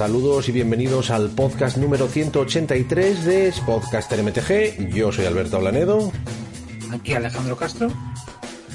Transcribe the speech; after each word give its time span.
Saludos 0.00 0.48
y 0.48 0.52
bienvenidos 0.52 1.10
al 1.10 1.28
podcast 1.28 1.76
número 1.76 2.08
183 2.08 3.22
de 3.22 3.52
Podcaster 3.66 4.22
MTG. 4.22 4.88
Yo 4.94 5.12
soy 5.12 5.26
Alberto 5.26 5.60
Blanedo. 5.60 6.10
Aquí 6.90 7.12
Alejandro 7.12 7.54
Castro. 7.54 7.90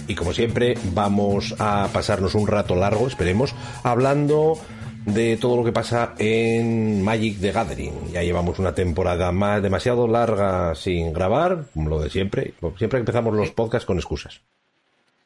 Y 0.08 0.14
como 0.14 0.34
siempre, 0.34 0.78
vamos 0.94 1.56
a 1.58 1.90
pasarnos 1.92 2.36
un 2.36 2.46
rato 2.46 2.76
largo, 2.76 3.08
esperemos, 3.08 3.56
hablando 3.82 4.60
de 5.08 5.36
todo 5.38 5.58
lo 5.58 5.64
que 5.64 5.72
pasa 5.72 6.14
en 6.20 7.02
Magic 7.02 7.40
the 7.42 7.52
Gathering. 7.52 8.12
Ya 8.12 8.22
llevamos 8.22 8.60
una 8.60 8.76
temporada 8.76 9.32
más 9.32 9.64
demasiado 9.64 10.08
larga 10.08 10.76
sin 10.76 11.12
grabar, 11.12 11.66
como 11.74 11.90
lo 11.90 12.02
de 12.02 12.12
siempre. 12.12 12.54
Siempre 12.78 13.00
empezamos 13.00 13.34
los 13.34 13.50
podcasts 13.50 13.88
con 13.88 13.98
excusas. 13.98 14.42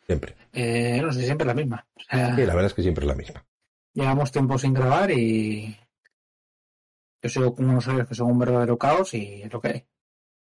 Siempre. 0.06 0.34
Eh, 0.54 1.02
no 1.04 1.12
sé, 1.12 1.26
siempre 1.26 1.46
la 1.46 1.54
misma. 1.54 1.86
sí, 1.98 2.16
la 2.16 2.36
verdad 2.38 2.68
es 2.68 2.74
que 2.74 2.84
siempre 2.84 3.04
es 3.04 3.10
la 3.10 3.16
misma. 3.16 3.44
Llevamos 3.94 4.32
tiempo 4.32 4.58
sin 4.58 4.74
grabar 4.74 5.12
y 5.12 5.76
yo 7.22 7.30
soy 7.30 7.54
como 7.54 7.72
unos 7.72 7.88
años 7.88 8.08
que 8.08 8.16
son 8.16 8.32
un 8.32 8.40
verdadero 8.40 8.78
caos 8.78 9.14
y 9.14 9.42
es 9.44 9.52
lo 9.52 9.62
que 9.62 9.68
hay. 9.68 9.86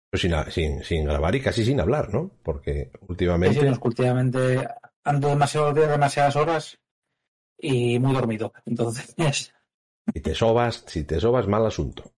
Pero 0.09 0.21
sin, 0.21 0.51
sin, 0.51 0.83
sin 0.83 1.05
grabar 1.05 1.35
y 1.35 1.41
casi 1.41 1.63
sin 1.63 1.79
hablar, 1.79 2.13
¿no? 2.13 2.31
Porque 2.43 2.91
últimamente... 3.07 3.59
Sí, 3.59 3.67
sí, 3.67 3.79
últimamente 3.81 4.67
ando 5.03 5.29
demasiado 5.29 5.73
días, 5.73 5.89
demasiadas 5.89 6.35
horas 6.35 6.79
y 7.57 7.99
muy 7.99 8.13
dormido. 8.13 8.53
Entonces... 8.65 9.15
Si 10.13 10.19
te 10.19 10.33
sobas, 10.33 10.83
si 10.87 11.03
te 11.03 11.19
sobas, 11.19 11.47
mal 11.47 11.63
asunto. 11.63 12.11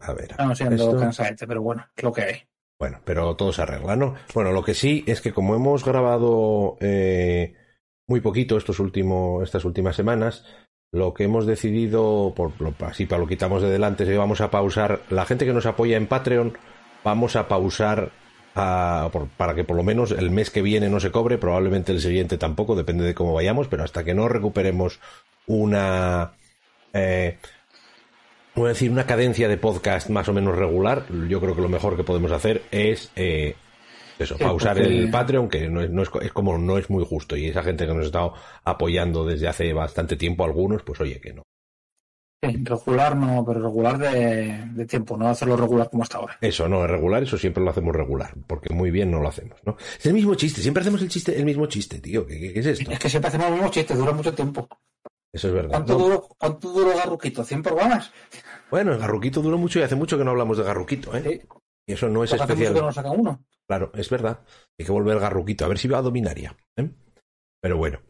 A 0.00 0.14
ver. 0.14 0.34
No, 0.38 0.54
siendo 0.54 0.76
esto... 0.76 0.98
cansadete, 0.98 1.46
pero 1.46 1.60
bueno, 1.60 1.86
es 1.94 2.02
lo 2.02 2.10
que 2.10 2.22
hay. 2.22 2.48
Bueno, 2.80 3.00
pero 3.04 3.36
todo 3.36 3.52
se 3.52 3.62
arregla, 3.62 3.96
¿no? 3.96 4.16
Bueno, 4.34 4.50
lo 4.50 4.64
que 4.64 4.74
sí 4.74 5.04
es 5.06 5.20
que 5.20 5.32
como 5.32 5.54
hemos 5.54 5.84
grabado 5.84 6.78
eh, 6.80 7.54
muy 8.08 8.20
poquito 8.20 8.56
estos 8.56 8.80
últimos, 8.80 9.44
estas 9.44 9.64
últimas 9.64 9.94
semanas, 9.94 10.44
lo 10.92 11.14
que 11.14 11.24
hemos 11.24 11.46
decidido, 11.46 12.34
por, 12.36 12.52
así 12.86 13.06
para 13.06 13.20
lo 13.22 13.26
quitamos 13.26 13.62
de 13.62 13.70
delante, 13.70 14.04
que 14.04 14.16
vamos 14.16 14.42
a 14.42 14.50
pausar, 14.50 15.00
la 15.08 15.24
gente 15.24 15.46
que 15.46 15.54
nos 15.54 15.64
apoya 15.64 15.96
en 15.96 16.06
Patreon, 16.06 16.56
vamos 17.02 17.34
a 17.34 17.48
pausar 17.48 18.10
para 18.54 19.54
que 19.54 19.64
por 19.64 19.76
lo 19.76 19.82
menos 19.82 20.10
el 20.10 20.30
mes 20.30 20.50
que 20.50 20.60
viene 20.60 20.90
no 20.90 21.00
se 21.00 21.10
cobre, 21.10 21.38
probablemente 21.38 21.92
el 21.92 22.02
siguiente 22.02 22.36
tampoco, 22.36 22.76
depende 22.76 23.04
de 23.04 23.14
cómo 23.14 23.32
vayamos, 23.32 23.68
pero 23.68 23.82
hasta 23.82 24.04
que 24.04 24.12
no 24.12 24.28
recuperemos 24.28 25.00
una... 25.46 26.32
Eh, 26.92 27.38
voy 28.54 28.66
a 28.66 28.68
decir, 28.74 28.90
una 28.90 29.06
cadencia 29.06 29.48
de 29.48 29.56
podcast 29.56 30.10
más 30.10 30.28
o 30.28 30.34
menos 30.34 30.54
regular, 30.54 31.06
yo 31.26 31.40
creo 31.40 31.56
que 31.56 31.62
lo 31.62 31.70
mejor 31.70 31.96
que 31.96 32.04
podemos 32.04 32.32
hacer 32.32 32.64
es 32.70 33.10
eh, 33.16 33.56
eso, 34.18 34.36
sí, 34.36 34.44
pausar 34.44 34.76
porque... 34.76 34.98
el 34.98 35.10
Patreon, 35.10 35.48
que 35.48 35.68
no 35.68 35.80
es, 35.80 35.90
no 35.90 36.02
es, 36.02 36.10
es, 36.22 36.32
como 36.32 36.58
no 36.58 36.78
es 36.78 36.90
muy 36.90 37.04
justo. 37.04 37.36
Y 37.36 37.46
esa 37.46 37.62
gente 37.62 37.86
que 37.86 37.94
nos 37.94 38.04
ha 38.04 38.06
estado 38.06 38.34
apoyando 38.64 39.24
desde 39.24 39.48
hace 39.48 39.72
bastante 39.72 40.16
tiempo, 40.16 40.44
algunos, 40.44 40.82
pues 40.82 41.00
oye, 41.00 41.20
que 41.20 41.32
no. 41.32 41.42
Regular 42.44 43.16
no, 43.16 43.44
pero 43.46 43.60
regular 43.62 43.98
de, 43.98 44.66
de, 44.72 44.86
tiempo, 44.86 45.16
no 45.16 45.28
hacerlo 45.28 45.56
regular 45.56 45.88
como 45.88 46.02
hasta 46.02 46.18
ahora. 46.18 46.38
Eso, 46.40 46.68
no, 46.68 46.84
es 46.84 46.90
regular, 46.90 47.22
eso 47.22 47.38
siempre 47.38 47.62
lo 47.62 47.70
hacemos 47.70 47.94
regular, 47.94 48.34
porque 48.48 48.74
muy 48.74 48.90
bien 48.90 49.12
no 49.12 49.20
lo 49.20 49.28
hacemos, 49.28 49.60
¿no? 49.64 49.76
Es 49.78 50.04
el 50.06 50.12
mismo 50.12 50.34
chiste, 50.34 50.60
siempre 50.60 50.80
hacemos 50.80 51.00
el 51.02 51.08
chiste, 51.08 51.38
el 51.38 51.44
mismo 51.44 51.66
chiste, 51.66 52.00
tío. 52.00 52.26
¿Qué, 52.26 52.40
qué, 52.40 52.52
qué 52.52 52.58
es 52.58 52.66
esto? 52.66 52.90
Es 52.90 52.98
que 52.98 53.08
siempre 53.08 53.28
hacemos 53.28 53.46
el 53.46 53.52
mismo 53.54 53.70
chiste, 53.70 53.94
dura 53.94 54.10
mucho 54.10 54.34
tiempo. 54.34 54.68
Eso 55.32 55.48
es 55.48 55.54
verdad. 55.54 55.70
¿Cuánto, 55.70 55.92
¿no? 55.92 56.04
duró, 56.04 56.28
¿Cuánto 56.36 56.68
duró 56.72 56.96
Garruquito? 56.96 57.44
¿100 57.44 57.62
programas? 57.62 58.12
Bueno, 58.70 58.92
el 58.92 58.98
Garruquito 58.98 59.40
duró 59.40 59.56
mucho 59.56 59.78
y 59.78 59.82
hace 59.82 59.94
mucho 59.94 60.18
que 60.18 60.24
no 60.24 60.32
hablamos 60.32 60.58
de 60.58 60.64
Garruquito, 60.64 61.16
¿eh? 61.16 61.22
Sí. 61.22 61.48
Y 61.86 61.92
eso 61.94 62.08
no 62.08 62.22
es 62.22 62.30
pues 62.30 62.40
especial. 62.40 62.72
Hace 62.72 62.72
mucho 62.72 62.80
que 62.80 62.86
no 62.86 62.92
saca 62.92 63.10
uno. 63.10 63.44
Claro, 63.68 63.90
es 63.94 64.10
verdad. 64.10 64.40
Hay 64.78 64.86
que 64.86 64.92
volver 64.92 65.18
Garruquito, 65.18 65.64
a 65.64 65.68
ver 65.68 65.78
si 65.78 65.88
va 65.88 65.98
a 65.98 66.02
Dominaria. 66.02 66.56
¿eh? 66.76 66.90
Pero 67.60 67.76
bueno. 67.76 68.00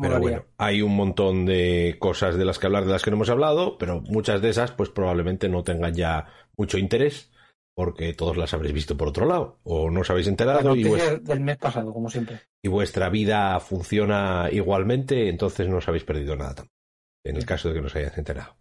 Pero 0.00 0.18
bueno, 0.18 0.44
hay 0.58 0.82
un 0.82 0.96
montón 0.96 1.46
de 1.46 1.96
cosas 2.00 2.36
de 2.36 2.44
las 2.44 2.58
que 2.58 2.66
hablar 2.66 2.84
de 2.84 2.90
las 2.90 3.02
que 3.02 3.10
no 3.10 3.16
hemos 3.16 3.30
hablado, 3.30 3.78
pero 3.78 4.00
muchas 4.00 4.42
de 4.42 4.50
esas 4.50 4.72
pues 4.72 4.90
probablemente 4.90 5.48
no 5.48 5.62
tengan 5.62 5.94
ya 5.94 6.26
mucho 6.56 6.78
interés 6.78 7.30
porque 7.74 8.14
todos 8.14 8.36
las 8.36 8.54
habréis 8.54 8.74
visto 8.74 8.96
por 8.96 9.08
otro 9.08 9.26
lado 9.26 9.58
o 9.64 9.90
no 9.90 10.00
os 10.00 10.10
habéis 10.10 10.28
enterado 10.28 10.76
y 10.76 10.84
vuestra... 10.84 11.18
del 11.18 11.40
mes 11.40 11.56
pasado 11.58 11.92
como 11.92 12.08
siempre 12.08 12.40
y 12.62 12.68
vuestra 12.68 13.08
vida 13.08 13.58
funciona 13.60 14.48
igualmente 14.50 15.28
entonces 15.28 15.68
no 15.68 15.78
os 15.78 15.88
habéis 15.88 16.04
perdido 16.04 16.36
nada 16.36 16.54
tampoco 16.54 16.76
en 17.24 17.36
el 17.36 17.44
caso 17.44 17.68
de 17.68 17.74
que 17.74 17.80
no 17.80 17.86
os 17.88 17.96
hayáis 17.96 18.16
enterado 18.16 18.56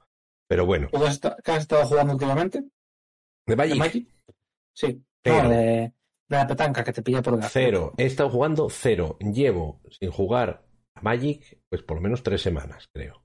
pero 0.48 0.66
bueno 0.66 0.90
¿qué 0.92 1.52
has 1.52 1.62
estado 1.62 1.86
jugando 1.86 2.14
últimamente? 2.14 2.64
¿de 3.46 3.56
Magic? 3.56 3.74
¿De 3.74 3.80
Magic? 3.80 4.08
sí 4.74 5.04
Cero. 5.24 5.44
No, 5.44 5.50
de, 5.50 5.56
de, 5.58 5.94
la 6.30 6.48
petanca 6.48 6.84
que 6.84 6.94
te 6.94 7.02
pilla 7.02 7.22
por 7.22 7.38
gas 7.38 7.52
cero 7.52 7.94
he 7.98 8.06
estado 8.06 8.30
jugando 8.30 8.68
cero 8.70 9.18
llevo 9.20 9.82
sin 9.90 10.12
jugar 10.12 10.66
a 10.96 11.02
Magic 11.02 11.60
pues 11.70 11.84
por 11.84 11.98
lo 11.98 12.02
menos 12.02 12.24
tres 12.24 12.42
semanas 12.42 12.90
creo 12.92 13.24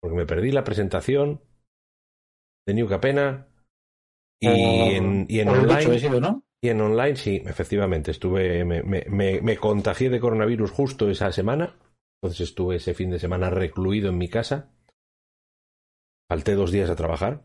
porque 0.00 0.16
me 0.16 0.26
perdí 0.26 0.50
la 0.50 0.64
presentación 0.64 1.42
de 2.66 2.74
New 2.74 2.88
Capena 2.88 3.48
y 4.40 4.48
en, 4.48 5.26
y 5.28 5.40
en 5.40 5.48
online. 5.48 5.98
Sido, 5.98 6.20
¿no? 6.20 6.44
Y 6.62 6.68
en 6.68 6.80
online, 6.80 7.16
sí, 7.16 7.42
efectivamente. 7.44 8.10
Estuve. 8.10 8.64
Me, 8.64 8.82
me, 8.82 9.04
me, 9.08 9.40
me, 9.40 9.56
contagié 9.56 10.08
de 10.08 10.20
coronavirus 10.20 10.70
justo 10.70 11.10
esa 11.10 11.30
semana. 11.32 11.78
Entonces 12.22 12.48
estuve 12.48 12.76
ese 12.76 12.94
fin 12.94 13.10
de 13.10 13.18
semana 13.18 13.50
recluido 13.50 14.08
en 14.08 14.18
mi 14.18 14.28
casa. 14.28 14.70
Falté 16.30 16.54
dos 16.54 16.70
días 16.70 16.90
a 16.90 16.96
trabajar. 16.96 17.44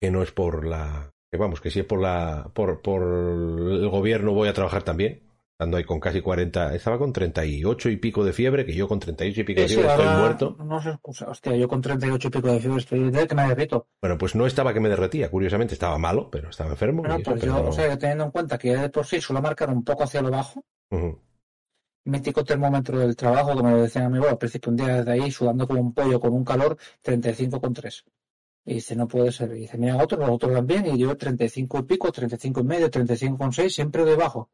Que 0.00 0.10
no 0.10 0.22
es 0.22 0.32
por 0.32 0.66
la. 0.66 1.10
Que 1.30 1.36
vamos, 1.36 1.60
que 1.60 1.70
si 1.70 1.80
es 1.80 1.86
por 1.86 2.00
la. 2.00 2.50
Por, 2.54 2.80
por 2.80 3.02
el 3.02 3.88
gobierno 3.88 4.32
voy 4.32 4.48
a 4.48 4.54
trabajar 4.54 4.82
también. 4.82 5.22
Estando 5.52 5.76
ahí 5.76 5.84
con 5.84 5.98
casi 5.98 6.20
40. 6.20 6.74
Estaba 6.74 6.98
con 6.98 7.12
38 7.12 7.90
y 7.90 7.96
pico 7.96 8.24
de 8.24 8.32
fiebre. 8.32 8.64
Que 8.64 8.74
yo 8.74 8.86
con 8.86 9.00
38 9.00 9.40
y 9.40 9.44
pico 9.44 9.60
de 9.60 9.68
fiebre 9.68 9.88
sí, 9.88 9.90
estoy 9.90 10.16
muerto. 10.16 10.56
No 10.64 10.80
se 10.80 10.90
excusa. 10.90 11.28
Hostia, 11.28 11.56
yo 11.56 11.68
con 11.68 11.82
38 11.82 12.28
y 12.28 12.30
pico 12.30 12.52
de 12.52 12.60
fiebre 12.60 12.78
estoy 12.78 13.10
de 13.10 13.26
que 13.26 13.34
me 13.34 13.48
derrito. 13.48 13.88
Bueno, 14.00 14.16
pues 14.16 14.36
no 14.36 14.46
estaba 14.46 14.72
que 14.72 14.80
me 14.80 14.88
derretía. 14.88 15.30
Curiosamente 15.30 15.74
estaba 15.74 15.98
malo, 15.98 16.30
pero 16.30 16.50
estaba 16.50 16.70
enfermo. 16.70 17.02
Bueno, 17.02 17.18
pues 17.24 17.42
yo, 17.42 17.62
o 17.66 17.72
sea, 17.72 17.98
teniendo 17.98 18.24
en 18.24 18.30
cuenta 18.30 18.56
que 18.56 18.76
de 18.76 18.88
por 18.88 19.04
sí 19.04 19.20
suelo 19.20 19.42
marcar 19.42 19.68
un 19.70 19.84
poco 19.84 20.04
hacia 20.04 20.22
lo 20.22 20.30
bajo. 20.30 20.64
Uh 20.90 20.96
-huh. 20.96 21.18
Mítico 22.04 22.42
termómetro 22.44 23.00
del 23.00 23.16
trabajo, 23.16 23.54
como 23.54 23.70
me 23.70 23.82
decían 23.82 24.06
a 24.06 24.08
mi 24.08 24.24
al 24.24 24.38
principio 24.38 24.70
un 24.70 24.76
día 24.76 24.94
desde 25.02 25.10
ahí, 25.12 25.30
sudando 25.30 25.66
como 25.66 25.80
un 25.80 25.92
pollo 25.92 26.18
con 26.20 26.32
un 26.32 26.44
calor 26.44 26.78
35,3. 27.02 28.04
Y 28.68 28.74
dice, 28.74 28.94
no 28.94 29.08
puede 29.08 29.32
ser. 29.32 29.50
Y 29.56 29.60
dice, 29.60 29.78
mira, 29.78 29.96
otros, 29.96 30.20
los 30.20 30.28
otros 30.28 30.52
también, 30.52 30.84
y 30.86 30.98
yo 30.98 31.16
35 31.16 31.78
y 31.78 31.82
pico, 31.84 32.12
35 32.12 32.60
y 32.60 32.64
medio, 32.64 32.90
35,6, 32.90 33.70
siempre 33.70 34.04
debajo. 34.04 34.50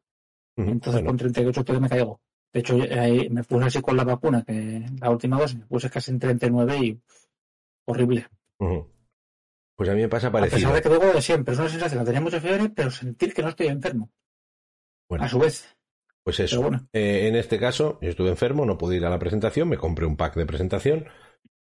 Uh 0.55 0.61
-huh. 0.61 0.71
Entonces 0.71 1.01
bueno. 1.01 1.07
con 1.09 1.17
38 1.17 1.65
pedos 1.65 1.81
me 1.81 1.89
caigo. 1.89 2.21
De 2.53 2.61
hecho, 2.61 2.77
ahí 2.97 3.29
me 3.29 3.43
puse 3.43 3.65
así 3.65 3.81
con 3.81 3.97
la 3.97 4.05
vacuna, 4.05 4.41
que 4.47 4.85
la 5.01 5.09
última 5.09 5.37
dosis 5.37 5.59
me 5.59 5.65
puse 5.65 5.89
casi 5.89 6.11
en 6.11 6.19
39 6.19 6.77
y 6.77 7.01
horrible. 7.85 8.27
Uh 8.59 8.65
-huh. 8.65 8.87
Pues 9.75 9.89
a 9.89 9.93
mí 9.93 10.01
me 10.01 10.07
pasa 10.07 10.31
parecido. 10.31 10.69
A 10.69 10.71
pesar 10.71 10.75
de 10.75 10.81
que 10.81 10.89
luego 10.89 11.13
de 11.13 11.21
siempre, 11.21 11.53
es 11.53 11.59
una 11.59 11.67
sensación, 11.67 12.05
tenía 12.05 12.21
mucha 12.21 12.39
fiebre, 12.39 12.69
pero 12.69 12.89
sentir 12.91 13.33
que 13.33 13.41
no 13.41 13.49
estoy 13.49 13.67
enfermo. 13.67 14.09
Bueno. 15.09 15.25
A 15.25 15.27
su 15.27 15.39
vez. 15.39 15.75
Pues 16.23 16.39
eso. 16.39 16.61
Bueno. 16.61 16.87
Eh, 16.93 17.27
en 17.27 17.35
este 17.35 17.59
caso, 17.59 17.99
yo 18.01 18.09
estuve 18.09 18.29
enfermo, 18.29 18.65
no 18.65 18.77
pude 18.77 18.95
ir 18.95 19.05
a 19.05 19.09
la 19.09 19.19
presentación, 19.19 19.67
me 19.67 19.77
compré 19.77 20.05
un 20.05 20.15
pack 20.15 20.35
de 20.35 20.45
presentación, 20.45 21.05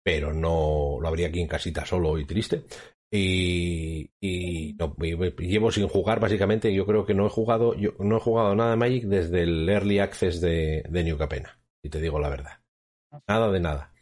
pero 0.04 0.32
no 0.34 0.98
lo 1.00 1.08
habría 1.08 1.28
aquí 1.28 1.40
en 1.40 1.48
casita 1.48 1.84
solo 1.84 2.18
y 2.18 2.26
triste. 2.26 2.64
Y, 3.10 4.10
y, 4.20 4.74
no, 4.74 4.94
llevo 4.96 5.70
sin 5.70 5.88
jugar 5.88 6.20
básicamente. 6.20 6.74
Yo 6.74 6.84
creo 6.84 7.06
que 7.06 7.14
no 7.14 7.26
he 7.26 7.30
jugado, 7.30 7.74
yo 7.74 7.92
no 8.00 8.18
he 8.18 8.20
jugado 8.20 8.54
nada 8.54 8.72
de 8.72 8.76
Magic 8.76 9.04
desde 9.04 9.42
el 9.42 9.68
early 9.68 10.00
access 10.00 10.40
de, 10.40 10.84
de 10.88 11.04
New 11.04 11.16
Capena, 11.16 11.58
si 11.82 11.90
te 11.90 12.00
digo 12.00 12.18
la 12.18 12.28
verdad. 12.28 12.60
Nada 13.28 13.50
de 13.50 13.60
nada. 13.60 13.92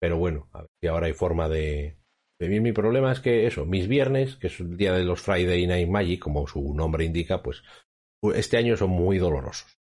Pero 0.00 0.18
bueno, 0.18 0.48
a 0.52 0.62
ver 0.62 0.70
si 0.80 0.88
ahora 0.88 1.06
hay 1.06 1.12
forma 1.12 1.48
de. 1.48 1.98
mi 2.40 2.72
problema 2.72 3.12
es 3.12 3.20
que 3.20 3.46
eso, 3.46 3.64
mis 3.64 3.86
viernes, 3.86 4.36
que 4.36 4.48
es 4.48 4.58
el 4.60 4.76
día 4.76 4.92
de 4.94 5.04
los 5.04 5.20
Friday 5.20 5.66
Night 5.66 5.88
Magic, 5.88 6.20
como 6.20 6.46
su 6.46 6.74
nombre 6.74 7.04
indica, 7.04 7.42
pues 7.42 7.62
este 8.34 8.56
año 8.56 8.76
son 8.76 8.90
muy 8.90 9.18
dolorosos. 9.18 9.78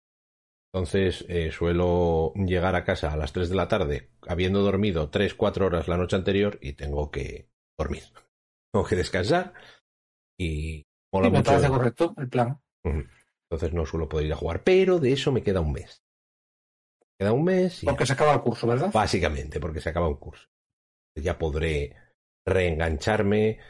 Entonces 0.76 1.24
eh, 1.30 1.50
suelo 1.52 2.34
llegar 2.34 2.74
a 2.74 2.84
casa 2.84 3.10
a 3.10 3.16
las 3.16 3.32
3 3.32 3.48
de 3.48 3.56
la 3.56 3.66
tarde, 3.66 4.10
habiendo 4.28 4.60
dormido 4.60 5.10
3-4 5.10 5.64
horas 5.64 5.88
la 5.88 5.96
noche 5.96 6.16
anterior 6.16 6.58
y 6.60 6.74
tengo 6.74 7.10
que 7.10 7.48
dormir. 7.78 8.02
Tengo 8.74 8.86
que 8.86 8.96
descansar 8.96 9.54
y 10.38 10.84
mola 11.10 11.28
sí, 11.28 11.32
me 11.32 11.38
mucho. 11.38 11.50
parece 11.50 11.68
correcto 11.68 12.14
el 12.18 12.28
plan. 12.28 12.60
Entonces 12.84 13.72
no 13.72 13.86
suelo 13.86 14.06
poder 14.06 14.26
ir 14.26 14.34
a 14.34 14.36
jugar, 14.36 14.64
pero 14.64 14.98
de 14.98 15.12
eso 15.14 15.32
me 15.32 15.42
queda 15.42 15.62
un 15.62 15.72
mes. 15.72 16.02
Me 17.00 17.24
queda 17.24 17.32
un 17.32 17.44
mes. 17.44 17.82
Y 17.82 17.86
porque 17.86 18.04
se 18.04 18.12
acaba 18.12 18.34
el 18.34 18.42
curso, 18.42 18.66
¿verdad? 18.66 18.90
Básicamente, 18.92 19.58
porque 19.60 19.80
se 19.80 19.88
acaba 19.88 20.08
un 20.08 20.16
curso. 20.16 20.46
Ya 21.14 21.38
podré 21.38 21.96
reengancharme, 22.44 23.60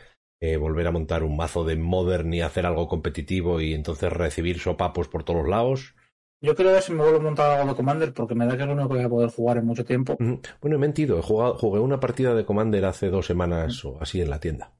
eh, 0.40 0.56
volver 0.56 0.88
a 0.88 0.92
montar 0.92 1.22
un 1.22 1.36
mazo 1.36 1.62
de 1.62 1.76
Modern 1.76 2.34
y 2.34 2.40
hacer 2.40 2.66
algo 2.66 2.88
competitivo 2.88 3.60
y 3.60 3.74
entonces 3.74 4.12
recibir 4.12 4.58
sopapos 4.58 5.06
por 5.06 5.22
todos 5.22 5.46
lados. 5.46 5.94
Yo 6.40 6.54
quiero 6.54 6.72
ver 6.72 6.82
si 6.82 6.92
me 6.92 7.02
vuelvo 7.02 7.18
a 7.18 7.22
montar 7.22 7.50
algo 7.50 7.70
de 7.70 7.76
Commander 7.76 8.12
porque 8.12 8.34
me 8.34 8.46
da 8.46 8.56
que 8.56 8.62
es 8.62 8.68
lo 8.68 8.74
único 8.74 8.88
que 8.88 8.96
voy 8.96 9.04
a 9.04 9.08
poder 9.08 9.30
jugar 9.30 9.56
en 9.56 9.66
mucho 9.66 9.84
tiempo. 9.84 10.16
Bueno, 10.18 10.76
he 10.76 10.78
mentido. 10.78 11.18
He 11.18 11.22
jugado, 11.22 11.54
jugué 11.54 11.80
una 11.80 11.98
partida 11.98 12.34
de 12.34 12.44
Commander 12.44 12.84
hace 12.84 13.08
dos 13.08 13.26
semanas 13.26 13.82
mm. 13.84 13.88
o 13.88 13.98
así 14.00 14.20
en 14.20 14.30
la 14.30 14.40
tienda. 14.40 14.74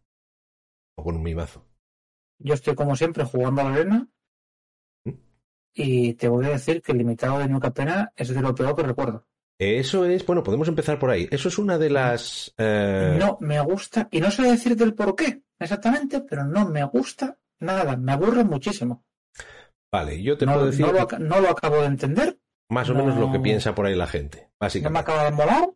O 0.97 1.05
con 1.05 1.23
mi 1.23 1.35
mazo. 1.35 1.65
Yo 2.39 2.55
estoy 2.55 2.75
como 2.75 2.95
siempre 2.95 3.25
jugando 3.25 3.63
a 3.63 3.65
la 3.65 3.75
arena. 3.75 4.09
¿Mm? 5.05 5.13
Y 5.73 6.15
te 6.15 6.29
voy 6.29 6.45
a 6.47 6.51
decir 6.51 6.83
que 6.83 6.93
el 6.93 6.99
limitado 6.99 7.39
de 7.39 7.49
New 7.49 7.61
Capena 7.61 8.13
es 8.15 8.29
de 8.29 8.41
lo 8.41 8.55
peor 8.55 8.77
que 8.77 8.83
recuerdo. 8.83 9.27
Eso 9.59 10.05
es, 10.05 10.27
bueno, 10.27 10.43
podemos 10.43 10.69
empezar 10.69 10.99
por 10.99 11.09
ahí. 11.09 11.27
Eso 11.31 11.49
es 11.49 11.59
una 11.59 11.79
de 11.79 11.89
las. 11.89 12.53
Eh, 12.59 13.17
No 13.19 13.39
me 13.41 13.59
gusta, 13.61 14.09
y 14.11 14.21
no 14.21 14.31
sé 14.31 14.43
decirte 14.43 14.85
el 14.85 14.95
por 14.95 15.17
qué 15.17 15.43
exactamente, 15.59 16.21
pero 16.21 16.45
no 16.45 16.69
me 16.69 16.85
gusta 16.85 17.39
nada, 17.61 17.97
me 17.97 18.13
aburre 18.13 18.45
muchísimo. 18.45 19.05
Vale, 19.97 20.23
yo 20.23 20.37
te 20.37 20.45
No, 20.45 20.53
puedo 20.55 20.67
decir 20.67 20.85
no 20.85 20.93
lo, 20.93 21.01
ac- 21.09 21.19
no 21.19 21.41
lo 21.41 21.49
acabo 21.49 21.77
de 21.81 21.87
entender, 21.87 22.39
más 22.69 22.91
o 22.91 22.95
menos 22.95 23.17
lo 23.17 23.33
que 23.33 23.39
piensa 23.41 23.75
por 23.75 23.87
ahí 23.87 23.95
la 23.95 24.07
gente, 24.07 24.39
no 24.41 24.45
me 24.45 24.57
básicamente. 24.61 24.99
acaba 25.01 25.25
de 25.25 25.31
molar. 25.31 25.69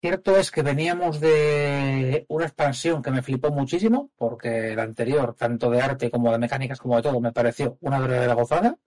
Cierto 0.00 0.36
es 0.36 0.50
que 0.50 0.62
veníamos 0.62 1.20
de 1.20 2.24
una 2.28 2.46
expansión 2.46 3.02
que 3.02 3.10
me 3.10 3.20
flipó 3.20 3.50
muchísimo, 3.50 4.10
porque 4.16 4.74
la 4.74 4.84
anterior, 4.84 5.34
tanto 5.34 5.68
de 5.70 5.82
arte 5.82 6.10
como 6.10 6.32
de 6.32 6.38
mecánicas 6.38 6.78
como 6.80 6.96
de 6.96 7.02
todo, 7.02 7.20
me 7.20 7.32
pareció 7.32 7.76
una 7.82 7.98
verdadera 8.00 8.32
gozada. 8.32 8.78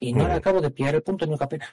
Y 0.00 0.12
no 0.14 0.26
le 0.28 0.34
acabo 0.34 0.60
de 0.62 0.70
pillar 0.70 0.94
el 0.94 1.02
punto 1.02 1.26
ni 1.26 1.34
una 1.34 1.48
pena. 1.48 1.66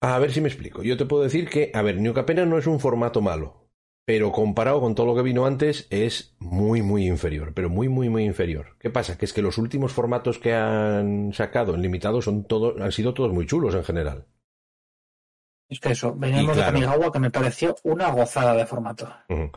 A 0.00 0.18
ver 0.18 0.32
si 0.32 0.40
me 0.40 0.48
explico. 0.48 0.82
Yo 0.82 0.96
te 0.96 1.04
puedo 1.06 1.22
decir 1.22 1.48
que, 1.48 1.70
a 1.74 1.82
ver, 1.82 1.98
New 2.00 2.14
Capena 2.14 2.44
no 2.46 2.58
es 2.58 2.66
un 2.66 2.80
formato 2.80 3.20
malo, 3.20 3.63
pero 4.06 4.32
comparado 4.32 4.80
con 4.80 4.94
todo 4.94 5.06
lo 5.06 5.14
que 5.14 5.22
vino 5.22 5.46
antes 5.46 5.86
es 5.90 6.36
muy, 6.38 6.82
muy 6.82 7.06
inferior, 7.06 7.52
pero 7.54 7.70
muy, 7.70 7.88
muy, 7.88 8.08
muy 8.10 8.24
inferior. 8.24 8.76
¿Qué 8.78 8.90
pasa? 8.90 9.16
Que 9.16 9.24
es 9.24 9.32
que 9.32 9.40
los 9.42 9.56
últimos 9.58 9.92
formatos 9.92 10.38
que 10.38 10.52
han 10.54 11.32
sacado 11.32 11.74
en 11.74 11.82
limitado 11.82 12.20
son 12.20 12.44
todos, 12.44 12.80
han 12.80 12.92
sido 12.92 13.14
todos 13.14 13.32
muy 13.32 13.46
chulos 13.46 13.74
en 13.74 13.84
general. 13.84 14.26
Es 15.70 15.80
que 15.80 15.92
eso, 15.92 16.14
veníamos 16.14 16.52
claro. 16.56 16.72
de 16.78 16.84
Kamigawa 16.84 17.12
que 17.12 17.18
me 17.18 17.30
pareció 17.30 17.74
una 17.84 18.10
gozada 18.10 18.54
de 18.54 18.66
formato. 18.66 19.08
Pero 19.26 19.50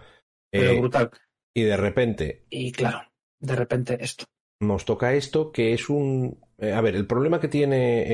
Eh, 0.71 0.79
brutal. 0.79 1.11
y 1.53 1.63
de 1.63 1.75
repente 1.77 2.45
Y 2.49 2.71
claro, 2.71 3.01
de 3.41 3.55
repente 3.55 3.97
esto. 3.99 4.23
nos 4.61 4.85
toca 4.85 5.13
esto 5.13 5.51
que 5.51 5.73
es 5.73 5.89
un... 5.89 6.39
eh, 6.57 6.71
a 6.71 6.79
ver, 6.79 6.95
el 6.95 7.05
problema 7.05 7.41
que 7.41 7.49
tiene 7.49 8.05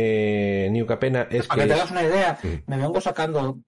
eh, 0.65 0.69
New 0.71 0.87
Capena 0.87 1.27
es 1.29 1.45
Para 1.47 1.61
que... 1.63 1.67
que 1.69 1.73
te 1.73 1.73
es- 1.75 1.79
hagas 1.81 1.91
una 1.91 2.03
idea, 2.03 2.39
Ujú. 2.43 2.63
me 2.65 2.77
vengo 2.77 2.99
sacando 2.99 3.59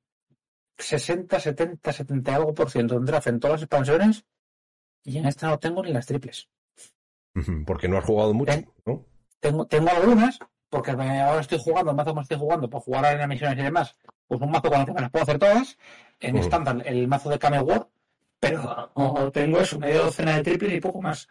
60, 0.77 1.39
70, 1.39 1.93
70 1.93 2.31
y 2.31 2.35
algo 2.35 2.53
por 2.53 2.69
ciento 2.69 2.97
en 2.97 3.05
draft 3.05 3.27
en 3.27 3.39
todas 3.39 3.55
las 3.55 3.63
expansiones 3.63 4.25
y 5.03 5.17
en 5.17 5.25
esta 5.25 5.47
no 5.47 5.59
tengo 5.59 5.83
ni 5.83 5.93
las 5.93 6.05
triples. 6.05 6.49
Porque 7.65 7.87
no 7.87 7.97
has 7.97 8.05
jugado 8.05 8.33
mucho. 8.33 8.53
¿no? 8.85 9.05
Tengo, 9.39 9.67
tengo 9.67 9.89
algunas, 9.89 10.39
porque 10.69 10.91
ahora 10.91 11.39
estoy 11.39 11.59
jugando, 11.59 11.91
el 11.91 11.97
mazo 11.97 12.15
que 12.15 12.21
estoy 12.21 12.37
jugando, 12.37 12.69
por 12.69 12.81
jugar 12.81 13.13
en 13.13 13.19
las 13.19 13.27
misiones 13.27 13.59
y 13.59 13.61
demás, 13.61 13.95
pues 14.27 14.41
un 14.41 14.51
mazo 14.51 14.69
con 14.69 14.79
el 14.79 14.85
que 14.85 14.93
me 14.93 15.01
las 15.01 15.11
puedo 15.11 15.23
hacer 15.23 15.37
todas, 15.39 15.77
en 16.19 16.37
estándar 16.37 16.81
el 16.85 17.07
mazo 17.07 17.29
de 17.29 17.39
Camel 17.39 17.61
War, 17.61 17.87
pero 18.39 18.91
tengo 19.31 19.59
eso, 19.59 19.79
media 19.79 20.01
docena 20.01 20.37
de 20.37 20.43
triples 20.43 20.73
y 20.73 20.81
poco 20.81 21.01
más. 21.01 21.27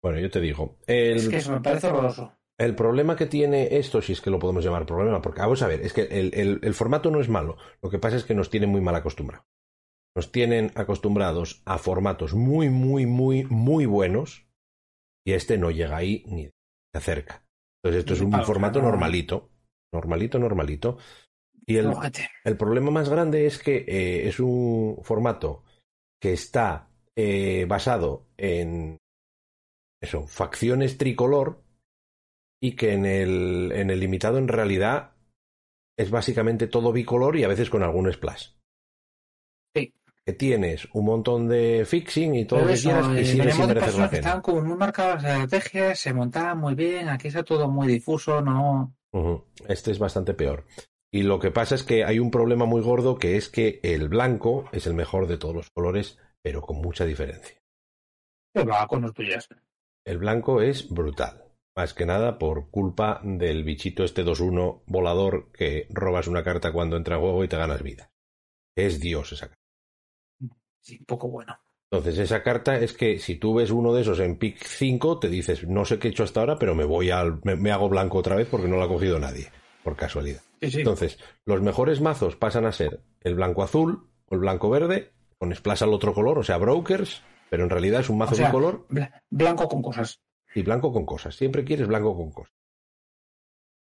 Bueno, 0.00 0.18
yo 0.18 0.30
te 0.30 0.40
digo, 0.40 0.76
el, 0.86 1.16
Es 1.16 1.28
que 1.28 1.36
eso 1.36 1.52
me 1.52 1.60
parece 1.60 1.88
horroroso. 1.88 2.32
El 2.58 2.74
problema 2.74 3.14
que 3.16 3.26
tiene 3.26 3.76
esto, 3.78 4.02
si 4.02 4.12
es 4.12 4.20
que 4.20 4.30
lo 4.30 4.38
podemos 4.40 4.64
llamar 4.64 4.84
problema, 4.84 5.22
porque 5.22 5.40
vamos 5.40 5.62
a 5.62 5.68
ver, 5.68 5.80
es 5.80 5.92
que 5.92 6.02
el, 6.02 6.34
el- 6.34 6.58
el 6.62 6.74
formato 6.74 7.10
no 7.10 7.20
es 7.20 7.28
malo, 7.28 7.56
lo 7.82 7.88
que 7.88 7.98
pasa 8.00 8.16
es 8.16 8.24
que 8.24 8.34
nos 8.34 8.50
tienen 8.50 8.70
muy 8.70 8.80
mal 8.80 8.96
acostumbrados. 8.96 9.46
Nos 10.16 10.32
tienen 10.32 10.72
acostumbrados 10.74 11.62
a 11.64 11.78
formatos 11.78 12.34
muy, 12.34 12.68
muy, 12.68 13.06
muy, 13.06 13.44
muy 13.44 13.86
buenos 13.86 14.48
y 15.24 15.34
este 15.34 15.58
no 15.58 15.70
llega 15.70 15.96
ahí 15.96 16.24
ni 16.26 16.46
de 16.46 17.00
cerca. 17.00 17.44
Entonces 17.82 18.00
esto 18.00 18.14
es 18.14 18.20
un 18.20 18.32
formato 18.44 18.80
no. 18.80 18.86
normalito, 18.86 19.50
normalito, 19.92 20.38
normalito. 20.40 20.98
Y 21.66 21.76
el 21.76 22.56
problema 22.56 22.90
más 22.90 23.08
grande 23.08 23.46
es 23.46 23.58
que 23.62 23.84
eh, 23.86 24.26
es 24.26 24.40
un 24.40 24.98
formato 25.02 25.62
que 26.20 26.32
está 26.32 26.90
eh, 27.14 27.66
basado 27.68 28.26
en 28.36 28.98
eso, 30.02 30.26
facciones 30.26 30.98
tricolor 30.98 31.62
y 32.60 32.76
que 32.76 32.92
en 32.92 33.06
el, 33.06 33.72
en 33.72 33.90
el 33.90 34.00
limitado 34.00 34.38
en 34.38 34.48
realidad 34.48 35.12
es 35.96 36.10
básicamente 36.10 36.66
todo 36.66 36.92
bicolor 36.92 37.36
y 37.36 37.44
a 37.44 37.48
veces 37.48 37.70
con 37.70 37.82
algún 37.82 38.12
splash. 38.12 38.50
Sí. 39.74 39.94
Que 40.24 40.32
tienes 40.32 40.88
un 40.92 41.04
montón 41.06 41.48
de 41.48 41.84
fixing 41.84 42.34
y 42.34 42.44
todo 42.44 42.60
lo 42.60 42.66
que 42.66 42.72
eso, 42.74 42.90
quieras 42.90 43.08
eh, 43.16 43.20
y 43.20 43.24
sigue 43.24 43.52
sin 43.52 43.66
merecer 43.66 43.94
la 43.94 44.10
pena. 44.10 44.20
estaban 44.20 44.42
como 44.42 44.62
muy 44.62 44.76
marcadas 44.76 45.22
las 45.22 45.42
estrategias, 45.42 45.98
se 45.98 46.12
montaban 46.12 46.58
muy 46.58 46.74
bien, 46.74 47.08
aquí 47.08 47.28
está 47.28 47.42
todo 47.42 47.68
muy 47.68 47.88
difuso, 47.88 48.40
no... 48.40 48.94
Este 49.66 49.90
es 49.90 49.98
bastante 49.98 50.34
peor. 50.34 50.66
Y 51.10 51.22
lo 51.22 51.38
que 51.38 51.50
pasa 51.50 51.74
es 51.74 51.82
que 51.82 52.04
hay 52.04 52.18
un 52.18 52.30
problema 52.30 52.66
muy 52.66 52.82
gordo 52.82 53.18
que 53.18 53.36
es 53.36 53.48
que 53.48 53.80
el 53.82 54.08
blanco 54.08 54.68
es 54.72 54.86
el 54.86 54.94
mejor 54.94 55.26
de 55.26 55.38
todos 55.38 55.54
los 55.54 55.70
colores, 55.70 56.18
pero 56.42 56.60
con 56.60 56.76
mucha 56.76 57.04
diferencia. 57.04 57.56
Que 58.52 58.64
va 58.64 58.86
con 58.86 59.02
los 59.02 59.14
tuyas. 59.14 59.48
El 60.04 60.18
blanco 60.18 60.60
es 60.60 60.88
brutal. 60.90 61.47
Más 61.78 61.94
que 61.94 62.06
nada 62.06 62.38
por 62.40 62.70
culpa 62.72 63.20
del 63.22 63.62
bichito 63.62 64.02
este 64.02 64.24
2-1 64.24 64.82
volador 64.86 65.52
que 65.52 65.86
robas 65.90 66.26
una 66.26 66.42
carta 66.42 66.72
cuando 66.72 66.96
entra 66.96 67.14
a 67.14 67.18
juego 67.20 67.44
y 67.44 67.48
te 67.48 67.56
ganas 67.56 67.84
vida. 67.84 68.10
Es 68.76 68.98
Dios 68.98 69.30
esa 69.30 69.46
carta. 69.46 69.62
Sí, 70.80 70.96
un 70.98 71.04
poco 71.06 71.28
bueno. 71.28 71.56
Entonces, 71.92 72.18
esa 72.18 72.42
carta 72.42 72.76
es 72.80 72.94
que 72.94 73.20
si 73.20 73.36
tú 73.36 73.54
ves 73.54 73.70
uno 73.70 73.94
de 73.94 74.02
esos 74.02 74.18
en 74.18 74.38
pick 74.38 74.58
5, 74.60 75.20
te 75.20 75.28
dices, 75.28 75.68
no 75.68 75.84
sé 75.84 76.00
qué 76.00 76.08
he 76.08 76.10
hecho 76.10 76.24
hasta 76.24 76.40
ahora, 76.40 76.58
pero 76.58 76.74
me 76.74 76.82
voy 76.82 77.10
al. 77.12 77.38
me, 77.44 77.54
me 77.54 77.70
hago 77.70 77.88
blanco 77.88 78.18
otra 78.18 78.34
vez 78.34 78.48
porque 78.50 78.66
no 78.66 78.76
lo 78.76 78.82
ha 78.82 78.88
cogido 78.88 79.20
nadie, 79.20 79.46
por 79.84 79.94
casualidad. 79.94 80.42
Sí, 80.60 80.72
sí. 80.72 80.78
Entonces, 80.78 81.20
los 81.46 81.62
mejores 81.62 82.00
mazos 82.00 82.34
pasan 82.34 82.66
a 82.66 82.72
ser 82.72 83.02
el 83.20 83.36
blanco 83.36 83.62
azul 83.62 84.10
o 84.26 84.34
el 84.34 84.40
blanco 84.40 84.68
verde, 84.68 85.12
con 85.38 85.54
splash 85.54 85.84
al 85.84 85.94
otro 85.94 86.12
color, 86.12 86.38
o 86.40 86.42
sea, 86.42 86.56
brokers, 86.58 87.22
pero 87.48 87.62
en 87.62 87.70
realidad 87.70 88.00
es 88.00 88.10
un 88.10 88.18
mazo 88.18 88.32
O 88.32 88.36
sea, 88.36 88.46
bicolor 88.48 88.84
Bla- 88.88 89.22
blanco 89.30 89.68
con 89.68 89.80
cosas. 89.80 90.20
Y 90.54 90.62
blanco 90.62 90.92
con 90.92 91.06
cosas. 91.06 91.34
Siempre 91.36 91.64
quieres 91.64 91.88
blanco 91.88 92.16
con 92.16 92.30
cosas. 92.32 92.52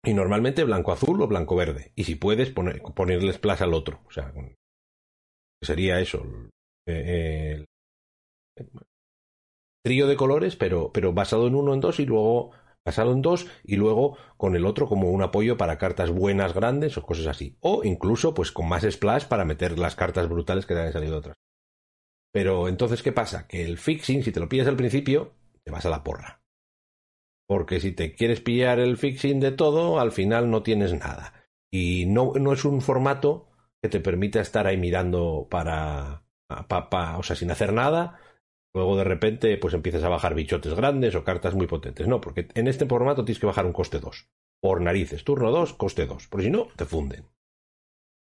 Y 0.05 0.15
normalmente 0.15 0.63
blanco 0.63 0.93
azul 0.93 1.21
o 1.23 1.27
blanco 1.27 1.57
verde. 1.57 1.91
Y 1.97 2.05
si 2.05 2.15
puedes, 2.15 2.51
poner, 2.51 2.81
ponerle 2.83 3.33
splash 3.33 3.65
al 3.65 3.75
otro. 3.75 4.01
O 4.07 4.13
sea, 4.13 4.33
sería 5.61 6.01
eso. 6.01 6.23
eh, 6.87 7.65
el- 8.57 8.69
trío 9.85 10.07
de 10.07 10.17
colores, 10.17 10.57
pero, 10.57 10.93
pero 10.93 11.13
basado 11.13 11.47
en 11.47 11.55
uno, 11.55 11.75
en 11.75 11.81
dos 11.81 12.01
y 12.01 12.07
luego 12.07 12.53
basado 12.85 13.13
en 13.13 13.23
dos 13.23 13.47
y 13.63 13.77
luego 13.77 14.17
con 14.37 14.57
el 14.57 14.67
otro 14.67 14.89
como 14.89 15.11
un 15.11 15.23
apoyo 15.23 15.57
para 15.57 15.79
cartas 15.79 16.11
buenas, 16.11 16.53
grandes 16.55 16.97
o 16.99 17.03
cosas 17.07 17.27
así. 17.29 17.57
O 17.61 17.85
incluso 17.85 18.35
pues 18.35 18.51
con 18.53 18.69
más 18.69 18.83
splash 18.85 19.27
para 19.27 19.45
meter 19.45 19.79
las 19.79 19.95
cartas 19.97 20.29
brutales 20.29 20.67
que 20.67 20.75
te 20.75 20.81
han 20.81 20.93
salido 20.93 21.19
otras. 21.19 21.37
Pero 22.33 22.69
entonces, 22.69 23.03
¿qué 23.03 23.13
pasa? 23.13 23.49
Que 23.49 23.65
el 23.65 23.79
fixing, 23.79 24.25
si 24.25 24.33
te 24.33 24.41
lo 24.41 24.51
pillas 24.51 24.69
al 24.69 24.77
principio, 24.77 25.35
te 25.65 25.73
vas 25.73 25.87
a 25.87 25.91
la 25.91 26.05
porra. 26.05 26.42
Porque 27.47 27.81
si 27.81 27.93
te 27.93 28.15
quieres 28.15 28.41
pillar 28.41 28.79
el 28.79 28.97
fixing 28.97 29.41
de 29.41 29.53
todo, 29.53 30.01
al 30.01 30.13
final 30.13 30.51
no 30.51 30.63
tienes 30.63 30.93
nada. 30.95 31.35
Y 31.71 32.07
no, 32.07 32.33
no 32.35 32.53
es 32.53 32.65
un 32.65 32.81
formato 32.81 33.49
que 33.83 33.89
te 33.89 34.01
permita 34.01 34.41
estar 34.41 34.67
ahí 34.67 34.77
mirando 34.77 35.49
para, 35.51 36.25
pa- 36.69 36.89
pa- 36.91 37.19
o 37.19 37.23
sea, 37.23 37.37
sin 37.37 37.51
hacer 37.51 37.73
nada. 37.73 38.19
Luego 38.75 38.97
de 38.97 39.05
repente, 39.05 39.57
pues 39.59 39.75
empiezas 39.75 40.03
a 40.05 40.09
bajar 40.09 40.35
bichotes 40.35 40.75
grandes 40.75 41.15
o 41.15 41.25
cartas 41.25 41.55
muy 41.55 41.67
potentes. 41.67 42.09
No, 42.09 42.21
porque 42.21 42.49
en 42.55 42.69
este 42.69 42.87
formato 42.87 43.25
tienes 43.25 43.41
que 43.41 43.47
bajar 43.47 43.67
un 43.67 43.73
coste 43.73 43.99
2. 44.01 44.29
Por 44.61 44.81
narices, 44.81 45.25
turno 45.25 45.51
2, 45.51 45.75
coste 45.75 46.07
2. 46.07 46.29
Porque 46.29 46.47
si 46.47 46.51
no, 46.51 46.69
te 46.77 46.85
funden. 46.85 47.27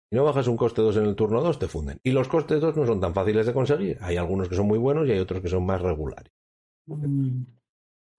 Si 0.10 0.16
no 0.18 0.24
bajas 0.26 0.48
un 0.52 0.58
coste 0.62 0.82
2 0.82 0.98
en 0.98 1.06
el 1.06 1.16
turno 1.16 1.40
2, 1.42 1.60
te 1.60 1.70
funden. 1.70 2.02
Y 2.04 2.12
los 2.12 2.28
costes 2.28 2.60
2 2.60 2.76
no 2.76 2.86
son 2.86 3.00
tan 3.00 3.14
fáciles 3.14 3.46
de 3.46 3.54
conseguir. 3.54 3.98
Hay 4.02 4.18
algunos 4.18 4.50
que 4.50 4.56
son 4.56 4.68
muy 4.68 4.78
buenos 4.80 5.08
y 5.08 5.12
hay 5.14 5.20
otros 5.20 5.42
que 5.42 5.48
son 5.48 5.66
más 5.66 5.82
regulares. 5.82 6.34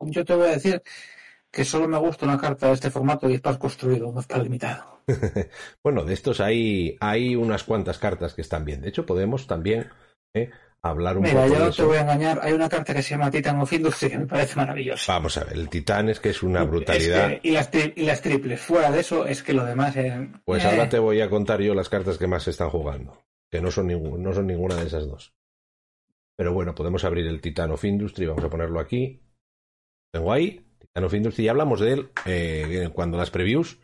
Yo 0.00 0.24
te 0.24 0.34
voy 0.34 0.46
a 0.48 0.52
decir 0.52 0.82
que 1.50 1.64
solo 1.64 1.88
me 1.88 1.98
gusta 1.98 2.26
una 2.26 2.38
carta 2.38 2.68
de 2.68 2.74
este 2.74 2.90
formato 2.90 3.28
y 3.28 3.34
es 3.34 3.40
para 3.40 3.58
construido, 3.58 4.12
no 4.12 4.20
es 4.20 4.26
para 4.26 4.42
limitado. 4.42 5.00
bueno, 5.82 6.04
de 6.04 6.14
estos 6.14 6.40
hay, 6.40 6.96
hay 7.00 7.34
unas 7.36 7.64
cuantas 7.64 7.98
cartas 7.98 8.34
que 8.34 8.42
están 8.42 8.64
bien. 8.64 8.80
De 8.82 8.88
hecho, 8.90 9.06
podemos 9.06 9.46
también 9.46 9.88
eh, 10.34 10.50
hablar 10.82 11.16
un 11.16 11.22
Mira, 11.24 11.42
poco 11.42 11.46
yo 11.54 11.58
de 11.60 11.64
no 11.66 11.70
te 11.72 11.82
voy 11.82 11.96
a 11.96 12.00
engañar, 12.02 12.40
hay 12.42 12.52
una 12.52 12.68
carta 12.68 12.94
que 12.94 13.02
se 13.02 13.10
llama 13.10 13.30
Titan 13.30 13.60
of 13.60 13.72
Industry 13.72 14.10
que 14.10 14.18
me 14.18 14.26
parece 14.26 14.56
maravillosa. 14.56 15.12
Vamos 15.14 15.36
a 15.38 15.44
ver, 15.44 15.54
el 15.54 15.68
titán 15.70 16.10
es 16.10 16.20
que 16.20 16.28
es 16.30 16.42
una 16.42 16.62
Es 16.62 16.68
brutalidad. 16.68 17.28
que- 17.30 17.40
y, 17.48 17.52
las 17.52 17.70
y 17.74 18.02
las 18.04 18.20
triples, 18.20 18.60
fuera 18.60 18.90
de 18.90 19.00
eso, 19.00 19.26
es 19.26 19.42
que 19.42 19.54
lo 19.54 19.64
demás 19.64 19.96
es... 19.96 20.12
Pues 20.44 20.62
eh, 20.64 20.68
ahora 20.68 20.88
te 20.88 20.98
voy 20.98 21.20
a 21.22 21.30
contar 21.30 21.60
yo 21.62 21.74
las 21.74 21.88
cartas 21.88 22.18
que 22.18 22.26
más 22.26 22.42
se 22.42 22.50
están 22.50 22.68
jugando, 22.70 23.18
que 23.50 23.60
no 23.62 23.70
son, 23.70 23.88
no 24.22 24.32
son 24.34 24.46
ninguna 24.46 24.76
de 24.76 24.86
esas 24.86 25.08
dos. 25.08 25.32
Pero 26.36 26.52
bueno, 26.52 26.74
podemos 26.74 27.02
abrir 27.04 27.26
el 27.26 27.40
Titan 27.40 27.72
of 27.72 27.84
Industry, 27.84 28.26
vamos 28.26 28.44
a 28.44 28.50
ponerlo 28.50 28.78
aquí. 28.78 29.20
Tengo 30.12 30.32
ahí, 30.32 30.64
Titan 30.78 31.04
of 31.04 31.14
Industry, 31.14 31.44
ya 31.44 31.50
hablamos 31.52 31.80
de 31.80 31.92
él 31.92 32.10
eh, 32.26 32.90
cuando 32.94 33.16
las 33.18 33.30
previews. 33.30 33.78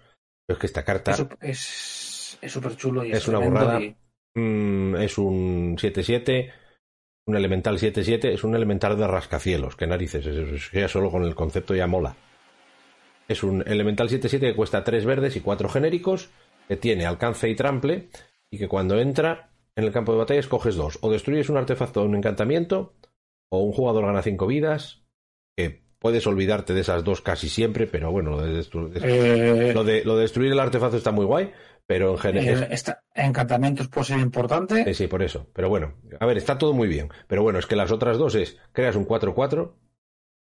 Pero 0.47 0.57
es 0.57 0.61
que 0.61 0.66
esta 0.66 0.85
carta 0.85 1.12
Es 1.12 1.21
Es 1.40 2.38
es 2.43 2.52
súper 2.52 2.76
chulo 2.76 3.04
y 3.04 3.12
Es 3.12 3.26
una 3.28 3.38
tremendo 3.38 3.61
burrada. 3.64 3.81
y- 3.81 3.97
mm, 4.35 4.97
es 4.97 5.16
un 5.19 5.76
7-7, 5.78 6.52
un 7.26 7.37
elemental 7.37 7.78
7-7, 7.78 8.33
es 8.33 8.45
un 8.45 8.54
elemental 8.54 8.99
de 8.99 9.07
rascacielos, 9.07 9.76
que 9.76 9.87
narices, 9.87 10.26
es, 10.26 10.37
es 10.52 10.71
ya 10.73 10.88
solo 10.88 11.11
con 11.11 11.25
el 11.25 11.35
concepto 11.35 11.75
ya 11.75 11.87
mola. 11.87 12.16
Es 13.28 13.43
un 13.43 13.62
elemental 13.66 14.09
7-7 14.11 14.40
que 14.40 14.54
cuesta 14.57 14.85
3 14.85 15.07
verdes 15.07 15.37
y 15.37 15.40
4 15.40 15.69
genéricos, 15.71 16.31
que 16.69 16.76
tiene 16.76 17.07
alcance 17.07 17.49
y 17.49 17.54
trample, 17.54 18.09
y 18.52 18.59
que 18.59 18.69
cuando 18.69 18.99
entra 18.99 19.50
en 19.76 19.85
el 19.85 19.93
campo 19.93 20.12
de 20.12 20.19
batalla 20.19 20.40
escoges 20.40 20.75
dos. 20.76 20.99
O 21.00 21.11
destruyes 21.11 21.49
un 21.49 21.57
artefacto 21.57 22.02
o 22.02 22.04
un 22.04 22.16
encantamiento, 22.16 22.95
o 23.50 23.62
un 23.62 23.73
jugador 23.73 24.04
gana 24.04 24.23
5 24.23 24.47
vidas, 24.47 25.02
que 25.57 25.84
puedes 26.04 26.26
olvidarte 26.26 26.75
de 26.75 26.82
esas 26.82 27.02
dos 27.02 27.23
casi 27.23 27.49
siempre, 27.49 27.87
pero 27.87 28.12
bueno, 28.12 28.32
lo 28.32 28.42
de, 28.42 28.61
destru- 28.61 28.92
Eh, 29.02 29.73
lo 29.75 29.84
de, 29.84 30.04
lo 30.04 30.16
de 30.16 30.23
destruir 30.23 30.52
el 30.52 30.61
artefacto 30.61 30.99
está 30.99 31.12
muy 31.12 31.25
guay, 31.25 31.50
pero 31.87 32.11
en 32.11 32.18
general... 32.18 32.68
eh, 32.70 32.76
encantamientos 33.14 33.88
puede 33.88 34.08
ser 34.08 34.18
importante. 34.20 34.84
Sí, 34.84 34.92
sí, 34.92 35.06
por 35.06 35.23
eso. 35.23 35.46
Pero 35.54 35.70
bueno, 35.70 35.94
a 36.20 36.26
ver, 36.26 36.37
está 36.37 36.58
todo 36.58 36.75
muy 36.75 36.88
bien. 36.88 37.08
Pero 37.26 37.42
bueno, 37.42 37.58
es 37.58 37.64
que 37.64 37.75
las 37.75 37.90
otras 37.90 38.18
dos 38.18 38.34
es, 38.34 38.58
creas 38.73 38.96
un 38.96 39.06
4-4 39.08 39.73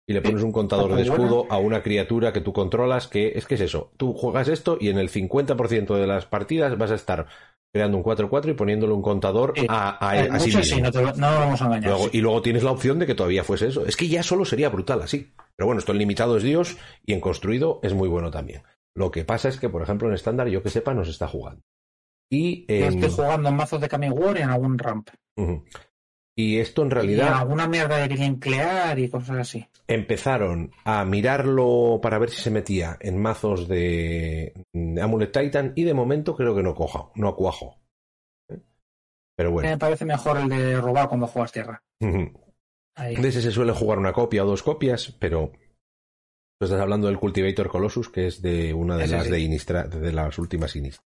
y 0.08 0.14
le 0.14 0.22
pones 0.22 0.44
un 0.44 0.54
contador 0.54 0.96
de 0.96 1.02
Está 1.02 1.14
muy 1.18 1.26
escudo 1.26 1.46
a 1.50 1.58
una 1.58 1.84
criatura 1.84 2.32
que 2.32 2.40
tú 2.40 2.54
controlas, 2.54 3.08
que 3.10 3.34
es 3.36 3.46
que 3.46 3.56
es 3.56 3.62
eso. 3.62 3.92
Tú 3.98 4.14
juegas 4.14 4.48
esto 4.48 4.78
y 4.80 4.88
en 4.88 4.98
el 4.98 5.10
50% 5.10 5.94
de 5.98 6.08
las 6.08 6.26
partidas 6.26 6.78
vas 6.78 6.92
a 6.92 6.96
estar 6.96 7.28
creando 7.74 7.98
un 7.98 8.04
4-4 8.04 8.50
y 8.52 8.54
poniéndole 8.54 8.94
un 8.94 9.02
contador 9.02 9.54
a, 9.68 10.08
a, 10.10 10.18
Eh, 10.24 10.30
a 10.32 10.40
sí 10.40 10.48
mismo. 10.48 10.64
sí, 10.64 10.82
no, 10.82 10.90
te, 10.90 11.02
no 11.04 11.12
vamos 11.20 11.62
a 11.62 11.66
engañar. 11.66 11.90
Luego- 11.92 12.06
sí. 12.06 12.18
y 12.18 12.22
luego 12.22 12.42
tienes 12.42 12.64
la 12.64 12.72
opción 12.72 12.98
de 12.98 13.06
que 13.06 13.14
todavía 13.14 13.44
fuese 13.44 13.68
eso. 13.68 13.86
Es 13.86 13.98
que 13.98 14.08
ya 14.08 14.24
solo 14.24 14.46
sería 14.46 14.70
brutal 14.70 15.02
así. 15.02 15.32
Pero 15.60 15.66
bueno, 15.68 15.80
esto 15.80 15.92
en 15.92 15.98
limitado 15.98 16.38
es 16.38 16.44
Dios 16.44 16.78
y 17.06 17.12
en 17.12 17.20
construido 17.20 17.82
es 17.84 17.94
muy 17.94 18.08
bueno 18.08 18.32
también. 18.32 18.64
Lo 18.96 19.12
que 19.12 19.26
pasa 19.26 19.50
es 19.50 19.60
que, 19.60 19.68
por 19.68 19.82
ejemplo, 19.82 20.08
en 20.08 20.14
estándar, 20.14 20.48
yo 20.48 20.64
que 20.64 20.70
sepa, 20.70 20.94
no 20.94 21.04
se 21.04 21.12
está 21.12 21.28
jugando. 21.28 21.62
Y, 22.32 22.66
Yo 22.66 22.86
en- 22.86 22.94
estoy 23.04 23.10
jugando 23.10 23.50
en 23.50 23.56
mazos 23.58 23.82
de 23.82 23.90
Kami 23.90 24.10
War 24.10 24.38
y 24.38 24.42
en 24.44 24.52
algún 24.52 24.78
ramp. 24.78 25.10
Y 26.38 26.60
esto 26.60 26.84
en 26.84 26.86
Y 26.86 26.88
en 26.88 26.92
realidad 26.92 27.34
alguna 27.34 27.68
mierda 27.68 27.98
de 27.98 28.38
Clear 28.40 28.98
y 29.00 29.10
cosas 29.10 29.38
así. 29.38 29.68
empezaron 29.86 30.72
a 30.86 31.04
mirarlo 31.04 32.00
para 32.02 32.20
ver 32.20 32.30
si 32.30 32.42
se 32.42 32.52
metía 32.52 32.96
en 33.02 33.22
mazos 33.22 33.68
de 33.68 34.54
Amulet 35.02 35.38
Titan 35.38 35.74
y 35.76 35.84
de 35.84 35.94
momento 35.94 36.38
creo 36.38 36.56
que 36.56 36.64
no 36.64 36.74
coja, 36.74 37.10
no 37.16 37.36
cuajo. 37.36 37.82
¿Eh? 38.48 38.62
Pero 39.36 39.52
bueno, 39.52 39.68
Me 39.68 39.78
parece 39.78 40.06
mejor 40.06 40.38
el 40.38 40.48
de 40.48 40.80
robar 40.80 41.10
cuando 41.10 41.28
juegas 41.28 41.52
tierra. 41.52 41.84
Ahí. 43.00 43.16
de 43.16 43.28
ese 43.30 43.42
se 43.42 43.52
suele 43.52 43.72
jugar 43.74 43.98
una 44.00 44.14
copia 44.14 44.44
o 44.44 44.48
dos 44.48 44.62
copias, 44.64 45.16
pero 45.20 45.52
tú 46.60 46.66
estás 46.66 46.80
hablando 46.82 47.08
del 47.08 47.18
Cultivator 47.20 47.70
Colossus, 47.70 48.10
que 48.10 48.28
es 48.28 48.42
de 48.42 48.74
una 48.74 48.98
de 48.98 49.06
Ese 49.06 49.16
las 49.16 49.26
sí. 49.26 49.32
de, 49.32 49.40
Inistra- 49.40 49.88
de 49.88 50.12
las 50.12 50.38
últimas 50.38 50.76
Innistra. 50.76 51.04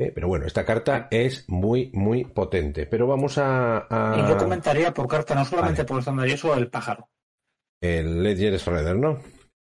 ¿Eh? 0.00 0.10
Pero 0.14 0.26
bueno, 0.26 0.46
esta 0.46 0.64
carta 0.64 1.06
es 1.10 1.48
muy, 1.48 1.90
muy 1.92 2.24
potente. 2.24 2.86
Pero 2.86 3.06
vamos 3.06 3.38
a, 3.38 3.86
a- 3.90 4.18
Y 4.18 4.28
yo 4.28 4.36
comentaría 4.38 4.92
por 4.92 5.06
carta, 5.06 5.34
no 5.34 5.44
solamente 5.44 5.82
Vale. 5.82 5.88
por 5.88 5.98
estándar 6.00 6.28
y 6.28 6.32
eso, 6.32 6.54
el 6.54 6.68
pájaro. 6.70 7.08
el 7.82 8.22
Ledger 8.22 8.56
Shredder, 8.58 8.96
¿no? 8.96 9.20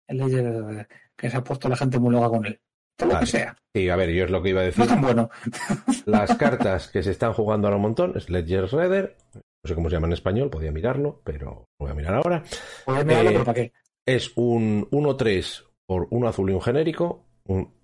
El 0.08 0.18
Ledger 0.18 0.88
que 1.16 1.30
se 1.30 1.36
ha 1.36 1.44
puesto 1.44 1.68
la 1.68 1.76
gente 1.76 1.98
muy 1.98 2.12
loca 2.12 2.28
con 2.28 2.44
él. 2.44 2.60
Todo 2.98 3.12
lo 3.12 3.20
que 3.20 3.26
sea. 3.26 3.56
Sí, 3.74 3.88
a 3.90 3.96
ver, 3.96 4.10
yo 4.10 4.24
es 4.24 4.30
lo 4.30 4.42
que 4.42 4.48
iba 4.50 4.62
a 4.62 4.64
decir. 4.64 4.80
No 4.80 4.86
tan 4.86 5.00
bueno. 5.02 5.30
Las 6.06 6.34
cartas 6.36 6.88
que 6.88 7.02
se 7.02 7.10
están 7.10 7.32
jugando 7.34 7.66
ahora 7.68 7.76
un 7.76 7.82
montón 7.82 8.12
es 8.16 8.28
Ledger 8.30 8.66
Shredder. 8.66 9.16
No 9.66 9.68
sé 9.68 9.74
cómo 9.74 9.90
se 9.90 9.96
llama 9.96 10.06
en 10.06 10.12
español, 10.12 10.48
podía 10.48 10.70
mirarlo, 10.70 11.20
pero 11.24 11.66
lo 11.76 11.86
voy 11.86 11.90
a 11.90 11.94
mirar 11.94 12.14
ahora. 12.14 12.44
Mirarlo, 12.86 13.30
Eh, 13.30 13.32
pero 13.32 13.44
¿para 13.44 13.54
qué? 13.54 13.72
Es 14.06 14.30
un 14.36 14.86
1-3 14.92 15.64
por 15.86 16.06
uno 16.10 16.28
azul 16.28 16.48
y 16.50 16.54
un 16.54 16.62
genérico. 16.62 17.24
Un 17.46 17.74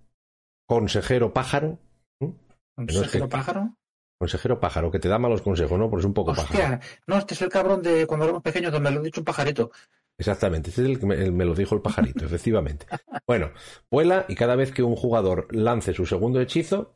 consejero 0.65 1.33
pájaro. 1.33 1.77
¿Un 2.21 2.37
no 2.77 2.85
es 2.87 2.95
consejero 2.95 3.25
que- 3.25 3.31
pájaro? 3.31 3.75
Consejero 4.17 4.59
pájaro, 4.61 4.91
que 4.91 4.99
te 4.99 5.09
da 5.09 5.19
malos 5.19 5.41
consejos, 5.41 5.77
¿no? 5.77 5.89
Porque 5.89 6.03
es 6.03 6.05
un 6.05 6.13
poco 6.13 6.31
pájaro. 6.33 6.53
Hostia, 6.53 6.79
no, 7.05 7.17
este 7.17 7.33
es 7.33 7.41
el 7.41 7.49
cabrón 7.49 7.81
de 7.81 8.07
cuando 8.07 8.23
éramos 8.23 8.43
pequeños, 8.43 8.71
donde 8.71 8.89
me 8.89 8.95
lo 8.95 9.01
he 9.01 9.05
dicho 9.05 9.19
un 9.19 9.25
pajarito. 9.25 9.71
Exactamente, 10.17 10.69
este 10.69 10.83
es 10.83 10.87
el 10.87 10.99
que 11.01 11.05
me, 11.05 11.15
el- 11.15 11.33
me 11.33 11.43
lo 11.43 11.53
dijo 11.53 11.75
el 11.75 11.81
pajarito, 11.81 12.23
efectivamente. 12.25 12.85
Bueno, 13.27 13.51
vuela 13.91 14.23
y 14.29 14.35
cada 14.35 14.55
vez 14.55 14.71
que 14.71 14.83
un 14.83 14.95
jugador 14.95 15.47
lance 15.53 15.93
su 15.93 16.05
segundo 16.05 16.39
hechizo. 16.39 16.93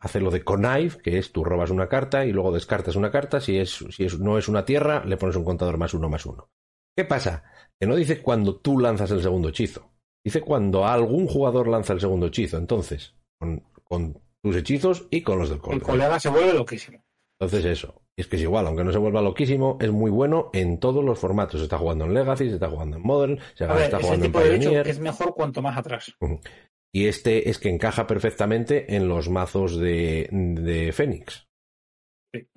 Hace 0.00 0.20
lo 0.20 0.30
de 0.30 0.42
connive, 0.44 0.98
que 1.02 1.18
es 1.18 1.32
tú 1.32 1.44
robas 1.44 1.70
una 1.70 1.88
carta 1.88 2.24
y 2.24 2.32
luego 2.32 2.52
descartas 2.52 2.96
una 2.96 3.10
carta. 3.10 3.40
Si, 3.40 3.58
es, 3.58 3.84
si 3.90 4.04
es- 4.04 4.18
no 4.18 4.38
es 4.38 4.48
una 4.48 4.64
tierra, 4.64 5.04
le 5.04 5.16
pones 5.16 5.36
un 5.36 5.44
contador 5.44 5.76
más 5.78 5.92
uno 5.94 6.08
más 6.08 6.24
uno. 6.26 6.48
¿Qué 6.96 7.04
pasa? 7.04 7.44
Que 7.78 7.86
no 7.86 7.94
dice 7.94 8.22
cuando 8.22 8.56
tú 8.56 8.78
lanzas 8.78 9.10
el 9.10 9.22
segundo 9.22 9.48
hechizo. 9.50 9.92
Dice 10.24 10.40
cuando 10.40 10.86
algún 10.86 11.26
jugador 11.26 11.68
lanza 11.68 11.92
el 11.92 12.00
segundo 12.00 12.26
hechizo. 12.26 12.56
Entonces, 12.58 13.14
con, 13.38 13.62
con 13.84 14.20
tus 14.42 14.56
hechizos 14.56 15.06
y 15.10 15.22
con 15.22 15.38
los 15.38 15.48
del 15.48 15.58
El 15.58 15.62
colega. 15.62 15.86
colega 15.86 16.20
se 16.20 16.28
vuelve 16.28 16.54
loquísimo. 16.54 17.02
Entonces 17.40 17.64
eso. 17.66 18.02
Y 18.16 18.22
es 18.22 18.26
que 18.26 18.34
es 18.34 18.42
igual, 18.42 18.66
aunque 18.66 18.82
no 18.82 18.90
se 18.90 18.98
vuelva 18.98 19.22
loquísimo, 19.22 19.78
es 19.80 19.92
muy 19.92 20.10
bueno 20.10 20.50
en 20.52 20.80
todos 20.80 21.04
los 21.04 21.20
formatos. 21.20 21.60
Se 21.60 21.64
está 21.64 21.78
jugando 21.78 22.04
en 22.04 22.14
Legacy, 22.14 22.48
se 22.48 22.54
está 22.54 22.68
jugando 22.68 22.96
en 22.96 23.02
Modern, 23.04 23.38
se 23.54 23.64
ver, 23.64 23.82
está 23.82 24.00
jugando 24.00 24.26
en 24.26 24.32
tipo 24.32 24.40
de 24.42 24.56
hecho 24.56 24.70
es 24.72 24.98
mejor 24.98 25.34
cuanto 25.34 25.62
más 25.62 25.78
atrás. 25.78 26.12
Y 26.92 27.06
este 27.06 27.50
es 27.50 27.58
que 27.58 27.68
encaja 27.68 28.06
perfectamente 28.06 28.96
en 28.96 29.08
los 29.08 29.28
mazos 29.28 29.76
de, 29.78 30.28
de 30.32 30.92
Fénix. 30.92 31.46
Sí. 32.34 32.48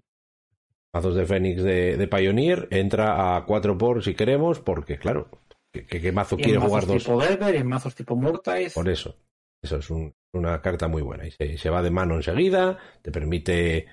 Mazos 0.94 1.16
de 1.16 1.26
Fénix 1.26 1.62
de, 1.64 1.98
de 1.98 2.08
Pioneer, 2.08 2.68
entra 2.72 3.36
a 3.36 3.46
4 3.46 3.78
por 3.78 4.04
si 4.04 4.14
queremos, 4.14 4.60
porque 4.60 4.98
claro, 4.98 5.30
¿qué, 5.72 6.12
mazo 6.12 6.36
en 6.38 6.44
quiere 6.44 6.60
mazos 6.60 6.70
jugar 6.70 6.86
dos? 6.88 7.04
tipo 7.04 7.22
Delver 7.22 7.56
y 7.56 7.58
en 7.58 7.68
mazos 7.68 7.96
tipo 7.96 8.16
Murtais. 8.16 8.74
Por 8.74 8.90
eso. 8.90 9.18
Eso 9.64 9.78
es 9.78 9.90
un- 9.90 10.14
una 10.34 10.62
carta 10.62 10.88
muy 10.88 11.02
buena. 11.02 11.28
Y 11.28 11.32
se, 11.32 11.58
se 11.58 11.70
va 11.70 11.82
de 11.84 11.92
mano 11.92 12.16
enseguida, 12.16 12.78
te 13.02 13.12
permite 13.12 13.86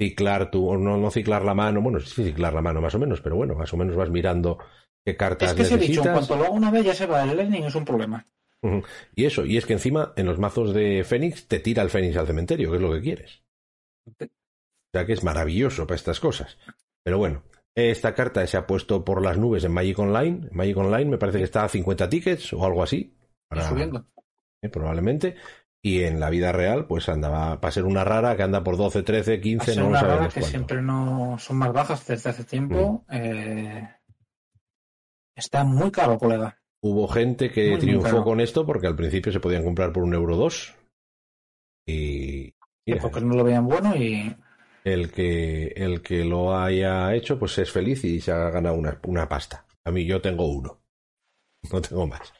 ciclar 0.00 0.50
tu, 0.50 0.68
o 0.68 0.76
no, 0.76 0.96
no 0.98 1.10
ciclar 1.10 1.44
la 1.44 1.54
mano, 1.54 1.80
bueno, 1.80 1.98
sí 1.98 2.24
ciclar 2.24 2.52
la 2.52 2.62
mano 2.62 2.80
más 2.80 2.94
o 2.94 2.98
menos, 2.98 3.20
pero 3.22 3.36
bueno, 3.36 3.54
más 3.54 3.72
o 3.72 3.76
menos 3.78 3.96
vas 3.96 4.10
mirando 4.10 4.58
qué 5.04 5.16
cartas 5.16 5.50
Es 5.50 5.56
que 5.56 5.62
ese 5.62 5.76
bicho, 5.76 6.02
en 6.02 6.12
necesitas. 6.12 6.26
cuanto 6.28 6.36
lo 6.36 6.44
haga 6.44 6.52
una 6.52 6.70
vez, 6.70 6.84
ya 6.84 6.94
se 6.94 7.06
va 7.06 7.24
el 7.24 7.36
learning, 7.36 7.64
es 7.64 7.74
un 7.74 7.84
problema. 7.84 8.26
Y 9.14 9.24
eso, 9.24 9.44
y 9.46 9.56
es 9.56 9.66
que 9.66 9.72
encima 9.74 10.12
en 10.16 10.26
los 10.26 10.38
mazos 10.38 10.74
de 10.74 11.04
Fénix 11.04 11.46
te 11.46 11.60
tira 11.60 11.82
el 11.82 11.90
Fénix 11.90 12.16
al 12.16 12.26
cementerio, 12.26 12.70
que 12.70 12.76
es 12.76 12.82
lo 12.82 12.92
que 12.92 13.00
quieres. 13.00 13.42
O 14.06 14.26
sea 14.92 15.06
que 15.06 15.12
es 15.12 15.22
maravilloso 15.22 15.86
para 15.86 15.96
estas 15.96 16.18
cosas. 16.18 16.58
Pero 17.04 17.18
bueno, 17.18 17.44
esta 17.74 18.14
carta 18.14 18.44
se 18.46 18.56
ha 18.56 18.66
puesto 18.66 19.04
por 19.04 19.22
las 19.22 19.38
nubes 19.38 19.62
en 19.64 19.72
Magic 19.72 19.98
Online. 19.98 20.48
En 20.50 20.56
Magic 20.56 20.76
Online 20.76 21.04
me 21.10 21.18
parece 21.18 21.38
que 21.38 21.44
está 21.44 21.64
a 21.64 21.68
50 21.68 22.08
tickets 22.08 22.52
o 22.52 22.64
algo 22.64 22.82
así. 22.82 23.14
Para- 23.48 23.68
subiendo. 23.68 24.06
eh, 24.62 24.68
probablemente. 24.68 25.36
Y 25.80 26.02
en 26.02 26.18
la 26.18 26.28
vida 26.28 26.50
real, 26.50 26.86
pues 26.88 27.08
andaba 27.08 27.60
para 27.60 27.70
ser 27.70 27.84
una 27.84 28.02
rara 28.02 28.36
que 28.36 28.42
anda 28.42 28.64
por 28.64 28.76
12, 28.76 29.04
13, 29.04 29.30
Va 29.32 29.36
a 29.38 29.40
15, 29.40 29.66
ser 29.66 29.76
no 29.76 29.82
lo 29.84 29.88
una 29.90 30.00
rara 30.00 30.12
sabemos 30.14 30.34
que 30.34 30.40
cuánto. 30.40 30.50
siempre 30.50 30.82
no 30.82 31.36
son 31.38 31.56
más 31.58 31.72
bajas 31.72 32.04
desde 32.08 32.30
hace 32.30 32.42
tiempo. 32.44 33.04
Mm. 33.08 33.14
Eh, 33.16 33.88
está 35.36 35.62
muy 35.62 35.90
caro, 35.92 36.18
colega. 36.18 36.57
Hubo 36.82 37.08
gente 37.08 37.50
que 37.50 37.70
Muy, 37.70 37.80
triunfó 37.80 38.08
caro. 38.10 38.24
con 38.24 38.40
esto 38.40 38.64
porque 38.64 38.86
al 38.86 38.96
principio 38.96 39.32
se 39.32 39.40
podían 39.40 39.64
comprar 39.64 39.92
por 39.92 40.02
un 40.04 40.14
euro 40.14 40.36
dos. 40.36 40.74
Y 41.86 42.54
mira, 42.86 43.02
Porque 43.02 43.20
no 43.20 43.34
lo 43.34 43.44
veían 43.44 43.66
bueno 43.66 43.96
y 43.96 44.34
el 44.84 45.10
que 45.10 45.68
el 45.76 46.02
que 46.02 46.24
lo 46.24 46.56
haya 46.56 47.14
hecho, 47.14 47.38
pues 47.38 47.58
es 47.58 47.70
feliz 47.70 48.04
y 48.04 48.20
se 48.20 48.32
ha 48.32 48.50
ganado 48.50 48.76
una, 48.76 49.00
una 49.06 49.28
pasta. 49.28 49.66
A 49.84 49.90
mí 49.90 50.04
yo 50.04 50.20
tengo 50.20 50.46
uno. 50.46 50.80
No 51.72 51.80
tengo 51.82 52.06
más. 52.06 52.32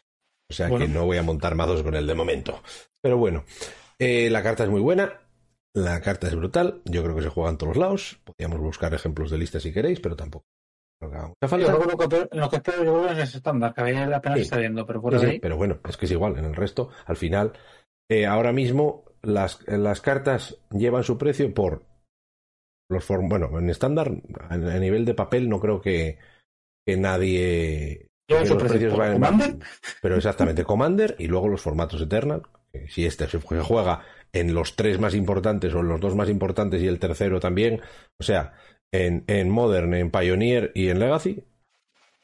O 0.48 0.54
sea 0.54 0.68
Bueno. 0.68 0.86
que 0.86 0.92
no 0.92 1.04
voy 1.04 1.16
a 1.16 1.22
montar 1.24 1.54
mazos 1.56 1.82
con 1.82 1.94
él 1.96 2.06
de 2.06 2.14
momento. 2.14 2.62
Pero 3.02 3.18
bueno, 3.18 3.44
eh, 3.98 4.30
la 4.30 4.42
carta 4.42 4.64
es 4.64 4.70
muy 4.70 4.80
buena. 4.80 5.20
La 5.74 6.00
carta 6.00 6.28
es 6.28 6.34
brutal. 6.36 6.80
Yo 6.84 7.02
creo 7.02 7.16
que 7.16 7.22
se 7.22 7.28
juega 7.28 7.50
en 7.50 7.58
todos 7.58 7.76
lados. 7.76 8.20
Podríamos 8.24 8.60
buscar 8.60 8.94
ejemplos 8.94 9.30
de 9.30 9.38
lista 9.38 9.58
si 9.60 9.72
queréis, 9.72 10.00
pero 10.00 10.16
tampoco 10.16 10.46
haga 11.00 11.28
mucha 11.28 11.34
yo 11.42 11.48
falta. 11.48 11.66
creo 11.66 11.78
que 11.80 11.86
lo 12.04 12.08
que, 12.28 12.36
lo 12.36 12.50
que 12.50 12.56
espero 12.56 12.84
yo 12.84 12.92
creo 13.02 13.10
es 13.10 13.18
ese 13.28 13.36
estándar, 13.38 13.74
que 13.74 13.82
ahí 13.82 13.96
apenas 13.96 14.38
Sí. 14.38 14.40
se 14.40 14.42
está 14.42 14.56
viendo, 14.58 14.86
pero 14.86 15.00
por 15.00 15.14
Sí, 15.14 15.20
sí, 15.20 15.26
ahí 15.26 15.38
pero 15.40 15.56
bueno, 15.56 15.78
es 15.88 15.96
que 15.96 16.06
es 16.06 16.12
igual. 16.12 16.36
En 16.38 16.44
el 16.44 16.54
resto, 16.54 16.90
al 17.06 17.16
final, 17.16 17.52
eh, 18.10 18.26
ahora 18.26 18.52
mismo 18.52 19.04
las, 19.22 19.66
las 19.68 20.00
cartas 20.00 20.58
llevan 20.70 21.04
su 21.04 21.18
precio 21.18 21.52
por 21.54 21.82
los 22.90 23.04
form 23.04 23.28
bueno, 23.28 23.58
en 23.58 23.68
estándar, 23.70 24.10
a, 24.48 24.54
a 24.54 24.56
nivel 24.78 25.04
de 25.04 25.14
papel, 25.14 25.48
no 25.48 25.60
creo 25.60 25.80
que, 25.80 26.18
que 26.86 26.96
nadie. 26.96 28.06
lleva 28.28 28.40
que 28.42 28.46
su 28.46 28.54
los 28.54 28.62
precio. 28.62 28.78
precios 28.88 28.98
vayan- 28.98 29.14
Commander, 29.14 29.56
Pero 30.00 30.16
exactamente, 30.16 30.64
Commander 30.64 31.16
y 31.18 31.26
luego 31.26 31.48
los 31.48 31.60
formatos 31.60 32.00
Eternal. 32.00 32.42
que 32.72 32.88
Si 32.88 33.04
este 33.04 33.26
se 33.28 33.38
juega 33.40 34.02
en 34.32 34.54
los 34.54 34.74
tres 34.76 34.98
más 34.98 35.14
importantes 35.14 35.74
o 35.74 35.80
en 35.80 35.88
los 35.88 36.00
dos 36.00 36.14
más 36.14 36.28
importantes 36.28 36.80
y 36.82 36.86
el 36.86 36.98
tercero 36.98 37.40
también, 37.40 37.80
o 38.18 38.22
sea, 38.22 38.54
en, 38.92 39.24
en 39.26 39.50
Modern, 39.50 39.94
en 39.94 40.10
Pioneer 40.10 40.72
y 40.74 40.88
en 40.88 40.98
Legacy, 40.98 41.44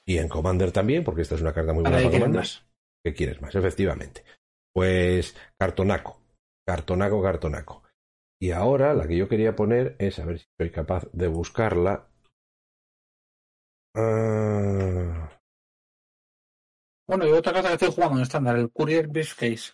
y 0.07 0.19
en 0.19 0.29
Commander 0.29 0.73
también, 0.73 1.05
porque 1.05 1.23
esta 1.23 1.35
es 1.35 1.41
una 1.41 1.53
carta 1.55 1.73
muy 1.73 1.83
buena 1.83 1.99
para 1.99 2.11
Commander. 2.11 2.41
más. 2.41 2.67
¿Qué 3.05 3.15
quieres 3.15 3.41
más? 3.41 3.55
Efectivamente. 3.55 4.25
Pues 4.73 5.37
cartonaco, 5.59 6.21
cartonaco, 6.67 7.23
cartonaco. 7.23 7.83
Y 8.41 8.51
ahora 8.51 8.95
la 8.95 9.07
que 9.07 9.17
yo 9.17 9.29
quería 9.29 9.57
poner 9.57 9.97
es, 9.99 10.19
a 10.19 10.25
ver 10.27 10.39
si 10.39 10.47
soy 10.59 10.71
capaz 10.71 11.07
de 11.13 11.29
buscarla. 11.29 12.09
Ah, 13.97 15.31
Bueno, 17.07 17.27
y 17.29 17.33
otra 17.33 17.53
carta 17.53 17.69
que 17.69 17.75
estoy 17.75 17.93
jugando 17.93 18.17
en 18.17 18.23
estándar, 18.23 18.57
el 18.57 18.71
Courier 18.71 19.07
Briefcase. 19.09 19.73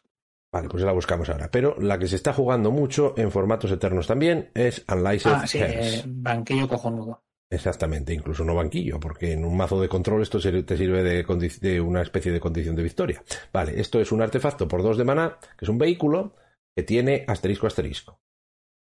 Vale, 0.53 0.69
pues 0.69 0.83
la 0.83 0.93
buscamos 0.93 1.29
ahora. 1.29 1.51
Pero 1.51 1.77
la 1.79 1.99
que 1.99 2.09
se 2.09 2.17
está 2.17 2.33
jugando 2.33 2.71
mucho 2.71 3.15
en 3.17 3.31
formatos 3.31 3.71
eternos 3.71 4.07
también 4.07 4.51
es 4.55 4.85
Unlicensed 4.93 5.43
Ah, 5.43 5.47
sí, 5.47 5.59
eh, 5.61 6.03
banquillo 6.07 6.69
cojonudo. 6.69 7.23
Exactamente, 7.53 8.15
incluso 8.15 8.45
no 8.45 8.55
banquillo, 8.55 9.01
porque 9.01 9.33
en 9.33 9.45
un 9.45 9.57
mazo 9.57 9.81
de 9.81 9.89
control 9.89 10.23
esto 10.23 10.39
te 10.39 10.77
sirve 10.77 11.03
de, 11.03 11.25
de 11.61 11.81
una 11.81 12.01
especie 12.01 12.31
de 12.31 12.39
condición 12.39 12.77
de 12.77 12.85
victoria. 12.85 13.25
Vale, 13.53 13.81
esto 13.81 14.01
es 14.01 14.13
un 14.13 14.23
artefacto 14.23 14.69
por 14.69 14.85
dos 14.85 14.97
de 14.97 15.05
maná, 15.05 15.37
que 15.59 15.65
es 15.65 15.69
un 15.69 15.79
vehículo 15.79 16.37
que 16.77 16.85
tiene 16.85 17.25
asterisco 17.27 17.67
asterisco. 17.67 18.21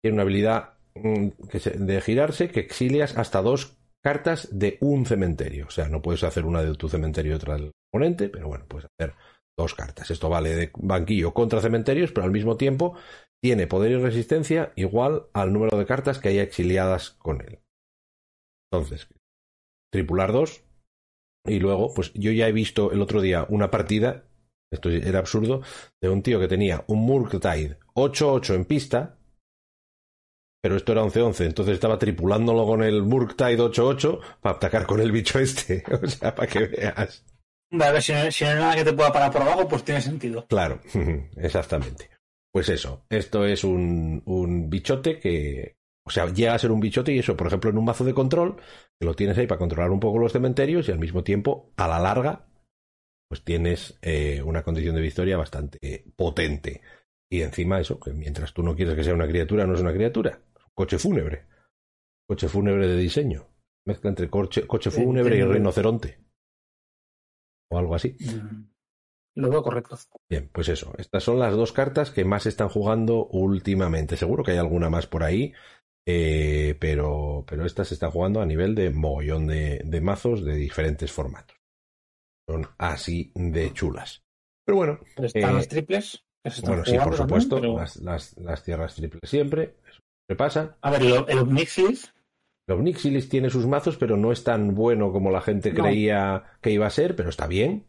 Tiene 0.02 0.16
una 0.16 0.24
habilidad 0.24 0.76
mm, 0.96 1.28
de 1.78 2.02
girarse 2.02 2.50
que 2.50 2.62
exilias 2.62 3.18
hasta 3.18 3.42
dos 3.42 3.78
cartas 4.02 4.48
de 4.52 4.78
un 4.80 5.06
cementerio. 5.06 5.68
O 5.68 5.72
sea, 5.72 5.90
no 5.90 6.02
puedes 6.02 6.24
hacer 6.24 6.46
una 6.46 6.64
de 6.64 6.76
tu 6.76 6.88
cementerio 6.88 7.34
y 7.34 7.36
otra 7.36 7.56
del 7.56 7.72
oponente, 7.92 8.30
pero 8.30 8.48
bueno, 8.48 8.66
puedes 8.68 8.88
hacer 8.98 9.14
dos 9.58 9.76
cartas. 9.76 10.12
Esto 10.12 10.30
vale 10.30 10.56
de 10.56 10.72
banquillo 10.76 11.34
contra 11.34 11.62
cementerios, 11.62 12.12
pero 12.12 12.26
al 12.26 12.32
mismo 12.32 12.58
tiempo 12.58 12.96
tiene 13.42 13.68
poder 13.68 13.92
y 13.92 13.98
resistencia 13.98 14.72
igual 14.76 15.28
al 15.34 15.52
número 15.52 15.78
de 15.78 15.86
cartas 15.86 16.20
que 16.20 16.30
haya 16.30 16.44
exiliadas 16.44 17.12
con 17.12 17.42
él. 17.42 17.60
Entonces, 18.72 19.08
tripular 19.92 20.32
dos. 20.32 20.64
Y 21.46 21.60
luego, 21.60 21.94
pues 21.94 22.14
yo 22.14 22.32
ya 22.32 22.48
he 22.48 22.54
visto 22.54 22.92
el 22.92 23.02
otro 23.02 23.20
día 23.20 23.46
una 23.50 23.70
partida, 23.70 24.24
esto 24.72 24.90
era 24.90 25.20
absurdo, 25.20 25.62
de 26.02 26.10
un 26.10 26.24
tío 26.24 26.40
que 26.40 26.48
tenía 26.48 26.86
un 26.88 27.00
Murktide 27.00 27.80
8-8 27.96 28.56
en 28.56 28.66
pista, 28.66 29.20
pero 30.62 30.78
esto 30.78 30.94
era 30.94 31.04
11-11, 31.04 31.46
entonces 31.46 31.74
estaba 31.74 32.00
tripulándolo 32.00 32.66
con 32.66 32.82
el 32.82 33.04
Murktide 33.04 33.60
8-8 33.60 34.40
para 34.40 34.56
atacar 34.56 34.88
con 34.88 35.02
el 35.02 35.12
bicho 35.12 35.38
este, 35.38 35.84
o 36.02 36.08
sea, 36.08 36.34
para 36.34 36.48
que 36.48 36.60
veas. 36.68 37.26
Vale, 37.76 38.02
si 38.02 38.14
no, 38.14 38.32
si 38.32 38.44
no 38.44 38.52
hay 38.52 38.56
nada 38.56 38.76
que 38.76 38.84
te 38.84 38.94
pueda 38.94 39.12
parar 39.12 39.32
por 39.32 39.42
abajo, 39.42 39.68
pues 39.68 39.84
tiene 39.84 40.00
sentido. 40.00 40.46
Claro, 40.48 40.80
exactamente. 41.38 42.12
Pues 42.52 42.70
eso, 42.70 43.04
esto 43.10 43.46
es 43.46 43.64
un, 43.64 44.22
un 44.26 44.70
bichote 44.70 45.20
que, 45.20 45.78
o 46.06 46.12
sea, 46.12 46.28
llega 46.28 46.54
a 46.54 46.60
ser 46.60 46.72
un 46.72 46.80
bichote 46.80 47.12
y 47.12 47.18
eso, 47.18 47.36
por 47.36 47.48
ejemplo, 47.48 47.72
en 47.72 47.80
un 47.80 47.86
mazo 47.86 48.04
de 48.04 48.14
control, 48.14 48.58
que 49.00 49.06
lo 49.08 49.16
tienes 49.16 49.40
ahí 49.40 49.48
para 49.48 49.58
controlar 49.58 49.90
un 49.90 50.00
poco 50.00 50.20
los 50.20 50.32
cementerios 50.32 50.88
y 50.88 50.92
al 50.92 51.00
mismo 51.00 51.24
tiempo, 51.24 51.74
a 51.76 51.88
la 51.88 51.98
larga, 51.98 52.46
pues 53.28 53.44
tienes 53.44 53.98
eh, 54.04 54.44
una 54.44 54.62
condición 54.62 54.94
de 54.94 55.02
victoria 55.02 55.36
bastante 55.36 56.06
potente. 56.16 56.82
Y 57.28 57.42
encima 57.42 57.80
eso, 57.80 58.00
que 58.00 58.14
mientras 58.14 58.54
tú 58.54 58.62
no 58.62 58.76
quieres 58.76 58.94
que 58.94 59.04
sea 59.04 59.16
una 59.16 59.28
criatura, 59.28 59.66
no 59.66 59.74
es 59.74 59.82
una 59.82 59.94
criatura. 59.94 60.30
Es 60.56 60.64
un 60.64 60.72
coche 60.76 61.00
fúnebre. 61.00 61.48
Coche 62.28 62.48
fúnebre 62.48 62.88
de 62.88 62.98
diseño. 62.98 63.48
Mezcla 63.88 64.12
entre 64.12 64.30
coche, 64.30 64.68
coche 64.68 64.92
fúnebre 64.92 65.38
y 65.38 65.44
rinoceronte. 65.44 66.20
O 67.74 67.78
algo 67.80 67.96
así. 67.96 68.16
Mm, 68.20 68.66
Lo 69.36 69.50
veo 69.50 69.64
correcto. 69.64 69.98
Bien, 70.30 70.50
pues 70.54 70.70
eso. 70.70 70.94
Estas 70.98 71.24
son 71.24 71.40
las 71.40 71.56
dos 71.56 71.72
cartas 71.74 72.12
que 72.12 72.24
más 72.24 72.46
están 72.46 72.70
jugando 72.70 73.26
últimamente. 73.28 74.16
Seguro 74.16 74.44
que 74.44 74.52
hay 74.52 74.58
alguna 74.58 74.90
más 74.90 75.08
por 75.08 75.24
ahí. 75.24 75.54
eh, 76.08 76.76
pero, 76.80 77.46
pero 77.48 77.66
esta 77.66 77.86
se 77.86 77.94
está 77.94 78.12
jugando 78.12 78.42
a 78.42 78.46
nivel 78.46 78.76
de 78.76 78.90
mogollón 78.90 79.48
de, 79.48 79.82
de 79.86 80.02
mazos 80.02 80.44
de 80.44 80.56
diferentes 80.56 81.12
formatos. 81.12 81.56
Son 82.48 82.68
así 82.78 83.32
de 83.36 83.72
chulas. 83.74 84.22
Pero 84.66 84.76
bueno, 84.78 85.00
Pero 85.16 85.28
están 85.28 85.52
Eh, 85.52 85.54
las 85.54 85.68
triples. 85.70 86.24
se 86.46 86.62
bueno, 86.68 86.84
sí, 86.84 86.92
por 86.92 87.00
también, 87.04 87.18
supuesto, 87.18 87.56
pero- 87.56 87.78
las, 87.78 87.96
las, 87.98 88.38
las 88.38 88.64
tierras 88.64 88.96
triples 88.96 89.22
siempre. 89.30 89.78
Eso 89.88 90.00
siempre 90.28 90.36
pasa. 90.38 90.78
A 90.82 90.92
ver, 90.92 91.02
el, 91.04 91.26
el 91.30 91.40
Omnixilis, 91.40 92.14
Los 92.68 92.80
Nixilis 92.80 93.28
tiene 93.30 93.50
sus 93.50 93.68
mazos, 93.68 93.98
pero 93.98 94.16
no 94.18 94.32
es 94.32 94.44
tan 94.44 94.74
bueno 94.76 95.12
como 95.12 95.32
la 95.32 95.42
gente 95.42 95.74
No. 95.74 95.84
creía 95.84 96.44
que 96.62 96.72
iba 96.72 96.86
a 96.88 96.90
ser, 96.92 97.16
pero 97.16 97.30
está 97.30 97.48
bien. 97.48 97.88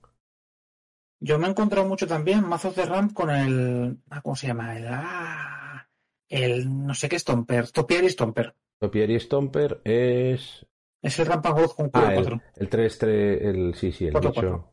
yo 1.21 1.39
me 1.39 1.47
he 1.47 1.51
encontrado 1.51 1.87
mucho 1.89 2.07
también 2.07 2.47
mazos 2.47 2.75
de 2.77 2.85
ramp 2.85 3.13
con 3.13 3.31
el. 3.31 3.99
ah, 4.11 4.21
¿Cómo 4.23 4.37
se 4.37 4.49
llama? 4.49 4.77
El. 4.77 4.87
ah, 4.89 5.89
el 6.29 6.87
no 6.87 6.95
sé 6.95 7.09
qué 7.09 7.19
Stomper. 7.19 7.71
Topiary 7.71 8.11
Stomper. 8.11 8.55
Topiary 8.81 9.15
y 9.15 9.21
Stomper 9.21 9.81
es. 9.85 10.67
Es 11.01 11.19
el 11.19 11.27
Ramp 11.27 11.47
and 11.47 11.57
Growth 11.57 11.77
con 11.77 11.91
culo 11.91 12.07
Ah, 12.07 12.15
el, 12.15 12.23
4. 12.23 12.41
el 12.57 12.71
3-3, 12.71 13.09
el 13.43 13.75
sí, 13.75 13.93
sí, 13.93 14.07
el 14.07 14.13
Cuatro, 14.13 14.31
bicho. 14.33 14.71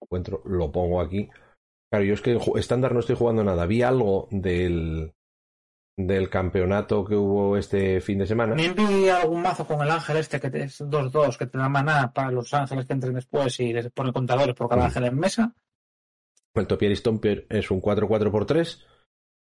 Encuentro, 0.00 0.42
lo 0.46 0.70
pongo 0.72 1.00
aquí. 1.00 1.28
Claro, 1.90 2.04
yo 2.04 2.14
es 2.14 2.20
que 2.22 2.38
estándar 2.56 2.94
no 2.94 3.00
estoy 3.00 3.16
jugando 3.16 3.44
nada. 3.44 3.66
Vi 3.66 3.82
algo 3.82 4.28
del, 4.30 5.12
del 5.96 6.30
campeonato 6.30 7.04
que 7.04 7.14
hubo 7.14 7.56
este 7.56 8.00
fin 8.00 8.18
de 8.18 8.26
semana. 8.26 8.54
Me 8.54 8.66
envié 8.66 9.10
algún 9.10 9.42
mazo 9.42 9.66
con 9.66 9.80
el 9.82 9.90
ángel 9.90 10.16
este 10.16 10.40
que 10.40 10.46
es 10.62 10.80
2-2, 10.80 11.36
que 11.36 11.46
te 11.46 11.58
da 11.58 11.68
maná 11.68 12.12
para 12.12 12.30
los 12.30 12.52
ángeles 12.54 12.86
que 12.86 12.92
entren 12.94 13.14
después 13.14 13.58
y 13.60 13.72
les 13.72 13.90
pone 13.90 14.12
contadores 14.12 14.54
por 14.54 14.68
cada 14.68 14.82
Mm. 14.82 14.86
ángel 14.86 15.04
en 15.04 15.18
mesa. 15.18 15.54
El 16.54 16.66
Topiary 16.66 16.96
Stomper 16.96 17.46
es 17.48 17.70
un 17.70 17.80
4-4x3 17.80 18.84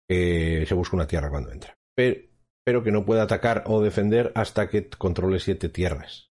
que 0.08 0.64
se 0.66 0.74
busca 0.74 0.96
una 0.96 1.06
tierra 1.06 1.30
cuando 1.30 1.50
entra. 1.52 1.76
Pero, 1.94 2.20
pero 2.64 2.82
que 2.82 2.92
no 2.92 3.04
puede 3.04 3.20
atacar 3.20 3.64
o 3.66 3.80
defender 3.80 4.32
hasta 4.34 4.68
que 4.68 4.88
controle 4.88 5.38
siete 5.40 5.68
tierras. 5.68 6.30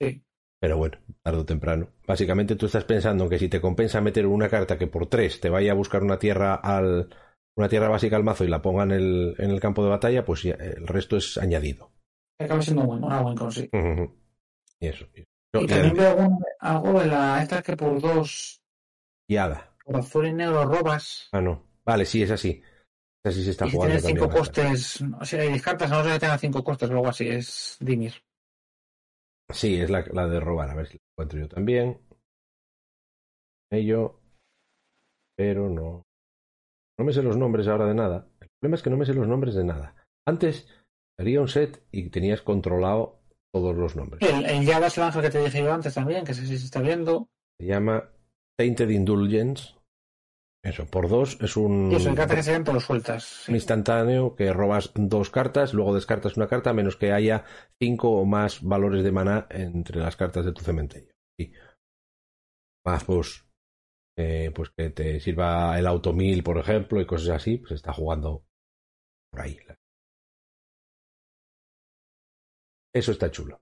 Sí. 0.00 0.22
Pero 0.60 0.78
bueno, 0.78 0.98
tarde 1.22 1.38
o 1.40 1.44
temprano. 1.44 1.88
Básicamente 2.06 2.56
tú 2.56 2.66
estás 2.66 2.84
pensando 2.84 3.24
en 3.24 3.30
que 3.30 3.38
si 3.38 3.48
te 3.48 3.60
compensa 3.60 4.00
meter 4.00 4.26
una 4.26 4.48
carta 4.48 4.78
que 4.78 4.86
por 4.86 5.06
tres 5.06 5.40
te 5.40 5.50
vaya 5.50 5.72
a 5.72 5.76
buscar 5.76 6.02
una 6.02 6.18
tierra 6.18 6.54
al 6.54 7.08
una 7.56 7.68
tierra 7.68 7.88
básica 7.88 8.16
al 8.16 8.24
mazo 8.24 8.44
y 8.44 8.48
la 8.48 8.62
ponga 8.62 8.82
en 8.84 8.90
el, 8.92 9.34
en 9.38 9.50
el 9.50 9.60
campo 9.60 9.82
de 9.82 9.90
batalla, 9.90 10.24
pues 10.24 10.42
ya, 10.42 10.54
el 10.54 10.86
resto 10.86 11.16
es 11.16 11.38
añadido. 11.38 11.90
Acaba 12.38 12.60
siendo 12.62 12.84
bueno, 12.84 13.06
una 13.06 13.22
buen 13.22 13.50
sí. 13.50 13.70
Y 14.78 14.86
eso. 14.88 15.06
Y, 15.14 15.20
Y 15.62 15.66
también 15.66 15.94
veo 15.94 16.10
algún- 16.10 16.44
algo 16.60 17.00
de 17.00 17.06
la 17.06 17.42
esta 17.42 17.62
que 17.62 17.76
por 17.76 18.00
dos, 18.00 18.60
y 19.28 19.36
hada. 19.36 19.74
por 19.84 19.96
azul 19.96 20.26
y 20.26 20.32
negro 20.34 20.64
robas. 20.66 21.28
Ah, 21.32 21.40
no. 21.40 21.64
Vale, 21.84 22.04
sí, 22.04 22.22
es 22.22 22.30
así. 22.30 22.62
Es 23.24 23.32
así 23.32 23.42
se 23.44 23.50
está 23.52 23.66
y 23.66 23.70
si 23.70 23.76
jugando 23.76 23.96
tienes 23.98 24.12
cinco 24.20 24.30
costes, 24.30 25.02
o 25.20 25.24
sea, 25.24 25.40
hay 25.42 25.58
cartas, 25.60 25.90
no 25.90 26.04
sé 26.04 26.10
que 26.12 26.18
tenga 26.18 26.38
cinco 26.38 26.62
costes 26.62 26.90
o 26.90 26.92
algo 26.92 27.08
así, 27.08 27.28
es 27.28 27.76
Dimir. 27.80 28.12
Sí, 29.52 29.80
es 29.80 29.88
la, 29.90 30.04
la 30.12 30.26
de 30.26 30.40
robar. 30.40 30.68
A 30.70 30.74
ver 30.74 30.86
si 30.88 30.94
la 30.94 31.00
encuentro 31.14 31.38
yo 31.40 31.48
también. 31.48 32.00
Ello. 33.70 34.20
Pero 35.36 35.68
no. 35.68 36.02
No 36.98 37.04
me 37.04 37.12
sé 37.12 37.22
los 37.22 37.36
nombres 37.36 37.68
ahora 37.68 37.86
de 37.86 37.94
nada. 37.94 38.28
El 38.40 38.48
problema 38.60 38.76
es 38.76 38.82
que 38.82 38.90
no 38.90 38.96
me 38.96 39.04
sé 39.06 39.14
los 39.14 39.28
nombres 39.28 39.54
de 39.54 39.64
nada. 39.64 39.94
Antes 40.26 40.66
haría 41.18 41.40
un 41.40 41.48
set 41.48 41.82
y 41.90 42.08
tenías 42.10 42.42
controlado 42.42 43.20
todos 43.52 43.76
los 43.76 43.96
nombres. 43.96 44.22
El, 44.22 44.44
el 44.46 44.64
Yada 44.66 44.88
es 44.88 44.98
el 44.98 45.04
ángel 45.04 45.22
que 45.22 45.30
te 45.30 45.44
dije 45.44 45.62
yo 45.62 45.72
antes 45.72 45.94
también, 45.94 46.24
que 46.24 46.34
sé 46.34 46.46
si 46.46 46.58
se 46.58 46.64
está 46.64 46.80
viendo. 46.80 47.28
Se 47.60 47.66
llama 47.66 48.10
Tainted 48.58 48.88
Indulgence. 48.90 49.74
Eso, 50.64 50.84
por 50.86 51.08
dos 51.08 51.38
es 51.40 51.56
un, 51.56 51.92
Y 51.92 51.94
eso, 51.94 52.08
hay 52.10 52.16
cartas 52.16 52.36
que 52.36 52.42
se 52.42 52.60
pero 52.60 52.80
sueltas. 52.80 53.22
sí. 53.22 53.52
un 53.52 53.54
instantáneo 53.54 54.34
que 54.34 54.52
robas 54.52 54.90
dos 54.96 55.30
cartas, 55.30 55.72
luego 55.72 55.94
descartas 55.94 56.36
una 56.36 56.48
carta, 56.48 56.70
a 56.70 56.74
menos 56.74 56.96
que 56.96 57.12
haya 57.12 57.44
cinco 57.80 58.10
o 58.10 58.24
más 58.24 58.62
valores 58.62 59.04
de 59.04 59.12
maná 59.12 59.46
entre 59.50 60.00
las 60.00 60.16
cartas 60.16 60.44
de 60.44 60.52
tu 60.52 60.62
cementerio. 60.64 61.12
Y 61.38 61.52
pues, 63.06 63.45
eh, 64.16 64.50
pues 64.54 64.70
que 64.76 64.90
te 64.90 65.20
sirva 65.20 65.78
el 65.78 65.86
auto 65.86 66.12
1000, 66.12 66.42
por 66.42 66.58
ejemplo, 66.58 67.00
y 67.00 67.06
cosas 67.06 67.36
así, 67.36 67.58
pues 67.58 67.72
está 67.72 67.92
jugando 67.92 68.44
por 69.30 69.40
ahí. 69.42 69.58
Eso 72.94 73.12
está 73.12 73.30
chulo. 73.30 73.60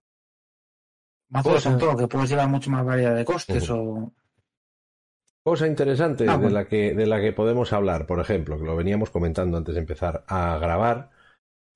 Cosa- 1.42 1.70
control, 1.70 1.96
que 1.98 2.06
puedes 2.08 2.30
llevar 2.30 2.48
mucho 2.48 2.70
más 2.70 2.84
variedad 2.84 3.16
de 3.16 3.24
costes 3.24 3.68
o... 3.70 4.12
Cosa 5.44 5.66
interesante 5.66 6.24
Ah, 6.28 6.38
de, 6.38 6.50
la 6.50 6.66
que, 6.66 6.94
de 6.94 7.06
la 7.06 7.20
que 7.20 7.32
podemos 7.32 7.72
hablar, 7.72 8.06
por 8.06 8.18
ejemplo, 8.20 8.56
que 8.58 8.64
lo 8.64 8.76
veníamos 8.76 9.10
comentando 9.10 9.58
antes 9.58 9.74
de 9.74 9.80
empezar 9.80 10.24
a 10.26 10.56
grabar, 10.58 11.10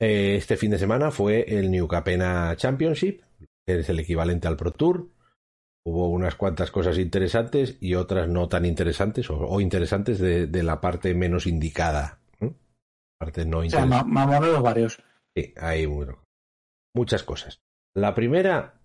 eh, 0.01 0.37
este 0.37 0.57
fin 0.57 0.71
de 0.71 0.79
semana 0.79 1.11
fue 1.11 1.43
el 1.59 1.71
New 1.71 1.87
Capena 1.87 2.55
Championship, 2.57 3.23
que 3.67 3.81
es 3.81 3.89
el 3.91 3.99
equivalente 3.99 4.49
al 4.49 4.57
Pro 4.57 4.71
Tour. 4.73 5.11
Hubo 5.89 6.09
unas 6.11 6.35
cuantas 6.35 6.71
cosas 6.71 6.99
interesantes 6.99 7.79
y 7.81 7.95
otras 7.95 8.29
no 8.29 8.47
tan 8.49 8.67
interesantes, 8.67 9.31
o, 9.31 9.39
o 9.39 9.61
interesantes 9.61 10.19
de, 10.19 10.47
de 10.47 10.63
la 10.63 10.83
parte 10.83 11.15
menos 11.15 11.47
indicada. 11.47 12.21
¿eh? 12.41 12.53
Parte 13.19 13.47
no 13.47 13.61
O 13.61 13.71
sea, 13.71 13.87
mamoneros 13.87 14.63
varios. 14.63 15.03
Sí, 15.35 15.55
hay 15.57 15.87
bueno, 15.87 16.19
muchas 16.95 17.23
cosas. 17.23 17.61
La 17.95 18.15
primera, 18.15 18.81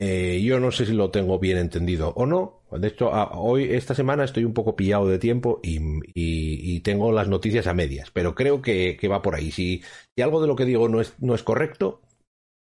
eh, 0.00 0.40
yo 0.44 0.60
no 0.60 0.70
sé 0.70 0.86
si 0.86 0.92
lo 0.92 1.10
tengo 1.10 1.40
bien 1.40 1.58
entendido 1.58 2.10
o 2.10 2.24
no. 2.24 2.62
De 2.70 2.88
hecho, 2.88 3.12
a- 3.12 3.36
hoy, 3.38 3.64
esta 3.72 3.94
semana, 3.94 4.24
estoy 4.24 4.44
un 4.44 4.54
poco 4.54 4.76
pillado 4.76 5.08
de 5.08 5.18
tiempo 5.18 5.58
y, 5.62 5.78
y- 6.14 6.76
y 6.76 6.80
tengo 6.80 7.10
las 7.10 7.28
noticias 7.28 7.66
a 7.66 7.74
medias, 7.74 8.10
pero 8.12 8.34
creo 8.36 8.62
que, 8.62 8.96
que 8.96 9.08
va 9.08 9.22
por 9.22 9.34
ahí. 9.34 9.50
Si, 9.50 9.82
si 10.16 10.22
algo 10.22 10.40
de 10.40 10.46
lo 10.46 10.56
que 10.56 10.64
digo 10.66 10.88
no 10.88 11.00
es, 11.00 11.14
no 11.20 11.34
es 11.34 11.42
correcto, 11.42 12.02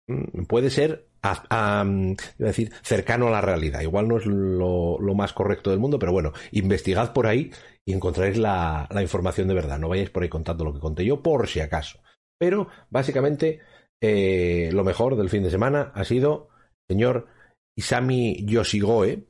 mm, 0.08 0.46
puede 0.46 0.70
ser 0.70 1.07
a- 1.22 1.80
a, 1.80 1.84
mm, 1.84 2.12
a 2.40 2.44
decir, 2.44 2.72
cercano 2.84 3.28
a 3.28 3.32
la 3.32 3.42
realidad. 3.42 3.82
Igual 3.82 4.08
no 4.08 4.18
es 4.18 4.26
lo, 4.26 4.98
lo 5.00 5.16
más 5.16 5.34
correcto 5.34 5.70
del 5.72 5.80
mundo, 5.80 6.00
pero 6.00 6.12
bueno, 6.12 6.34
investigad 6.52 7.14
por 7.14 7.28
ahí 7.28 7.52
y 7.86 7.94
encontraréis 7.94 8.38
la, 8.38 8.88
la 8.92 9.02
información 9.02 9.48
de 9.48 9.54
verdad. 9.54 9.80
No 9.80 9.90
vayáis 9.90 10.10
por 10.10 10.24
ahí 10.24 10.30
contando 10.30 10.64
lo 10.66 10.74
que 10.74 10.80
conté 10.80 11.06
yo, 11.06 11.22
por 11.22 11.48
si 11.48 11.60
acaso. 11.60 12.00
Pero 12.40 12.68
básicamente 12.90 13.60
eh, 14.02 14.70
lo 14.74 14.84
mejor 14.84 15.16
del 15.18 15.30
fin 15.30 15.44
de 15.44 15.50
semana 15.50 15.92
ha 15.96 16.04
sido 16.04 16.50
el 16.88 16.96
señor 16.96 17.28
Isami 17.76 18.46
Yoshigoe, 18.46 19.28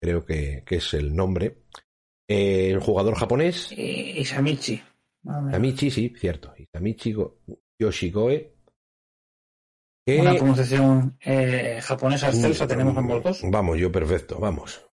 creo 0.00 0.24
que, 0.24 0.62
que 0.66 0.76
es 0.76 0.94
el 0.94 1.14
nombre, 1.14 1.58
eh, 2.28 2.70
el 2.70 2.80
jugador 2.80 3.14
japonés. 3.16 3.72
Madre 3.72 5.42
mía. 5.42 5.50
Isamichi, 5.50 5.90
sí, 5.90 6.14
cierto, 6.16 6.54
Isamichi 6.56 7.12
Go- 7.12 7.38
Yoshigoe, 7.80 8.54
Una 10.16 10.34
pronunciación 10.34 11.18
eh, 11.20 11.80
japonesa 11.82 12.28
excelsa 12.28 12.66
tenemos 12.66 12.96
ambos 12.96 13.22
dos. 13.22 13.40
Vamos, 13.44 13.78
yo 13.78 13.92
perfecto, 13.92 14.38
vamos. 14.38 14.88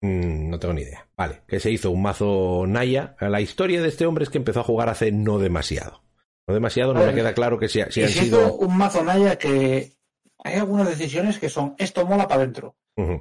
Mm, 0.00 0.48
no 0.48 0.58
tengo 0.58 0.74
ni 0.74 0.82
idea. 0.82 1.06
Vale, 1.16 1.42
que 1.46 1.60
se 1.60 1.70
hizo 1.70 1.90
un 1.90 2.02
mazo 2.02 2.64
Naya. 2.66 3.16
La 3.20 3.40
historia 3.40 3.82
de 3.82 3.88
este 3.88 4.06
hombre 4.06 4.24
es 4.24 4.30
que 4.30 4.38
empezó 4.38 4.60
a 4.60 4.64
jugar 4.64 4.88
hace 4.88 5.12
no 5.12 5.38
demasiado. 5.38 6.02
No 6.48 6.54
demasiado, 6.54 6.94
no 6.94 7.04
me 7.04 7.14
queda 7.14 7.34
claro 7.34 7.58
que 7.58 7.68
si, 7.68 7.82
si 7.90 8.02
han 8.02 8.08
se 8.08 8.24
hizo 8.24 8.40
sido. 8.40 8.54
un 8.54 8.76
mazo 8.76 9.04
Naya 9.04 9.36
que 9.36 9.92
hay 10.38 10.54
algunas 10.54 10.88
decisiones 10.88 11.38
que 11.38 11.50
son 11.50 11.74
esto 11.78 12.06
mola 12.06 12.26
para 12.26 12.42
adentro. 12.42 12.76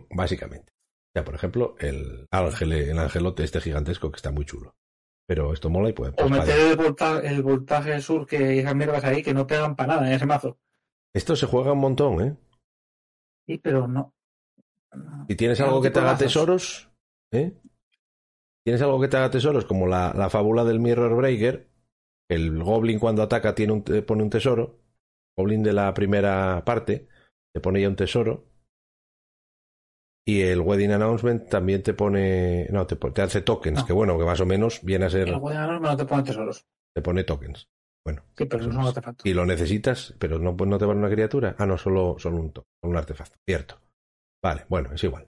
Básicamente. 0.10 0.74
Ya, 1.16 1.24
por 1.24 1.36
ejemplo, 1.36 1.76
el 1.80 2.28
ángel, 2.32 2.72
el 2.72 3.00
angelote 3.00 3.44
este 3.44 3.62
gigantesco 3.62 4.12
que 4.12 4.18
está 4.18 4.32
muy 4.32 4.46
chulo. 4.46 4.76
Pero 5.28 5.54
esto 5.54 5.70
mola 5.70 5.90
y 5.90 5.94
puede. 5.94 6.12
O 6.14 6.16
pues, 6.16 6.32
meter 6.32 6.58
vale. 6.58 6.72
el 6.72 6.78
voltaje, 6.78 7.28
el 7.28 7.44
voltaje 7.44 8.02
sur 8.02 8.26
que 8.26 8.60
esas 8.60 8.76
mierdas 8.76 9.04
ahí 9.04 9.22
que 9.22 9.34
no 9.34 9.46
pegan 9.46 9.76
para 9.76 9.96
nada 9.96 10.08
en 10.08 10.14
ese 10.14 10.26
mazo. 10.26 10.58
Esto 11.14 11.36
se 11.36 11.48
juega 11.48 11.74
un 11.74 11.80
montón, 11.80 12.22
¿eh? 12.22 12.38
Sí, 13.48 13.58
pero 13.58 13.88
no. 13.88 14.14
Si 15.28 15.36
tienes 15.36 15.60
algo 15.62 15.82
que 15.82 15.90
te 15.92 16.00
haga 16.00 16.18
tesoros, 16.18 16.90
¿eh? 17.32 17.54
Tienes 18.64 18.82
algo 18.82 19.00
que 19.00 19.08
te 19.08 19.18
haga 19.18 19.30
tesoros, 19.32 19.66
como 19.66 19.88
la, 19.88 20.14
la 20.16 20.30
fábula 20.30 20.64
del 20.64 20.80
Mirror 20.80 21.16
Breaker. 21.16 21.68
El 22.30 22.62
Goblin 22.64 23.00
cuando 23.00 23.24
ataca 23.24 23.56
tiene 23.56 23.74
un, 23.74 23.84
te 23.84 24.02
pone 24.04 24.24
un 24.24 24.30
tesoro. 24.30 24.80
Goblin 25.38 25.64
de 25.64 25.74
la 25.74 25.94
primera 25.94 26.64
parte 26.66 27.08
te 27.54 27.62
pone 27.62 27.82
ya 27.82 27.88
un 27.88 27.96
tesoro. 27.96 28.46
Y 30.28 30.42
el 30.42 30.62
Wedding 30.62 30.92
Announcement 30.92 31.50
también 31.50 31.82
te 31.82 31.96
pone. 31.96 32.68
No, 32.70 32.86
te, 32.86 32.96
te 32.98 33.22
hace 33.24 33.42
tokens, 33.42 33.80
No. 33.80 33.86
que 33.88 33.94
bueno, 33.94 34.20
que 34.20 34.26
más 34.26 34.40
o 34.42 34.46
menos 34.46 34.84
viene 34.84 35.06
a 35.06 35.10
ser. 35.10 35.28
El 35.28 35.40
Guadagnino 35.40 35.80
no 35.80 35.98
te 35.98 36.06
pone 36.06 36.24
tesoros. 36.24 36.68
Te 36.94 37.02
pone 37.02 37.24
tokens. 37.24 37.68
Bueno, 38.06 38.24
Sí, 38.38 38.46
pero 38.46 38.62
eso 38.62 38.70
es 38.70 38.76
un 38.76 38.86
artefacto. 38.88 39.28
y 39.28 39.34
lo 39.34 39.46
necesitas, 39.46 40.16
pero 40.20 40.40
no, 40.40 40.54
no 40.54 40.78
te 40.78 40.86
vale 40.86 41.00
una 41.00 41.10
criatura. 41.10 41.56
Ah, 41.58 41.66
no, 41.66 41.78
solo, 41.78 42.16
solo 42.18 42.38
un, 42.38 42.54
un 42.84 42.98
artefacto. 42.98 43.38
Cierto. 43.48 43.80
Vale, 44.44 44.66
bueno, 44.70 44.94
es 44.94 45.04
igual. 45.04 45.28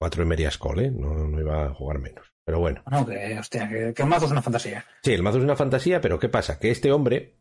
Cuatro 0.00 0.22
Emerias 0.22 0.56
Cole, 0.56 0.86
¿eh? 0.86 0.90
no, 0.90 1.12
no 1.14 1.40
iba 1.40 1.66
a 1.66 1.74
jugar 1.74 1.98
menos. 1.98 2.32
Pero 2.44 2.60
bueno. 2.60 2.82
No, 2.90 3.04
que, 3.06 3.38
hostia, 3.38 3.68
que, 3.68 3.92
que 3.94 4.02
el 4.02 4.08
mazo 4.08 4.26
es 4.26 4.32
una 4.32 4.42
fantasía. 4.42 4.84
Sí, 5.02 5.12
el 5.12 5.22
mazo 5.22 5.38
es 5.38 5.44
una 5.44 5.56
fantasía, 5.56 6.00
pero 6.00 6.18
¿qué 6.18 6.28
pasa? 6.28 6.58
Que 6.58 6.70
este 6.70 6.90
hombre 6.90 7.34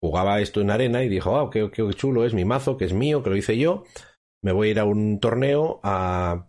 jugaba 0.00 0.40
esto 0.40 0.60
en 0.60 0.70
arena 0.70 1.02
y 1.02 1.08
dijo, 1.08 1.38
ah, 1.38 1.50
qué, 1.50 1.70
qué 1.70 1.86
chulo 1.94 2.24
es 2.24 2.32
mi 2.32 2.44
mazo, 2.44 2.76
que 2.76 2.84
es 2.86 2.92
mío, 2.92 3.22
que 3.22 3.30
lo 3.30 3.36
hice 3.36 3.58
yo. 3.58 3.84
Me 4.42 4.52
voy 4.52 4.68
a 4.68 4.70
ir 4.70 4.80
a 4.80 4.84
un 4.84 5.20
torneo 5.20 5.80
a 5.82 6.48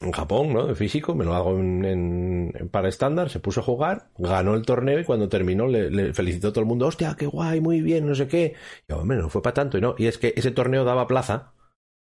en 0.00 0.12
Japón, 0.12 0.52
¿no? 0.52 0.66
De 0.66 0.74
físico, 0.76 1.14
me 1.14 1.24
lo 1.24 1.34
hago 1.34 1.58
en, 1.58 1.84
en- 1.84 2.52
en 2.54 2.68
para 2.68 2.88
estándar, 2.88 3.30
se 3.30 3.40
puso 3.40 3.60
a 3.60 3.64
jugar, 3.64 4.10
ganó 4.16 4.54
el 4.54 4.62
torneo 4.64 5.00
y 5.00 5.04
cuando 5.04 5.28
terminó 5.28 5.66
le, 5.66 5.90
le 5.90 6.14
felicitó 6.14 6.48
a 6.48 6.52
todo 6.52 6.60
el 6.60 6.66
mundo, 6.68 6.86
hostia, 6.86 7.16
qué 7.18 7.26
guay, 7.26 7.60
muy 7.60 7.80
bien, 7.80 8.06
no 8.06 8.14
sé 8.14 8.28
qué. 8.28 8.54
Y 8.88 8.92
yo, 8.92 8.98
hombre, 9.00 9.18
no 9.18 9.28
fue 9.28 9.42
para 9.42 9.54
tanto, 9.54 9.76
y 9.76 9.80
no. 9.80 9.94
Y 9.98 10.06
es 10.06 10.18
que 10.18 10.32
ese 10.36 10.52
torneo 10.52 10.84
daba 10.84 11.06
plaza 11.08 11.52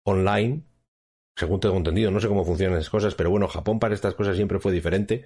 online, 0.04 0.64
según 1.36 1.60
tengo 1.60 1.76
entendido, 1.76 2.10
no 2.10 2.20
sé 2.20 2.28
cómo 2.28 2.44
funcionan 2.44 2.78
esas 2.78 2.90
cosas, 2.90 3.14
pero 3.14 3.30
bueno, 3.30 3.48
Japón 3.48 3.78
para 3.78 3.94
estas 3.94 4.14
cosas 4.14 4.36
siempre 4.36 4.58
fue 4.58 4.72
diferente, 4.72 5.24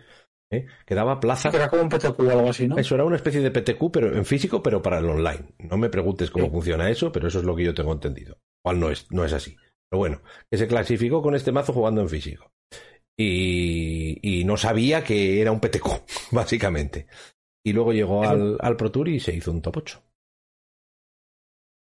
¿eh? 0.50 0.66
que 0.86 0.94
daba 0.94 1.20
plaza 1.20 1.50
Que 1.50 1.58
era 1.58 1.68
como 1.70 1.82
un 1.84 1.88
PTQ 1.88 2.20
o 2.20 2.30
algo 2.30 2.50
así, 2.50 2.68
¿no? 2.68 2.76
eso 2.78 2.94
era 2.94 3.04
una 3.04 3.16
especie 3.16 3.40
de 3.40 3.50
PTQ, 3.50 3.90
pero 3.92 4.14
en 4.16 4.24
físico, 4.24 4.62
pero 4.62 4.82
para 4.82 4.98
el 4.98 5.06
online. 5.08 5.54
No 5.58 5.76
me 5.78 5.88
preguntes 5.88 6.30
cómo 6.30 6.46
Sí. 6.46 6.50
funciona 6.52 6.90
eso, 6.90 7.12
pero 7.12 7.28
eso 7.28 7.38
es 7.38 7.44
lo 7.44 7.54
que 7.56 7.64
yo 7.64 7.74
tengo 7.74 7.92
entendido. 7.92 8.38
Igual 8.64 8.80
no 8.80 8.90
es, 8.90 9.06
no 9.10 9.24
es 9.24 9.32
así. 9.32 9.56
Pero 9.90 9.98
bueno, 9.98 10.22
que 10.50 10.56
se 10.58 10.68
clasificó 10.68 11.20
con 11.22 11.34
este 11.34 11.52
mazo 11.52 11.72
jugando 11.72 12.00
en 12.00 12.08
físico. 12.08 12.52
Y, 13.18 14.18
y 14.22 14.44
no 14.44 14.56
sabía 14.56 15.04
que 15.04 15.40
era 15.40 15.52
un 15.52 15.60
PTQ, 15.60 15.88
básicamente. 16.32 17.06
Y 17.64 17.72
luego 17.72 17.92
llegó 17.92 18.22
al, 18.24 18.56
al 18.60 18.76
Pro 18.76 18.90
Tour 18.90 19.08
y 19.08 19.20
se 19.20 19.34
hizo 19.34 19.50
un 19.50 19.60
top 19.60 19.78
8. 19.78 20.02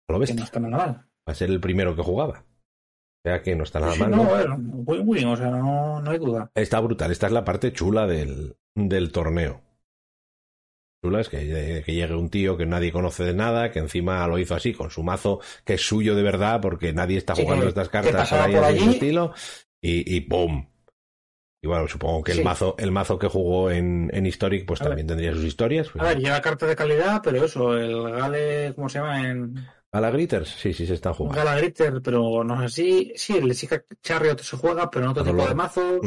A 0.07 0.13
lo 0.13 0.17
Que 0.17 0.21
bestia. 0.21 0.35
no 0.35 0.43
está 0.43 0.59
nada 0.59 0.77
mal. 0.85 0.95
Va 1.27 1.31
a 1.31 1.35
ser 1.35 1.49
el 1.49 1.59
primero 1.59 1.95
que 1.95 2.03
jugaba. 2.03 2.45
O 2.45 3.27
sea 3.27 3.41
que 3.41 3.55
no 3.55 3.63
está 3.63 3.79
nada 3.79 3.93
Sí, 3.93 3.99
mal. 4.01 4.11
no, 4.11 4.17
¿no? 4.23 4.29
a 4.29 4.37
ver, 4.37 4.49
muy, 4.49 5.03
muy 5.03 5.17
bien, 5.17 5.29
o 5.29 5.35
sea, 5.35 5.49
no, 5.49 5.99
no 6.01 6.11
hay 6.11 6.19
duda. 6.19 6.51
Está 6.53 6.79
brutal. 6.79 7.11
Esta 7.11 7.25
es 7.25 7.33
la 7.33 7.43
parte 7.43 7.73
chula 7.73 8.05
del, 8.05 8.55
del 8.75 9.11
torneo. 9.11 9.63
Chula 11.03 11.21
es 11.21 11.29
que, 11.29 11.83
que 11.85 11.93
llegue 11.93 12.15
un 12.15 12.29
tío 12.29 12.57
que 12.57 12.65
nadie 12.65 12.91
conoce 12.91 13.23
de 13.23 13.33
nada, 13.33 13.71
que 13.71 13.79
encima 13.79 14.25
lo 14.27 14.39
hizo 14.39 14.55
así, 14.55 14.73
con 14.73 14.89
su 14.89 15.03
mazo, 15.03 15.39
que 15.63 15.75
es 15.75 15.81
suyo 15.87 16.15
de 16.15 16.23
verdad, 16.23 16.59
porque 16.61 16.93
nadie 16.93 17.17
está 17.17 17.35
jugando 17.35 17.63
que- 17.65 17.69
estas 17.69 17.89
que 17.89 17.91
cartas 17.91 18.31
ahí 18.33 18.53
por 18.55 18.63
allí. 18.63 18.89
estilo, 18.89 19.33
y, 19.81 20.15
y 20.15 20.21
¡pum! 20.21 20.67
Y 21.61 21.67
bueno, 21.67 21.87
supongo 21.87 22.23
que 22.23 22.31
el 22.33 22.43
mazo, 22.43 22.75
el 22.77 22.91
mazo 22.91 23.17
que 23.17 23.27
jugó 23.27 23.71
en, 23.71 24.11
en 24.13 24.25
Historic, 24.27 24.65
pues 24.67 24.81
A 24.81 24.83
ver. 24.83 24.89
también 24.91 25.07
tendría 25.07 25.33
sus 25.33 25.43
historias. 25.45 25.89
Pues, 25.89 26.03
A 26.03 26.09
ver, 26.09 26.19
lleva 26.19 26.39
cartas 26.41 26.69
de 26.69 26.75
calidad, 26.75 27.21
pero 27.23 27.43
eso, 27.43 27.75
el 27.77 28.11
Gale, 28.11 28.73
¿cómo 28.75 28.87
se 28.87 28.99
llama? 28.99 29.27
En 29.29 29.55
¿Gala 29.91 30.11
Gritters? 30.11 30.49
Sí, 30.49 30.73
sí, 30.73 30.85
se 30.85 30.93
están 30.93 31.13
jugando. 31.13 31.37
Gala 31.43 31.57
Gritter, 31.57 32.01
pero 32.03 32.43
no 32.43 32.61
sé 32.61 32.69
si. 32.69 33.13
Sí, 33.15 33.37
el 33.37 33.55
Chica 33.55 33.83
Chariot 34.03 34.39
se 34.41 34.57
juega, 34.57 34.91
pero 34.91 35.05
en 35.05 35.11
otro 35.11 35.23
tipo 35.23 35.47
de 35.47 35.55
mazos. 35.55 36.01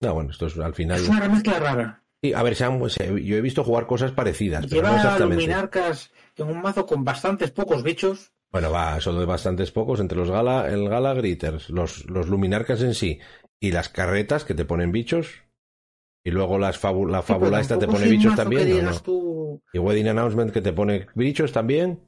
No, 0.00 0.14
bueno, 0.14 0.30
esto 0.30 0.46
es 0.46 0.56
al 0.58 0.74
final. 0.74 0.98
Es 0.98 1.08
una 1.08 1.20
remezcla 1.20 1.58
rara. 1.58 2.02
Sí, 2.22 2.34
a 2.34 2.42
ver, 2.42 2.54
se 2.54 2.64
han- 2.64 2.90
se- 2.90 3.24
yo 3.24 3.36
he 3.36 3.40
visto 3.40 3.64
jugar 3.64 3.86
cosas 3.86 4.12
parecidas, 4.12 4.66
pero 4.66 4.82
no 4.82 4.88
Lleva 4.88 4.96
exactamente. 4.96 5.42
luminarcas 5.42 6.10
en 6.36 6.48
un 6.48 6.60
mazo 6.60 6.84
con 6.86 7.04
bastantes 7.04 7.50
pocos 7.50 7.82
bichos. 7.82 8.32
Bueno, 8.52 8.70
va, 8.70 9.00
solo 9.00 9.20
de 9.20 9.26
bastantes 9.26 9.70
pocos, 9.70 10.00
entre 10.00 10.18
los 10.18 10.30
Gala, 10.30 10.68
el 10.68 10.88
Gala 10.88 11.14
Gritters, 11.14 11.70
los, 11.70 12.04
los 12.10 12.28
Luminarcas 12.28 12.82
en 12.82 12.94
sí, 12.94 13.20
y 13.60 13.70
las 13.72 13.88
carretas 13.88 14.44
que 14.44 14.54
te 14.54 14.64
ponen 14.64 14.90
bichos, 14.92 15.28
y 16.24 16.30
luego 16.32 16.58
las 16.58 16.82
fabu- 16.82 17.08
la 17.08 17.22
Sí, 17.22 17.28
fábula 17.28 17.60
esta 17.60 17.78
te 17.78 17.86
pone 17.86 18.08
bichos 18.08 18.34
también, 18.34 18.68
Y 19.72 19.78
Wedding 19.78 20.08
Announcement 20.08 20.52
que 20.52 20.60
te 20.60 20.72
pone 20.72 21.06
bichos 21.14 21.52
también, 21.52 22.00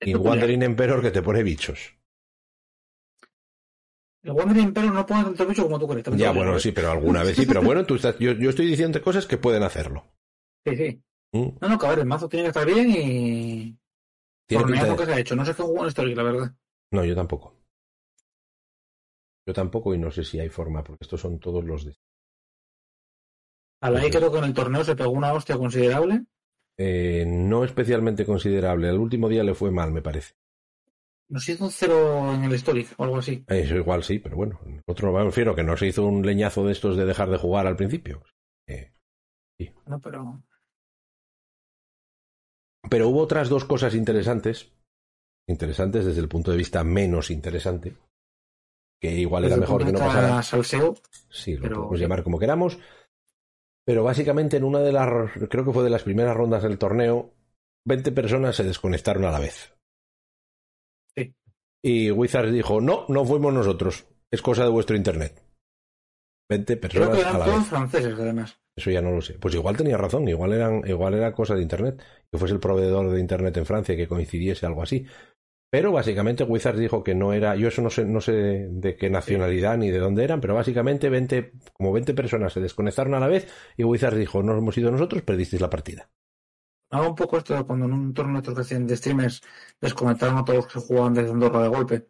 y. 0.00 0.14
Wandering 0.14 0.62
Emperor 0.62 1.00
que 1.00 1.10
te 1.10 1.22
pone 1.22 1.42
bichos. 1.42 1.94
El 4.22 4.32
Wandering 4.32 4.68
Imperium 4.68 4.94
no 4.94 5.04
pone 5.04 5.24
tantos 5.24 5.48
bichos 5.48 5.64
como 5.64 5.78
tú 5.78 5.88
crees. 5.88 6.04
Ya, 6.16 6.30
bueno, 6.30 6.50
digo, 6.50 6.60
sí, 6.60 6.68
¿eh? 6.68 6.72
pero 6.72 6.92
alguna 6.92 7.24
vez 7.24 7.36
sí, 7.36 7.44
pero 7.44 7.62
bueno, 7.62 7.84
tú 7.84 7.96
estás, 7.96 8.18
yo, 8.18 8.32
yo 8.32 8.50
estoy 8.50 8.66
diciendo 8.66 9.02
cosas 9.02 9.26
que 9.26 9.36
pueden 9.36 9.62
hacerlo. 9.64 10.04
Sí, 10.64 10.76
sí. 10.76 11.02
¿Mm? 11.32 11.48
No, 11.60 11.68
no, 11.68 11.78
ver, 11.78 11.98
el 11.98 12.06
mazo 12.06 12.28
tiene 12.28 12.44
que 12.44 12.48
estar 12.48 12.66
bien 12.66 12.90
y. 12.90 13.78
Tiene 14.46 14.64
Por 14.64 14.72
de- 14.72 14.96
que 14.96 15.06
se 15.06 15.12
ha 15.12 15.18
hecho. 15.18 15.34
No 15.34 15.44
sé 15.44 15.54
qué 15.54 15.62
jugó 15.62 15.82
en 15.82 15.88
Story, 15.88 16.14
la 16.14 16.22
verdad. 16.22 16.54
No, 16.92 17.04
yo 17.04 17.14
tampoco. 17.14 17.56
Yo 19.46 19.54
tampoco 19.54 19.94
y 19.94 19.98
no 19.98 20.10
sé 20.10 20.24
si 20.24 20.38
hay 20.38 20.50
forma, 20.50 20.84
porque 20.84 21.04
estos 21.04 21.20
son 21.20 21.40
todos 21.40 21.64
los 21.64 21.84
de... 21.84 21.96
A 23.80 23.90
la 23.90 24.00
creo 24.08 24.30
que 24.30 24.38
en 24.38 24.44
el 24.44 24.54
torneo 24.54 24.84
se 24.84 24.94
pegó 24.94 25.10
una 25.10 25.32
hostia 25.32 25.56
considerable. 25.56 26.24
Eh, 26.78 27.24
no 27.26 27.64
especialmente 27.64 28.24
considerable. 28.24 28.88
El 28.88 28.98
último 28.98 29.28
día 29.28 29.42
le 29.42 29.54
fue 29.54 29.72
mal, 29.72 29.90
me 29.90 30.02
parece. 30.02 30.34
Nos 31.32 31.48
hizo 31.48 31.64
un 31.64 31.70
cero 31.70 32.34
en 32.34 32.44
el 32.44 32.52
Historic 32.54 32.88
o 32.98 33.04
algo 33.04 33.16
así. 33.18 33.42
Eso 33.48 33.74
igual 33.76 34.04
sí, 34.04 34.18
pero 34.18 34.36
bueno. 34.36 34.60
Otro 34.86 35.12
me 35.12 35.24
refiero 35.24 35.54
que 35.54 35.62
no 35.64 35.76
se 35.78 35.86
hizo 35.86 36.04
un 36.04 36.24
leñazo 36.26 36.64
de 36.66 36.72
estos 36.72 36.96
de 36.96 37.06
dejar 37.06 37.30
de 37.30 37.38
jugar 37.38 37.66
al 37.66 37.76
principio. 37.76 38.22
Eh, 38.68 38.92
No, 39.86 39.98
pero. 40.00 40.42
pero 42.90 43.08
hubo 43.08 43.20
otras 43.22 43.48
dos 43.48 43.64
cosas 43.64 43.94
interesantes. 43.94 44.72
Interesantes 45.48 46.04
desde 46.04 46.20
el 46.20 46.28
punto 46.28 46.50
de 46.50 46.58
vista 46.58 46.84
menos 46.84 47.30
interesante. 47.30 47.96
Que 49.00 49.12
igual 49.12 49.44
era 49.44 49.56
desde 49.56 49.60
mejor 49.62 49.84
que 49.86 49.92
no 49.92 49.98
pasara. 49.98 50.42
Salseo. 50.42 50.94
Sí, 51.30 51.56
lo 51.56 51.62
pero- 51.62 51.76
podemos 51.76 51.98
llamar 52.00 52.22
como 52.22 52.38
queramos. 52.38 52.78
Pero 53.84 54.04
básicamente 54.04 54.58
en 54.58 54.64
una 54.64 54.78
de 54.80 54.92
las, 54.92 55.08
creo 55.48 55.64
que 55.64 55.72
fue 55.72 55.82
de 55.82 55.90
las 55.90 56.04
primeras 56.04 56.36
rondas 56.36 56.62
del 56.62 56.78
torneo, 56.78 57.32
20 57.84 58.12
personas 58.12 58.54
se 58.54 58.62
desconectaron 58.64 59.24
a 59.24 59.30
la 59.32 59.40
vez. 59.40 59.74
Y 61.84 62.10
Wizards 62.10 62.52
dijo, 62.52 62.80
no, 62.80 63.04
no 63.08 63.24
fuimos 63.24 63.52
nosotros, 63.52 64.06
es 64.30 64.40
cosa 64.40 64.64
de 64.64 64.70
vuestro 64.70 64.96
internet. 64.96 65.44
20 66.48 66.78
Creo 66.78 66.80
personas 66.80 67.08
que 67.10 67.24
a 67.24 67.28
eran 67.28 67.38
la 67.38 67.44
todos 67.44 67.58
vez. 67.60 67.68
franceses, 67.68 68.14
además. 68.18 68.60
Eso 68.76 68.90
ya 68.90 69.02
no 69.02 69.10
lo 69.10 69.20
sé. 69.20 69.34
Pues 69.34 69.54
igual 69.54 69.76
tenía 69.76 69.96
razón, 69.96 70.28
igual, 70.28 70.52
eran, 70.52 70.82
igual 70.86 71.14
era 71.14 71.32
cosa 71.32 71.54
de 71.54 71.62
internet, 71.62 72.02
que 72.30 72.38
fuese 72.38 72.54
el 72.54 72.60
proveedor 72.60 73.10
de 73.10 73.20
internet 73.20 73.56
en 73.56 73.66
Francia 73.66 73.96
que 73.96 74.08
coincidiese 74.08 74.66
algo 74.66 74.82
así. 74.82 75.06
Pero 75.70 75.90
básicamente 75.90 76.44
Wizards 76.44 76.78
dijo 76.78 77.02
que 77.02 77.14
no 77.14 77.32
era, 77.32 77.56
yo 77.56 77.68
eso 77.68 77.80
no 77.80 77.88
sé, 77.88 78.04
no 78.04 78.20
sé 78.20 78.32
de 78.70 78.94
qué 78.94 79.08
nacionalidad 79.08 79.78
ni 79.78 79.90
de 79.90 79.98
dónde 79.98 80.22
eran, 80.22 80.40
pero 80.40 80.54
básicamente 80.54 81.08
20, 81.08 81.52
como 81.72 81.92
20 81.92 82.12
personas 82.12 82.52
se 82.52 82.60
desconectaron 82.60 83.14
a 83.14 83.20
la 83.20 83.28
vez 83.28 83.48
y 83.78 83.84
Wizards 83.84 84.18
dijo, 84.18 84.42
no 84.42 84.56
hemos 84.56 84.74
sido 84.74 84.90
nosotros, 84.90 85.22
perdisteis 85.22 85.62
la 85.62 85.70
partida. 85.70 86.10
Hago 86.92 87.08
un 87.08 87.14
poco 87.14 87.38
esto 87.38 87.54
de 87.56 87.64
cuando 87.64 87.86
en 87.86 87.92
un 87.94 88.14
torneo 88.14 88.42
hacían 88.56 88.86
de 88.86 88.96
streamers 88.96 89.40
desconectaron 89.80 90.38
a 90.38 90.44
todos 90.44 90.64
los 90.64 90.72
que 90.72 90.78
jugaban 90.80 91.14
desde 91.14 91.30
Andorra 91.30 91.62
de 91.62 91.68
golpe. 91.68 92.06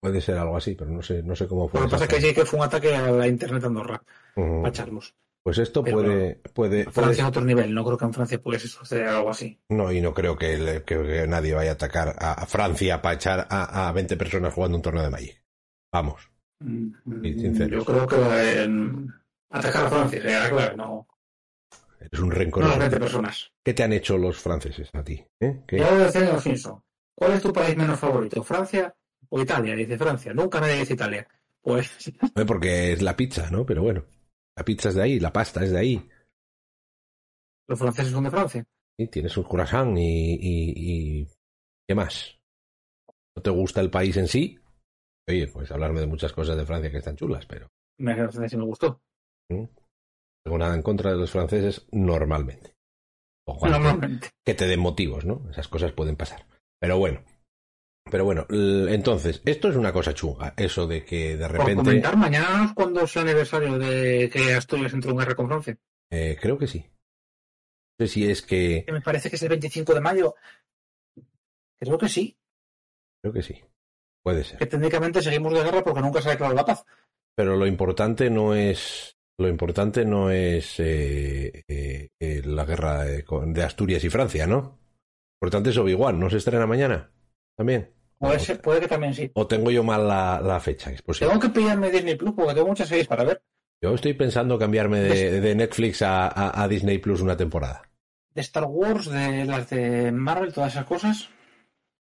Puede 0.00 0.20
ser 0.20 0.38
algo 0.38 0.56
así, 0.56 0.74
pero 0.74 0.90
no 0.90 1.02
sé, 1.02 1.22
no 1.22 1.34
sé 1.34 1.46
cómo 1.48 1.68
fue. 1.68 1.80
Lo 1.80 1.86
que 1.86 1.90
pasa 1.92 2.04
es 2.04 2.10
que 2.10 2.20
sí 2.20 2.32
que 2.34 2.44
fue 2.44 2.60
un 2.60 2.66
ataque 2.66 2.94
a 2.94 3.10
la 3.10 3.26
internet 3.26 3.60
de 3.62 3.66
Andorra, 3.66 4.02
Ujú. 4.36 4.56
para 4.62 4.68
echarlos. 4.68 5.14
Pues 5.42 5.58
esto 5.58 5.82
Pero 5.82 5.98
puede, 5.98 6.34
puede, 6.54 6.84
Francia 6.90 7.22
es 7.24 7.28
otro 7.28 7.44
nivel, 7.44 7.74
no 7.74 7.84
creo 7.84 7.98
que 7.98 8.04
en 8.06 8.14
Francia 8.14 8.40
pudiese 8.40 8.68
suceder 8.68 9.08
algo 9.08 9.28
así. 9.30 9.60
no, 9.68 9.92
y 9.92 10.00
no 10.00 10.14
creo 10.14 10.38
que, 10.38 10.56
le- 10.56 10.84
que- 10.84 11.02
que 11.02 11.26
nadie 11.26 11.52
vaya 11.52 11.70
a 11.72 11.74
atacar 11.74 12.14
a, 12.18 12.32
a 12.32 12.46
Francia 12.46 13.02
para 13.02 13.16
echar 13.16 13.46
a, 13.50 13.88
a 13.88 13.92
20 13.92 14.16
personas 14.16 14.54
jugando 14.54 14.76
un 14.78 14.82
torneo 14.82 15.02
de 15.02 15.10
Magic. 15.10 15.42
Vamos. 15.92 16.30
Sí, 16.60 17.38
sincero. 17.40 17.78
Yo 17.78 17.84
creo 17.84 18.06
que 18.06 18.16
eh, 18.16 18.68
atacar 19.50 19.86
a 19.86 19.90
Francia 19.90 20.20
clave, 20.22 20.76
no, 20.76 21.06
Eres 22.00 22.20
un 22.20 22.28
no 22.28 22.34
rencoroso. 22.34 22.78
20 22.78 22.98
personas. 22.98 23.52
¿Qué 23.64 23.74
te 23.74 23.82
han 23.82 23.92
hecho 23.92 24.18
los 24.18 24.38
franceses 24.38 24.90
a 24.92 25.02
ti? 25.02 25.24
¿Eh? 25.40 25.62
Lo 25.72 25.96
decía 25.98 26.30
en 26.30 26.40
Simpson. 26.40 26.82
¿Cuál 27.14 27.32
es 27.32 27.42
tu 27.42 27.52
país 27.52 27.76
menos 27.76 27.98
favorito? 27.98 28.42
¿Francia 28.42 28.94
o 29.28 29.40
Italia? 29.40 29.74
Dice 29.74 29.96
Francia. 29.96 30.34
Nunca 30.34 30.60
nadie 30.60 30.80
dice 30.80 30.94
Italia. 30.94 31.26
Pues 31.62 31.90
Porque 32.46 32.92
es 32.92 33.02
la 33.02 33.16
pizza, 33.16 33.50
¿no? 33.50 33.64
Pero 33.64 33.82
bueno, 33.82 34.04
la 34.56 34.64
pizza 34.64 34.90
es 34.90 34.96
de 34.96 35.02
ahí, 35.02 35.20
la 35.20 35.32
pasta 35.32 35.64
es 35.64 35.70
de 35.70 35.78
ahí. 35.78 36.08
los 37.68 37.78
franceses 37.78 38.12
son 38.12 38.24
de 38.24 38.30
Francia. 38.30 38.64
Y 38.98 39.08
tienes 39.08 39.36
un 39.36 39.46
y, 39.98 40.34
y, 40.34 41.20
y- 41.20 41.28
¿Qué 41.88 41.94
más? 41.94 42.38
¿No 43.36 43.42
te 43.42 43.50
gusta 43.50 43.80
el 43.80 43.90
país 43.90 44.16
en 44.16 44.28
sí? 44.28 44.58
Oye, 45.28 45.48
pues 45.48 45.70
hablarme 45.72 46.00
de 46.00 46.06
muchas 46.06 46.32
cosas 46.32 46.56
de 46.56 46.64
Francia 46.66 46.90
que 46.90 46.98
están 46.98 47.16
chulas, 47.16 47.46
pero... 47.46 47.68
Me, 47.98 48.14
sí 48.48 48.56
me 48.56 48.64
gustó. 48.64 49.00
¿Mm? 49.48 49.64
Tengo 50.44 50.58
nada 50.58 50.74
en 50.74 50.82
contra 50.82 51.10
de 51.10 51.16
los 51.16 51.30
franceses 51.30 51.86
normalmente. 51.90 52.74
Ojo, 53.46 53.66
Normalmente. 53.68 54.30
que 54.44 54.54
te 54.54 54.66
den 54.66 54.80
motivos, 54.80 55.24
¿no? 55.24 55.42
Esas 55.50 55.68
cosas 55.68 55.92
pueden 55.92 56.16
pasar. 56.16 56.46
Pero 56.80 56.98
bueno. 56.98 57.22
Pero 58.10 58.24
bueno, 58.26 58.46
entonces, 58.50 59.40
esto 59.46 59.68
es 59.70 59.76
una 59.76 59.92
cosa 59.92 60.12
chunga, 60.12 60.52
eso 60.58 60.86
de 60.86 61.04
que 61.06 61.38
de 61.38 61.46
Por 61.46 61.52
repente... 61.56 61.76
comentar, 61.76 62.16
mañana 62.18 62.66
es 62.66 62.72
cuando 62.74 63.00
es 63.00 63.16
el 63.16 63.22
aniversario 63.22 63.78
de 63.78 64.28
que 64.30 64.52
Asturias 64.52 64.92
entró 64.92 65.12
en 65.12 65.16
guerra 65.18 65.34
con 65.34 65.48
Francia. 65.48 65.76
eh, 66.10 66.36
creo 66.40 66.58
que 66.58 66.66
sí. 66.66 66.84
No 67.98 68.06
sé 68.06 68.12
si 68.12 68.30
es. 68.30 68.42
Que 68.42 68.84
me 68.92 69.00
parece 69.00 69.30
que 69.30 69.36
es 69.36 69.42
el 69.42 69.48
25 69.48 69.94
de 69.94 70.00
mayo. 70.02 70.34
Creo 71.80 71.96
que 71.96 72.08
sí. 72.08 72.36
Creo 73.22 73.32
que 73.32 73.42
sí. 73.42 73.62
Puede 74.22 74.44
ser. 74.44 74.58
Que 74.58 74.66
técnicamente 74.66 75.22
seguimos 75.22 75.54
de 75.54 75.62
guerra 75.62 75.82
porque 75.82 76.00
nunca 76.02 76.20
se 76.20 76.28
ha 76.28 76.32
declarado 76.32 76.56
la 76.56 76.64
paz. 76.66 76.84
Pero 77.34 77.56
lo 77.56 77.66
importante 77.66 78.28
no 78.30 78.54
es 78.54 79.16
lo 79.38 79.48
importante 79.48 80.04
no 80.04 80.30
es 80.30 80.78
eh, 80.80 81.64
eh, 81.68 82.08
eh, 82.20 82.42
la 82.44 82.64
guerra 82.64 83.04
de, 83.04 83.24
de 83.46 83.62
Asturias 83.62 84.04
y 84.04 84.10
Francia, 84.10 84.46
¿no? 84.46 84.78
Lo 85.40 85.46
importante 85.46 85.70
es 85.70 85.76
Obi-Wan, 85.78 86.18
¿no 86.20 86.30
se 86.30 86.36
estrena 86.38 86.66
mañana? 86.66 87.10
También. 87.56 87.90
Puede, 88.18 88.36
O- 88.36 88.38
ser- 88.40 88.60
puede 88.60 88.80
que 88.80 88.88
también 88.88 89.12
sí. 89.14 89.30
O 89.34 89.46
tengo 89.46 89.70
yo 89.70 89.82
mal 89.82 90.06
la, 90.08 90.40
la 90.40 90.60
fecha, 90.60 90.90
es 90.90 91.02
posible. 91.02 91.28
Tengo 91.28 91.40
que 91.42 91.48
pillarme 91.50 91.90
Disney 91.90 92.14
Plus 92.14 92.32
porque 92.34 92.54
tengo 92.54 92.68
muchas 92.68 92.88
series 92.88 93.06
para 93.08 93.24
ver. 93.24 93.42
Yo 93.82 93.94
estoy 93.94 94.14
pensando 94.14 94.58
cambiarme 94.58 95.00
de, 95.00 95.40
de 95.40 95.54
Netflix 95.54 96.00
a, 96.02 96.28
a- 96.28 96.62
a 96.62 96.68
Disney 96.68 96.98
Plus 96.98 97.20
una 97.20 97.36
temporada. 97.36 97.82
De 98.34 98.40
Star 98.40 98.64
Wars, 98.64 99.10
de 99.10 99.44
las 99.44 99.68
de 99.70 100.10
Marvel, 100.10 100.52
todas 100.52 100.72
esas 100.72 100.86
cosas. 100.86 101.28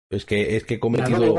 Es 0.10 0.24
que, 0.26 0.56
es 0.56 0.64
que 0.64 0.76
he 0.76 0.80
cometido, 0.80 1.36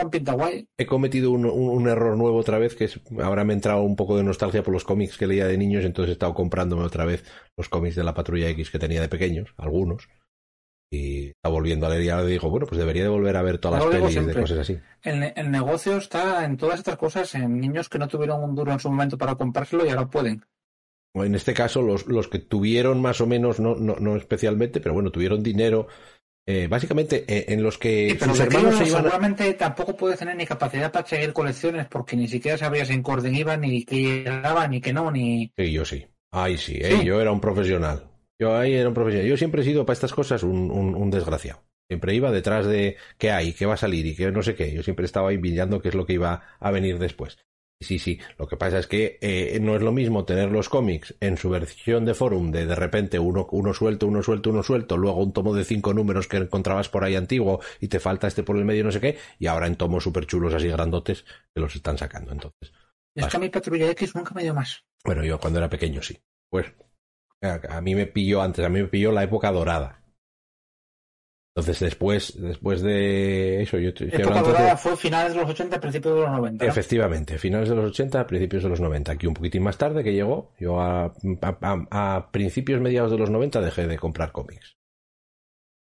he 0.76 0.86
un, 1.30 1.46
un- 1.46 1.70
un 1.70 1.88
error 1.88 2.16
nuevo 2.18 2.36
otra 2.36 2.58
vez, 2.58 2.74
que 2.74 2.84
es, 2.84 3.00
ahora 3.22 3.44
me 3.44 3.54
ha 3.54 3.56
entrado 3.56 3.80
un 3.82 3.96
poco 3.96 4.16
de 4.18 4.24
nostalgia 4.24 4.62
por 4.62 4.74
los 4.74 4.84
cómics 4.84 5.16
que 5.16 5.26
leía 5.26 5.46
de 5.46 5.56
niños, 5.56 5.84
entonces 5.84 6.10
he 6.10 6.12
estado 6.12 6.34
comprándome 6.34 6.82
otra 6.82 7.06
vez 7.06 7.24
los 7.56 7.68
cómics 7.70 7.96
de 7.96 8.04
la 8.04 8.12
Patrulla 8.12 8.48
X 8.50 8.70
que 8.70 8.78
tenía 8.78 9.00
de 9.00 9.08
pequeños, 9.08 9.54
algunos, 9.56 10.08
y 10.92 11.28
está 11.28 11.48
volviendo 11.48 11.86
a 11.86 11.88
leer 11.88 12.02
y 12.02 12.08
ahora 12.10 12.26
digo, 12.26 12.50
bueno, 12.50 12.66
pues 12.66 12.78
debería 12.78 13.04
de 13.04 13.08
volver 13.08 13.36
a 13.38 13.42
ver 13.42 13.56
todas 13.58 13.82
las 13.82 13.90
pelis 13.90 14.26
de 14.26 14.34
cosas 14.40 14.58
así. 14.58 14.78
El, 15.02 15.32
el 15.34 15.50
negocio 15.50 15.96
está 15.96 16.44
en 16.44 16.58
todas 16.58 16.78
estas 16.78 16.98
cosas, 16.98 17.34
en 17.34 17.58
niños 17.60 17.88
que 17.88 17.98
no 17.98 18.08
tuvieron 18.08 18.42
un 18.42 18.54
duro 18.54 18.72
en 18.72 18.80
su 18.80 18.90
momento 18.90 19.16
para 19.16 19.34
comprárselo 19.36 19.86
y 19.86 19.90
ahora 19.90 20.08
pueden. 20.10 20.44
En 21.14 21.34
este 21.34 21.54
caso, 21.54 21.82
los, 21.82 22.06
los 22.06 22.28
que 22.28 22.38
tuvieron 22.38 23.00
más 23.00 23.20
o 23.20 23.26
menos, 23.26 23.60
no, 23.60 23.74
no, 23.74 23.96
no 23.98 24.14
especialmente, 24.16 24.78
pero 24.80 24.94
bueno, 24.94 25.10
tuvieron 25.10 25.42
dinero, 25.42 25.88
eh, 26.50 26.66
básicamente 26.66 27.24
eh, 27.28 27.44
en 27.48 27.62
los 27.62 27.76
que 27.76 28.10
Sí, 28.12 28.16
pero 28.18 28.32
sus 28.32 28.40
hermanos 28.40 28.76
se 28.76 28.86
iban 28.86 29.00
a- 29.00 29.02
seguramente 29.02 29.52
tampoco 29.54 29.94
puedes 29.96 30.18
tener 30.18 30.34
ni 30.34 30.46
capacidad 30.46 30.90
para 30.90 31.06
seguir 31.06 31.32
colecciones 31.34 31.86
porque 31.88 32.16
ni 32.16 32.26
siquiera 32.26 32.56
sabrías 32.56 32.88
en 32.88 33.02
qué 33.02 33.10
orden 33.10 33.34
iban, 33.34 33.60
ni 33.60 33.84
qué 33.84 33.96
llegaba, 34.24 34.66
ni 34.66 34.80
qué 34.80 34.92
no, 34.94 35.10
ni... 35.10 35.52
Sí, 35.58 35.70
yo 35.72 35.84
sí. 35.84 36.06
Ay, 36.32 36.56
sí, 36.56 36.78
eh, 36.80 36.96
Sí. 37.00 37.04
yo 37.04 37.20
era 37.20 37.32
un 37.32 37.40
profesional. 37.40 38.04
Yo 38.40 38.56
ahí 38.56 38.72
era 38.74 38.88
un 38.88 38.94
profesional. 38.94 39.28
Yo 39.28 39.36
siempre 39.36 39.60
he 39.60 39.64
sido 39.64 39.84
para 39.84 39.94
estas 39.94 40.12
cosas 40.14 40.42
un, 40.42 40.70
un, 40.70 40.94
un 40.94 41.10
desgraciado. 41.10 41.62
Siempre 41.90 42.14
iba 42.14 42.30
detrás 42.30 42.66
de 42.66 42.96
qué 43.18 43.30
hay, 43.30 43.52
qué 43.52 43.66
va 43.66 43.74
a 43.74 43.78
salir 43.78 44.06
y 44.06 44.14
qué 44.14 44.30
no 44.30 44.42
sé 44.42 44.54
qué. 44.54 44.72
Yo 44.72 44.82
siempre 44.82 45.04
estaba 45.06 45.30
ahí 45.30 45.38
pillando 45.38 45.80
qué 45.82 45.88
es 45.88 45.94
lo 45.94 46.06
que 46.06 46.12
iba 46.14 46.42
a 46.60 46.70
venir 46.70 46.98
después. 46.98 47.38
Sí, 47.80 48.00
sí. 48.00 48.18
Lo 48.38 48.48
que 48.48 48.56
pasa 48.56 48.78
es 48.80 48.88
que 48.88 49.18
eh, 49.20 49.58
no 49.60 49.76
es 49.76 49.82
lo 49.82 49.92
mismo 49.92 50.24
tener 50.24 50.50
los 50.50 50.68
cómics 50.68 51.14
en 51.20 51.36
su 51.36 51.48
versión 51.48 52.04
de 52.04 52.14
forum 52.14 52.50
de 52.50 52.66
de 52.66 52.74
repente 52.74 53.20
uno, 53.20 53.46
uno 53.52 53.72
suelto, 53.72 54.08
uno 54.08 54.20
suelto, 54.22 54.50
uno 54.50 54.64
suelto, 54.64 54.96
luego 54.96 55.22
un 55.22 55.32
tomo 55.32 55.54
de 55.54 55.64
cinco 55.64 55.94
números 55.94 56.26
que 56.26 56.38
encontrabas 56.38 56.88
por 56.88 57.04
ahí 57.04 57.14
antiguo 57.14 57.60
y 57.80 57.86
te 57.86 58.00
falta 58.00 58.26
este 58.26 58.42
por 58.42 58.56
el 58.56 58.64
medio 58.64 58.82
no 58.82 58.90
sé 58.90 59.00
qué, 59.00 59.18
y 59.38 59.46
ahora 59.46 59.68
en 59.68 59.76
tomos 59.76 60.02
súper 60.02 60.26
chulos 60.26 60.54
así 60.54 60.66
grandotes 60.66 61.24
que 61.54 61.60
los 61.60 61.74
están 61.76 61.96
sacando. 61.98 62.32
Entonces, 62.32 62.72
Es 63.14 63.26
que 63.26 63.36
a 63.36 63.40
mi 63.40 63.48
Patrulla 63.48 63.88
X 63.90 64.14
nunca 64.16 64.34
me 64.34 64.42
dio 64.42 64.54
más. 64.54 64.84
bueno, 65.04 65.24
yo 65.24 65.38
cuando 65.38 65.60
era 65.60 65.70
pequeño 65.70 66.02
sí. 66.02 66.18
Pues 66.50 66.66
a, 67.42 67.60
a 67.76 67.80
mí 67.80 67.94
me 67.94 68.06
pilló 68.06 68.42
antes, 68.42 68.64
a 68.64 68.68
mí 68.68 68.80
me 68.82 68.88
pilló 68.88 69.12
la 69.12 69.22
época 69.22 69.52
dorada. 69.52 70.02
Entonces 71.58 71.80
después, 71.80 72.40
después 72.40 72.82
de 72.82 73.62
eso, 73.62 73.78
yo 73.78 73.88
estoy 73.88 74.10
de- 74.10 74.18
dorada 74.22 74.76
fue 74.76 74.96
finales 74.96 75.32
de 75.34 75.40
los 75.40 75.50
80, 75.50 75.80
principios 75.80 76.14
de 76.14 76.20
los 76.20 76.30
90. 76.30 76.64
¿no? 76.64 76.70
Efectivamente, 76.70 77.36
finales 77.38 77.68
de 77.68 77.74
los 77.74 77.86
80, 77.90 78.26
principios 78.28 78.62
de 78.62 78.68
los 78.68 78.80
90. 78.80 79.10
Aquí 79.12 79.26
un 79.26 79.34
poquitín 79.34 79.62
más 79.64 79.76
tarde 79.76 80.04
que 80.04 80.12
llegó, 80.12 80.52
yo 80.60 80.80
a, 80.80 81.12
a- 81.90 82.30
principios, 82.30 82.80
mediados 82.80 83.10
de 83.10 83.18
los 83.18 83.28
90 83.30 83.60
dejé 83.60 83.88
de 83.88 83.98
comprar 83.98 84.30
cómics. 84.30 84.76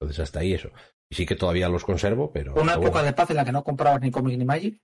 Entonces 0.01 0.19
hasta 0.25 0.41
ahí 0.41 0.55
eso. 0.55 0.71
Y 1.09 1.15
sí 1.15 1.25
que 1.27 1.37
todavía 1.37 1.69
los 1.69 1.85
conservo, 1.85 2.33
pero... 2.33 2.55
Una 2.55 2.73
época 2.73 2.91
bueno. 2.91 3.07
de 3.07 3.13
paz 3.13 3.31
en 3.31 3.37
la 3.37 3.45
que 3.45 3.53
no 3.53 3.63
comprabas 3.63 4.01
ni 4.01 4.11
cómics 4.11 4.39
ni 4.39 4.45
Magic. 4.45 4.81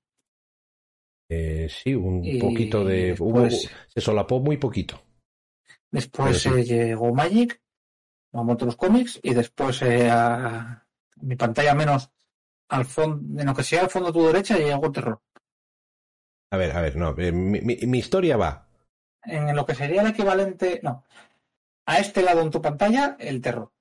Eh, 1.29 1.69
sí, 1.69 1.95
un 1.95 2.25
Y 2.25 2.39
poquito 2.39 2.85
de... 2.85 3.15
después- 3.15 3.21
hubo- 3.21 3.71
se 3.89 4.01
solapó 4.01 4.39
muy 4.39 4.57
poquito. 4.57 5.03
Después 5.91 6.47
eh, 6.47 6.65
llegó 6.65 7.13
Magic, 7.13 7.61
vamos 8.33 8.55
otros 8.55 8.77
cómics, 8.77 9.19
y 9.23 9.35
después 9.35 9.83
eh, 9.83 10.09
a 10.11 10.87
mi 11.23 11.37
pantalla 11.37 11.75
menos 11.75 12.11
al 12.69 12.85
fondo, 12.85 13.41
en 13.41 13.47
lo 13.47 13.55
que 13.55 13.63
sea 13.63 13.83
al 13.83 13.91
fondo 13.91 14.09
a 14.11 14.13
tu 14.13 14.27
derecha, 14.27 14.57
llegó 14.59 14.91
terror. 14.93 15.21
A 16.51 16.57
ver, 16.57 16.77
a 16.77 16.81
ver, 16.81 16.97
no. 16.97 17.15
eh, 17.19 17.33
mi, 17.33 17.61
mi- 17.61 17.79
mi 17.87 17.99
historia 17.99 18.37
va. 18.37 18.69
En 19.25 19.55
lo 19.57 19.67
que 19.67 19.75
sería 19.75 20.03
el 20.03 20.09
equivalente, 20.09 20.81
no, 20.83 21.05
a 21.87 21.99
este 21.99 22.23
lado 22.23 22.41
en 22.43 22.51
tu 22.51 22.63
pantalla, 22.63 23.17
el 23.19 23.41
terror, 23.41 23.73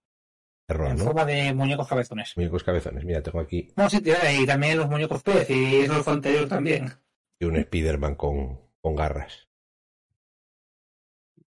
Terror, 0.67 0.89
en 0.89 0.97
¿no? 0.97 1.03
forma 1.03 1.25
de 1.25 1.53
muñecos 1.53 1.87
cabezones. 1.87 2.33
Muñecos 2.35 2.63
cabezones. 2.63 3.05
Mira, 3.05 3.21
tengo 3.21 3.39
aquí 3.39 3.71
No, 3.77 3.89
sí, 3.89 4.01
tío, 4.01 4.15
y 4.39 4.45
también 4.45 4.77
los 4.77 4.89
muñecos 4.89 5.21
pez, 5.21 5.49
y 5.49 5.81
eso 5.81 6.03
fue 6.03 6.13
anterior 6.13 6.47
también. 6.47 6.91
un 7.41 7.55
Spider-Man 7.57 8.15
con, 8.15 8.59
con 8.81 8.95
garras. 8.95 9.47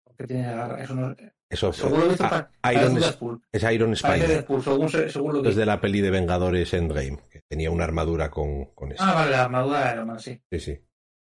Porque 0.03 0.27
tiene 0.27 0.43
garra, 0.55 0.81
eso 0.83 0.95
no, 0.95 1.15
Eso 1.53 1.71
según 1.73 2.15
a- 2.19 2.29
pa- 2.61 2.71
Iron 2.73 2.97
es, 2.97 3.63
Iron 3.71 3.93
Spider. 3.93 4.27
Deadpool, 4.27 4.63
según, 4.63 4.89
se- 4.89 5.09
según 5.09 5.33
lo 5.35 5.41
que... 5.43 5.49
Desde 5.49 5.65
la 5.65 5.79
peli 5.79 6.01
de 6.01 6.09
Vengadores 6.09 6.73
Endgame, 6.73 7.19
que 7.29 7.41
tenía 7.49 7.69
una 7.71 7.83
armadura 7.83 8.29
con, 8.31 8.65
con 8.73 8.91
eso. 8.91 9.03
Ah, 9.03 9.13
vale, 9.13 9.31
la 9.31 9.43
armadura 9.43 9.85
de 9.87 9.93
Iron 9.93 10.07
Man, 10.07 10.19
sí. 10.19 10.41
Sí, 10.51 10.59
sí. 10.59 10.79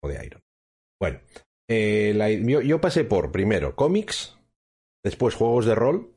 O 0.04 0.08
de 0.08 0.26
Iron. 0.26 0.42
Bueno, 1.00 1.20
eh, 1.70 2.14
la- 2.16 2.30
yo, 2.30 2.62
yo 2.62 2.80
pasé 2.82 3.04
por 3.04 3.32
primero 3.32 3.76
cómics, 3.76 4.38
después 5.04 5.36
juegos 5.36 5.66
de 5.66 5.76
rol, 5.76 6.14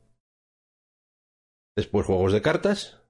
después 1.75 2.05
juegos 2.05 2.33
de 2.33 2.41
cartas, 2.41 3.01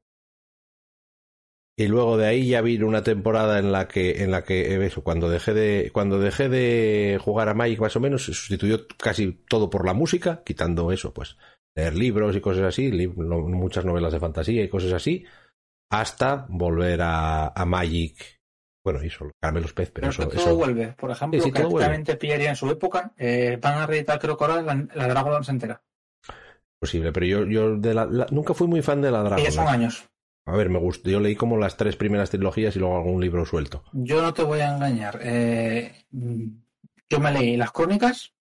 y 1.78 1.88
luego 1.88 2.18
de 2.18 2.26
ahí 2.28 2.48
ya 2.48 2.62
vino 2.62 2.88
una 2.88 3.04
temporada 3.04 3.60
en 3.60 3.72
la 3.72 3.88
que, 3.88 4.24
en 4.24 4.32
la 4.32 4.44
que 4.44 4.74
eh, 4.76 4.86
eso, 4.86 5.04
cuando 5.04 5.30
dejé 5.30 5.54
de, 5.54 5.90
cuando 5.94 6.20
dejé 6.20 6.48
de 6.50 7.20
jugar 7.22 7.50
a 7.50 7.54
Magic 7.54 7.80
más 7.80 7.96
o 7.96 8.00
menos, 8.00 8.26
se 8.26 8.34
sustituyó 8.34 8.88
casi 8.98 9.32
todo 9.50 9.70
por 9.70 9.86
la 9.86 9.94
música, 9.94 10.42
quitando 10.46 10.92
eso, 10.92 11.14
pues, 11.14 11.38
leer 11.76 11.96
libros 11.96 12.36
y 12.36 12.42
cosas 12.42 12.64
así, 12.64 12.90
muchas 13.18 13.84
novelas 13.86 14.14
de 14.14 14.20
fantasía 14.20 14.64
y 14.64 14.70
cosas 14.70 14.94
así, 14.94 15.26
hasta 15.92 16.46
volver 16.50 17.02
a, 17.02 17.48
a 17.50 17.66
Magic. 17.66 18.40
Bueno, 18.84 19.04
y 19.04 19.08
eso, 19.08 19.30
caramelos 19.42 19.74
pez, 19.74 19.92
pero 19.92 20.08
Pero 20.08 20.12
es 20.12 20.20
eso, 20.20 20.28
todo 20.30 20.40
eso- 20.52 20.56
vuelve. 20.56 20.94
Por 20.94 21.10
ejemplo, 21.12 21.40
Sí, 21.40 21.46
sí, 21.48 21.52
que 21.52 21.60
pillaría 22.18 22.50
en 22.52 22.56
su 22.56 22.70
época, 22.70 23.14
eh, 23.18 23.58
van 23.62 23.80
a 23.80 23.88
reeditar 23.88 24.20
creo 24.20 24.38
que 24.38 24.44
ahora 24.46 24.62
la, 24.62 24.88
la 24.94 25.08
Dragonlance 25.08 25.52
entera. 25.52 25.82
posible, 26.80 27.12
pero 27.12 27.26
yo, 27.26 27.46
yo 27.46 27.76
de 27.78 27.94
la, 27.94 28.06
la- 28.06 28.28
nunca 28.32 28.54
fui 28.54 28.68
muy 28.68 28.82
fan 28.82 29.02
de 29.02 29.10
la 29.12 29.24
ya 29.24 29.52
son 29.52 29.66
Dragon. 29.66 29.68
años. 29.74 30.08
A 30.48 30.56
ver, 30.56 30.70
me 30.70 30.78
gustó. 30.80 31.10
Yo 31.10 31.20
leí 31.20 31.36
como 31.36 31.58
las 31.58 31.76
tres 31.78 31.96
primeras 31.96 32.30
trilogías 32.30 32.76
y 32.76 32.80
luego 32.80 32.98
algún 32.98 33.20
libro 33.22 33.46
suelto. 33.46 33.84
Yo 33.94 34.22
no 34.22 34.34
te 34.34 34.44
voy 34.44 34.60
a 34.60 34.76
engañar. 34.76 35.20
eh, 35.22 36.06
yo 36.12 37.20
me 37.20 37.32
leí 37.32 37.58
las 37.58 37.72
crónicas, 37.72 38.32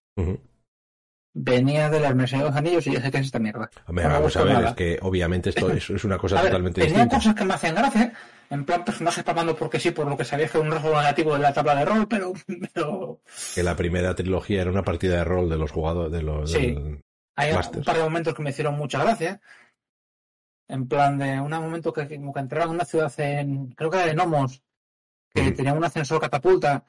venía 1.32 1.90
de 1.90 2.00
las 2.00 2.14
Mercenarios 2.14 2.54
de 2.54 2.60
los 2.60 2.68
Anillos 2.68 2.86
y 2.86 2.92
ya 2.92 3.02
sé 3.02 3.10
que 3.10 3.18
es 3.18 3.26
esta 3.26 3.38
mierda. 3.38 3.70
Hombre, 3.86 4.04
No 4.04 4.10
vamos 4.10 4.36
a 4.36 4.44
ver, 4.44 4.52
nada. 4.54 4.68
es 4.70 4.74
que 4.76 4.98
obviamente 5.02 5.50
esto 5.50 5.70
es, 5.70 5.90
es 5.90 6.04
una 6.04 6.18
cosa 6.18 6.38
A 6.38 6.42
ver, 6.42 6.50
totalmente 6.50 6.80
tenía 6.80 6.94
distinta. 7.04 7.16
cosas 7.16 7.34
que 7.34 7.44
me 7.44 7.54
hacían 7.54 7.74
gracia, 7.74 8.12
en 8.50 8.64
plan 8.64 8.84
personajes 8.84 9.24
palmando 9.24 9.56
porque 9.56 9.80
sí, 9.80 9.90
por 9.90 10.06
lo 10.06 10.16
que 10.16 10.24
sabía 10.24 10.46
que 10.48 10.58
era 10.58 10.66
un 10.66 10.72
rasgo 10.72 10.90
negativo 10.96 11.32
de 11.34 11.40
la 11.40 11.52
tabla 11.52 11.74
de 11.74 11.84
rol, 11.84 12.06
pero, 12.08 12.32
pero 12.74 13.20
Que 13.54 13.62
la 13.62 13.74
primera 13.76 14.14
trilogía 14.14 14.62
era 14.62 14.70
una 14.70 14.84
partida 14.84 15.16
de 15.16 15.24
rol 15.24 15.48
de 15.50 15.56
los 15.56 15.70
jugadores, 15.72 16.12
de 16.12 16.22
los, 16.22 16.50
Sí. 16.52 16.58
del- 16.72 17.00
hay 17.36 17.52
Masters. 17.52 17.78
un 17.78 17.84
par 17.84 17.96
de 17.96 18.02
momentos 18.04 18.34
que 18.34 18.42
me 18.42 18.50
hicieron 18.50 18.76
mucha 18.76 19.02
gracia. 19.02 19.40
En 20.68 20.88
plan 20.88 21.18
de 21.18 21.40
un 21.40 21.50
momento 21.50 21.92
que 21.92 22.08
como 22.16 22.32
que 22.32 22.40
entraban 22.40 22.70
en 22.70 22.74
una 22.76 22.84
ciudad 22.84 23.12
en, 23.18 23.72
creo 23.72 23.90
que 23.90 23.96
era 23.98 24.06
de 24.06 24.14
Nomos, 24.14 24.62
que 25.32 25.42
Ujú. 25.42 25.54
tenía 25.54 25.74
un 25.74 25.84
ascensor 25.84 26.20
catapulta, 26.20 26.84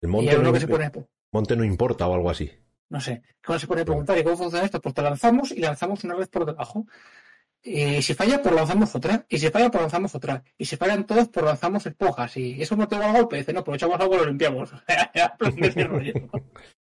el 0.00 0.08
y 0.08 0.12
monte, 0.12 0.34
uno 0.36 0.44
no, 0.44 0.52
que 0.52 0.60
se 0.60 0.68
pone, 0.68 0.90
monte 1.32 1.56
no 1.56 1.64
importa 1.64 2.06
o 2.06 2.14
algo 2.14 2.30
así. 2.30 2.50
no 2.90 3.00
sé, 3.00 3.22
que 3.42 3.50
uno 3.50 3.58
se 3.58 3.66
pone 3.66 3.82
a 3.82 3.84
preguntar, 3.84 4.16
¿y 4.18 4.22
cómo 4.22 4.36
funciona 4.36 4.64
esto? 4.64 4.80
Pues 4.80 4.94
te 4.94 5.02
lanzamos 5.02 5.50
y 5.50 5.60
lanzamos 5.60 6.04
una 6.04 6.14
red 6.14 6.28
por 6.28 6.44
debajo. 6.46 6.86
Y 7.66 8.02
si 8.02 8.12
falla, 8.12 8.42
pues 8.42 8.54
lanzamos 8.54 8.94
otra. 8.94 9.24
Y 9.26 9.38
si 9.38 9.48
falla, 9.48 9.70
pues 9.70 9.80
lanzamos 9.80 10.14
otra. 10.14 10.44
Y 10.58 10.66
si 10.66 10.76
fallan 10.76 11.06
todos, 11.06 11.28
pues 11.28 11.46
lanzamos 11.46 11.86
esponjas. 11.86 12.36
Y 12.36 12.60
eso 12.60 12.76
no 12.76 12.86
te 12.86 12.98
va 12.98 13.08
a 13.08 13.12
golpe. 13.14 13.38
Dice, 13.38 13.54
no, 13.54 13.64
pues 13.64 13.76
echamos 13.76 13.98
algo 13.98 14.14
y 14.16 14.18
lo 14.18 14.26
limpiamos. 14.26 14.70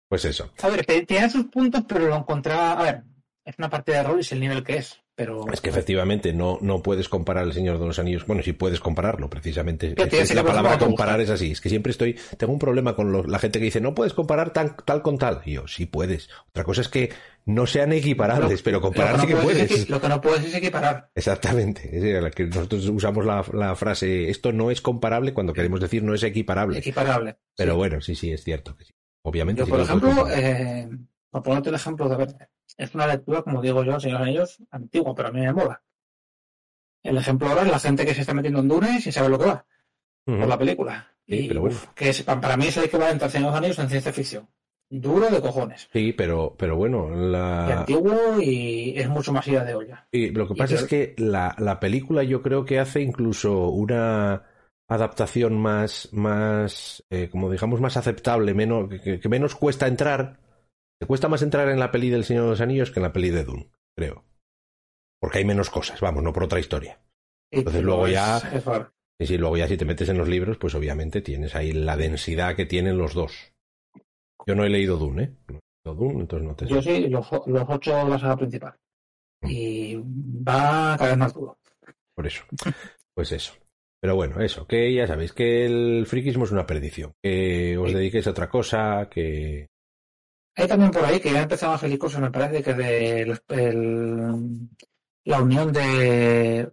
Pues 0.07 0.25
eso. 0.25 0.51
A 0.61 0.69
ver, 0.69 0.85
te- 0.85 1.05
tenía 1.05 1.29
sus 1.29 1.45
puntos, 1.45 1.83
pero 1.87 2.07
lo 2.07 2.15
encontraba. 2.15 2.73
A 2.73 2.83
ver, 2.83 3.03
es 3.45 3.55
una 3.59 3.69
partida 3.69 3.97
de 3.97 4.03
rol 4.03 4.17
y 4.17 4.21
es 4.21 4.31
el 4.31 4.39
nivel 4.39 4.63
que 4.63 4.77
es. 4.77 4.99
Pero... 5.19 5.45
Es 5.51 5.59
que 5.59 5.69
efectivamente 5.69 6.31
no, 6.31 6.57
no 6.61 6.81
puedes 6.81 7.09
comparar 7.09 7.43
El 7.43 7.51
Señor 7.51 7.77
de 7.77 7.85
los 7.85 7.99
Anillos. 7.99 8.25
Bueno, 8.25 8.41
sí 8.41 8.53
puedes 8.53 8.79
compararlo, 8.79 9.29
precisamente. 9.29 9.93
Tienes 9.93 10.13
Es- 10.31 10.33
la 10.33 10.45
palabra 10.45 10.77
comparar, 10.79 11.19
es 11.19 11.29
así. 11.29 11.51
Es 11.51 11.59
que 11.59 11.67
siempre 11.67 11.91
estoy... 11.91 12.17
Tengo 12.37 12.53
un 12.53 12.59
problema 12.59 12.95
con 12.95 13.11
lo- 13.11 13.23
la 13.25 13.37
gente 13.37 13.59
que 13.59 13.65
dice, 13.65 13.81
no 13.81 13.93
puedes 13.93 14.13
comparar 14.13 14.53
tan- 14.53 14.77
tal 14.85 15.01
con 15.01 15.17
tal. 15.17 15.41
Y 15.43 15.53
yo, 15.55 15.67
sí 15.67 15.85
puedes. 15.85 16.29
Otra 16.49 16.63
cosa 16.63 16.79
es 16.79 16.87
que 16.87 17.11
no 17.45 17.67
sean 17.67 17.91
equiparables, 17.91 18.61
pero 18.61 18.79
comparar 18.79 19.19
sí 19.19 19.27
que, 19.27 19.35
puedes 19.35 19.69
es 19.71 19.89
lo 19.89 19.99
que 19.99 20.07
no 20.07 20.21
puedes 20.21 20.45
es 20.45 20.55
equiparar. 20.55 21.11
Exactamente. 21.15 21.89
Es 22.23 22.35
que 22.35 22.45
nosotros 22.45 22.85
usamos 22.87 23.25
la, 23.25 23.43
la 23.53 23.75
frase, 23.75 24.29
esto 24.29 24.53
no 24.53 24.71
es 24.71 24.79
comparable 24.81 25.33
cuando 25.33 25.51
queremos 25.51 25.81
decir 25.81 26.01
no 26.01 26.13
es 26.13 26.23
equiparable. 26.23 26.79
Equiparable. 26.79 27.37
Pero 27.57 27.73
Sí. 27.73 27.77
bueno, 27.77 27.99
sí, 28.01 28.15
sí, 28.15 28.31
es 28.31 28.43
cierto. 28.43 28.77
Obviamente 29.23 29.59
Yo, 29.59 29.65
sí 29.65 29.71
por 29.71 29.81
ejemplo, 29.81 30.27
eh, 30.29 30.87
por 31.29 31.43
ponerte 31.43 31.69
el 31.69 31.75
ejemplo 31.75 32.07
de 32.07 32.15
ver, 32.15 32.29
es 32.79 32.95
una 32.95 33.05
lectura, 33.07 33.41
como 33.43 33.61
digo 33.61 33.83
yo, 33.83 33.99
Señor 33.99 34.21
Anillos, 34.21 34.57
antigua, 34.71 35.13
pero 35.13 35.27
a 35.27 35.31
mí 35.31 35.41
me 35.41 35.51
mola. 35.51 35.83
El 37.03 37.17
ejemplo 37.17 37.49
ahora 37.49 37.63
es 37.63 37.71
la 37.71 37.79
gente 37.79 38.05
que 38.05 38.13
se 38.13 38.21
está 38.21 38.33
metiendo 38.33 38.59
en 38.61 38.69
Dune 38.69 39.01
sin 39.01 39.11
saber 39.11 39.29
lo 39.29 39.37
que 39.37 39.45
va, 39.45 39.65
por 40.25 40.47
la 40.47 40.57
película. 40.57 41.07
Sí, 41.27 41.35
y 41.45 41.47
pero 41.49 41.61
bueno. 41.61 41.75
uf, 41.75 41.87
que 41.93 42.09
es, 42.09 42.23
para 42.23 42.55
mí 42.57 42.67
es 42.67 42.77
el 42.77 42.85
equivalente 42.85 43.25
al 43.25 43.31
Señor 43.31 43.47
de 43.47 43.51
los 43.51 43.57
Anillos 43.57 43.79
en 43.79 43.89
ciencia 43.89 44.13
ficción. 44.13 44.47
Duro 44.89 45.29
de 45.29 45.39
cojones. 45.41 45.87
Sí, 45.93 46.13
pero, 46.13 46.55
pero 46.57 46.75
bueno, 46.75 47.09
Y 47.13 47.31
la... 47.31 47.79
antiguo 47.81 48.41
y 48.41 48.97
es 48.97 49.07
mucho 49.07 49.31
más 49.31 49.47
ida 49.47 49.63
de 49.63 49.75
olla. 49.75 50.07
Y 50.11 50.31
lo 50.31 50.47
que 50.47 50.53
Y 50.53 50.57
pasa 50.57 50.75
es 50.75 50.85
que 50.85 51.13
la, 51.17 51.53
la 51.59 51.79
película 51.79 52.23
yo 52.23 52.41
creo 52.41 52.65
que 52.65 52.79
hace 52.79 53.01
incluso 53.01 53.69
una 53.69 54.43
adaptación 54.87 55.59
más, 55.61 56.09
más 56.11 57.03
eh, 57.11 57.29
como 57.29 57.51
digamos, 57.51 57.79
más 57.81 57.97
aceptable, 57.97 58.53
menos, 58.55 58.89
que, 59.03 59.19
que 59.19 59.29
menos 59.29 59.53
cuesta 59.53 59.85
entrar. 59.85 60.39
Te 60.99 61.07
cuesta 61.07 61.27
más 61.29 61.41
entrar 61.41 61.69
en 61.69 61.79
la 61.79 61.91
peli 61.91 62.09
del 62.09 62.25
Señor 62.25 62.43
de 62.45 62.49
los 62.51 62.61
Anillos 62.61 62.91
que 62.91 62.99
en 62.99 63.03
la 63.03 63.13
peli 63.13 63.29
de 63.29 63.43
Dune, 63.43 63.69
creo. 63.97 64.25
Porque 65.21 65.39
hay 65.39 65.45
menos 65.45 65.69
cosas, 65.69 65.99
vamos, 66.01 66.23
no 66.23 66.33
por 66.33 66.43
otra 66.43 66.59
historia. 66.59 66.99
Entonces 67.51 67.83
luego 67.83 68.07
ya-. 68.07 68.41
Y 69.19 69.25
si 69.25 69.37
luego 69.37 69.57
ya 69.57 69.67
si 69.67 69.77
te 69.77 69.85
metes 69.85 70.09
en 70.09 70.17
los 70.17 70.29
libros, 70.29 70.57
pues 70.57 70.75
obviamente 70.75 71.21
tienes 71.21 71.55
ahí 71.55 71.71
la 71.73 71.97
densidad 71.97 72.55
que 72.55 72.65
tienen 72.65 72.97
los 72.97 73.13
dos. 73.13 73.53
Yo 74.45 74.55
no 74.55 74.63
he 74.63 74.69
leído 74.69 74.97
Dune, 74.97 75.23
¿eh? 75.23 75.31
No 75.47 75.57
he 75.57 75.91
leído 75.91 75.95
Dune, 76.05 76.19
entonces 76.21 76.47
no 76.47 76.55
te. 76.55 76.67
Yo 76.67 76.81
sí, 76.81 77.07
los, 77.09 77.29
los 77.47 77.65
ocho 77.69 78.07
la 78.07 78.17
saga 78.19 78.37
principal. 78.37 78.75
Y 79.43 79.95
va 79.95 80.95
cada 80.97 81.09
vez 81.11 81.17
más 81.17 81.33
duro. 81.33 81.57
Por 82.15 82.27
eso. 82.27 82.43
Pues 83.13 83.31
eso. 83.33 83.53
Pero 84.01 84.15
bueno, 84.15 84.39
eso, 84.41 84.65
que 84.65 84.93
ya 84.93 85.07
sabéis 85.07 85.33
que 85.33 85.65
el 85.65 86.05
friquismo 86.05 86.45
es 86.45 86.51
una 86.51 86.65
perdición. 86.65 87.11
Que 87.21 87.77
os 87.77 87.89
Sí. 87.89 87.95
dediquéis 87.95 88.27
a 88.27 88.31
otra 88.31 88.49
cosa, 88.49 89.09
que... 89.11 89.67
Hay 90.61 90.67
también 90.67 90.91
por 90.91 91.05
ahí 91.05 91.19
que 91.19 91.31
ya 91.31 91.41
empezaban 91.43 91.79
a 91.93 91.97
cosas, 91.97 92.21
me 92.21 92.31
parece 92.31 92.61
que 92.63 92.73
de 92.73 93.21
el- 93.49 94.69
la 95.25 95.41
unión 95.41 95.71
de 95.71 96.69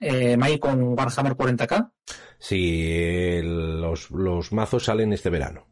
eh, 0.00 0.36
Magic 0.36 0.60
con 0.60 0.82
Warhammer 0.98 1.34
40k. 1.34 1.92
Si 2.38 2.92
el- 3.38 3.80
los, 3.80 4.10
los 4.10 4.52
mazos 4.52 4.84
salen 4.84 5.12
este 5.12 5.30
verano. 5.30 5.66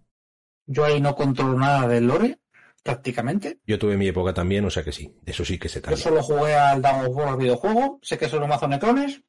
Yo 0.67 0.85
ahí 0.85 1.01
no 1.01 1.15
controlo 1.15 1.59
nada 1.59 1.87
del 1.87 2.07
lore, 2.07 2.39
prácticamente. 2.83 3.59
Yo 3.67 3.79
tuve 3.79 3.97
mi 3.99 4.09
época 4.09 4.33
también, 4.33 4.65
o 4.65 4.71
sea 4.71 4.83
que 4.83 4.93
sí. 4.93 5.15
De 5.23 5.33
eso 5.33 5.45
sí 5.45 5.59
que 5.59 5.69
sé 5.69 5.81
Yo 5.81 5.83
también. 5.83 6.03
solo 6.03 6.23
jugué 6.23 6.55
al 6.55 6.81
Dawn 6.81 7.07
of 7.07 7.17
War 7.17 7.37
videojuego, 7.37 7.99
sé 8.03 8.17
que 8.17 8.29
son 8.29 8.41
los 8.41 8.49
mazos 8.49 8.69
necrones. 8.71 9.23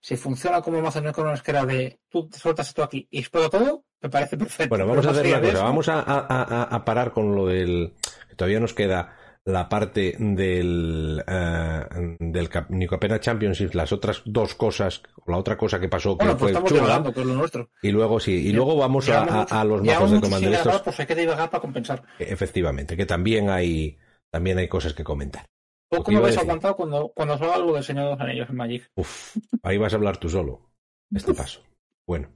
Si 0.00 0.16
funciona 0.16 0.62
como 0.62 0.80
mazos 0.80 1.02
necrones 1.02 1.42
que 1.42 1.50
era 1.50 1.66
de 1.66 2.00
tú 2.08 2.30
sueltas 2.32 2.68
esto 2.68 2.82
aquí 2.84 3.08
y 3.10 3.18
explota 3.18 3.58
todo, 3.58 3.84
me 4.02 4.08
parece 4.08 4.36
perfecto. 4.36 4.68
Bueno, 4.70 4.86
vamos 4.86 5.06
a 5.06 5.10
hacer 5.10 5.26
una 5.26 5.40
cosa. 5.40 5.62
Vamos 5.64 5.88
a, 5.88 6.00
a- 6.00 6.26
a- 6.26 6.62
a 6.64 6.84
parar 6.84 7.12
con 7.12 7.34
lo 7.34 7.46
del... 7.46 7.94
que 8.28 8.34
Todavía 8.36 8.60
nos 8.60 8.72
queda 8.74 9.16
la 9.44 9.68
parte 9.68 10.16
del, 10.18 11.22
eh, 11.26 12.16
del 12.20 12.48
Cap- 12.50 12.70
Nicopena 12.70 13.18
Championship, 13.20 13.74
las 13.74 13.90
otras 13.90 14.22
dos 14.26 14.54
cosas, 14.54 15.02
la 15.26 15.38
otra 15.38 15.56
cosa 15.56 15.80
que 15.80 15.88
pasó 15.88 16.16
que 16.16 16.24
Bueno, 16.26 16.38
pues 16.38 16.52
fue 16.58 17.24
nuestro. 17.24 17.70
y 17.82 17.90
luego 17.90 18.20
sí, 18.20 18.32
y 18.48 18.50
Ya- 18.50 18.56
luego 18.56 18.76
vamos 18.76 19.08
a, 19.08 19.22
mucho- 19.24 19.54
a 19.54 19.64
los 19.64 19.82
mazos 19.82 20.10
de 20.40 20.52
estos, 20.52 20.82
Pues 20.82 21.00
hay 21.00 21.06
que 21.06 21.26
para 21.26 21.48
compensar. 21.60 22.02
efectivamente, 22.18 22.96
que 22.96 23.06
también 23.06 23.48
hay, 23.50 23.98
también 24.30 24.58
hay 24.58 24.68
cosas 24.68 24.92
que 24.92 25.04
comentar. 25.04 25.46
Lo 25.90 25.98
Poco 25.98 26.04
que 26.04 26.10
me 26.12 26.18
iba 26.18 26.20
a 26.20 26.28
vais 26.28 26.36
a 26.36 26.40
decir. 26.40 26.50
aguantar 26.50 26.76
cuando, 26.76 27.08
cuando 27.14 27.38
salga 27.38 27.54
algo 27.56 27.72
del 27.74 27.82
Señor 27.82 28.04
de 28.04 28.10
los 28.10 28.20
Anillos 28.20 28.48
en 28.50 28.56
Magic. 28.56 28.90
Uf, 28.94 29.36
ahí 29.62 29.78
vas 29.78 29.92
a 29.92 29.96
hablar 29.96 30.18
tú 30.18 30.28
solo, 30.28 30.70
este 31.12 31.34
paso. 31.34 31.62
Bueno, 32.06 32.28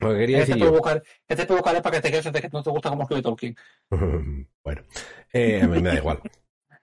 lo 0.00 0.10
que 0.10 0.18
quería 0.18 0.38
¿Qué 0.38 0.44
te, 0.44 0.52
decir 0.52 0.64
provocar, 0.64 1.02
¿Qué 1.26 1.36
te 1.36 1.46
provocaré 1.46 1.82
para 1.82 1.96
que 1.96 2.02
te 2.02 2.10
quedes 2.10 2.32
de 2.32 2.40
que 2.40 2.48
no 2.52 2.62
te 2.62 2.70
gusta 2.70 2.90
cómo 2.90 3.02
escribe 3.02 3.22
Tolkien? 3.22 3.56
bueno, 4.64 4.82
eh, 5.32 5.62
a 5.62 5.66
mí 5.66 5.80
me 5.80 5.90
da 5.90 5.96
igual. 5.96 6.20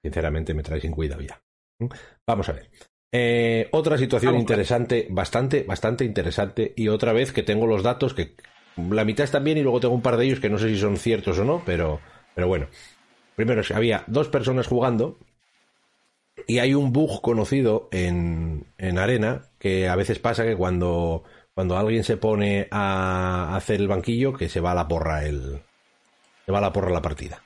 Sinceramente 0.02 0.54
me 0.54 0.64
trae 0.64 0.82
sin 0.82 0.92
cuidado 0.92 1.22
ya. 1.22 1.42
Vamos 2.26 2.50
a 2.50 2.54
ver. 2.54 2.70
Eh, 3.12 3.68
otra 3.72 3.98
situación 3.98 4.34
Vamos 4.34 4.44
interesante, 4.44 5.08
bastante, 5.10 5.64
bastante 5.64 6.06
interesante, 6.06 6.74
y 6.76 6.88
otra 6.88 7.12
vez 7.14 7.32
que 7.32 7.44
tengo 7.44 7.68
los 7.68 7.84
datos 7.84 8.14
que 8.14 8.36
la 8.78 9.04
mitad 9.04 9.26
están 9.26 9.44
bien 9.44 9.58
y 9.58 9.64
luego 9.64 9.80
tengo 9.80 9.94
un 9.94 10.02
par 10.02 10.18
de 10.18 10.26
ellos 10.26 10.40
que 10.40 10.50
no 10.50 10.58
sé 10.58 10.70
si 10.70 10.80
son 10.80 10.98
ciertos 10.98 11.38
o 11.40 11.46
no, 11.46 11.62
pero, 11.66 12.00
pero 12.34 12.48
bueno. 12.48 12.68
Primero, 13.36 13.62
había 13.74 14.04
dos 14.08 14.30
personas 14.30 14.68
jugando 14.68 15.18
y 16.48 16.60
hay 16.60 16.74
un 16.74 16.92
bug 16.92 17.22
conocido 17.22 17.90
en, 17.92 18.66
en 18.78 18.98
Arena 18.98 19.44
que 19.60 19.88
a 19.88 19.96
veces 19.96 20.20
pasa 20.20 20.46
que 20.46 20.56
cuando, 20.56 21.24
cuando 21.62 21.78
alguien 21.78 22.04
se 22.04 22.18
pone 22.18 22.68
a 22.72 23.56
hacer 23.56 23.82
el 23.82 23.88
banquillo, 23.88 24.34
que 24.34 24.50
se 24.50 24.62
va 24.62 24.72
a 24.72 24.76
la 24.76 24.88
porra 24.88 25.26
el, 25.26 25.62
se 26.46 26.52
va 26.52 26.58
a 26.58 26.62
la 26.62 26.74
porra 26.74 26.90
la 26.90 27.04
partida. 27.04 27.44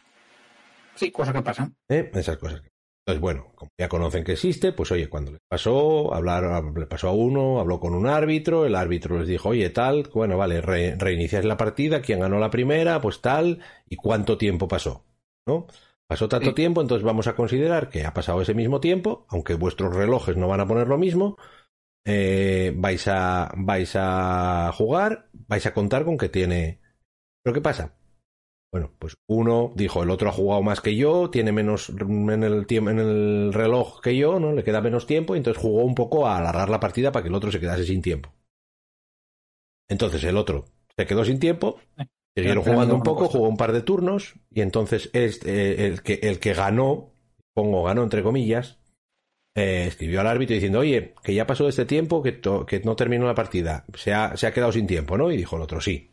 Sí, 0.95 1.12
cosa 1.12 1.34
que 1.34 1.41
pasa. 1.41 1.69
¿eh? 1.89 2.10
Esas 2.13 2.38
cosas. 2.38 2.62
Entonces, 3.06 3.19
bueno, 3.19 3.51
como 3.56 3.71
ya 3.78 3.89
conocen 3.89 4.23
que 4.23 4.32
existe, 4.32 4.71
pues 4.71 4.89
oye, 4.93 5.10
cuando 5.10 5.32
les 5.32 5.41
pasó, 5.49 6.13
hablar, 6.13 6.63
le 6.78 6.88
pasó 6.88 7.10
a 7.10 7.12
uno, 7.12 7.60
habló 7.60 7.82
con 7.82 7.93
un 7.93 8.08
árbitro, 8.08 8.65
el 8.65 8.73
árbitro 8.73 9.19
les 9.19 9.28
dijo, 9.28 9.49
oye, 9.49 9.69
tal, 9.69 10.10
bueno, 10.13 10.38
vale, 10.38 10.62
re- 10.62 10.95
reiniciáis 10.97 11.43
la 11.45 11.58
partida, 11.58 12.01
quién 12.01 12.21
ganó 12.21 12.39
la 12.39 12.49
primera, 12.49 13.01
pues 13.01 13.19
tal, 13.19 13.60
y 13.89 13.97
cuánto 13.97 14.38
tiempo 14.38 14.69
pasó, 14.69 15.06
¿no? 15.45 15.67
Pasó 16.08 16.30
tanto 16.30 16.51
Sí. 16.51 16.56
tiempo, 16.56 16.82
entonces 16.82 17.04
vamos 17.04 17.28
a 17.28 17.36
considerar 17.36 17.89
que 17.89 18.06
ha 18.06 18.13
pasado 18.13 18.41
ese 18.41 18.54
mismo 18.54 18.80
tiempo, 18.80 19.25
aunque 19.30 19.56
vuestros 19.56 19.93
relojes 19.93 20.38
no 20.38 20.47
van 20.47 20.62
a 20.62 20.67
poner 20.67 20.88
lo 20.88 20.97
mismo, 20.97 21.38
eh, 22.05 22.73
vais 22.75 23.07
a 23.07 23.51
vais 23.57 23.91
a 23.95 24.71
jugar, 24.73 25.27
vais 25.47 25.65
a 25.65 25.73
contar 25.73 26.05
con 26.05 26.17
que 26.17 26.29
tiene. 26.29 26.79
¿Pero 27.43 27.53
qué 27.53 27.61
pasa? 27.61 27.95
Bueno, 28.71 28.91
pues 28.99 29.15
uno 29.27 29.71
dijo, 29.75 30.03
el 30.03 30.09
otro 30.09 30.29
ha 30.29 30.33
jugado 30.33 30.61
más 30.61 30.81
que 30.81 30.95
yo, 30.95 31.29
tiene 31.29 31.51
menos 31.51 31.89
en 31.89 32.43
el 32.43 32.67
tiempo, 32.67 32.89
en 32.89 32.99
el 32.99 33.53
reloj 33.53 34.01
que 34.01 34.17
yo, 34.17 34.39
¿no? 34.39 34.51
Le 34.51 34.63
queda 34.63 34.81
menos 34.81 35.07
tiempo, 35.07 35.33
y 35.33 35.37
entonces 35.37 35.61
jugó 35.61 35.83
un 35.83 35.95
poco 35.95 36.27
a 36.27 36.37
alargar 36.37 36.69
la 36.69 36.79
partida 36.79 37.11
para 37.11 37.23
que 37.23 37.29
el 37.29 37.35
otro 37.35 37.51
se 37.51 37.59
quedase 37.59 37.85
sin 37.85 38.01
tiempo. 38.01 38.33
Entonces 39.87 40.23
el 40.25 40.35
otro 40.35 40.65
se 40.97 41.05
quedó 41.05 41.23
sin 41.23 41.39
tiempo, 41.39 41.79
siguieron 42.35 42.63
jugando 42.63 42.95
un 42.95 43.03
poco, 43.03 43.29
jugó 43.29 43.47
un 43.47 43.57
par 43.57 43.71
de 43.71 43.81
turnos, 43.81 44.35
y 44.51 44.61
entonces 44.61 45.09
este, 45.13 45.85
el, 45.85 46.01
que, 46.01 46.15
el 46.23 46.39
que 46.39 46.53
ganó, 46.53 47.13
pongo 47.53 47.83
ganó 47.83 48.03
entre 48.03 48.23
comillas, 48.23 48.79
eh, 49.55 49.85
escribió 49.87 50.21
al 50.21 50.27
árbitro 50.27 50.53
diciendo, 50.53 50.79
oye, 50.79 51.13
que 51.23 51.33
ya 51.33 51.47
pasó 51.47 51.67
este 51.67 51.85
tiempo, 51.85 52.21
que, 52.21 52.39
que 52.67 52.79
no 52.81 52.95
terminó 52.95 53.25
la 53.25 53.35
partida, 53.35 53.85
se 53.95 54.13
ha, 54.13 54.35
se 54.37 54.47
ha 54.47 54.53
quedado 54.53 54.71
sin 54.71 54.85
tiempo, 54.85 55.17
¿no? 55.17 55.31
Y 55.31 55.37
dijo 55.37 55.55
el 55.55 55.61
otro, 55.61 55.79
sí. 55.81 56.11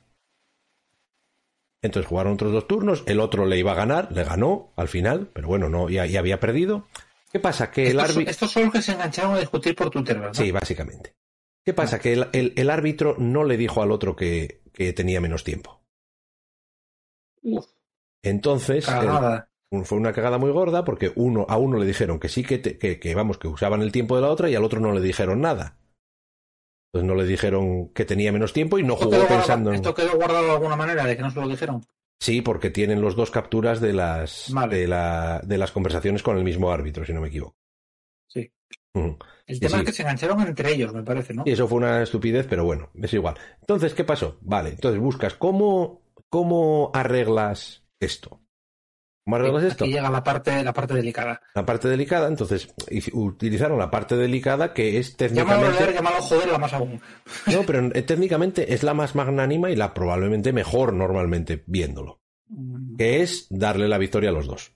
Entonces 1.83 2.09
jugaron 2.09 2.35
otros 2.35 2.53
dos 2.53 2.69
turnos, 2.69 3.03
el 3.07 3.19
otro 3.19 3.45
le 3.45 3.59
iba 3.59 3.73
a 3.73 3.77
ganar, 3.77 4.13
le 4.13 4.23
ganó 4.23 4.73
al 4.77 4.87
final, 4.89 5.29
pero 5.33 5.49
bueno, 5.49 5.69
no, 5.69 5.89
ya, 5.89 6.07
ya 6.07 6.21
había 6.21 6.39
perdido. 6.39 6.87
¿Qué 7.33 7.41
pasa? 7.41 7.71
Que 7.73 7.91
el 7.91 7.99
árbitro... 7.99 8.31
estos 8.31 8.53
son 8.53 8.65
los 8.65 8.73
que 8.73 8.83
se 8.83 8.93
engancharon 8.93 9.35
a 9.35 9.41
discutir 9.41 9.75
por 9.75 9.91
Twitter, 9.91 10.19
¿verdad? 10.19 10.35
Sí, 10.35 10.53
básicamente. 10.53 11.15
¿Qué 11.65 11.73
pasa? 11.75 11.99
Que 11.99 12.13
el, 12.13 12.29
el- 12.33 12.53
el 12.57 12.71
árbitro 12.71 13.17
no 13.19 13.43
le 13.45 13.57
dijo 13.57 13.83
al 13.83 13.91
otro 13.91 14.15
que, 14.15 14.63
que 14.73 14.93
tenía 14.93 15.21
menos 15.21 15.43
tiempo. 15.43 15.83
Uf, 17.43 17.67
Entonces, 18.23 18.87
el-. 18.89 19.43
Fue 19.85 19.99
una 19.99 20.13
cagada 20.13 20.39
muy 20.39 20.51
gorda 20.51 20.85
porque 20.85 21.13
uno, 21.17 21.47
a 21.49 21.57
uno 21.57 21.79
le 21.79 21.87
dijeron 21.87 22.21
que 22.21 22.29
sí 22.29 22.45
que, 22.45 22.59
te- 22.59 22.79
que, 22.79 23.01
que, 23.01 23.15
vamos, 23.15 23.39
que 23.39 23.49
usaban 23.49 23.83
el 23.83 23.93
tiempo 23.93 24.17
de 24.17 24.23
la 24.23 24.29
otra 24.31 24.51
y 24.51 24.55
al 24.55 24.65
otro 24.65 24.81
no 24.81 24.93
le 24.93 25.01
dijeron 25.01 25.41
nada. 25.41 25.79
Entonces 26.93 27.09
no 27.09 27.15
le 27.15 27.27
dijeron 27.27 27.89
que 27.89 28.05
tenía 28.05 28.33
menos 28.33 28.53
tiempo 28.53 28.79
y 28.79 28.83
no 28.83 28.95
¿Esto 28.95 29.07
jugó 29.07 29.27
pensando 29.27 29.71
en... 29.71 29.77
¿Esto 29.77 29.95
quedó 29.95 30.15
guardado 30.17 30.45
de 30.45 30.51
alguna 30.53 30.77
manera 30.77 31.05
de 31.05 31.17
que 31.17 31.23
no 31.23 31.31
se 31.31 31.41
lo 31.41 31.49
dijeron? 31.49 31.83
Sí, 32.21 32.43
porque 32.43 32.71
tienen 32.71 33.01
los 33.01 33.17
dos 33.17 33.31
capturas 33.31 33.81
de 33.81 33.95
las, 33.95 34.51
Vale. 34.53 34.77
de, 34.77 34.87
la, 34.87 35.41
de 35.43 35.59
las 35.59 35.73
conversaciones 35.73 36.23
con 36.23 36.37
el 36.37 36.45
mismo 36.45 36.71
árbitro, 36.71 37.05
si 37.05 37.13
no 37.15 37.23
me 37.23 37.29
equivoco. 37.29 37.57
Sí. 38.29 38.53
El 38.95 39.59
tema 39.59 39.77
sí. 39.77 39.77
es 39.79 39.85
que 39.85 39.93
se 39.93 40.03
engancharon 40.03 40.41
entre 40.43 40.73
ellos, 40.73 40.93
me 40.93 41.03
parece, 41.03 41.33
¿no? 41.33 41.45
Y 41.47 41.53
eso 41.53 41.67
fue 41.67 41.79
una 41.79 42.03
estupidez, 42.03 42.47
pero 42.49 42.65
bueno, 42.65 42.91
es 42.95 43.13
igual. 43.15 43.37
Entonces, 43.61 43.95
¿qué 43.95 44.05
pasó? 44.05 44.37
Vale, 44.43 44.69
entonces 44.69 45.01
buscas 45.01 45.35
cómo, 45.35 46.03
cómo 46.29 46.91
arreglas 46.95 47.83
esto. 47.99 48.42
¿Cómo 49.25 49.37
arreglas 49.37 49.65
esto? 49.65 49.85
Aquí 49.85 49.93
llega 49.93 50.11
la 50.11 50.25
parte, 50.25 50.65
la 50.65 50.73
parte 50.73 50.95
delicada. 50.95 51.41
La 51.55 51.65
parte 51.65 51.89
delicada, 51.89 52.27
entonces 52.29 52.75
utilizaron 53.13 53.79
la 53.79 53.91
parte 53.91 54.17
delicada 54.17 54.75
que 54.75 54.99
es 54.99 55.17
Llámalo 55.17 55.63
leer, 55.71 55.77
técnicamente... 55.77 55.95
llámalo 55.95 56.23
joder, 56.23 56.49
la 56.49 56.59
más 56.59 56.73
aún. 56.73 57.01
No, 57.47 57.63
pero 57.67 57.87
eh, 57.95 58.03
técnicamente 58.03 58.75
es 58.75 58.83
la 58.83 58.95
más 58.95 59.15
magnánima 59.15 59.71
y 59.71 59.77
la 59.77 59.95
probablemente 59.95 60.53
mejor 60.53 60.93
normalmente 60.93 61.63
viéndolo. 61.67 62.21
Mm, 62.49 62.97
Que 62.97 63.23
es 63.23 63.47
darle 63.51 63.87
la 63.89 63.99
victoria 63.99 64.31
a 64.31 64.33
los 64.33 64.47
dos. 64.47 64.73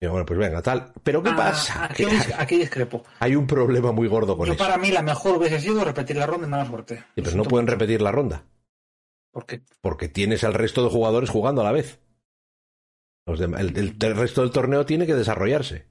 Y 0.00 0.08
bueno, 0.08 0.26
pues 0.26 0.36
venga, 0.40 0.60
tal. 0.62 0.92
Pero 1.04 1.22
¿qué 1.22 1.30
Ah, 1.30 1.36
pasa? 1.36 1.88
Aquí, 2.38 2.56
discrepo. 2.58 3.04
hay 3.20 3.36
un 3.36 3.46
problema 3.46 3.92
muy 3.92 4.08
gordo 4.08 4.36
con 4.36 4.48
Yo 4.48 4.54
eso. 4.54 4.64
para 4.64 4.76
mí 4.76 4.90
la 4.90 5.02
mejor 5.02 5.36
hubiese 5.36 5.60
sido 5.60 5.84
repetir 5.84 6.16
la 6.16 6.26
ronda 6.26 6.48
y 6.48 6.50
mala 6.50 6.66
suerte. 6.66 6.96
Sí, 7.14 7.22
pero 7.22 7.36
no 7.36 7.44
pueden 7.44 7.68
repetir 7.68 8.02
la 8.02 8.10
ronda. 8.10 8.44
Porque 9.30 9.62
Porque 9.80 10.08
tienes 10.08 10.42
al 10.42 10.54
resto 10.54 10.82
de 10.82 10.90
jugadores 10.90 11.30
jugando 11.30 11.60
a 11.60 11.64
la 11.64 11.70
vez. 11.70 12.00
Los 13.26 13.40
el, 13.40 13.54
el- 13.54 13.96
el 14.00 14.16
resto 14.16 14.42
del 14.42 14.50
torneo 14.50 14.84
tiene 14.86 15.06
que 15.06 15.14
desarrollarse. 15.14 15.86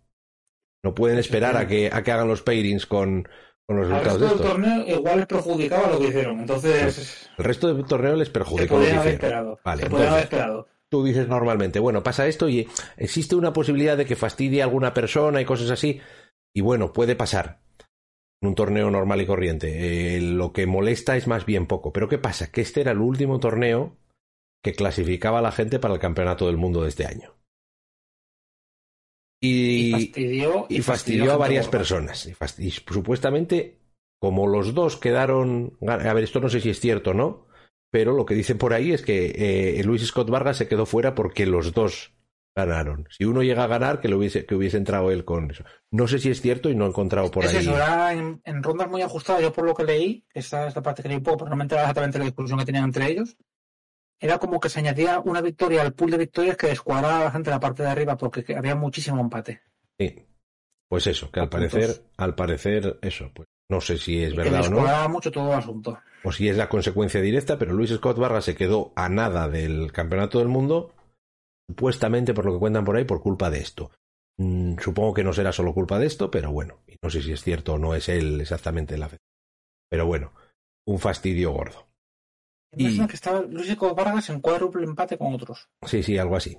No 0.84 0.95
pueden 0.95 1.19
esperar 1.19 1.57
a 1.57 1.67
que, 1.67 1.89
a 1.93 2.03
que 2.03 2.11
hagan 2.11 2.27
los 2.27 2.41
pairings 2.41 2.86
con, 2.86 3.27
con 3.67 3.77
los 3.77 3.88
resultados 3.88 4.19
resto 4.19 4.19
de 4.19 4.25
del 4.25 4.36
estos. 4.36 4.51
torneo 4.51 4.97
igual 4.97 5.17
les 5.19 5.27
perjudicaba 5.27 5.89
lo 5.91 5.99
que 5.99 6.07
hicieron. 6.07 6.39
Entonces, 6.39 7.29
El 7.38 7.45
resto 7.45 7.73
del 7.73 7.86
torneo 7.86 8.15
les 8.15 8.27
se 8.27 8.34
perjudica 8.34 8.75
lo 8.75 8.82
que 8.82 8.91
haber 8.95 9.15
hicieron. 9.15 9.57
Vale, 9.63 9.86
haber 9.86 10.23
esperado. 10.23 10.67
Tú 10.89 11.05
dices 11.05 11.27
normalmente, 11.27 11.79
bueno, 11.79 12.03
pasa 12.03 12.27
esto 12.27 12.49
y 12.49 12.67
existe 12.97 13.36
una 13.36 13.53
posibilidad 13.53 13.95
de 13.95 14.05
que 14.05 14.17
fastidie 14.17 14.61
a 14.61 14.65
alguna 14.65 14.93
persona 14.93 15.39
y 15.39 15.45
cosas 15.45 15.69
así. 15.69 16.01
Y 16.53 16.59
bueno, 16.61 16.91
puede 16.91 17.15
pasar 17.15 17.61
en 18.41 18.49
un 18.49 18.55
torneo 18.55 18.91
normal 18.91 19.21
y 19.21 19.25
corriente. 19.25 20.17
Eh, 20.17 20.21
lo 20.21 20.51
que 20.51 20.65
molesta 20.65 21.15
es 21.15 21.27
más 21.27 21.45
bien 21.45 21.65
poco. 21.67 21.93
Pero 21.93 22.09
¿qué 22.09 22.17
pasa? 22.17 22.51
Que 22.51 22.59
este 22.59 22.82
era 22.82 22.91
el 22.91 22.97
último 22.97 23.39
torneo 23.39 23.95
que 24.64 24.74
clasificaba 24.74 25.39
a 25.39 25.41
la 25.41 25.51
gente 25.51 25.80
para 25.80 25.93
el 25.93 25.99
campeonato 25.99 26.47
del 26.47 26.57
mundo 26.57 26.84
de 26.84 26.89
este 26.89 27.05
año. 27.05 27.36
Y, 29.41 29.88
Y, 29.88 29.91
fastidió, 29.91 30.66
y 30.70 30.82
fastidió 30.82 31.32
a 31.34 31.38
varias 31.38 31.68
personas. 31.68 32.30
Y, 32.59 32.72
supuestamente, 32.72 33.80
como 34.20 34.45
los 34.47 34.76
dos 34.76 34.97
quedaron. 34.97 35.78
A 35.88 36.14
ver, 36.14 36.24
esto 36.24 36.39
no 36.39 36.49
sé 36.49 36.62
si 36.62 36.70
es 36.70 36.80
cierto 36.80 37.12
o 37.12 37.14
no, 37.16 37.47
pero 37.91 38.14
lo 38.14 38.26
que 38.26 38.36
dicen 38.36 38.59
por 38.59 38.74
ahí 38.74 38.91
es 38.91 39.01
que 39.01 39.80
eh, 39.80 39.84
Luis 39.84 40.05
Scott 40.05 40.30
Vargas 40.30 40.57
se 40.57 40.68
quedó 40.68 40.86
fuera 40.86 41.16
porque 41.16 41.47
los 41.47 41.74
dos 41.74 42.14
ganaron. 42.55 43.07
Si 43.09 43.26
uno 43.26 43.41
llega 43.41 43.64
a 43.64 43.68
ganar, 43.68 43.99
que, 43.99 44.09
lo 44.09 44.18
hubiese, 44.18 44.45
que 44.45 44.55
hubiese 44.55 44.78
entrado 44.78 45.09
él 45.09 45.26
con 45.26 45.49
eso. 45.49 45.64
No 45.89 46.07
sé 46.07 46.20
si 46.20 46.30
es 46.30 46.41
cierto 46.41 46.70
y 46.70 46.76
no 46.76 46.86
he 46.86 46.89
encontrado 46.89 47.32
por 47.32 47.45
es 47.45 47.53
ahí. 47.53 47.62
eso, 47.62 47.76
era 47.76 48.14
en, 48.14 48.41
en 48.43 48.62
rondas 48.62 48.89
muy 48.89 49.01
ajustadas. 49.01 49.41
Yo 49.41 49.53
por 49.53 49.66
lo 49.66 49.74
que 49.74 49.86
leí, 49.86 50.26
esta, 50.34 50.68
esta 50.68 50.82
parte 50.84 51.01
que 51.01 51.09
leí 51.09 51.20
poco, 51.20 51.38
pero 51.38 51.49
no 51.49 51.55
me 51.55 51.64
enteraba 51.64 51.88
exactamente 51.88 52.20
la 52.20 52.26
discusión 52.26 52.59
que 52.59 52.66
tenían 52.66 52.86
entre 52.86 53.09
ellos. 53.09 53.38
Era 54.22 54.38
como 54.38 54.59
que 54.59 54.69
se 54.69 54.80
añadía 54.80 55.19
una 55.19 55.41
victoria 55.41 55.82
al 55.82 55.93
pool 55.93 56.11
de 56.11 56.19
victorias 56.19 56.55
que 56.55 56.67
descuadraba 56.67 57.24
bastante 57.24 57.49
la 57.49 57.59
parte 57.59 57.82
de 57.82 57.89
arriba 57.89 58.15
porque 58.17 58.43
que 58.43 58.55
había 58.55 58.76
muchísimo 58.76 59.19
empate. 59.19 59.63
Sí. 59.99 60.28
Pues 60.88 61.07
eso, 61.07 61.32
que 61.32 61.39
al 61.39 61.49
puntos. 61.49 61.72
parecer, 61.72 62.03
al 62.17 62.36
parecer, 62.36 62.99
eso, 63.01 63.32
pues 63.34 63.47
no 63.69 63.82
sé 63.82 63.97
si 63.97 64.22
es 64.22 64.36
verdad 64.36 64.65
o 64.65 64.69
no. 64.69 64.76
descuadraba 64.76 65.07
mucho 65.07 65.32
todo 65.32 65.53
el 65.53 65.57
asunto. 65.57 65.97
o 66.24 66.32
si 66.32 66.49
es 66.49 66.57
la 66.57 66.69
consecuencia 66.69 67.19
directa, 67.19 67.57
pero 67.57 67.74
Luis 67.74 67.89
Scott 67.89 68.17
Vargas 68.19 68.45
se 68.45 68.55
quedó 68.55 68.93
a 68.95 69.09
nada 69.09 69.47
del 69.47 69.91
campeonato 69.91 70.38
del 70.38 70.49
mundo, 70.49 70.93
supuestamente 71.67 72.34
por 72.36 72.45
lo 72.45 72.53
que 72.53 72.59
cuentan 72.59 72.86
por 72.86 72.97
ahí, 72.97 73.05
por 73.05 73.22
culpa 73.22 73.49
de 73.49 73.59
esto. 73.59 73.89
Mm, 74.38 74.78
supongo 74.80 75.13
que 75.13 75.24
no 75.24 75.34
será 75.34 75.51
solo 75.51 75.74
culpa 75.74 75.97
de 75.97 76.05
esto, 76.05 76.30
pero 76.30 76.51
bueno, 76.51 76.80
y 76.88 76.95
no 77.01 77.09
sé 77.09 77.24
si 77.24 77.32
es 77.32 77.41
cierto 77.41 77.74
o 77.74 77.78
no 77.80 77.95
es 77.95 78.07
él 78.09 78.39
exactamente 78.39 78.97
la 78.97 79.07
afección. 79.07 79.32
Pero 79.89 80.05
bueno, 80.05 80.34
un 80.86 80.99
fastidio 80.99 81.51
gordo. 81.51 81.91
Y- 82.76 82.84
imagino 82.84 83.07
que 83.07 83.15
estaba 83.15 83.41
Luis 83.41 83.69
Eco 83.69 83.93
Vargas 83.93 84.30
en 84.30 84.39
cuádruple 84.39 84.86
empate 84.86 85.17
con 85.17 85.34
otros. 85.34 85.69
Sí, 85.86 86.03
sí, 86.03 86.17
algo 86.17 86.36
así. 86.36 86.57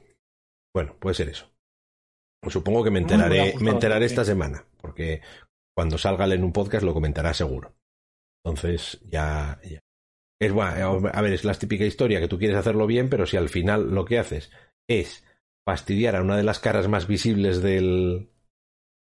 Bueno, 0.74 0.96
puede 0.98 1.14
ser 1.14 1.28
eso. 1.28 1.50
Pues 2.40 2.52
supongo 2.52 2.82
que 2.82 2.90
me 2.90 2.98
enteraré, 2.98 3.40
ajustado, 3.40 3.64
me 3.64 3.70
enteraré 3.70 4.08
sí. 4.08 4.14
esta 4.14 4.24
semana, 4.24 4.66
porque 4.80 5.20
cuando 5.76 5.96
salga 5.96 6.26
en 6.26 6.44
un 6.44 6.52
podcast 6.52 6.84
lo 6.84 6.92
comentará 6.92 7.32
seguro. 7.32 7.74
Entonces, 8.44 9.00
ya, 9.08 9.60
ya. 9.62 9.78
Es 10.40 10.52
bueno, 10.52 11.08
a 11.12 11.22
ver, 11.22 11.32
es 11.34 11.44
la 11.44 11.54
típica 11.54 11.84
historia 11.84 12.18
que 12.18 12.26
tú 12.26 12.36
quieres 12.36 12.56
hacerlo 12.56 12.86
bien, 12.88 13.08
pero 13.08 13.26
si 13.26 13.36
al 13.36 13.48
final 13.48 13.94
lo 13.94 14.04
que 14.04 14.18
haces 14.18 14.50
es 14.90 15.24
fastidiar 15.64 16.16
a 16.16 16.22
una 16.22 16.36
de 16.36 16.42
las 16.42 16.58
caras 16.58 16.88
más 16.88 17.06
visibles 17.06 17.62
del 17.62 18.28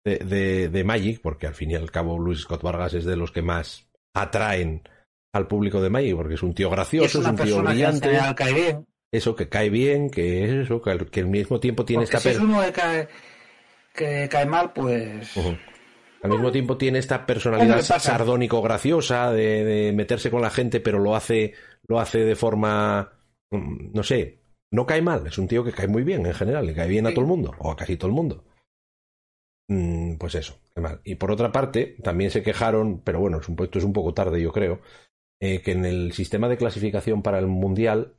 de, 0.03 0.17
de, 0.17 0.69
de 0.69 0.83
Magic, 0.83 1.21
porque 1.21 1.45
al 1.45 1.53
fin 1.53 1.69
y 1.69 1.75
al 1.75 1.91
cabo 1.91 2.17
Luis 2.17 2.39
Scott 2.39 2.63
Vargas 2.63 2.95
es 2.95 3.05
de 3.05 3.17
los 3.17 3.31
que 3.31 3.43
más 3.43 3.87
atraen 4.15 4.81
al 5.33 5.47
público 5.47 5.81
de 5.81 5.89
Magic, 5.89 6.15
porque 6.15 6.35
es 6.35 6.43
un 6.43 6.53
tío 6.53 6.67
es 6.67 6.71
gracioso, 6.71 7.19
es, 7.19 7.27
un 7.27 7.35
tío 7.35 7.57
que 7.57 7.61
brillante 7.61 8.07
general 8.07 8.35
cae 8.35 8.53
bien. 8.53 8.85
eso 9.11 9.35
que 9.35 9.49
cae 9.49 9.69
bien, 9.69 10.09
que 10.09 10.45
es 10.45 10.51
eso, 10.51 10.81
que 10.81 10.91
al, 10.91 11.09
que 11.09 11.19
al 11.21 11.27
mismo 11.27 11.59
tiempo 11.59 11.85
tiene 11.85 12.03
Porque 12.03 12.17
esta 12.17 12.29
si 12.29 12.35
es 12.35 12.41
uno 12.41 12.61
que 12.61 12.71
cae, 12.71 13.07
que 13.93 14.27
cae 14.29 14.45
mal, 14.45 14.73
pues... 14.73 15.31
Al 16.23 16.31
mismo 16.31 16.51
tiempo 16.51 16.77
tiene 16.77 16.97
esta 16.97 17.17
Es 17.17 17.21
personalidad 17.21 17.81
sardónico 17.81 18.61
graciosa 18.61 19.31
de, 19.31 19.63
de 19.63 19.93
meterse 19.93 20.31
con 20.31 20.41
la 20.41 20.49
gente, 20.49 20.79
pero 20.79 20.97
lo 20.99 21.15
hace 21.15 21.53
lo 21.87 21.99
hace 21.99 22.25
de 22.25 22.35
forma 22.35 23.13
mm, 23.51 23.93
no 23.93 24.03
sé, 24.03 24.41
no 24.71 24.85
cae 24.85 25.01
mal, 25.01 25.25
es 25.27 25.37
un 25.37 25.47
tío 25.47 25.63
que 25.63 25.71
cae 25.71 25.87
muy 25.87 26.03
bien 26.03 26.25
en 26.25 26.33
general, 26.33 26.65
le 26.65 26.73
cae 26.73 26.87
bien 26.87 27.07
a 27.07 27.11
todo 27.11 27.21
el 27.21 27.27
mundo 27.27 27.53
o 27.59 27.71
a 27.71 27.75
casi 27.75 27.97
todo 27.97 28.09
el 28.09 28.15
mundo. 28.15 28.43
Mm, 29.69 30.15
pues 30.15 30.35
eso, 30.35 30.59
qué 30.73 30.81
mal. 30.81 31.01
Y 31.03 31.15
por 31.15 31.31
otra 31.31 31.51
parte, 31.51 31.97
también 32.01 32.31
se 32.31 32.41
quejaron, 32.41 33.01
pero 33.03 33.19
bueno, 33.19 33.39
es 33.39 33.49
un, 33.49 33.57
esto 33.61 33.79
es 33.79 33.85
un 33.85 33.93
poco 33.93 34.13
tarde, 34.13 34.41
yo 34.41 34.51
creo, 34.51 34.81
eh, 35.39 35.61
que 35.61 35.71
en 35.71 35.85
el 35.85 36.13
sistema 36.13 36.49
de 36.49 36.57
clasificación 36.57 37.21
para 37.21 37.39
el 37.39 37.47
mundial 37.47 38.15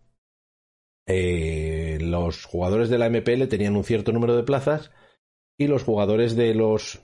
eh, 1.09 1.99
los 2.01 2.45
jugadores 2.45 2.91
de 2.91 2.99
la 2.99 3.09
MPL 3.09 3.49
tenían 3.49 3.77
un 3.77 3.85
cierto 3.85 4.13
número 4.13 4.37
de 4.37 4.43
plazas 4.43 4.91
y 5.59 5.67
los 5.67 5.83
jugadores 5.83 6.37
de 6.37 6.55
los 6.55 7.01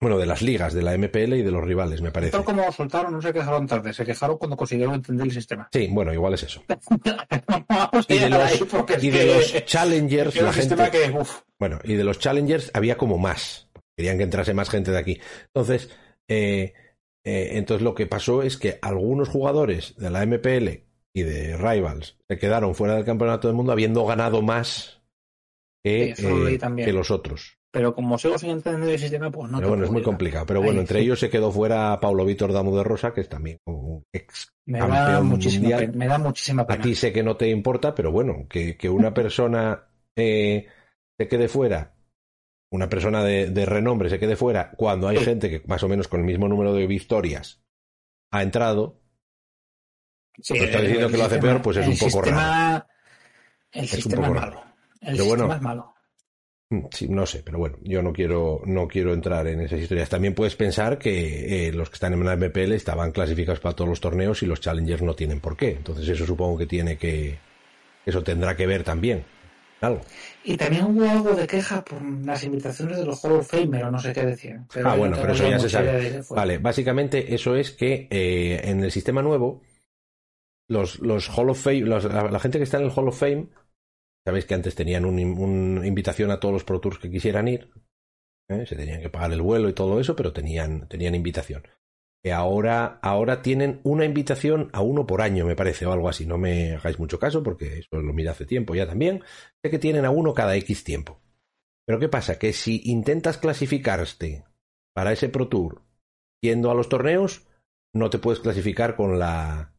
bueno 0.00 0.18
de 0.18 0.24
las 0.24 0.40
ligas 0.40 0.72
de 0.72 0.80
la 0.80 0.96
MPL 0.96 1.34
y 1.34 1.42
de 1.42 1.50
los 1.50 1.62
rivales 1.62 2.00
me 2.00 2.10
parece. 2.10 2.32
Tal 2.32 2.42
como 2.42 2.72
soltaron, 2.72 3.12
no 3.12 3.20
se 3.20 3.34
quejaron 3.34 3.66
tarde, 3.66 3.92
se 3.92 4.06
quejaron 4.06 4.38
cuando 4.38 4.56
consiguieron 4.56 4.94
entender 4.94 5.26
el 5.26 5.32
sistema. 5.32 5.68
sí 5.70 5.88
bueno 5.90 6.12
igual 6.12 6.34
es 6.34 6.44
eso. 6.44 6.62
Y 8.08 8.18
de 8.18 8.30
los, 8.30 9.02
y 9.02 9.10
de 9.10 9.64
challengers 9.64 10.36
la 10.40 10.52
gente 10.52 10.76
que, 10.90 11.12
bueno 11.58 11.78
y 11.84 11.94
de 11.94 12.04
los 12.04 12.18
challengers 12.18 12.70
había 12.74 12.96
como 12.96 13.18
más 13.18 13.70
querían 13.96 14.18
que 14.18 14.24
entrase 14.24 14.54
más 14.54 14.70
gente 14.70 14.90
de 14.90 14.98
aquí. 14.98 15.20
Entonces 15.46 15.90
eh, 16.28 16.72
eh, 17.24 17.50
entonces 17.52 17.82
lo 17.82 17.94
que 17.94 18.06
pasó 18.06 18.42
es 18.42 18.56
que 18.56 18.78
algunos 18.82 19.28
jugadores 19.28 19.94
de 19.96 20.10
la 20.10 20.22
MPL 20.26 20.68
y 21.12 21.22
de 21.22 21.56
Rivals 21.56 22.18
se 22.28 22.38
quedaron 22.38 22.74
fuera 22.74 22.94
del 22.94 23.04
campeonato 23.04 23.48
del 23.48 23.56
mundo 23.56 23.72
habiendo 23.72 24.04
ganado 24.06 24.42
más 24.42 25.02
que, 25.84 26.14
Sí, 26.16 26.26
eh, 26.26 26.58
que 26.76 26.92
los 26.92 27.10
otros 27.10 27.56
pero 27.72 27.94
como 27.94 28.18
sigo 28.18 28.36
sin 28.36 28.50
entender 28.50 28.90
el 28.90 28.98
sistema, 28.98 29.30
pues 29.30 29.48
no 29.50 29.58
pero 29.58 29.68
bueno 29.70 29.84
es 29.84 29.90
muy 29.90 30.02
complicado 30.02 30.44
pero 30.46 30.60
Ahí, 30.60 30.66
bueno 30.66 30.80
entre 30.80 30.98
sí. 30.98 31.04
ellos 31.04 31.20
se 31.20 31.30
quedó 31.30 31.52
fuera 31.52 31.98
Paulo 32.00 32.24
Víctor 32.24 32.52
Damo 32.52 32.76
de 32.76 32.82
Rosa 32.84 33.12
que 33.14 33.20
es 33.20 33.28
también 33.28 33.58
un 33.66 34.02
ex 34.12 34.52
Me 34.66 34.78
da 34.80 34.86
campeón 34.88 35.26
muchísima 35.26 35.60
mundial. 35.62 35.80
pena. 35.80 35.92
Me 35.98 36.06
da 36.08 36.18
muchísima 36.18 36.62
A 36.62 36.66
pena. 36.66 36.82
ti 36.82 36.94
sé 36.94 37.12
que 37.12 37.22
no 37.22 37.36
te 37.36 37.48
importa, 37.48 37.94
pero 37.94 38.10
bueno, 38.12 38.46
que, 38.48 38.76
que 38.76 38.88
una 38.90 39.14
persona 39.14 39.88
eh, 40.16 40.66
se 41.18 41.28
quede 41.28 41.48
fuera, 41.48 41.94
una 42.70 42.88
persona 42.88 43.22
de, 43.24 43.50
de 43.50 43.66
renombre 43.66 44.08
se 44.10 44.18
quede 44.18 44.36
fuera, 44.36 44.70
cuando 44.72 45.08
hay 45.08 45.18
gente 45.18 45.50
que 45.50 45.62
más 45.66 45.82
o 45.82 45.88
menos 45.88 46.08
con 46.08 46.20
el 46.20 46.26
mismo 46.26 46.48
número 46.48 46.72
de 46.72 46.86
victorias 46.86 47.60
ha 48.30 48.42
entrado, 48.42 48.96
Sí, 50.42 50.54
Pero 50.54 50.64
está 50.64 50.78
el- 50.78 50.84
diciendo 50.84 51.06
el 51.06 51.12
que 51.12 51.18
lo 51.18 51.24
hace 51.24 51.38
peor, 51.38 51.60
pues 51.60 51.76
es 51.76 51.84
el 51.84 51.90
un 51.90 51.98
poco 51.98 52.10
sistema- 52.12 52.86
El 53.72 53.84
Es 53.84 53.92
un 53.92 53.96
sistema 54.02 54.22
poco 54.28 54.34
es 54.36 54.40
raro. 54.42 54.56
malo. 54.56 54.74
El 55.02 55.12
Pero 55.12 55.24
bueno, 55.26 55.42
sistema 55.44 55.56
es 55.56 55.62
malo. 55.62 55.94
Mm, 56.70 56.86
sí, 56.92 57.08
no 57.08 57.26
sé, 57.26 57.42
pero 57.44 57.58
bueno, 57.58 57.76
yo 57.82 58.00
no 58.02 58.12
quiero, 58.12 58.62
no 58.64 58.88
quiero 58.88 59.12
entrar 59.12 59.46
en 59.48 59.60
esas 59.60 59.80
historias. 59.80 60.08
También 60.08 60.34
puedes 60.34 60.56
pensar 60.56 60.98
que 60.98 61.66
eh, 61.68 61.72
los 61.72 61.90
que 61.90 61.94
están 61.94 62.14
en 62.14 62.24
la 62.24 62.32
MPL 62.36 62.72
estaban 62.74 63.10
clasificados 63.12 63.60
para 63.60 63.74
todos 63.76 63.90
los 63.90 64.00
torneos 64.00 64.42
y 64.42 64.46
los 64.46 64.60
challengers 64.60 65.02
no 65.02 65.14
tienen 65.14 65.40
por 65.40 65.56
qué. 65.56 65.72
Entonces 65.72 66.08
eso 66.08 66.24
supongo 66.24 66.56
que 66.56 66.66
tiene 66.66 66.96
que, 66.96 67.38
eso 68.06 68.22
tendrá 68.22 68.56
que 68.56 68.66
ver 68.66 68.82
también. 68.84 69.24
Algo. 69.80 70.00
Y 70.44 70.56
también 70.56 70.84
hubo 70.84 71.08
algo 71.08 71.32
de 71.34 71.46
queja 71.46 71.82
por 71.84 72.02
las 72.02 72.44
invitaciones 72.44 72.98
de 72.98 73.06
los 73.06 73.24
Hall 73.24 73.32
of 73.32 73.48
Famer 73.50 73.84
o 73.84 73.90
no 73.90 73.98
sé 73.98 74.12
qué 74.12 74.26
decían. 74.26 74.66
Ah, 74.84 74.94
bueno, 74.96 75.16
no 75.16 75.22
pero 75.22 75.32
eso 75.32 75.48
ya 75.48 75.58
se 75.58 75.68
sabe. 75.70 76.22
Vale, 76.30 76.58
básicamente 76.58 77.34
eso 77.34 77.56
es 77.56 77.70
que 77.70 78.06
eh, 78.10 78.60
en 78.64 78.84
el 78.84 78.90
sistema 78.90 79.22
nuevo, 79.22 79.62
los, 80.68 81.00
los 81.00 81.28
Hall 81.30 81.50
of 81.50 81.62
Fame, 81.62 81.80
los- 81.80 82.04
la, 82.04 82.30
la 82.30 82.40
gente 82.40 82.58
que 82.58 82.64
está 82.64 82.78
en 82.78 82.84
el 82.84 82.90
Hall 82.94 83.08
of 83.08 83.18
Fame, 83.18 83.48
sabéis 84.26 84.44
que 84.44 84.54
antes 84.54 84.74
tenían 84.74 85.04
una 85.04 85.22
un 85.22 85.82
invitación 85.84 86.30
a 86.30 86.38
todos 86.40 86.52
los 86.52 86.64
Pro 86.64 86.80
Tours 86.80 86.98
que 86.98 87.10
quisieran 87.10 87.48
ir, 87.48 87.70
¿eh? 88.48 88.66
se 88.66 88.76
tenían 88.76 89.00
que 89.00 89.08
pagar 89.10 89.32
el 89.32 89.42
vuelo 89.42 89.68
y 89.68 89.72
todo 89.72 89.98
eso, 89.98 90.14
pero 90.14 90.32
tenían, 90.32 90.88
tenían 90.88 91.14
invitación. 91.14 91.62
Ahora, 92.28 92.98
ahora 93.02 93.40
tienen 93.40 93.80
una 93.82 94.04
invitación 94.04 94.68
a 94.72 94.82
uno 94.82 95.06
por 95.06 95.22
año, 95.22 95.46
me 95.46 95.56
parece, 95.56 95.86
o 95.86 95.92
algo 95.92 96.08
así. 96.08 96.26
No 96.26 96.36
me 96.36 96.74
hagáis 96.74 96.98
mucho 96.98 97.18
caso, 97.18 97.42
porque 97.42 97.78
eso 97.78 98.02
lo 98.02 98.12
miré 98.12 98.28
hace 98.28 98.44
tiempo 98.44 98.74
ya 98.74 98.86
también. 98.86 99.22
Sé 99.62 99.70
que 99.70 99.78
tienen 99.78 100.04
a 100.04 100.10
uno 100.10 100.34
cada 100.34 100.54
X 100.56 100.84
tiempo. 100.84 101.20
Pero 101.86 101.98
¿qué 101.98 102.08
pasa? 102.08 102.38
Que 102.38 102.52
si 102.52 102.82
intentas 102.84 103.38
clasificarte 103.38 104.44
para 104.94 105.12
ese 105.12 105.28
Pro 105.30 105.48
Tour 105.48 105.82
yendo 106.42 106.70
a 106.70 106.74
los 106.74 106.88
torneos, 106.88 107.46
no 107.94 108.10
te 108.10 108.18
puedes 108.18 108.40
clasificar 108.40 108.96
con 108.96 109.18
la 109.18 109.74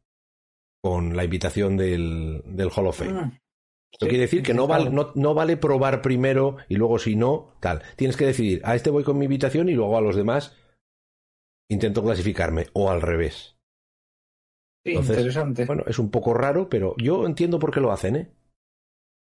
con 0.83 1.15
la 1.15 1.23
invitación 1.23 1.77
del, 1.77 2.41
del 2.45 2.71
Hall 2.75 2.87
of 2.87 2.97
Fame. 2.97 3.13
Mm, 3.13 3.37
Esto 3.93 4.05
sí, 4.05 4.09
quiere 4.09 4.21
decir 4.23 4.41
que 4.41 4.55
no 4.55 4.65
vale, 4.65 4.89
no, 4.89 5.11
no 5.13 5.35
vale 5.35 5.57
probar 5.57 6.01
primero 6.01 6.57
y 6.67 6.75
luego 6.75 6.97
si 6.97 7.15
no, 7.15 7.53
tal. 7.59 7.83
Tienes 7.95 8.17
que 8.17 8.25
decidir, 8.25 8.61
a 8.63 8.75
este 8.75 8.89
voy 8.89 9.03
con 9.03 9.19
mi 9.19 9.25
invitación 9.25 9.69
y 9.69 9.73
luego 9.73 9.95
a 9.95 10.01
los 10.01 10.15
demás 10.15 10.57
intento 11.71 12.03
clasificarme, 12.03 12.67
o 12.73 12.89
al 12.91 13.01
revés. 13.01 13.55
Sí, 14.83 14.91
Entonces, 14.91 15.17
interesante. 15.17 15.65
Bueno, 15.65 15.83
es 15.87 15.99
un 15.99 16.11
poco 16.11 16.33
raro, 16.33 16.69
pero 16.69 16.95
yo 16.97 17.25
entiendo 17.25 17.59
por 17.59 17.71
qué 17.73 17.79
lo 17.79 17.91
hacen, 17.91 18.15
¿eh? 18.15 18.31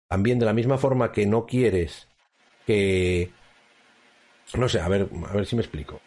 También 0.08 0.38
de 0.38 0.46
la 0.46 0.52
misma 0.52 0.78
forma 0.78 1.12
que 1.12 1.26
no 1.26 1.46
quieres 1.46 2.08
que... 2.66 3.30
No 4.54 4.68
sé, 4.68 4.80
a 4.80 4.88
ver, 4.88 5.08
a 5.28 5.32
ver 5.34 5.46
si 5.46 5.56
me 5.56 5.62
explico. 5.62 6.00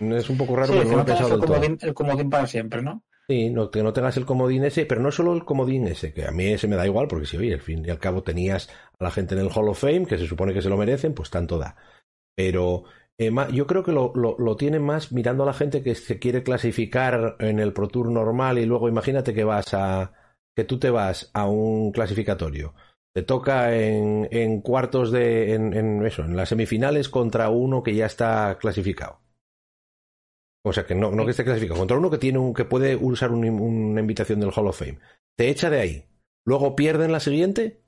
Es 0.00 0.30
un 0.30 0.38
poco 0.38 0.56
raro, 0.56 0.72
Sí, 0.72 0.78
pero 0.78 0.88
que 0.88 0.96
no 0.96 0.96
lo 0.96 1.02
he 1.02 1.04
pensado 1.04 1.28
el 1.28 1.40
del 1.40 1.44
todo. 1.44 1.46
comodín, 1.54 1.78
el 1.80 1.94
comodín 1.94 2.30
para 2.30 2.46
siempre, 2.46 2.82
¿no? 2.82 3.02
Sí, 3.28 3.50
no, 3.50 3.70
que 3.72 3.82
no 3.82 3.92
tengas 3.92 4.16
el 4.16 4.24
comodín 4.24 4.64
ese, 4.64 4.86
pero 4.86 5.00
no 5.02 5.10
solo 5.10 5.34
el 5.34 5.44
comodín 5.44 5.88
ese, 5.88 6.12
que 6.12 6.24
a 6.26 6.30
mí 6.30 6.46
ese 6.46 6.68
me 6.68 6.76
da 6.76 6.86
igual, 6.86 7.08
porque 7.08 7.26
si, 7.26 7.36
oye, 7.36 7.54
al 7.54 7.60
fin 7.60 7.84
y 7.84 7.90
al 7.90 7.98
cabo 7.98 8.22
tenías 8.22 8.68
a 9.00 9.04
la 9.04 9.10
gente 9.10 9.34
en 9.34 9.40
el 9.40 9.50
Hall 9.52 9.68
of 9.68 9.80
Fame, 9.80 10.06
que 10.06 10.16
se 10.18 10.26
supone 10.28 10.54
que 10.54 10.62
se 10.62 10.68
lo 10.68 10.76
merecen, 10.76 11.12
pues 11.12 11.30
tanto 11.30 11.58
da. 11.58 11.76
Pero 12.36 12.84
eh, 13.18 13.30
yo 13.52 13.66
creo 13.66 13.82
que 13.82 13.92
lo, 13.92 14.12
lo, 14.14 14.36
más 14.80 15.12
mirando 15.12 15.42
a 15.42 15.46
la 15.46 15.54
gente 15.54 15.82
que 15.82 15.94
se 15.94 16.18
quiere 16.18 16.42
clasificar 16.42 17.36
en 17.40 17.58
el 17.60 17.72
Pro 17.72 17.88
Tour 17.88 18.10
normal 18.10 18.58
y 18.58 18.66
luego 18.66 18.88
imagínate 18.88 19.34
que 19.34 19.44
vas 19.44 19.72
a. 19.74 20.12
que 20.54 20.64
tú 20.64 20.78
te 20.78 20.90
vas 20.90 21.30
a 21.34 21.46
un 21.46 21.92
clasificatorio. 21.92 22.74
Te 23.14 23.22
toca 23.22 23.74
en, 23.76 24.28
en 24.30 24.60
cuartos 24.60 25.10
de. 25.12 25.54
En, 25.54 25.72
en 25.74 26.04
eso, 26.06 26.22
en 26.24 26.36
las 26.36 26.50
semifinales 26.50 27.08
contra 27.08 27.48
uno 27.50 27.82
que 27.82 27.94
ya 27.94 28.06
está 28.06 28.58
clasificado. 28.60 29.20
O 30.62 30.72
sea, 30.72 30.84
que 30.84 30.94
no, 30.94 31.10
no 31.12 31.24
que 31.24 31.30
esté 31.30 31.44
clasificado, 31.44 31.78
contra 31.78 31.96
uno 31.96 32.10
que 32.10 32.18
tiene 32.18 32.38
un, 32.38 32.52
que 32.52 32.64
puede 32.64 32.96
usar 32.96 33.30
un- 33.30 33.44
una 33.48 34.00
invitación 34.00 34.40
del 34.40 34.50
Hall 34.54 34.66
of 34.66 34.78
Fame. 34.78 34.98
Te 35.36 35.48
echa 35.48 35.70
de 35.70 35.80
ahí. 35.80 36.04
Luego 36.44 36.74
pierde 36.76 37.04
en 37.04 37.12
la 37.12 37.20
siguiente 37.20 37.82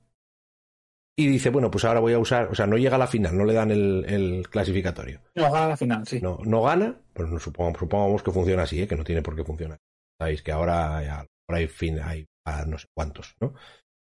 y 1.23 1.27
dice, 1.27 1.49
bueno, 1.49 1.69
pues 1.71 1.85
ahora 1.85 1.99
voy 1.99 2.13
a 2.13 2.19
usar, 2.19 2.47
o 2.51 2.55
sea, 2.55 2.67
no 2.67 2.77
llega 2.77 2.95
a 2.95 2.99
la 2.99 3.07
final, 3.07 3.37
no 3.37 3.45
le 3.45 3.53
dan 3.53 3.71
el, 3.71 4.05
el 4.07 4.49
clasificatorio. 4.49 5.21
No, 5.35 5.51
gana 5.51 5.67
la 5.69 5.77
final, 5.77 6.05
sí. 6.07 6.19
No, 6.21 6.39
no 6.43 6.61
gana, 6.63 6.95
pues 7.13 7.29
no, 7.29 7.39
supongamos, 7.39 7.79
supongamos 7.79 8.23
que 8.23 8.31
funciona 8.31 8.63
así, 8.63 8.81
¿eh? 8.81 8.87
que 8.87 8.95
no 8.95 9.03
tiene 9.03 9.21
por 9.21 9.35
qué 9.35 9.43
funcionar. 9.43 9.77
Sabéis 10.19 10.41
que 10.41 10.51
ahora, 10.51 11.03
ya- 11.03 11.25
ahora 11.47 11.59
hay 11.59 11.67
fin, 11.67 11.99
hay 11.99 12.25
a 12.45 12.65
no 12.65 12.77
sé 12.77 12.87
cuántos, 12.95 13.35
¿no? 13.41 13.53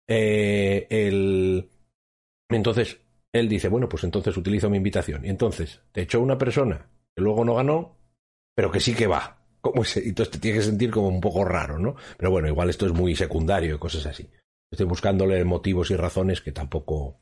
Eh, 0.08 0.86
el... 0.90 1.68
Entonces, 2.48 3.00
él 3.32 3.48
dice, 3.48 3.68
bueno, 3.68 3.88
pues 3.88 4.04
entonces 4.04 4.36
utilizo 4.36 4.70
mi 4.70 4.76
invitación. 4.76 5.24
Y 5.24 5.28
entonces, 5.28 5.82
te 5.92 6.02
echó 6.02 6.20
una 6.20 6.38
persona 6.38 6.88
que 7.14 7.22
luego 7.22 7.44
no 7.44 7.54
ganó, 7.54 7.96
pero 8.54 8.70
que 8.70 8.80
sí 8.80 8.94
que 8.94 9.06
va. 9.06 9.38
¿Cómo 9.60 9.82
es? 9.82 9.96
Y 9.96 10.08
entonces 10.10 10.32
te 10.32 10.38
tienes 10.38 10.60
que 10.62 10.66
sentir 10.70 10.90
como 10.90 11.08
un 11.08 11.20
poco 11.20 11.44
raro, 11.44 11.78
¿no? 11.78 11.96
Pero 12.16 12.30
bueno, 12.30 12.46
igual 12.48 12.70
esto 12.70 12.86
es 12.86 12.92
muy 12.92 13.16
secundario 13.16 13.74
y 13.74 13.78
cosas 13.78 14.06
así. 14.06 14.28
Estoy 14.70 14.86
buscándole 14.86 15.44
motivos 15.44 15.90
y 15.90 15.96
razones 15.96 16.40
que 16.40 16.52
tampoco 16.52 17.20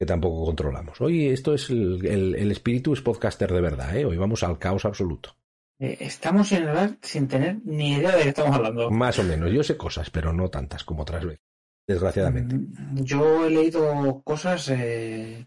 que 0.00 0.06
tampoco 0.06 0.44
controlamos. 0.44 1.00
Hoy 1.00 1.26
esto 1.26 1.54
es 1.54 1.70
el, 1.70 2.06
el- 2.06 2.34
el 2.36 2.52
espíritu 2.52 2.92
es 2.92 3.00
podcaster 3.00 3.52
de 3.52 3.60
verdad, 3.60 3.96
¿eh? 3.96 4.04
Hoy 4.04 4.16
vamos 4.16 4.44
al 4.44 4.58
caos 4.58 4.84
absoluto. 4.84 5.34
Eh, 5.80 5.96
estamos 6.00 6.52
en 6.52 6.68
hablar 6.68 6.98
sin 7.02 7.26
tener 7.26 7.58
ni 7.64 7.94
idea 7.94 8.14
de 8.16 8.22
qué 8.22 8.28
estamos 8.28 8.54
hablando. 8.54 8.90
Más 8.92 9.18
o 9.18 9.24
menos. 9.24 9.50
Yo 9.52 9.64
sé 9.64 9.76
cosas, 9.76 10.10
pero 10.10 10.32
no 10.32 10.48
tantas 10.50 10.84
como 10.84 11.02
otras 11.02 11.24
veces. 11.24 11.40
Desgraciadamente. 11.86 12.54
Mm, 12.54 13.02
Yo 13.02 13.44
he 13.46 13.50
leído 13.50 14.22
cosas 14.22 14.68
eh, 14.70 15.46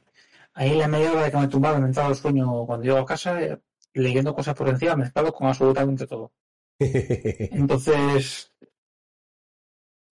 ahí 0.54 0.76
la 0.78 0.88
media 0.90 1.14
hora 1.14 1.24
de 1.24 1.32
que 1.32 1.38
me 1.38 1.48
tumbaba, 1.48 1.80
me 1.80 1.88
entraba 1.88 2.10
el 2.10 2.16
sueño 2.16 2.66
cuando 2.66 2.84
llego 2.84 2.98
a 2.98 3.06
casa, 3.06 3.42
eh, 3.42 3.58
leyendo 3.94 4.36
cosas 4.36 4.56
por 4.56 4.68
encima, 4.68 4.98
mezclado 4.98 5.32
con 5.34 5.48
absolutamente 5.48 6.08
todo. 6.08 6.34
Entonces, 6.80 8.52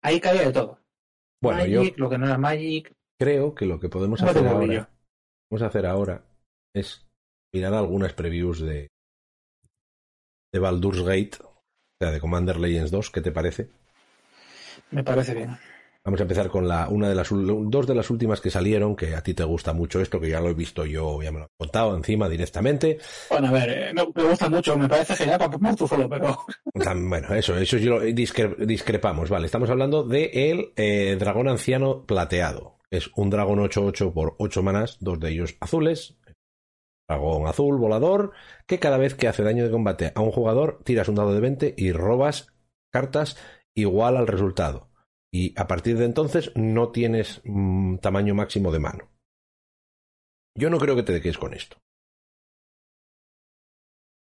ahí 0.03 0.21
caía 0.21 0.43
de 0.43 0.53
todo. 0.53 0.81
bueno, 1.41 1.67
yo 1.67 1.83
lo 1.97 2.11
que 2.11 2.19
no 2.19 2.27
era 2.27 2.39
Magic, 2.39 2.93
creo 3.19 3.55
que 3.55 3.67
lo 3.67 3.81
que 3.81 3.89
podemos 3.89 4.23
hacer 4.23 4.47
ahora, 4.47 4.91
vamos 5.51 5.63
a 5.63 5.67
hacer 5.67 5.87
ahora 5.87 6.25
es 6.75 7.07
mirar 7.53 7.75
algunas 7.75 8.13
previews 8.13 8.61
de 8.61 8.89
de 10.53 10.59
Baldur's 10.59 11.03
Gate, 11.03 11.39
o 11.43 11.63
sea, 12.01 12.11
de 12.11 12.21
Commander 12.21 12.59
Legends 12.59 12.91
2, 12.91 13.11
¿qué 13.11 13.21
te 13.21 13.33
parece? 13.33 13.69
Me 14.91 15.03
parece 15.03 15.35
bien. 15.35 15.59
Vamos 16.07 16.21
a 16.21 16.23
empezar 16.23 16.49
con 16.49 16.69
la 16.69 16.89
una 16.89 17.09
de 17.09 17.17
las 17.17 17.29
dos 17.31 17.85
de 17.87 17.95
las 17.97 18.09
últimas 18.11 18.41
que 18.41 18.49
salieron, 18.49 18.95
que 18.95 19.17
a 19.17 19.23
ti 19.25 19.35
te 19.35 19.43
gusta 19.43 19.73
mucho 19.73 20.01
esto, 20.01 20.21
que 20.21 20.29
ya 20.31 20.41
lo 20.41 20.49
he 20.51 20.55
visto 20.55 20.87
yo, 20.87 21.21
ya 21.21 21.33
me 21.33 21.41
lo 21.41 21.45
he 21.47 21.49
contado 21.59 21.97
encima 21.97 22.29
directamente. 22.29 22.99
Bueno, 23.29 23.49
a 23.49 23.51
ver, 23.51 23.71
eh, 23.71 23.93
me, 23.93 24.07
me 24.15 24.29
gusta 24.31 24.49
mucho, 24.49 24.79
me 24.79 24.89
parece 24.89 25.17
genial 25.17 25.39
para 25.39 25.51
poner 25.51 25.75
tú 25.75 25.89
solo, 25.89 26.09
pero 26.09 26.39
Bueno, 26.75 27.35
eso, 27.35 27.57
eso 27.59 27.77
yo 27.79 27.99
lo- 27.99 28.05
discre- 28.05 28.57
discrepamos. 28.57 29.29
Vale, 29.31 29.47
estamos 29.47 29.69
hablando 29.69 30.05
de 30.05 30.31
el 30.53 30.73
eh, 30.77 31.17
dragón 31.19 31.49
anciano 31.49 32.07
plateado. 32.07 32.79
Es 32.89 33.11
un 33.17 33.29
dragón 33.31 33.59
8-8 33.59 34.13
por 34.13 34.37
8 34.39 34.63
manas, 34.63 34.99
dos 35.01 35.19
de 35.19 35.31
ellos 35.31 35.57
azules. 35.59 36.17
Dragón 37.09 37.49
azul, 37.49 37.79
volador, 37.79 38.31
que 38.69 38.79
cada 38.79 38.97
vez 38.97 39.15
que 39.17 39.27
hace 39.27 39.43
daño 39.43 39.65
de 39.65 39.71
combate 39.73 40.13
a 40.15 40.21
un 40.21 40.31
jugador, 40.31 40.81
tiras 40.85 41.09
un 41.09 41.17
dado 41.17 41.35
de 41.35 41.41
20 41.41 41.75
y 41.77 41.91
robas 41.91 42.53
cartas 42.93 43.37
igual 43.75 44.17
al 44.17 44.29
resultado. 44.29 44.89
Y 45.37 45.53
a 45.57 45.67
partir 45.67 45.99
de 45.99 46.07
entonces 46.07 46.51
no 46.55 46.93
tienes 46.93 47.43
mm, 47.45 47.97
tamaño 47.99 48.35
máximo 48.35 48.73
de 48.73 48.79
mano. 48.79 49.11
Yo 50.55 50.71
no 50.71 50.79
creo 50.79 50.97
que 50.97 51.03
te 51.03 51.13
dejes 51.13 51.37
con 51.37 51.53
esto. 51.53 51.77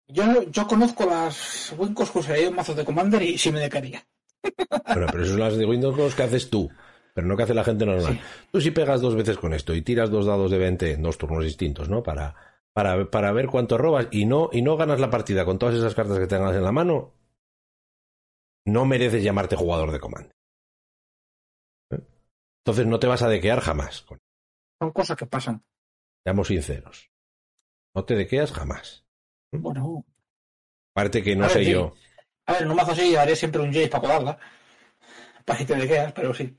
yo, 0.08 0.24
yo 0.50 0.66
conozco 0.66 1.06
las 1.06 1.72
Wincos 1.78 2.10
que 2.10 2.18
usaría 2.18 2.48
un 2.48 2.56
mazo 2.56 2.74
de 2.74 2.84
Commander 2.84 3.22
y 3.22 3.38
sí 3.38 3.52
me 3.52 3.60
decaría. 3.60 4.04
Bueno, 4.92 5.06
pero 5.10 5.22
eso 5.22 5.32
son 5.32 5.40
las 5.40 5.56
de 5.56 5.64
Windows 5.64 6.14
que 6.14 6.22
haces 6.24 6.50
tú, 6.50 6.70
pero 7.14 7.26
no 7.26 7.36
que 7.36 7.44
hace 7.44 7.54
la 7.54 7.64
gente 7.64 7.86
normal. 7.86 8.14
Sí. 8.14 8.20
Tú 8.50 8.60
si 8.60 8.70
pegas 8.72 9.00
dos 9.00 9.14
veces 9.14 9.38
con 9.38 9.52
esto 9.52 9.74
y 9.74 9.82
tiras 9.82 10.10
dos 10.10 10.26
dados 10.26 10.50
de 10.50 10.58
20 10.58 10.92
en 10.92 11.02
dos 11.02 11.18
turnos 11.18 11.44
distintos, 11.44 11.88
¿no? 11.88 12.02
Para, 12.02 12.34
para, 12.72 13.10
para 13.10 13.32
ver 13.32 13.46
cuánto 13.46 13.78
robas 13.78 14.08
y 14.10 14.26
no, 14.26 14.48
y 14.52 14.62
no 14.62 14.76
ganas 14.76 15.00
la 15.00 15.10
partida 15.10 15.44
con 15.44 15.58
todas 15.58 15.76
esas 15.76 15.94
cartas 15.94 16.18
que 16.18 16.26
tengas 16.26 16.56
en 16.56 16.64
la 16.64 16.72
mano, 16.72 17.14
no 18.64 18.84
mereces 18.84 19.22
llamarte 19.22 19.54
jugador 19.54 19.92
de 19.92 20.00
comando. 20.00 20.35
Entonces 22.66 22.86
no 22.88 22.98
te 22.98 23.06
vas 23.06 23.22
a 23.22 23.28
dequear 23.28 23.60
jamás. 23.60 24.04
Son 24.80 24.90
cosas 24.92 25.16
que 25.16 25.24
pasan. 25.26 25.64
Seamos 26.24 26.48
sinceros. 26.48 27.12
No 27.94 28.04
te 28.04 28.16
dequeas 28.16 28.50
jamás. 28.50 29.06
Bueno, 29.52 30.04
Aparte 30.96 31.22
que 31.22 31.36
no 31.36 31.42
ver, 31.42 31.50
sé 31.52 31.64
sí. 31.64 31.70
yo. 31.70 31.94
a 32.46 32.54
ver, 32.54 32.62
en 32.62 32.70
un 32.70 32.76
mazo 32.76 32.90
así 32.90 33.08
llevaría 33.08 33.36
siempre 33.36 33.62
un 33.62 33.72
Jace 33.72 33.88
para 33.88 34.02
codarla. 34.02 34.38
Para 35.44 35.58
que 35.60 35.64
te 35.64 35.76
dequeas, 35.76 36.12
pero 36.12 36.34
sí. 36.34 36.58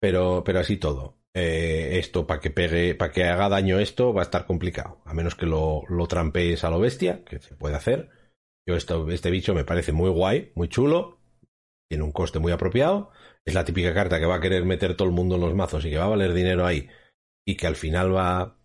pero, 0.00 0.44
pero 0.44 0.60
así 0.60 0.76
todo. 0.76 1.18
Eh, 1.34 1.98
esto 1.98 2.24
para 2.28 2.40
que 2.40 2.50
pegue, 2.50 2.94
para 2.94 3.10
que 3.10 3.24
haga 3.24 3.48
daño 3.48 3.80
esto 3.80 4.14
va 4.14 4.20
a 4.22 4.24
estar 4.24 4.46
complicado. 4.46 5.02
A 5.06 5.12
menos 5.12 5.34
que 5.34 5.46
lo, 5.46 5.82
lo 5.88 6.06
trampees 6.06 6.62
a 6.62 6.70
lo 6.70 6.78
bestia, 6.78 7.24
que 7.24 7.40
se 7.40 7.56
puede 7.56 7.74
hacer. 7.74 8.10
Yo 8.64 8.76
esto, 8.76 9.10
este 9.10 9.32
bicho 9.32 9.54
me 9.54 9.64
parece 9.64 9.90
muy 9.90 10.10
guay, 10.10 10.52
muy 10.54 10.68
chulo. 10.68 11.18
Tiene 11.88 12.04
un 12.04 12.12
coste 12.12 12.38
muy 12.38 12.52
apropiado. 12.52 13.10
Es 13.46 13.54
la 13.54 13.64
típica 13.64 13.92
carta 13.92 14.18
que 14.18 14.26
va 14.26 14.36
a 14.36 14.40
querer 14.40 14.64
meter 14.64 14.96
todo 14.96 15.08
el 15.08 15.14
mundo 15.14 15.34
en 15.34 15.42
los 15.42 15.54
mazos 15.54 15.84
y 15.84 15.90
que 15.90 15.98
va 15.98 16.04
a 16.04 16.08
valer 16.08 16.32
dinero 16.32 16.64
ahí. 16.66 16.88
Y 17.46 17.56
que 17.56 17.66
al 17.66 17.76
final 17.76 18.14
va, 18.14 18.56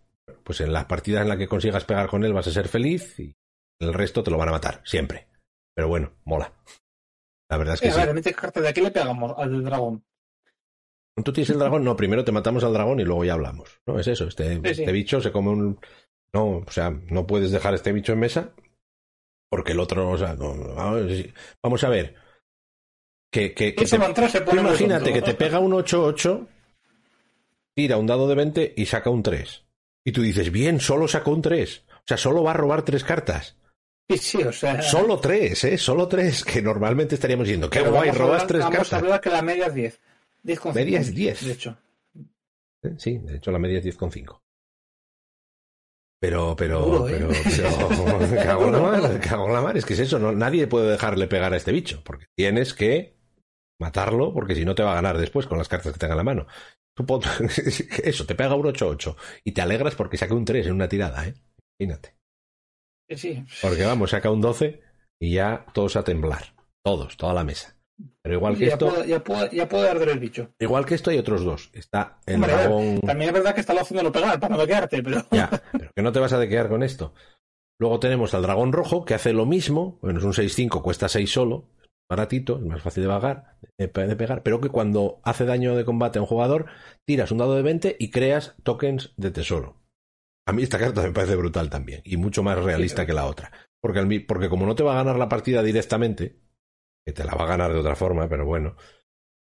pues 0.42 0.60
en 0.62 0.72
las 0.72 0.86
partidas 0.86 1.22
en 1.22 1.28
las 1.28 1.36
que 1.38 1.48
consigas 1.48 1.84
pegar 1.84 2.08
con 2.08 2.24
él 2.24 2.32
vas 2.32 2.46
a 2.46 2.52
ser 2.52 2.68
feliz 2.68 3.18
y 3.20 3.34
el 3.80 3.92
resto 3.92 4.22
te 4.22 4.30
lo 4.30 4.38
van 4.38 4.48
a 4.48 4.52
matar, 4.52 4.80
siempre. 4.84 5.26
Pero 5.74 5.88
bueno, 5.88 6.12
mola. 6.24 6.52
La 7.50 7.56
verdad 7.58 7.74
es 7.74 7.80
que 7.80 7.88
Eh, 7.88 7.90
a 7.90 7.94
sí. 7.94 8.00
ver, 8.00 8.14
mete 8.14 8.32
carta 8.32 8.60
de 8.60 8.68
aquí 8.68 8.80
le 8.80 8.90
pegamos 8.90 9.34
al 9.36 9.62
dragón. 9.64 10.02
¿Tú 11.22 11.32
tienes 11.32 11.50
el 11.50 11.58
dragón? 11.58 11.84
No, 11.84 11.96
primero 11.96 12.24
te 12.24 12.32
matamos 12.32 12.64
al 12.64 12.72
dragón 12.72 13.00
y 13.00 13.04
luego 13.04 13.24
ya 13.24 13.34
hablamos. 13.34 13.80
No, 13.86 13.98
es 13.98 14.06
eso. 14.06 14.26
Este, 14.28 14.54
Sí, 14.54 14.60
sí. 14.62 14.68
este 14.82 14.92
bicho 14.92 15.20
se 15.20 15.32
come 15.32 15.50
un. 15.50 15.78
No, 16.32 16.58
o 16.66 16.70
sea, 16.70 16.90
no 16.90 17.26
puedes 17.26 17.50
dejar 17.50 17.74
este 17.74 17.92
bicho 17.92 18.12
en 18.12 18.20
mesa 18.20 18.54
porque 19.50 19.72
el 19.72 19.80
otro. 19.80 20.08
O 20.08 20.16
sea, 20.16 20.34
no, 20.34 20.54
vamos 21.62 21.84
a 21.84 21.88
ver. 21.90 22.14
Que, 23.30 23.54
que, 23.54 23.74
que 23.74 23.84
te- 23.84 23.98
tú 24.40 24.56
imagínate 24.56 25.12
que 25.12 25.22
te 25.22 25.34
pega 25.34 25.60
un 25.60 25.72
8-8, 25.72 26.46
tira 27.76 27.96
un 27.96 28.06
dado 28.06 28.26
de 28.28 28.34
20 28.34 28.74
y 28.76 28.86
saca 28.86 29.08
un 29.10 29.22
3. 29.22 29.64
Y 30.04 30.12
tú 30.12 30.22
dices, 30.22 30.50
bien, 30.50 30.80
solo 30.80 31.06
sacó 31.06 31.30
un 31.30 31.42
3. 31.42 31.84
O 31.88 32.02
sea, 32.06 32.16
solo 32.16 32.42
va 32.42 32.50
a 32.50 32.54
robar 32.54 32.82
tres 32.84 33.04
cartas. 33.04 33.56
Sí, 34.08 34.18
sí, 34.18 34.42
o 34.42 34.50
sea. 34.52 34.82
Solo 34.82 35.20
tres, 35.20 35.62
¿eh? 35.62 35.78
Solo 35.78 36.08
tres. 36.08 36.42
Que 36.42 36.60
normalmente 36.60 37.14
estaríamos 37.14 37.46
diciendo, 37.46 37.70
qué 37.70 37.80
guay, 37.82 38.08
vamos 38.08 38.16
robas 38.18 38.32
hablar- 38.42 38.46
tres 38.48 38.60
Vamos 38.62 38.76
cartas. 38.78 38.92
a 38.94 38.96
hablar 38.96 39.20
que 39.20 39.30
la 39.30 39.42
media 39.42 39.66
es 39.66 39.74
10. 39.74 40.00
10 40.42 40.60
con 40.60 40.74
Media 40.74 40.98
es 41.00 41.14
10. 41.14 41.44
De 41.46 41.52
hecho. 41.52 41.76
¿Eh? 42.82 42.94
Sí, 42.98 43.18
de 43.18 43.36
hecho 43.36 43.52
la 43.52 43.58
media 43.60 43.78
es 43.78 43.84
10,5. 43.84 44.40
Pero, 46.18 46.56
pero, 46.56 46.80
Duro, 46.80 47.08
¿eh? 47.08 47.14
pero, 47.18 47.28
pero, 48.28 48.42
cago 48.42 48.66
en 48.66 48.72
la 48.72 48.80
mar, 48.80 49.20
cago 49.20 49.46
en 49.46 49.52
la 49.52 49.60
mar. 49.60 49.76
Es 49.76 49.86
que 49.86 49.92
es 49.94 50.00
eso, 50.00 50.18
no, 50.18 50.32
nadie 50.32 50.66
puede 50.66 50.90
dejarle 50.90 51.28
pegar 51.28 51.52
a 51.52 51.56
este 51.56 51.70
bicho, 51.72 52.02
porque 52.04 52.26
tienes 52.34 52.74
que 52.74 53.14
matarlo, 53.80 54.32
porque 54.32 54.54
si 54.54 54.64
no 54.64 54.74
te 54.74 54.82
va 54.82 54.92
a 54.92 54.96
ganar 54.96 55.18
después 55.18 55.46
con 55.46 55.58
las 55.58 55.68
cartas 55.68 55.92
que 55.92 55.98
tenga 55.98 56.14
en 56.14 56.18
la 56.18 56.24
mano. 56.24 56.46
Eso, 58.04 58.26
te 58.26 58.34
pega 58.34 58.54
un 58.54 58.66
8-8 58.66 59.16
y 59.44 59.52
te 59.52 59.62
alegras 59.62 59.94
porque 59.94 60.18
saca 60.18 60.34
un 60.34 60.44
3 60.44 60.66
en 60.66 60.72
una 60.74 60.88
tirada, 60.88 61.26
¿eh? 61.26 61.34
Imagínate. 61.78 62.14
Sí. 63.08 63.44
Porque 63.62 63.84
vamos, 63.84 64.10
saca 64.10 64.30
un 64.30 64.40
12 64.40 64.80
y 65.18 65.32
ya 65.32 65.64
todos 65.72 65.96
a 65.96 66.04
temblar. 66.04 66.54
Todos, 66.84 67.16
toda 67.16 67.34
la 67.34 67.44
mesa. 67.44 67.76
Pero 68.22 68.36
igual 68.36 68.56
que 68.56 68.66
ya, 68.66 68.72
esto, 68.72 68.88
puede, 68.88 69.08
ya, 69.08 69.22
puede, 69.22 69.50
ya 69.56 69.90
arder 69.90 70.08
el 70.10 70.18
bicho. 70.18 70.50
igual 70.58 70.86
que 70.86 70.94
esto 70.94 71.10
hay 71.10 71.18
otros 71.18 71.44
dos. 71.44 71.70
Está 71.72 72.18
el 72.26 72.36
Hombre, 72.36 72.52
dragón. 72.52 73.00
También 73.00 73.30
es 73.30 73.34
verdad 73.34 73.54
que 73.54 73.60
está 73.60 73.74
la 73.74 73.82
opción 73.82 73.98
de 73.98 74.04
no 74.04 74.12
pegar 74.12 74.38
para 74.40 74.56
no 74.56 74.66
quedarte, 74.66 75.02
pero. 75.02 75.22
Ya, 75.30 75.50
pero 75.72 75.90
que 75.94 76.02
no 76.02 76.12
te 76.12 76.20
vas 76.20 76.32
a 76.32 76.38
dequear 76.38 76.68
con 76.68 76.82
esto. 76.82 77.12
Luego 77.78 77.98
tenemos 77.98 78.34
al 78.34 78.42
dragón 78.42 78.72
rojo 78.72 79.04
que 79.04 79.14
hace 79.14 79.32
lo 79.32 79.46
mismo. 79.46 79.98
Bueno, 80.02 80.18
es 80.18 80.24
un 80.24 80.32
6-5, 80.32 80.82
cuesta 80.82 81.08
6 81.08 81.30
solo. 81.30 81.68
Baratito, 82.10 82.56
es 82.58 82.64
más 82.64 82.82
fácil 82.82 83.04
de, 83.04 83.08
vagar, 83.08 83.56
de, 83.78 83.86
de 83.88 84.16
pegar, 84.16 84.42
pero 84.42 84.60
que 84.60 84.68
cuando 84.68 85.20
hace 85.24 85.44
daño 85.46 85.76
de 85.76 85.84
combate 85.84 86.18
a 86.18 86.22
un 86.22 86.28
jugador, 86.28 86.66
tiras 87.06 87.30
un 87.30 87.38
dado 87.38 87.54
de 87.54 87.62
20 87.62 87.96
y 87.98 88.10
creas 88.10 88.54
tokens 88.62 89.14
de 89.16 89.30
tesoro. 89.30 89.76
A 90.46 90.52
mí 90.52 90.62
esta 90.62 90.78
carta 90.78 91.02
me 91.02 91.12
parece 91.12 91.36
brutal 91.36 91.70
también 91.70 92.02
y 92.04 92.16
mucho 92.16 92.42
más 92.42 92.58
realista 92.62 93.06
que 93.06 93.12
la 93.12 93.26
otra. 93.26 93.52
Porque, 93.80 94.20
porque 94.26 94.48
como 94.48 94.66
no 94.66 94.74
te 94.74 94.82
va 94.82 94.92
a 94.92 94.96
ganar 95.02 95.16
la 95.16 95.28
partida 95.28 95.62
directamente, 95.62 96.36
que 97.06 97.12
te 97.12 97.24
la 97.24 97.34
va 97.34 97.44
a 97.44 97.48
ganar 97.48 97.72
de 97.72 97.78
otra 97.78 97.94
forma, 97.94 98.28
pero 98.28 98.44
bueno. 98.44 98.74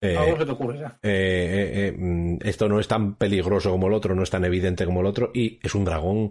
eh, 0.02 0.16
Algo 0.16 0.36
se 0.38 0.44
te 0.46 0.52
ocurre 0.52 0.78
ya. 0.78 0.98
eh, 1.02 1.10
eh, 1.10 1.88
eh, 1.88 1.92
mm, 1.98 2.38
esto 2.42 2.68
no 2.68 2.78
es 2.78 2.86
tan 2.88 3.16
peligroso 3.16 3.70
como 3.70 3.88
el 3.88 3.94
otro, 3.94 4.14
no 4.14 4.22
es 4.22 4.30
tan 4.30 4.44
evidente 4.44 4.84
como 4.84 5.00
el 5.00 5.06
otro, 5.06 5.30
y 5.34 5.58
es 5.62 5.74
un 5.74 5.84
dragón 5.84 6.30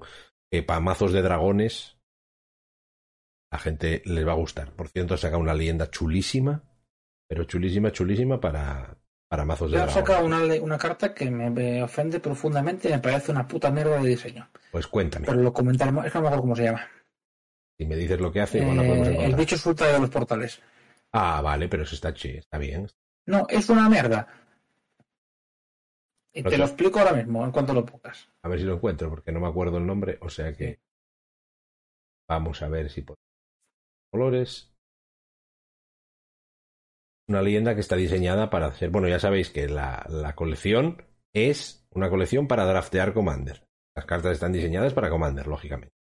que 0.52 0.64
para 0.64 0.80
mazos 0.80 1.12
de 1.12 1.22
dragones 1.22 1.97
la 3.58 3.64
gente 3.64 4.04
les 4.06 4.26
va 4.28 4.34
a 4.34 4.36
gustar. 4.36 4.72
Por 4.74 4.88
cierto, 4.88 5.18
saca 5.18 5.36
una 5.38 5.56
leyenda 5.56 5.90
chulísima, 5.90 6.62
pero 7.28 7.44
chulísima, 7.46 7.92
chulísima 7.92 8.40
para, 8.40 8.96
para 9.28 9.46
mazos 9.46 9.72
de 9.72 9.80
sacado 9.90 10.24
una, 10.28 10.44
una 10.62 10.78
carta 10.78 11.12
que 11.16 11.32
me, 11.32 11.50
me 11.50 11.82
ofende 11.82 12.20
profundamente 12.20 12.88
y 12.88 12.92
me 12.92 13.00
parece 13.00 13.32
una 13.32 13.48
puta 13.48 13.72
mierda 13.72 14.00
de 14.00 14.10
diseño. 14.10 14.48
Pues 14.72 14.86
cuéntame, 14.86 15.26
Pero 15.26 15.42
lo 15.42 15.52
comentaremos, 15.52 16.06
es 16.06 16.12
que 16.12 16.20
no 16.20 16.22
me 16.22 16.28
acuerdo 16.28 16.44
cómo 16.44 16.56
se 16.56 16.64
llama. 16.66 16.88
si 17.80 17.86
me 17.88 17.96
dices 17.96 18.20
lo 18.20 18.32
que 18.32 18.42
hace, 18.42 18.62
podemos 18.62 19.08
Eh, 19.08 19.26
el 19.26 19.36
bicho 19.36 19.58
suelta 19.58 19.88
de 19.92 20.00
los 20.00 20.10
portales. 20.12 20.62
Ah, 21.14 21.42
vale, 21.42 21.68
pero 21.68 21.82
eso 21.82 21.96
está, 21.96 22.14
chi- 22.14 22.38
está 22.38 22.60
bien. 22.60 22.88
No, 23.26 23.48
es 23.50 23.68
una 23.72 23.90
mierda. 23.90 24.28
Y 26.32 26.44
No 26.44 26.50
te 26.52 26.56
te- 26.56 26.58
lo 26.60 26.66
explico 26.66 27.00
ahora 27.00 27.14
mismo, 27.14 27.44
en 27.44 27.52
cuanto 27.52 27.74
lo 27.74 27.84
pongas. 27.84 28.30
A 28.44 28.50
ver 28.50 28.60
si 28.60 28.66
lo 28.66 28.76
encuentro, 28.76 29.10
porque 29.10 29.32
no 29.32 29.40
me 29.40 29.48
acuerdo 29.48 29.80
el 29.80 29.88
nombre, 29.88 30.20
o 30.22 30.30
sea 30.30 30.54
que 30.54 30.80
vamos 32.30 32.62
a 32.62 32.68
ver 32.68 32.90
si 32.90 33.02
por 33.02 33.16
colores. 34.12 34.72
Una 37.30 37.42
leyenda 37.42 37.74
que 37.76 37.82
está 37.82 37.96
diseñada 37.96 38.50
para 38.50 38.68
hacer. 38.68 38.90
Bueno, 38.90 39.08
ya 39.10 39.20
sabéis 39.20 39.50
que 39.50 39.68
la, 39.68 40.06
la 40.10 40.34
colección 40.34 41.04
es 41.34 41.86
una 41.92 42.10
colección 42.10 42.48
para 42.48 42.66
draftear 42.66 43.14
Commander. 43.14 43.64
Las 43.96 44.06
cartas 44.06 44.34
están 44.34 44.54
diseñadas 44.54 44.94
para 44.94 45.10
Commander, 45.10 45.48
lógicamente. 45.48 45.94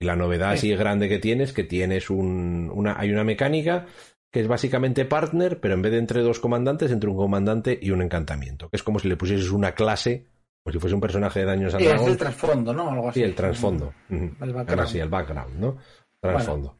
Y 0.00 0.06
la 0.06 0.16
novedad 0.16 0.50
Sí. 0.52 0.72
así 0.72 0.76
grande 0.76 1.08
que 1.08 1.18
tienes 1.20 1.52
que 1.52 1.62
tienes 1.62 2.10
un, 2.10 2.70
una, 2.74 2.98
hay 2.98 3.12
una 3.12 3.22
mecánica 3.22 3.86
que 4.32 4.40
es 4.40 4.48
básicamente 4.48 5.04
partner, 5.04 5.60
pero 5.60 5.74
en 5.74 5.82
vez 5.82 5.92
de 5.92 5.98
entre 5.98 6.22
dos 6.22 6.40
comandantes, 6.40 6.90
entre 6.90 7.08
un 7.08 7.16
comandante 7.16 7.78
y 7.80 7.92
un 7.92 8.02
encantamiento. 8.02 8.68
Que 8.68 8.76
es 8.76 8.82
como 8.82 8.98
si 8.98 9.06
le 9.08 9.16
pusieses 9.16 9.50
una 9.50 9.72
clase, 9.76 10.26
como 10.64 10.72
si 10.72 10.80
fuese 10.80 10.94
un 10.96 11.00
personaje 11.00 11.38
de 11.40 11.46
daños 11.46 11.72
al 11.74 11.82
Y 11.82 11.86
es 11.86 12.02
el 12.02 12.16
trasfondo, 12.16 12.74
¿no? 12.74 12.90
Algo 12.90 13.10
así. 13.10 13.20
Sí, 13.20 13.24
el 13.24 13.36
trasfondo. 13.36 13.94
Ujú. 14.10 14.24
El 14.24 14.30
background. 14.52 14.70
Ahora 14.70 14.86
sí, 14.88 14.98
el 14.98 15.08
background, 15.08 15.56
¿no? 15.60 15.78
Trasfondo. 16.20 16.76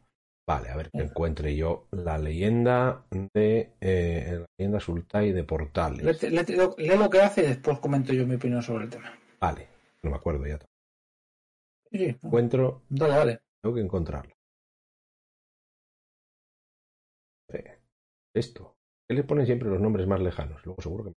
Vale, 0.47 0.69
a 0.69 0.77
ver 0.77 0.91
que 0.91 0.99
encuentre 0.99 1.57
yo 1.57 1.87
la 1.93 2.19
leyenda 2.19 3.07
de 3.11 3.73
eh, 3.81 4.39
la 4.41 4.47
leyenda 4.59 4.79
Sultai 4.79 5.33
de 5.33 5.43
Portales. 5.45 6.23
Lee 6.23 6.97
lo 6.99 7.09
que 7.09 7.21
hace 7.23 7.43
y 7.45 7.47
después 7.47 7.79
comento 7.79 8.13
yo 8.13 8.27
mi 8.27 8.35
opinión 8.35 8.63
sobre 8.63 8.85
el 8.85 8.91
tema. 8.91 9.19
Vale, 9.41 9.69
no 10.03 10.11
me 10.11 10.17
acuerdo 10.17 10.47
ya. 10.47 10.59
Sí, 11.91 11.99
sí. 11.99 12.19
Encuentro, 12.23 12.83
Dale, 12.91 13.15
dale. 13.15 13.41
tengo 13.63 13.75
que 13.75 13.81
encontrarlo. 13.81 14.35
Eh, 17.49 17.79
Esto. 18.35 18.77
¿Qué 19.09 19.15
le 19.15 19.25
ponen 19.25 19.47
siempre 19.47 19.69
los 19.71 19.81
nombres 19.81 20.07
más 20.07 20.21
lejanos? 20.21 20.65
Luego 20.67 20.83
seguro 20.83 21.05
que. 21.05 21.13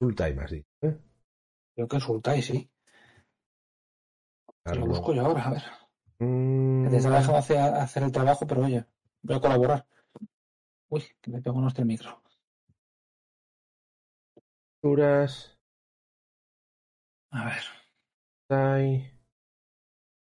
Sultai 0.00 0.34
más 0.34 0.50
dicho. 0.52 0.68
¿eh? 0.82 0.96
Creo 1.74 1.88
que 1.88 1.98
Sultai, 2.00 2.42
sí. 2.42 2.70
Lo 4.66 4.86
busco 4.86 5.12
yo 5.14 5.24
ahora, 5.24 5.46
a 5.46 5.50
ver. 5.50 5.62
Mm, 6.20 6.84
Que 6.84 6.90
te 6.90 6.96
estaba 6.96 7.18
dejando 7.18 7.38
hacer, 7.38 7.58
hacer 7.58 8.02
el 8.02 8.12
trabajo, 8.12 8.46
pero 8.46 8.62
oye, 8.64 8.84
voy 9.22 9.36
a 9.36 9.40
colaborar. 9.40 9.86
Uy, 10.90 11.04
que 11.20 11.30
me 11.30 11.40
pego 11.42 11.60
en 11.60 11.66
este 11.68 11.84
micro. 11.84 12.22
Aventuras, 14.82 15.56
A 17.30 17.44
ver. 17.44 17.62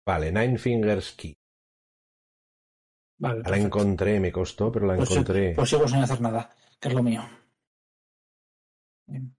Vale, 0.06 0.32
Nine 0.32 0.58
Fingers 0.58 1.14
Key. 1.14 1.34
Vale. 3.20 3.38
La 3.38 3.44
perfecto. 3.44 3.66
encontré, 3.68 4.20
me 4.20 4.32
costó, 4.32 4.72
pero 4.72 4.86
la 4.88 4.96
Pues, 4.96 5.12
encontré. 5.12 5.54
pues 5.56 5.70
sigo 5.70 5.88
sin 5.88 6.00
hacer 6.00 6.20
nada, 6.22 6.50
que 6.80 6.88
es 6.90 6.94
lo 6.94 7.04
mío. 7.04 7.22
Bien. 9.08 9.36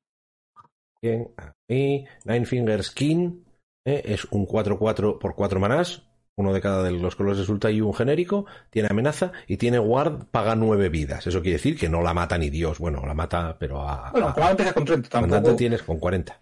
Bien, 1.03 1.35
ahí. 1.69 2.07
Nine 2.25 2.45
Fingers 2.47 2.91
King 2.91 3.43
¿eh? 3.87 4.03
es 4.05 4.25
un 4.27 4.47
4-4 4.47 5.19
por 5.19 5.35
4 5.35 5.59
manás, 5.61 6.07
uno 6.41 6.53
de 6.53 6.61
cada 6.61 6.83
de 6.83 6.91
los 6.93 7.15
colores 7.17 7.39
de 7.39 7.45
Sultai 7.45 7.77
y 7.77 7.81
un 7.81 7.95
genérico. 7.95 8.47
Tiene 8.71 8.89
amenaza 8.91 9.33
y 9.47 9.57
tiene 9.57 9.79
guard, 9.79 10.25
paga 10.31 10.57
9 10.57 10.89
vidas. 10.89 11.27
Eso 11.27 11.41
quiere 11.43 11.57
decir 11.59 11.79
que 11.79 11.89
no 11.89 12.03
la 12.03 12.13
mata 12.15 12.37
ni 12.39 12.51
Dios. 12.51 12.79
Bueno, 12.79 13.05
la 13.07 13.15
mata, 13.15 13.57
pero 13.59 13.83
a. 13.83 14.11
Bueno, 14.11 14.35
a- 14.37 14.51
empieza 14.51 14.73
con 14.73 14.85
30, 14.85 15.09
comandante 15.09 15.37
tampoco. 15.45 15.57
tienes 15.57 15.83
con 15.83 15.99
40. 15.99 16.41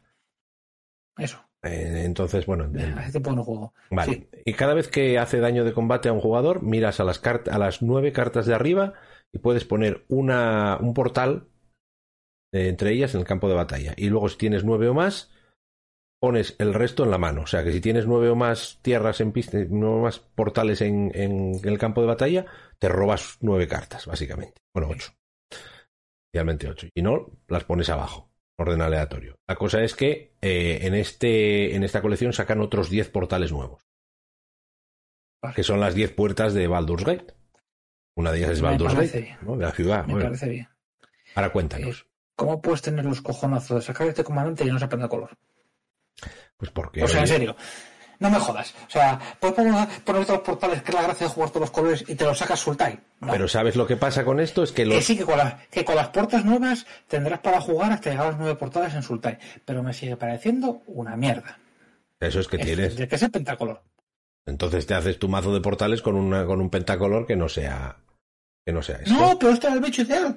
Eso. 1.18 1.38
Eh, 1.62 2.03
entonces, 2.05 2.46
bueno, 2.46 2.70
que 2.72 3.20
no 3.30 3.44
juego. 3.44 3.74
Vale. 3.90 4.12
Sí. 4.12 4.28
Y 4.44 4.53
cada 4.53 4.74
vez 4.74 4.88
que 4.88 5.18
hace 5.18 5.40
daño 5.40 5.64
de 5.64 5.72
combate 5.72 6.09
a 6.09 6.12
un 6.12 6.20
jugador, 6.20 6.62
miras 6.62 7.01
a 7.01 7.05
las, 7.05 7.20
cart- 7.20 7.49
a 7.49 7.59
las 7.59 7.82
nueve 7.82 8.12
cartas 8.12 8.46
de 8.46 8.55
arriba 8.55 8.94
y 9.32 9.38
puedes 9.38 9.64
poner 9.64 10.05
una, 10.09 10.78
un 10.80 10.94
portal 10.94 11.49
eh, 12.53 12.68
entre 12.68 12.92
ellas 12.92 13.12
en 13.14 13.20
el 13.20 13.26
campo 13.26 13.49
de 13.49 13.57
batalla. 13.57 13.92
Y 13.96 14.09
luego, 14.09 14.28
si 14.28 14.38
tienes 14.38 14.62
nueve 14.64 14.88
o 14.88 14.94
más, 14.94 15.30
pones 16.20 16.56
el 16.58 16.74
resto 16.74 17.04
en 17.04 17.10
la 17.10 17.18
mano. 17.18 17.42
O 17.42 17.46
sea 17.46 17.62
que 17.64 17.72
si 17.72 17.80
tienes 17.80 18.06
nueve 18.06 18.28
o 18.30 18.34
más 18.36 18.78
tierras 18.82 19.20
en 19.20 19.32
pista, 19.32 19.58
nueve 19.68 19.96
o 19.96 20.02
más 20.02 20.18
portales 20.18 20.80
en, 20.80 21.10
en 21.14 21.60
el 21.62 21.78
campo 21.78 22.00
de 22.00 22.06
batalla, 22.08 22.46
te 22.78 22.88
robas 22.88 23.36
nueve 23.40 23.66
cartas, 23.68 24.06
básicamente. 24.06 24.60
Bueno, 24.74 24.88
ocho. 24.90 25.12
Realmente 26.32 26.68
ocho. 26.68 26.88
Y 26.94 27.02
no, 27.02 27.30
las 27.48 27.64
pones 27.64 27.88
abajo. 27.88 28.30
Orden 28.60 28.82
aleatorio. 28.82 29.36
La 29.46 29.54
cosa 29.54 29.82
es 29.82 29.94
que 29.94 30.34
eh, 30.42 30.80
en, 30.82 30.94
este, 30.94 31.76
en 31.76 31.84
esta 31.84 32.02
colección 32.02 32.32
sacan 32.32 32.60
otros 32.60 32.90
10 32.90 33.08
portales 33.10 33.52
nuevos. 33.52 33.86
Vale. 35.40 35.54
Que 35.54 35.62
son 35.62 35.78
las 35.78 35.94
10 35.94 36.12
puertas 36.14 36.54
de 36.54 36.66
Baldur's 36.66 37.04
Gate. 37.04 37.34
Una 38.16 38.32
de 38.32 38.38
ellas 38.38 38.50
es 38.50 38.60
Baldur's 38.60 38.94
Gate. 38.94 39.38
¿no? 39.42 39.56
de 39.56 39.64
la 39.64 39.70
ciudad. 39.70 40.04
Me 40.06 40.14
Bueno, 40.14 40.26
parece 40.30 40.48
bien. 40.48 40.68
ahora 41.36 41.50
cuéntanos. 41.52 42.06
¿Cómo 42.34 42.60
puedes 42.60 42.82
tener 42.82 43.04
los 43.04 43.20
cojonazos 43.22 43.76
de 43.76 43.82
sacar 43.82 44.08
este 44.08 44.24
comandante 44.24 44.64
y 44.64 44.70
no 44.70 44.78
se 44.80 44.88
prenda 44.88 45.08
color? 45.08 45.30
Pues 46.59 46.70
porque. 46.70 47.02
O 47.02 47.09
sea, 47.09 47.22
en 47.22 47.28
serio. 47.28 47.56
No 48.20 48.30
me 48.30 48.38
jodas. 48.40 48.74
O 48.88 48.90
sea, 48.90 49.16
puedes 49.38 49.54
poner, 49.54 49.72
poner 50.04 50.24
todos 50.26 50.38
los 50.38 50.40
portales, 50.40 50.82
que 50.82 50.90
es 50.90 50.94
la 50.96 51.02
gracia 51.02 51.28
de 51.28 51.32
jugar 51.32 51.50
todos 51.50 51.61
los 51.62 51.70
colores, 51.70 52.04
y 52.09 52.16
te 52.16 52.24
los 52.24 52.36
sacas 52.36 52.59
Sultai. 52.59 52.98
No. 53.20 53.30
Pero 53.30 53.46
¿sabes 53.46 53.76
lo 53.76 53.86
que 53.86 53.96
pasa 53.96 54.24
con 54.24 54.40
esto? 54.40 54.64
Es 54.64 54.70
que 54.72 54.82
Que 54.82 54.86
los. 54.86 55.04
sí, 55.04 55.16
que 55.16 55.24
con, 55.24 55.38
las, 55.38 55.54
que 55.68 55.84
con 55.84 55.94
las 55.94 56.09
puertas 56.09 56.44
nuevas 56.44 56.84
tendrás 57.06 57.38
para 57.38 57.61
jugar 57.61 57.92
hasta 57.92 58.11
llegar 58.11 58.26
a 58.26 58.30
los 58.30 58.38
nueve 58.40 58.56
portales 58.56 58.92
en 58.94 59.04
Sultai. 59.04 59.38
Pero 59.64 59.84
me 59.84 59.92
sigue 59.92 60.16
pareciendo 60.16 60.82
una 60.88 61.16
mierda. 61.16 61.59
Eso 62.18 62.40
es 62.40 62.48
que 62.48 62.56
Es- 62.56 62.64
tienes. 62.66 62.96
De 62.96 63.06
que 63.06 63.16
sea 63.18 63.28
pentacolor. 63.28 63.82
Entonces 64.46 64.84
te 64.86 64.94
haces 64.94 65.18
tu 65.20 65.28
mazo 65.28 65.54
de 65.54 65.61
portales 65.61 66.02
con, 66.02 66.16
una, 66.16 66.44
con 66.44 66.61
un 66.61 66.70
pentacolor 66.70 67.24
que 67.24 67.36
no 67.36 67.48
sea. 67.48 67.98
Que 68.66 68.72
no 68.72 68.82
sea 68.82 68.96
esto. 68.96 69.12
No, 69.14 69.38
pero 69.38 69.52
este 69.52 69.66
era 69.68 69.76
el 69.76 69.80
bicho 69.82 70.02
ideal. 70.02 70.34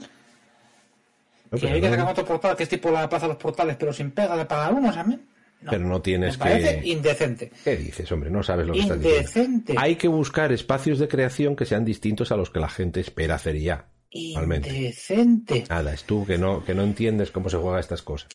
No, 1.50 1.58
que 1.58 1.68
hay 1.68 1.82
que 1.82 1.90
sacar 1.90 2.08
otro 2.12 2.26
portal 2.26 2.56
que 2.56 2.64
es 2.64 2.70
tipo 2.70 2.92
la 2.92 3.10
plaza 3.10 3.26
de 3.26 3.34
los 3.34 3.42
portales, 3.42 3.76
pero 3.78 3.92
sin 3.92 4.12
pega 4.12 4.38
de 4.38 4.46
pagar 4.46 4.72
uno 4.74 4.94
también. 4.94 5.28
No, 5.62 5.72
pero 5.72 5.84
no 5.86 5.96
me 5.96 6.00
tienes 6.02 6.38
parece 6.38 6.82
que. 6.82 6.88
indecente. 6.90 7.52
¿Qué 7.64 7.78
dices, 7.78 8.12
hombre? 8.12 8.30
No 8.32 8.42
sabes 8.42 8.66
lo 8.68 8.74
que 8.74 8.80
estás 8.80 9.00
diciendo. 9.02 9.74
Hay 9.78 9.96
que 9.96 10.08
buscar 10.08 10.52
espacios 10.52 10.98
de 11.00 11.08
creación 11.08 11.56
que 11.56 11.66
sean 11.66 11.86
distintos 11.86 12.32
a 12.32 12.36
los 12.38 12.50
que 12.50 12.60
la 12.60 12.70
gente 12.70 13.00
espera 13.00 13.36
hacer 13.36 13.58
ya. 13.60 13.88
Indecente. 14.10 15.64
Nada, 15.70 15.94
es 15.94 16.04
tú 16.04 16.26
que 16.26 16.38
no, 16.38 16.64
que 16.64 16.74
no 16.74 16.84
entiendes 16.84 17.32
cómo 17.32 17.50
se 17.50 17.58
juega 17.58 17.80
estas 17.80 18.02
cosas. 18.02 18.30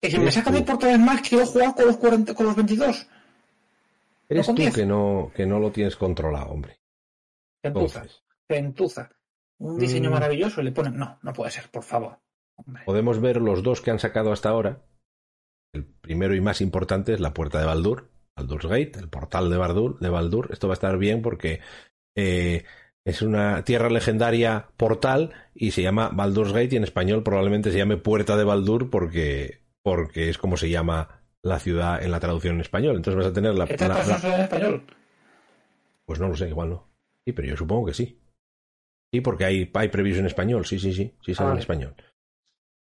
Que 0.00 0.10
si 0.10 0.18
me 0.18 0.30
tú. 0.30 0.50
dos 0.50 0.62
portales 0.62 0.98
más, 0.98 1.22
quiero 1.26 1.46
jugar 1.46 1.74
con 1.74 1.86
los, 1.86 1.96
40, 1.96 2.34
con 2.34 2.46
los 2.46 2.56
22. 2.56 3.06
Eres 4.28 4.46
tú 4.46 4.54
que 4.74 4.84
no, 4.84 5.30
que 5.34 5.46
no 5.46 5.58
lo 5.60 5.70
tienes 5.70 5.96
controlado, 5.96 6.50
hombre. 6.50 6.78
Gentuza. 7.62 8.00
Entonces, 8.00 8.22
Gentuza. 8.48 9.10
Un 9.58 9.78
diseño 9.78 10.10
Mm. 10.10 10.12
maravilloso 10.12 10.60
y 10.60 10.64
le 10.64 10.72
ponen. 10.72 10.96
No, 10.96 11.18
no 11.22 11.32
puede 11.32 11.50
ser, 11.50 11.70
por 11.70 11.82
favor. 11.82 12.18
Hombre. 12.56 12.82
podemos 12.86 13.20
ver 13.20 13.36
los 13.36 13.62
dos 13.62 13.80
que 13.82 13.90
han 13.90 13.98
sacado 13.98 14.32
hasta 14.32 14.48
ahora. 14.48 14.82
El 15.76 15.84
primero 15.84 16.34
y 16.34 16.40
más 16.40 16.60
importante 16.60 17.12
es 17.12 17.20
la 17.20 17.34
puerta 17.34 17.58
de 17.60 17.66
Baldur, 17.66 18.08
Baldur's 18.36 18.66
Gate, 18.66 18.92
el 18.98 19.08
portal 19.08 19.50
de 19.50 19.56
Baldur. 19.56 19.98
De 20.00 20.08
Baldur. 20.08 20.48
Esto 20.52 20.68
va 20.68 20.72
a 20.72 20.78
estar 20.80 20.96
bien 20.98 21.22
porque 21.22 21.60
eh, 22.16 22.64
es 23.04 23.22
una 23.22 23.62
tierra 23.64 23.90
legendaria 23.90 24.68
portal 24.76 25.32
y 25.54 25.70
se 25.72 25.82
llama 25.82 26.10
Baldur's 26.12 26.52
Gate 26.52 26.70
y 26.72 26.76
en 26.76 26.84
español 26.84 27.22
probablemente 27.22 27.70
se 27.70 27.78
llame 27.78 27.96
Puerta 27.98 28.36
de 28.36 28.44
Baldur 28.44 28.90
porque, 28.90 29.60
porque 29.82 30.28
es 30.30 30.38
como 30.38 30.56
se 30.56 30.70
llama 30.70 31.22
la 31.42 31.58
ciudad 31.60 32.02
en 32.02 32.10
la 32.10 32.20
traducción 32.20 32.54
en 32.56 32.62
español. 32.62 32.96
Entonces 32.96 33.18
vas 33.22 33.30
a 33.30 33.34
tener 33.34 33.54
la, 33.54 33.64
¿Estas 33.64 33.88
la- 33.88 34.18
la- 34.18 34.34
en 34.36 34.40
español? 34.40 34.86
Pues 36.04 36.20
no 36.20 36.28
lo 36.28 36.36
sé, 36.36 36.48
igual 36.48 36.70
no. 36.70 36.88
Sí, 37.24 37.32
pero 37.32 37.48
yo 37.48 37.56
supongo 37.56 37.86
que 37.86 37.94
sí. 37.94 38.18
Sí, 39.12 39.20
porque 39.20 39.44
hay, 39.44 39.70
hay 39.74 39.88
previews 39.88 40.18
en 40.18 40.26
español. 40.26 40.64
Sí, 40.66 40.78
sí, 40.78 40.92
sí. 40.92 41.14
Sí, 41.24 41.34
sale 41.34 41.48
en 41.48 41.52
Vale. 41.54 41.60
español. 41.60 41.94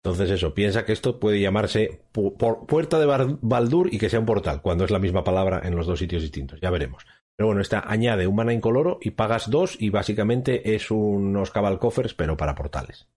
Entonces, 0.04 0.30
eso, 0.30 0.52
piensa 0.52 0.84
que 0.84 0.92
esto 0.92 1.20
puede 1.20 1.40
llamarse 1.40 2.02
pu- 2.12 2.36
por- 2.36 2.66
Puerta 2.66 2.98
de 2.98 3.06
Baldur 3.40 3.88
y 3.94 3.98
que 3.98 4.10
sea 4.10 4.18
un 4.18 4.26
portal, 4.26 4.60
cuando 4.60 4.84
es 4.84 4.90
la 4.90 4.98
misma 4.98 5.22
palabra 5.22 5.60
en 5.64 5.76
los 5.76 5.86
dos 5.86 5.98
sitios 6.00 6.22
distintos. 6.22 6.60
Ya 6.60 6.70
veremos. 6.70 7.04
Pero 7.36 7.46
bueno, 7.46 7.60
esta 7.62 7.84
añade 7.88 8.26
un 8.26 8.34
mana 8.34 8.52
incoloro 8.52 8.98
y 9.00 9.12
pagas 9.12 9.48
dos 9.48 9.80
y 9.80 9.90
básicamente 9.90 10.74
es 10.74 10.90
unos 10.90 11.50
cabal 11.52 11.78
coffers, 11.78 12.14
pero 12.14 12.36
para 12.36 12.54
portales. 12.56 13.08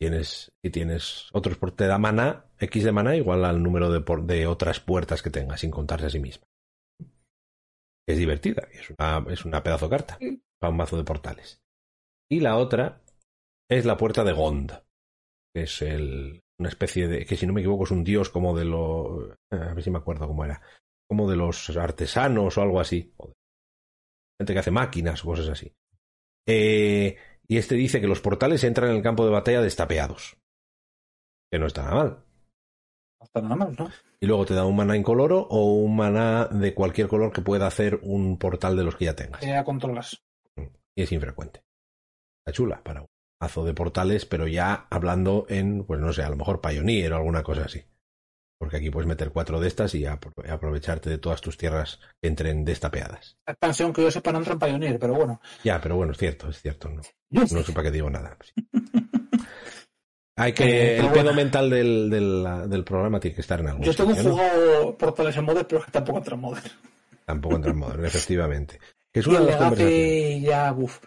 Tienes, 0.00 0.52
y 0.62 0.70
tienes 0.70 1.28
otros, 1.32 1.58
te 1.76 1.86
da 1.86 1.98
mana, 1.98 2.46
X 2.58 2.84
de 2.84 2.92
mana 2.92 3.16
igual 3.16 3.44
al 3.44 3.62
número 3.62 3.90
de, 3.90 4.04
de 4.22 4.46
otras 4.46 4.80
puertas 4.80 5.22
que 5.22 5.30
tengas, 5.30 5.60
sin 5.60 5.70
contarse 5.70 6.06
a 6.06 6.10
sí 6.10 6.20
misma. 6.20 6.46
Es 8.06 8.18
divertida, 8.18 8.68
es 8.72 8.90
una, 8.90 9.24
es 9.32 9.44
una 9.44 9.62
pedazo 9.62 9.88
de 9.88 9.90
carta 9.96 10.18
para 10.60 10.70
un 10.70 10.76
mazo 10.76 10.96
de 10.96 11.04
portales. 11.04 11.60
Y 12.30 12.40
la 12.40 12.56
otra 12.56 13.02
es 13.70 13.84
la 13.84 13.96
puerta 13.96 14.24
de 14.24 14.32
Gond, 14.32 14.72
que 15.54 15.62
es 15.62 15.82
el, 15.82 16.42
una 16.58 16.68
especie 16.68 17.06
de, 17.06 17.24
que 17.24 17.36
si 17.36 17.46
no 17.46 17.52
me 17.52 17.60
equivoco 17.60 17.84
es 17.84 17.90
un 17.90 18.04
dios 18.04 18.28
como 18.28 18.56
de 18.56 18.64
los, 18.64 19.30
a 19.50 19.74
ver 19.74 19.82
si 19.82 19.90
me 19.90 19.98
acuerdo 19.98 20.26
cómo 20.26 20.44
era, 20.44 20.60
como 21.08 21.30
de 21.30 21.36
los 21.36 21.76
artesanos 21.76 22.58
o 22.58 22.62
algo 22.62 22.80
así. 22.80 23.14
Gente 24.40 24.52
que 24.52 24.58
hace 24.58 24.70
máquinas 24.70 25.22
o 25.24 25.28
cosas 25.28 25.48
así. 25.48 25.72
Eh, 26.46 27.16
y 27.46 27.56
este 27.56 27.76
dice 27.76 28.00
que 28.00 28.08
los 28.08 28.20
portales 28.20 28.64
entran 28.64 28.90
en 28.90 28.96
el 28.96 29.02
campo 29.02 29.24
de 29.24 29.30
batalla 29.30 29.62
destapeados. 29.62 30.36
Que 31.52 31.58
no 31.58 31.66
está 31.66 31.82
nada 31.82 31.94
mal. 31.94 32.24
No 33.20 33.24
está 33.24 33.40
nada 33.42 33.56
mal, 33.56 33.76
¿no? 33.78 33.90
Y 34.20 34.26
luego 34.26 34.44
te 34.44 34.54
da 34.54 34.64
un 34.64 34.74
mana 34.74 34.96
incoloro 34.96 35.40
o 35.40 35.74
un 35.74 35.94
mana 35.94 36.46
de 36.46 36.74
cualquier 36.74 37.06
color 37.06 37.32
que 37.32 37.42
pueda 37.42 37.66
hacer 37.66 38.00
un 38.02 38.38
portal 38.38 38.76
de 38.76 38.84
los 38.84 38.96
que 38.96 39.04
ya 39.04 39.14
tengas. 39.14 39.40
Que 39.40 39.48
ya 39.48 39.64
controlas. 39.64 40.20
Y 40.96 41.02
es 41.02 41.12
infrecuente. 41.12 41.62
Está 42.40 42.52
chula 42.56 42.82
para 42.82 43.06
mazo 43.40 43.64
de 43.64 43.74
portales, 43.74 44.26
pero 44.26 44.46
ya 44.46 44.86
hablando 44.90 45.46
en, 45.48 45.84
pues 45.84 46.00
no 46.00 46.12
sé, 46.12 46.22
a 46.22 46.30
lo 46.30 46.36
mejor 46.36 46.60
Pioneer 46.60 47.12
o 47.12 47.16
alguna 47.16 47.42
cosa 47.42 47.64
así. 47.64 47.84
Porque 48.58 48.76
aquí 48.76 48.90
puedes 48.90 49.08
meter 49.08 49.30
cuatro 49.30 49.60
de 49.60 49.68
estas 49.68 49.94
y 49.94 50.06
aprovecharte 50.06 51.10
de 51.10 51.18
todas 51.18 51.40
tus 51.40 51.58
tierras 51.58 52.00
que 52.22 52.28
entren 52.28 52.64
destapeadas. 52.64 53.36
La 53.46 53.52
expansión 53.52 53.92
que 53.92 54.02
yo 54.02 54.10
sepa 54.10 54.32
no 54.32 54.38
entra 54.38 54.54
en 54.54 54.58
Pioneer, 54.60 54.98
pero 54.98 55.14
bueno. 55.14 55.40
Ya, 55.64 55.80
pero 55.80 55.96
bueno, 55.96 56.12
es 56.12 56.18
cierto, 56.18 56.48
es 56.48 56.62
cierto. 56.62 56.88
No, 56.88 57.02
no 57.30 57.46
sé 57.46 57.72
para 57.72 57.84
qué 57.84 57.90
digo 57.90 58.08
nada. 58.08 58.38
Hay 60.36 60.52
que, 60.52 60.98
el 60.98 61.10
pedo 61.10 61.32
mental 61.32 61.70
del, 61.70 62.10
del, 62.10 62.44
del, 62.68 62.84
programa 62.84 63.20
tiene 63.20 63.36
que 63.36 63.40
estar 63.40 63.60
en 63.60 63.68
algo. 63.68 63.84
Yo 63.84 63.94
tengo 63.94 64.14
jugado 64.16 64.84
¿no? 64.86 64.98
portales 64.98 65.36
en 65.36 65.44
Modern, 65.44 65.66
pero 65.68 65.78
es 65.80 65.84
que 65.86 65.92
tampoco 65.92 66.18
entra 66.18 66.34
en 66.34 66.40
Modern. 66.40 66.70
Tampoco 67.24 67.56
entra 67.56 67.70
en 67.70 67.78
Modern, 67.78 68.04
efectivamente. 68.04 68.80
Que 69.12 69.20
es 69.20 69.26
una 69.28 69.42
y 69.42 69.46
de 69.46 69.52
las 69.52 70.42
ya, 70.42 70.72
uf. 70.72 70.98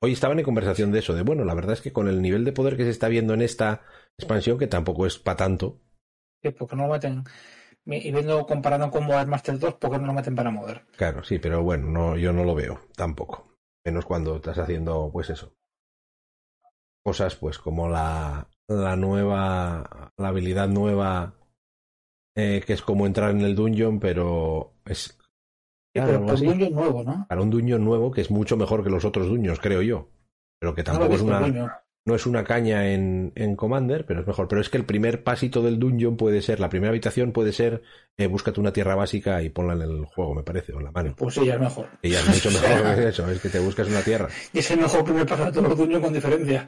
Hoy 0.00 0.12
estaban 0.12 0.38
en 0.38 0.44
conversación 0.44 0.92
de 0.92 1.00
eso, 1.00 1.14
de 1.14 1.22
bueno, 1.22 1.44
la 1.44 1.54
verdad 1.54 1.72
es 1.72 1.80
que 1.80 1.92
con 1.92 2.08
el 2.08 2.22
nivel 2.22 2.44
de 2.44 2.52
poder 2.52 2.76
que 2.76 2.84
se 2.84 2.90
está 2.90 3.08
viendo 3.08 3.34
en 3.34 3.42
esta 3.42 3.82
expansión, 4.16 4.56
que 4.56 4.68
tampoco 4.68 5.06
es 5.06 5.18
para 5.18 5.36
tanto. 5.36 5.80
Sí, 6.42 6.50
porque 6.50 6.76
no 6.76 6.86
lo 6.86 6.92
meten. 6.92 7.24
Y 7.84 8.12
viendo 8.12 8.46
comparando 8.46 8.90
con 8.90 9.06
Modern 9.06 9.30
Master 9.30 9.58
2, 9.58 9.74
¿por 9.74 9.90
qué 9.90 9.98
no 9.98 10.06
lo 10.06 10.12
meten 10.12 10.36
para 10.36 10.50
Modern? 10.50 10.82
Claro, 10.96 11.24
sí, 11.24 11.38
pero 11.38 11.62
bueno, 11.62 11.88
no, 11.88 12.16
yo 12.16 12.32
no 12.32 12.44
lo 12.44 12.54
veo 12.54 12.82
tampoco. 12.94 13.56
Menos 13.84 14.04
cuando 14.04 14.36
estás 14.36 14.58
haciendo, 14.58 15.10
pues 15.12 15.30
eso. 15.30 15.52
Cosas, 17.02 17.34
pues 17.36 17.58
como 17.58 17.88
la, 17.88 18.48
la 18.68 18.94
nueva, 18.94 20.12
la 20.16 20.28
habilidad 20.28 20.68
nueva, 20.68 21.34
eh, 22.36 22.62
que 22.64 22.74
es 22.74 22.82
como 22.82 23.06
entrar 23.06 23.30
en 23.30 23.40
el 23.40 23.56
dungeon, 23.56 23.98
pero 23.98 24.74
es 24.84 25.17
Claro, 26.04 26.24
pero 26.26 26.34
un 26.34 26.46
dungeon 26.46 26.72
nuevo, 26.72 27.04
¿no? 27.04 27.26
Para 27.28 27.42
un 27.42 27.50
dungeon 27.50 27.84
nuevo 27.84 28.10
que 28.10 28.20
es 28.20 28.30
mucho 28.30 28.56
mejor 28.56 28.82
que 28.82 28.90
los 28.90 29.04
otros 29.04 29.28
dungeons, 29.28 29.60
creo 29.60 29.82
yo. 29.82 30.08
Pero 30.58 30.74
que 30.74 30.82
tampoco 30.82 31.08
no 31.08 31.14
es 31.14 31.22
una. 31.22 31.82
No 32.08 32.14
es 32.14 32.24
una 32.24 32.42
caña 32.42 32.90
en, 32.90 33.32
en, 33.34 33.54
Commander, 33.54 34.06
pero 34.06 34.20
es 34.22 34.26
mejor. 34.26 34.48
Pero 34.48 34.62
es 34.62 34.70
que 34.70 34.78
el 34.78 34.86
primer 34.86 35.22
pasito 35.22 35.60
del 35.62 35.78
dungeon 35.78 36.16
puede 36.16 36.40
ser, 36.40 36.58
la 36.58 36.70
primera 36.70 36.88
habitación 36.88 37.32
puede 37.32 37.52
ser, 37.52 37.82
eh, 38.16 38.26
búscate 38.28 38.58
una 38.60 38.72
tierra 38.72 38.94
básica 38.94 39.42
y 39.42 39.50
ponla 39.50 39.74
en 39.74 39.82
el 39.82 40.04
juego, 40.06 40.34
me 40.34 40.42
parece, 40.42 40.72
o 40.72 40.78
en 40.78 40.84
la 40.84 40.90
mano. 40.90 41.14
Pues 41.18 41.34
sí, 41.34 41.44
ya 41.44 41.54
es 41.56 41.60
mejor. 41.60 41.86
Y 42.00 42.08
ya 42.10 42.20
es 42.20 42.28
mucho 42.28 42.50
mejor 42.62 42.94
que 42.96 43.08
eso, 43.08 43.30
es 43.30 43.40
que 43.42 43.48
te 43.50 43.58
buscas 43.58 43.88
una 43.88 44.00
tierra. 44.00 44.28
Y 44.54 44.58
es 44.60 44.70
el 44.70 44.80
mejor 44.80 45.04
primer 45.04 45.26
paso 45.26 45.44
de 45.44 45.52
todos 45.52 45.68
los 45.68 45.76
dungeons 45.78 46.04
con 46.04 46.14
diferencia. 46.14 46.66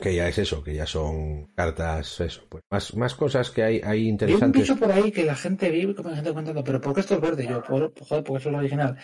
Que 0.00 0.14
ya 0.14 0.28
es 0.28 0.38
eso, 0.38 0.62
que 0.62 0.74
ya 0.74 0.86
son 0.86 1.46
cartas, 1.54 2.20
eso. 2.20 2.42
Pues 2.48 2.62
más, 2.70 2.94
más 2.96 3.14
cosas 3.16 3.50
que 3.50 3.64
hay, 3.64 3.76
hay 3.82 3.82
Hay 3.90 4.00
un 4.02 4.06
interesantes. 4.10 4.62
bicho 4.62 4.76
por 4.76 4.92
ahí 4.92 5.10
que 5.10 5.24
la 5.24 5.34
gente 5.34 5.68
vive, 5.70 5.94
como 5.96 6.10
la 6.10 6.14
gente 6.16 6.30
comentando, 6.30 6.62
pero 6.62 6.80
¿por 6.80 6.94
qué 6.94 7.00
esto 7.00 7.14
es 7.14 7.20
verde? 7.20 7.44
Yo, 7.48 7.60
por, 7.62 7.92
joder, 7.98 8.22
porque 8.22 8.38
eso 8.40 8.48
es 8.48 8.52
lo 8.52 8.58
original. 8.58 8.96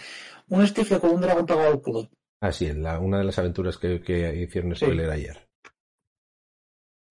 Un 0.48 0.62
estifle 0.62 1.00
con 1.00 1.10
un 1.10 1.20
dragón 1.20 1.44
pegado 1.44 1.68
al 1.72 1.80
culo. 1.82 2.08
Ah, 2.40 2.50
sí, 2.52 2.66
en 2.66 2.82
la, 2.82 2.98
una 2.98 3.18
de 3.18 3.24
las 3.24 3.38
aventuras 3.38 3.78
que, 3.78 4.00
que 4.00 4.34
hicieron 4.42 4.74
spoiler 4.74 5.06
Sí. 5.06 5.12
ayer. 5.12 5.48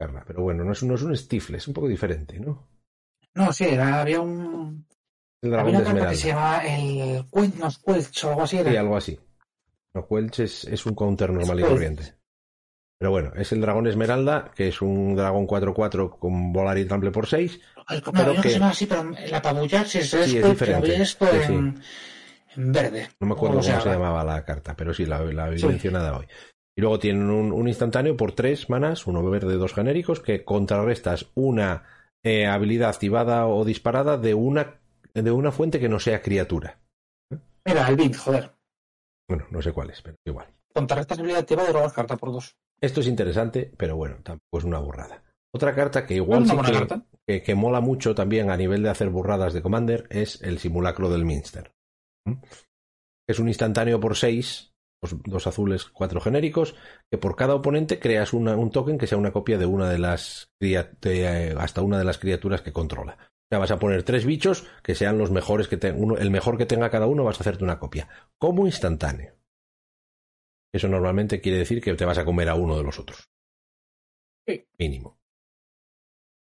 Carla, 0.02 0.24
pero 0.26 0.42
bueno, 0.42 0.64
no 0.64 0.72
es, 0.72 0.82
no 0.84 0.96
es 0.96 1.04
un 1.04 1.16
stifle, 1.16 1.58
es 1.58 1.68
un 1.68 1.74
poco 1.76 1.88
diferente, 1.88 2.40
¿no? 2.40 2.68
No, 3.36 3.54
sí, 3.54 3.66
era, 3.66 4.02
había 4.02 4.20
un. 4.22 4.86
El 5.42 5.54
Había 5.54 5.64
dragón 5.64 5.76
una 5.76 5.84
carta 5.84 6.10
que 6.10 6.16
se 6.18 6.28
llamaba 6.30 6.64
el 6.66 7.26
no, 7.60 7.70
Quelch 7.86 8.24
o 8.26 8.30
algo 8.30 8.42
así. 8.44 8.58
Era. 8.58 8.72
Sí, 8.72 8.78
algo 8.78 8.98
así. 8.98 9.20
No, 9.94 10.08
Quelch 10.08 10.40
es, 10.40 10.66
es 10.66 10.86
un 10.86 10.96
counter 10.96 11.32
normal 11.32 11.60
y 11.60 11.64
corriente. 11.64 12.16
Pero 13.00 13.12
bueno, 13.12 13.32
es 13.36 13.52
el 13.52 13.62
dragón 13.62 13.88
esmeralda, 13.88 14.52
que 14.56 14.68
es 14.68 14.82
un 14.82 15.16
dragón 15.16 15.48
4-4 15.48 16.18
con 16.20 16.54
volar 16.54 16.78
y 16.78 16.86
trample 16.86 17.12
por 17.12 17.28
6. 17.28 17.60
El, 17.90 18.02
no, 18.06 18.12
pero 18.12 18.26
había 18.30 18.42
que 18.42 18.50
se 18.50 18.56
llamaba 18.56 18.72
así, 18.72 18.86
pero 18.86 19.16
el 19.18 19.34
apabullar, 19.34 19.88
si 19.88 19.98
es, 20.00 20.10
Sí, 20.10 20.18
es 20.18 20.32
Quelch, 20.34 20.48
diferente. 20.50 20.92
había 20.92 21.04
esto 21.04 21.26
Sí, 21.32 21.54
en, 21.54 21.82
en 22.56 22.72
verde. 22.72 23.10
No 23.20 23.28
me 23.28 23.34
acuerdo 23.34 23.58
¿Cómo 23.58 23.64
cómo 23.64 23.64
se 23.64 23.70
llama? 23.72 23.94
llamaba 23.94 24.24
la 24.24 24.46
carta, 24.46 24.76
pero 24.76 24.94
sí, 24.94 25.06
la, 25.06 25.20
la 25.22 25.58
Sí. 25.58 25.66
mencionada 25.68 26.18
hoy. 26.18 26.28
Y 26.78 26.82
luego 26.82 27.00
tienen 27.00 27.30
un, 27.30 27.52
un 27.52 27.68
instantáneo 27.68 28.16
por 28.16 28.32
tres 28.32 28.70
manas, 28.70 29.06
uno 29.08 29.28
verde, 29.30 29.56
dos 29.56 29.74
genéricos, 29.74 30.22
que 30.22 30.46
contrarrestas 30.46 31.28
una 31.36 31.84
eh, 32.24 32.46
habilidad 32.46 32.90
activada 32.90 33.48
o 33.48 33.66
disparada 33.66 34.18
de 34.18 34.34
una, 34.34 34.80
de 35.14 35.32
una 35.32 35.52
fuente 35.52 35.80
que 35.80 35.90
no 35.90 36.00
sea 36.00 36.22
criatura. 36.22 36.80
Mira, 37.66 37.88
el 37.88 37.96
Bint, 37.96 38.16
joder. 38.16 38.52
Bueno, 39.28 39.46
no 39.50 39.62
sé 39.62 39.72
cuál 39.72 39.90
es, 39.90 40.02
pero 40.02 40.16
igual. 40.26 40.48
Contrarrestas 40.74 41.20
habilidad 41.20 41.42
activa 41.42 41.64
de 41.64 41.74
robar 41.74 41.92
carta 41.92 42.18
por 42.18 42.32
dos. 42.32 42.56
Esto 42.80 43.02
es 43.02 43.08
interesante, 43.08 43.72
pero 43.78 43.96
bueno, 43.96 44.18
tampoco 44.24 44.58
es 44.58 44.64
una 44.64 44.80
burrada. 44.80 45.24
Otra 45.54 45.76
carta 45.76 46.06
que 46.06 46.16
igual 46.16 46.48
sí 46.48 46.56
carta. 46.56 47.06
que, 47.28 47.44
que 47.44 47.56
mola 47.56 47.82
mucho 47.82 48.16
también 48.16 48.50
a 48.50 48.58
nivel 48.58 48.84
de 48.84 48.90
hacer 48.90 49.10
burradas 49.10 49.54
de 49.54 49.62
Commander 49.62 50.08
es 50.10 50.42
el 50.42 50.60
simulacro 50.60 51.10
del 51.10 51.26
Minster. 51.26 51.74
¿Mm? 52.26 52.36
Es 53.28 53.40
un 53.40 53.48
instantáneo 53.48 54.00
por 54.00 54.16
6, 54.16 54.71
dos, 55.02 55.16
dos 55.24 55.48
azules, 55.48 55.86
cuatro 55.86 56.22
genéricos, 56.22 56.76
que 57.10 57.18
por 57.18 57.36
cada 57.36 57.56
oponente 57.56 58.00
creas 58.00 58.34
una- 58.34 58.56
un 58.56 58.70
token 58.72 58.98
que 58.98 59.08
sea 59.08 59.18
una 59.18 59.32
copia 59.32 59.58
de 59.58 59.66
una 59.66 59.90
de 59.90 59.98
las 60.00 60.50
de, 60.60 60.76
eh, 61.04 61.56
hasta 61.58 61.82
una 61.82 61.98
de 61.98 62.06
las 62.06 62.18
criaturas 62.20 62.62
que 62.62 62.72
controla. 62.74 63.18
O 63.20 63.48
sea, 63.50 63.60
vas 63.60 63.72
a 63.72 63.80
poner 63.80 64.04
tres 64.04 64.26
bichos 64.26 64.66
que 64.84 64.96
sean 64.96 65.18
los 65.18 65.32
mejores 65.32 65.68
que 65.68 65.78
te- 65.78 65.92
uno, 65.92 66.18
el 66.18 66.32
mejor 66.32 66.58
que 66.58 66.66
tenga 66.66 66.90
cada 66.90 67.08
uno, 67.08 67.24
vas 67.24 67.38
a 67.38 67.42
hacerte 67.42 67.64
una 67.64 67.80
copia. 67.80 68.08
Como 68.38 68.66
instantáneo. 68.66 69.34
Eso 70.74 70.88
normalmente 70.90 71.40
quiere 71.42 71.60
decir 71.60 71.82
que 71.82 71.94
te 71.94 72.06
vas 72.06 72.18
a 72.18 72.26
comer 72.26 72.50
a 72.50 72.56
uno 72.56 72.78
de 72.78 72.84
los 72.84 73.00
otros. 73.00 73.30
Sí. 74.48 74.66
Mínimo. 74.78 75.21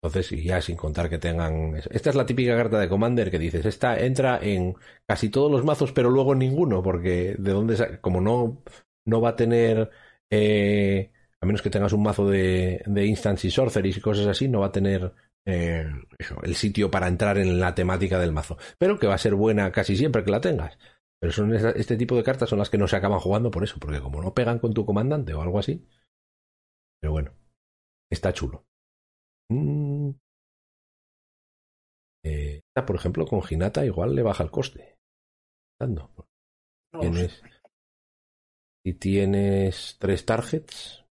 Entonces, 0.03 0.33
y 0.33 0.43
ya 0.45 0.61
sin 0.61 0.77
contar 0.77 1.09
que 1.09 1.19
tengan. 1.19 1.77
Esta 1.91 2.11
es 2.11 2.17
la 2.17 2.27
típica 2.27 2.57
carta 2.57 2.81
de 2.81 2.89
Commander 2.89 3.31
que 3.31 3.39
dices, 3.39 3.65
esta 3.65 3.99
entra 4.01 4.39
en 4.43 4.75
casi 5.07 5.29
todos 5.31 5.51
los 5.51 5.65
mazos, 5.65 5.93
pero 5.93 6.11
luego 6.11 6.33
en 6.33 6.41
ninguno, 6.41 6.83
porque 6.83 7.37
de 7.39 7.53
dónde 7.53 8.01
como 8.01 8.21
no, 8.21 8.63
no 9.05 9.21
va 9.21 9.31
a 9.31 9.37
tener. 9.37 9.91
eh, 10.31 11.13
a 11.41 11.47
menos 11.47 11.63
que 11.63 11.71
tengas 11.71 11.93
un 11.93 12.03
mazo 12.03 12.29
de, 12.29 12.83
de 12.87 13.07
y 13.07 13.17
sorceries 13.17 13.97
y 13.97 14.01
cosas 14.01 14.27
así, 14.27 14.49
no 14.49 14.61
va 14.61 14.67
a 14.67 14.73
tener 14.73 15.13
eh, 15.45 15.85
el 16.43 16.55
sitio 16.57 16.91
para 16.91 17.09
entrar 17.09 17.39
en 17.39 17.59
la 17.61 17.75
temática 17.75 18.19
del 18.19 18.33
mazo. 18.33 18.57
Pero 18.79 18.99
que 18.99 19.07
va 19.07 19.15
a 19.15 19.19
ser 19.19 19.35
buena 19.35 19.71
casi 19.73 19.97
siempre 19.97 20.25
que 20.25 20.31
la 20.31 20.41
tengas. 20.41 20.79
Pero 21.21 21.33
son 21.33 21.55
esa- 21.55 21.71
este 21.71 21.97
tipo 21.97 22.17
de 22.17 22.23
cartas 22.25 22.49
son 22.49 22.59
las 22.59 22.71
que 22.71 22.79
no 22.79 22.89
se 22.89 22.97
acaban 22.97 23.21
jugando 23.21 23.51
por 23.51 23.63
eso, 23.65 23.77
porque 23.79 24.01
como 24.01 24.21
no 24.23 24.35
pegan 24.35 24.59
con 24.59 24.73
tu 24.75 24.85
comandante 24.85 25.35
o 25.35 25.43
algo 25.43 25.59
así. 25.59 25.87
Pero 27.01 27.13
bueno, 27.13 27.35
está 28.11 28.33
chulo. 28.33 28.67
Mm. 29.51 30.11
Eh, 32.25 32.61
por 32.87 32.97
ejemplo, 32.97 33.27
con 33.27 33.43
Hinata 33.49 33.85
igual 33.85 34.15
le 34.15 34.23
baja 34.23 34.45
el 34.45 34.51
coste. 34.51 34.97
Dando. 35.81 36.11
No, 36.93 37.01
Tienes, 37.01 37.43
si 38.85 38.95
tienes 38.95 39.97
tres 39.99 40.25
targets, 40.25 41.05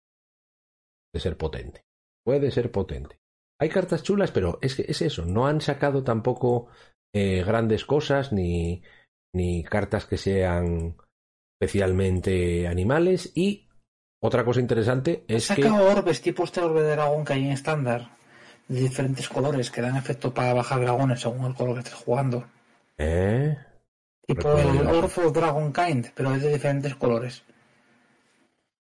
puede 1.11 1.21
ser 1.21 1.37
potente. 1.37 1.83
Puede 2.25 2.51
ser 2.51 2.71
potente. 2.71 3.19
Hay 3.59 3.69
cartas 3.69 4.03
chulas, 4.03 4.31
pero 4.31 4.59
es 4.61 4.75
que 4.75 4.85
es 4.87 5.01
eso. 5.01 5.25
No 5.25 5.47
han 5.47 5.61
sacado 5.61 6.03
tampoco 6.03 6.67
eh, 7.13 7.43
grandes 7.43 7.85
cosas 7.85 8.31
ni, 8.31 8.83
ni 9.33 9.63
cartas 9.63 10.05
que 10.05 10.17
sean 10.17 10.95
especialmente 11.59 12.67
animales. 12.67 13.31
Y 13.35 13.67
otra 14.21 14.45
cosa 14.45 14.59
interesante 14.59 15.25
es 15.27 15.47
que. 15.49 15.63
sacado 15.63 15.91
orbes 15.91 16.21
tipo 16.21 16.43
este 16.43 16.61
orbe 16.61 16.83
de 16.83 16.91
dragón 16.91 17.25
que 17.25 17.33
hay 17.33 17.45
en 17.45 17.51
estándar, 17.51 18.17
de 18.69 18.79
diferentes 18.79 19.27
colores, 19.27 19.69
que 19.69 19.81
dan 19.81 19.97
efecto 19.97 20.33
para 20.33 20.53
bajar 20.53 20.79
dragones 20.79 21.19
según 21.19 21.45
el 21.45 21.55
color 21.55 21.73
que 21.73 21.79
estés 21.81 21.95
jugando. 21.95 22.47
¿Eh? 22.97 23.57
Tipo 24.25 24.57
el 24.57 24.87
of 24.87 25.33
Dragon 25.33 25.73
Kind, 25.73 26.07
pero 26.15 26.33
es 26.33 26.41
de 26.41 26.53
diferentes 26.53 26.95
colores. 26.95 27.43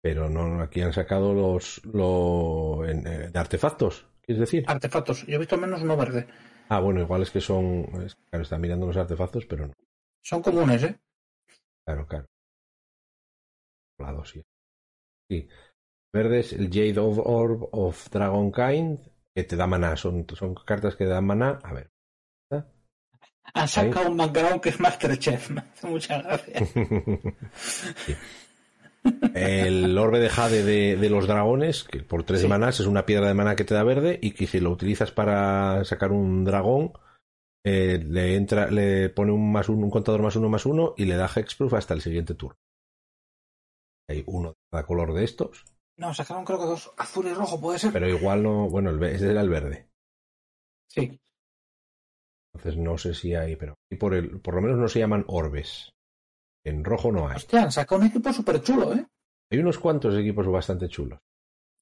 Pero 0.01 0.29
no, 0.29 0.61
aquí 0.61 0.81
han 0.81 0.93
sacado 0.93 1.33
los, 1.33 1.81
lo, 1.85 2.85
en- 2.87 3.05
eh, 3.07 3.29
de 3.31 3.39
artefactos, 3.39 4.05
¿quieres 4.21 4.39
decir? 4.41 4.63
Artefactos. 4.67 5.25
Yo 5.25 5.35
he 5.35 5.39
visto 5.39 5.57
menos 5.57 5.81
uno 5.81 5.97
verde. 5.97 6.27
Ah, 6.69 6.79
bueno, 6.79 7.01
igual 7.01 7.23
es 7.23 7.31
que 7.31 7.41
son. 7.41 7.85
es- 8.05 8.15
claro, 8.29 8.43
está 8.43 8.57
mirando 8.57 8.85
los 8.85 8.97
artefactos, 8.97 9.45
pero 9.45 9.67
no. 9.67 9.73
Son 10.21 10.41
comunes, 10.41 10.83
¿eh? 10.83 10.99
Claro, 11.85 12.05
claro. 12.07 12.25
Lado, 13.97 14.23
sí. 14.25 14.41
Sí. 15.29 15.47
Verde 16.13 16.39
es 16.39 16.53
el 16.53 16.67
Jade 16.69 16.99
of 16.99 17.19
Orb 17.23 17.69
of 17.71 18.09
Dragonkind, 18.09 18.99
que 19.35 19.43
te 19.43 19.55
da 19.55 19.67
maná. 19.67 19.95
Son, 19.97 20.25
son 20.35 20.55
cartas 20.55 20.95
que 20.95 21.05
dan 21.05 21.25
maná. 21.25 21.59
A 21.63 21.73
ver. 21.73 21.91
Han 23.55 23.67
sacado 23.67 24.11
un 24.11 24.17
background 24.17 24.61
que 24.61 24.69
es 24.69 24.79
Masterchef. 24.79 25.49
Me 25.51 25.61
hace 25.61 25.87
mucha 25.87 26.21
gracia. 26.21 26.59
Sí. 27.53 28.15
El 29.33 29.97
orbe 29.97 30.19
de 30.19 30.29
jade 30.29 30.61
de, 30.63 30.97
de 30.97 31.09
los 31.09 31.25
dragones, 31.25 31.83
que 31.85 32.03
por 32.03 32.23
tres 32.23 32.41
Sí. 32.41 32.47
manás 32.47 32.81
es 32.81 32.85
una 32.85 33.05
piedra 33.05 33.27
de 33.29 33.33
maná 33.33 33.55
que 33.55 33.63
te 33.63 33.73
da 33.73 33.81
verde 33.83 34.19
y 34.21 34.31
que 34.31 34.45
si 34.45 34.59
lo 34.59 34.71
utilizas 34.71 35.11
para 35.11 35.83
sacar 35.85 36.11
un 36.11 36.43
dragón, 36.43 36.91
eh, 37.65 38.03
le 38.05 38.35
entra, 38.35 38.69
le 38.69 39.09
pone 39.09 39.31
un 39.31 39.51
más 39.53 39.69
uno, 39.69 39.85
un 39.85 39.89
contador 39.89 40.21
más 40.21 40.35
uno 40.35 40.49
más 40.49 40.65
uno 40.65 40.93
y 40.97 41.05
le 41.05 41.15
da 41.15 41.29
hexproof 41.33 41.73
hasta 41.75 41.93
el 41.93 42.01
siguiente 42.01 42.35
turno. 42.35 42.57
Hay 44.09 44.23
uno 44.27 44.49
de 44.49 44.55
cada 44.69 44.85
color 44.85 45.13
de 45.13 45.23
estos, 45.23 45.63
No, 45.99 46.13
sacaron 46.13 46.45
creo 46.45 46.59
que 46.59 46.65
dos, 46.65 46.91
azul 46.97 47.27
y 47.27 47.33
rojo, 47.33 47.59
puede 47.59 47.77
ser. 47.77 47.91
pero 47.91 48.07
igual 48.07 48.41
no, 48.41 48.69
bueno, 48.69 48.89
el, 48.89 49.03
ese 49.03 49.31
era 49.31 49.41
el 49.41 49.49
verde. 49.49 49.89
Sí. 50.87 51.19
Entonces 52.53 52.77
no 52.81 52.97
sé 52.97 53.13
si 53.13 53.35
hay, 53.35 53.57
pero 53.57 53.75
y 53.91 53.97
por 53.97 54.13
el, 54.13 54.39
por 54.39 54.55
lo 54.55 54.61
menos 54.61 54.77
no 54.77 54.87
se 54.87 54.99
llaman 54.99 55.25
orbes. 55.27 55.91
En 56.63 56.83
rojo 56.85 57.11
no 57.11 57.27
hay. 57.27 57.35
Hostia, 57.35 57.63
han 57.63 57.71
sacado 57.71 58.01
un 58.01 58.07
equipo 58.07 58.31
súper 58.31 58.61
chulo, 58.61 58.93
¿eh? 58.93 59.05
Hay 59.51 59.59
unos 59.59 59.77
cuantos 59.77 60.15
equipos 60.17 60.47
bastante 60.47 60.87
chulos. 60.87 61.19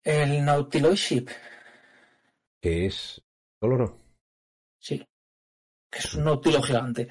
El 0.04 0.44
Nautiloid 0.44 0.96
Ship. 0.96 1.30
Que 2.62 2.88
es 2.88 3.22
coloro. 3.60 3.98
Sí. 4.80 5.06
Que 5.92 6.00
es 6.00 6.14
un 6.16 6.26
nautilo 6.26 6.62
gigante. 6.62 7.08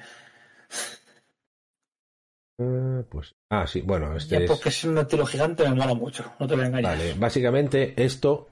Eh, 2.59 3.03
pues, 3.09 3.35
ah, 3.49 3.67
sí, 3.67 3.81
bueno, 3.81 4.15
este 4.15 4.35
Ya 4.35 4.45
es. 4.45 4.49
porque 4.49 4.69
es 4.69 4.83
un 4.83 4.95
nautilo 4.95 5.25
gigante 5.25 5.63
me 5.69 5.75
mola 5.75 5.93
mucho. 5.93 6.25
No 6.39 6.47
te 6.47 6.55
voy 6.55 6.63
a 6.63 6.67
engañar. 6.67 6.97
Vale, 6.97 7.13
básicamente 7.13 7.93
esto 8.03 8.47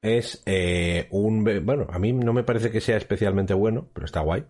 es 0.00 0.42
eh, 0.46 1.08
un. 1.10 1.44
Bueno, 1.64 1.86
a 1.90 1.98
mí 1.98 2.12
no 2.12 2.32
me 2.32 2.44
parece 2.44 2.70
que 2.70 2.80
sea 2.80 2.96
especialmente 2.96 3.54
bueno, 3.54 3.88
pero 3.92 4.06
está 4.06 4.20
guay. 4.20 4.44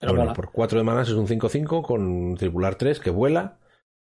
Pero 0.00 0.16
bueno, 0.16 0.32
por 0.32 0.50
4 0.50 0.78
de 0.78 0.84
manas 0.84 1.08
es 1.08 1.14
un 1.14 1.28
5-5 1.28 1.82
con 1.82 2.34
tripular 2.36 2.74
3 2.74 2.98
que 2.98 3.10
vuela 3.10 3.60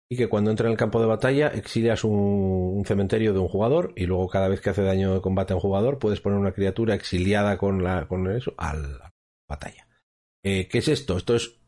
y 0.09 0.17
que 0.17 0.27
cuando 0.27 0.49
entra 0.49 0.65
en 0.65 0.71
el 0.71 0.77
campo 0.77 0.99
de 0.99 1.05
batalla 1.05 1.49
exilias 1.49 2.03
un, 2.03 2.13
un 2.13 2.85
cementerio 2.85 3.33
de 3.33 3.39
un 3.39 3.47
jugador 3.47 3.93
y 3.95 4.07
luego 4.07 4.27
cada 4.27 4.47
vez 4.47 4.61
que 4.61 4.71
hace 4.71 4.81
daño 4.81 5.13
de 5.13 5.21
combate 5.21 5.53
a 5.53 5.57
un 5.57 5.61
jugador 5.61 5.99
puedes 5.99 6.19
poner 6.19 6.39
una 6.39 6.53
criatura 6.53 6.95
exiliada 6.95 7.57
con, 7.59 7.83
la, 7.83 8.07
con 8.07 8.29
eso 8.31 8.55
a 8.57 8.75
la 8.75 9.13
batalla. 9.47 9.87
Eh, 10.43 10.67
¿Qué 10.67 10.79
es 10.79 10.87
esto? 10.87 11.17
Esto 11.17 11.35
es 11.35 11.60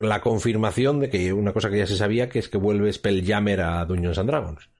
la 0.00 0.20
confirmación 0.20 1.00
de 1.00 1.08
que 1.10 1.32
una 1.32 1.52
cosa 1.52 1.70
que 1.70 1.78
ya 1.78 1.86
se 1.86 1.96
sabía 1.96 2.28
que 2.28 2.38
es 2.38 2.48
que 2.48 2.58
vuelve 2.58 2.92
Spelljammer 2.92 3.60
a 3.62 3.84
Dungeons 3.84 4.18
and 4.18 4.28
Dragons. 4.30 4.70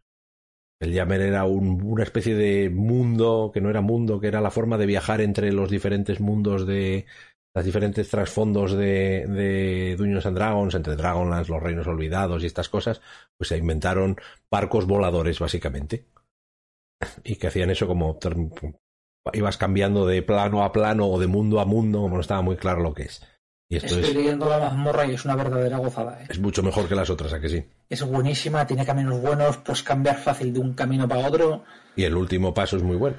Spelljammer 0.76 1.20
era 1.22 1.44
un- 1.44 1.82
una 1.82 2.02
especie 2.02 2.34
de 2.34 2.68
mundo 2.70 3.50
que 3.52 3.60
no 3.60 3.70
era 3.70 3.80
mundo, 3.80 4.20
que 4.20 4.28
era 4.28 4.40
la 4.40 4.50
forma 4.50 4.76
de 4.76 4.86
viajar 4.86 5.20
entre 5.20 5.52
los 5.52 5.70
diferentes 5.70 6.20
mundos 6.20 6.66
de, 6.66 7.06
los 7.54 7.64
diferentes 7.64 8.10
trasfondos 8.10 8.72
de, 8.72 9.26
de 9.26 9.96
and 10.26 10.36
Dragons, 10.36 10.74
entre 10.74 10.96
Dragonlance, 10.96 11.50
los 11.50 11.62
Reinos 11.62 11.86
Olvidados 11.86 12.42
y 12.42 12.46
estas 12.46 12.68
cosas, 12.68 13.00
pues 13.38 13.48
se 13.48 13.56
inventaron 13.56 14.16
barcos 14.50 14.86
voladores, 14.86 15.38
básicamente. 15.38 16.04
Y 17.24 17.36
que 17.36 17.46
hacían 17.46 17.70
eso 17.70 17.86
como 17.86 18.18
ibas 19.32 19.56
cambiando 19.56 20.06
de 20.06 20.22
plano 20.22 20.62
a 20.62 20.72
plano 20.72 21.08
o 21.08 21.18
de 21.18 21.26
mundo 21.26 21.60
a 21.60 21.64
mundo, 21.64 22.02
como 22.02 22.16
no 22.16 22.20
estaba 22.20 22.42
muy 22.42 22.56
claro 22.56 22.82
lo 22.82 22.92
que 22.94 23.04
es. 23.04 23.22
Y 23.68 23.76
esto 23.76 23.96
Estoy 23.96 24.10
es, 24.10 24.14
leyendo 24.14 24.48
la 24.48 24.58
mazmorra 24.60 25.06
y 25.06 25.14
es 25.14 25.24
una 25.24 25.34
verdadera 25.34 25.78
gozada, 25.78 26.22
¿eh? 26.22 26.26
es 26.28 26.38
mucho 26.38 26.62
mejor 26.62 26.88
que 26.88 26.94
las 26.94 27.10
otras, 27.10 27.32
¿a 27.32 27.40
que 27.40 27.48
sí? 27.48 27.64
Es 27.88 28.02
buenísima, 28.04 28.64
tiene 28.66 28.86
caminos 28.86 29.20
buenos, 29.20 29.56
puedes 29.56 29.82
cambiar 29.82 30.18
fácil 30.18 30.52
de 30.52 30.60
un 30.60 30.74
camino 30.74 31.08
para 31.08 31.26
otro. 31.26 31.64
Y 31.96 32.04
el 32.04 32.14
último 32.16 32.54
paso 32.54 32.76
es 32.76 32.82
muy 32.84 32.96
bueno. 32.96 33.16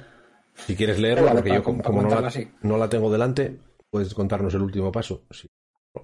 Si 0.54 0.74
quieres 0.74 0.98
leerlo, 0.98 1.26
Vale, 1.26 1.36
porque 1.36 1.48
para 1.50 1.60
yo 1.60 1.64
como, 1.64 1.82
com- 1.82 1.94
como 1.94 2.02
no, 2.08 2.20
la, 2.20 2.32
no 2.62 2.88
tengo 2.88 3.12
delante, 3.12 3.58
puedes 3.90 4.14
contarnos 4.14 4.54
el 4.54 4.62
último 4.62 4.90
paso. 4.90 5.22
Sí, 5.30 5.48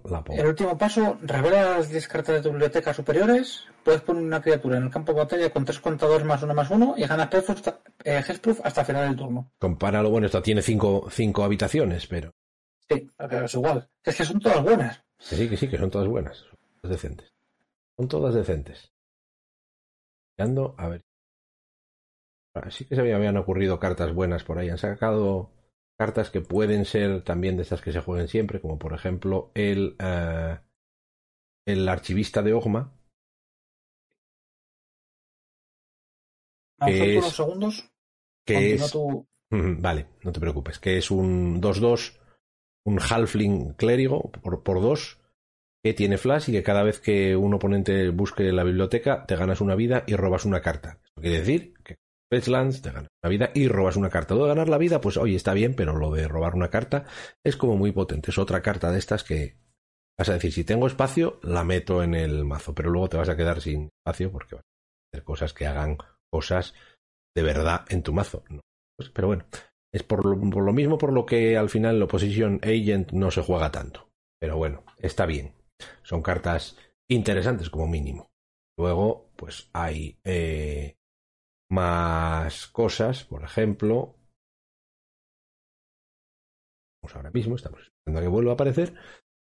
la. 0.05 0.23
El 0.29 0.47
último 0.47 0.77
paso, 0.77 1.19
revela 1.23 1.79
las 1.79 1.89
10 1.89 2.07
cartas 2.09 2.35
de 2.37 2.43
tu 2.43 2.51
biblioteca 2.51 2.93
superiores, 2.93 3.65
puedes 3.83 4.03
poner 4.03 4.23
una 4.23 4.43
criatura 4.43 4.77
en 4.77 4.85
el 4.85 4.91
campo 4.91 5.13
de 5.13 5.19
batalla 5.21 5.51
con 5.51 5.65
tres 5.65 5.81
contadores 5.81 6.27
más 6.27 6.43
uno 6.43 6.53
más 6.55 6.71
uno 6.71 6.95
y 6.99 7.07
ganas 7.07 7.33
hasta, 7.35 7.81
eh, 8.05 8.23
hasta 8.63 8.85
final 8.85 9.09
del 9.09 9.17
turno. 9.17 9.51
Compáralo, 9.59 10.11
bueno, 10.11 10.27
esta 10.27 10.43
tiene 10.43 10.61
cinco, 10.63 11.09
cinco 11.11 11.45
habitaciones, 11.45 12.07
pero 12.07 12.31
Sí, 12.89 13.11
pero 13.17 13.45
es 13.47 13.55
igual. 13.55 13.89
Es 14.05 14.17
que 14.17 14.25
son 14.25 14.41
todas 14.41 14.63
buenas. 14.63 15.03
que 15.29 15.37
sí, 15.37 15.49
que 15.49 15.57
sí, 15.57 15.69
que 15.69 15.79
son 15.79 15.91
todas 15.91 16.09
buenas. 16.09 16.39
Son 16.39 16.59
todas 16.83 16.91
decentes. 16.97 17.33
Son 17.97 18.09
todas 18.09 18.35
decentes. 18.35 18.93
Mirando, 20.37 20.75
a 20.79 20.89
ver. 20.89 21.03
Ah, 22.55 22.71
Sí 22.71 22.85
que 22.85 22.95
se 22.97 23.03
me 23.03 23.15
habían 23.15 23.37
ocurrido 23.37 23.79
cartas 23.81 24.13
buenas 24.15 24.45
por 24.45 24.59
ahí. 24.59 24.69
Han 24.71 24.79
sacado 24.79 25.51
cartas 25.99 26.31
que 26.31 26.41
pueden 26.41 26.85
ser 26.85 27.23
también 27.23 27.57
de 27.57 27.63
estas 27.63 27.81
que 27.83 27.93
se 27.93 28.01
jueguen 28.01 28.29
siempre, 28.29 28.61
como 28.61 28.79
por 28.79 28.93
ejemplo 28.95 29.51
el, 29.55 29.97
eh, 29.99 30.59
el 31.67 31.89
archivista 31.89 32.43
de 32.43 32.53
Ogma, 32.53 32.93
a 36.81 36.91
Es- 36.91 37.17
unos 37.19 37.37
segundos. 37.37 37.91
que 38.47 38.55
Continúa 38.55 38.87
es 38.87 38.93
tu- 38.93 39.27
Vale, 39.51 40.07
no 40.23 40.33
te 40.33 40.41
preocupes. 40.41 40.79
Que 40.79 40.99
es 40.99 41.11
un 41.11 41.61
2-2, 41.61 42.19
un 42.85 43.01
halfling 43.01 43.75
clérigo 43.75 44.31
por, 44.31 44.63
por 44.63 44.81
2, 44.81 45.19
que 45.85 45.93
tiene 45.93 46.17
flash 46.17 46.49
y 46.49 46.53
que 46.53 46.63
cada 46.63 46.83
vez 46.83 46.99
que 46.99 47.37
un 47.37 47.53
oponente 47.53 48.09
busque 48.09 48.51
la 48.53 48.65
biblioteca 48.65 49.27
te 49.27 49.37
ganas 49.37 49.61
una 49.61 49.75
vida 49.75 50.05
y 50.07 50.17
robas 50.17 50.47
una 50.47 50.63
carta. 50.63 50.99
Eso 51.05 51.21
quiere 51.21 51.41
decir 51.41 51.75
que 51.85 51.97
Fetchlands 52.33 52.81
te 52.81 52.91
ganas 52.91 53.11
una 53.23 53.31
vida 53.31 53.51
y 53.55 53.69
robas 53.69 53.97
una 53.97 54.09
carta. 54.09 54.35
Lo 54.35 54.45
de 54.45 54.49
ganar 54.49 54.71
la 54.71 54.79
vida, 54.79 55.03
pues 55.03 55.19
oye, 55.19 55.37
está 55.37 55.53
bien, 55.53 55.75
pero 55.75 55.95
lo 55.97 56.11
de 56.11 56.27
robar 56.27 56.55
una 56.55 56.71
carta 56.71 57.05
es 57.45 57.57
como 57.57 57.77
muy 57.77 57.93
potente. 57.93 58.31
Es 58.31 58.39
otra 58.39 58.63
carta 58.63 58.91
de 58.91 58.99
estas 58.99 59.25
que 59.25 59.59
vas 60.19 60.31
a 60.31 60.35
decir, 60.35 60.53
si 60.53 60.65
tengo 60.65 60.87
espacio, 60.87 61.39
la 61.43 61.65
meto 61.65 62.03
en 62.03 62.15
el 62.15 62.45
mazo, 62.47 62.75
pero 62.75 62.89
luego 62.89 63.11
te 63.11 63.17
vas 63.19 63.29
a 63.29 63.37
quedar 63.37 63.61
sin 63.61 63.91
espacio 63.99 64.33
porque 64.33 64.55
vas 64.55 64.65
a 64.65 65.17
hacer 65.17 65.25
cosas 65.25 65.53
que 65.53 65.67
hagan 65.67 65.99
cosas 66.33 66.75
de 67.37 67.43
verdad 67.43 67.85
en 67.91 68.03
tu 68.03 68.15
mazo. 68.15 68.43
No. 68.49 68.61
Pues, 68.97 69.11
pero 69.11 69.29
bueno, 69.29 69.45
es 69.95 70.03
por 70.03 70.27
lo, 70.27 70.51
por 70.51 70.65
lo 70.65 70.73
mismo 70.73 70.99
por 70.99 71.13
lo 71.13 71.25
que 71.25 71.57
al 71.57 71.71
final 71.71 71.95
el 71.95 72.03
Opposition 72.03 72.59
Agent 72.65 73.13
no 73.13 73.31
se 73.31 73.43
juega 73.43 73.71
tanto. 73.71 74.11
Pero 74.41 74.57
bueno, 74.57 74.83
está 74.99 75.25
bien. 75.25 75.55
Son 76.03 76.21
cartas 76.21 76.77
interesantes 77.09 77.71
como 77.71 77.87
mínimo. 77.87 78.29
Luego, 78.77 79.31
pues 79.37 79.71
hay 79.73 80.19
eh, 80.25 80.97
más 81.71 82.67
cosas, 82.67 83.23
por 83.23 83.45
ejemplo. 83.45 84.17
Vamos 87.01 87.15
ahora 87.15 87.31
mismo, 87.31 87.55
estamos 87.55 87.83
esperando 87.83 88.19
a 88.19 88.23
que 88.23 88.29
vuelva 88.29 88.51
a 88.51 88.55
aparecer. 88.55 88.95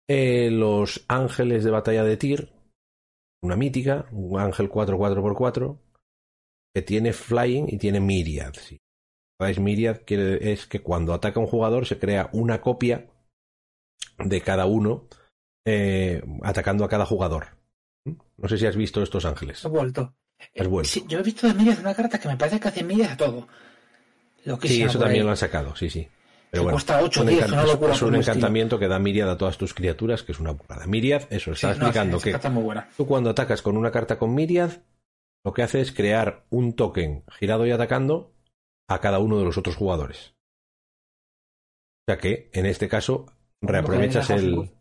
Eh, 0.09 0.51
los 0.51 1.05
ángeles 1.07 1.63
de 1.63 1.71
batalla 1.71 2.03
de 2.03 2.17
Tyr, 2.17 2.49
una 3.41 3.55
mítica, 3.55 4.09
un 4.11 4.37
ángel 4.37 4.69
4-4x4, 4.69 5.79
que 6.75 6.81
tiene 6.81 7.13
flying 7.13 7.67
y 7.69 7.77
tiene 7.77 8.01
myriad. 8.01 8.53
Si 8.55 8.77
recordáis, 9.37 9.59
myriad 9.59 10.01
quiere, 10.05 10.51
es 10.53 10.65
que 10.65 10.81
cuando 10.81 11.13
ataca 11.13 11.39
un 11.39 11.47
jugador 11.47 11.85
se 11.85 11.99
crea 11.99 12.29
una 12.33 12.61
copia 12.61 13.07
de 14.19 14.41
cada 14.41 14.65
uno 14.65 15.07
eh, 15.65 16.23
atacando 16.43 16.85
a 16.85 16.89
cada 16.89 17.05
jugador. 17.05 17.47
No 18.37 18.47
sé 18.47 18.57
si 18.57 18.65
has 18.65 18.75
visto 18.75 19.01
estos 19.01 19.25
ángeles. 19.25 19.63
He 19.65 19.67
vuelto. 19.67 20.15
Has 20.57 20.67
vuelto. 20.67 20.89
Sí, 20.89 21.03
yo 21.07 21.19
he 21.19 21.23
visto 21.23 21.47
de 21.47 21.53
medias 21.53 21.79
una 21.79 21.93
carta 21.95 22.19
que 22.19 22.27
me 22.27 22.37
parece 22.37 22.59
que 22.59 22.67
hace 22.67 22.83
medias 22.83 23.11
a 23.11 23.17
todo. 23.17 23.47
Lo 24.43 24.59
que 24.59 24.67
Sí, 24.67 24.83
eso 24.83 24.99
también 24.99 25.21
ahí. 25.21 25.25
lo 25.25 25.31
han 25.31 25.37
sacado, 25.37 25.75
sí, 25.75 25.89
sí. 25.89 26.07
Pero 26.51 26.63
bueno, 26.63 26.75
cuesta 26.75 27.01
8 27.01 27.21
un 27.21 27.27
10, 27.27 27.45
encan- 27.47 27.53
una 27.53 27.63
locura 27.65 27.93
es 27.93 28.01
un 28.01 28.15
encantamiento 28.15 28.79
que 28.79 28.87
da 28.87 28.99
Myriad 28.99 29.29
a 29.31 29.37
todas 29.37 29.57
tus 29.57 29.73
criaturas, 29.73 30.23
que 30.23 30.31
es 30.31 30.39
una 30.39 30.51
burrada. 30.51 30.85
Myriad, 30.85 31.23
eso, 31.31 31.51
está 31.51 31.73
Sí, 31.73 31.79
no, 31.79 31.87
explicando 31.87 32.19
que 32.19 32.49
muy 32.49 32.63
buena. 32.63 32.89
tú 32.95 33.07
cuando 33.07 33.31
atacas 33.31 33.61
con 33.61 33.75
una 33.75 33.91
carta 33.91 34.17
con 34.17 34.33
Myriad, 34.35 34.71
lo 35.43 35.53
que 35.53 35.63
hace 35.63 35.81
es 35.81 35.91
crear 35.91 36.45
un 36.51 36.73
token 36.73 37.23
girado 37.39 37.65
y 37.65 37.71
atacando 37.71 38.34
a 38.87 38.99
cada 38.99 39.19
uno 39.19 39.37
de 39.39 39.45
los 39.45 39.57
otros 39.57 39.75
jugadores. 39.75 40.35
O 42.07 42.11
sea 42.11 42.17
que, 42.17 42.49
en 42.53 42.65
este 42.67 42.87
caso, 42.87 43.25
reaprovechas 43.61 44.29
le 44.29 44.35
dejas 44.35 44.43
el, 44.43 44.71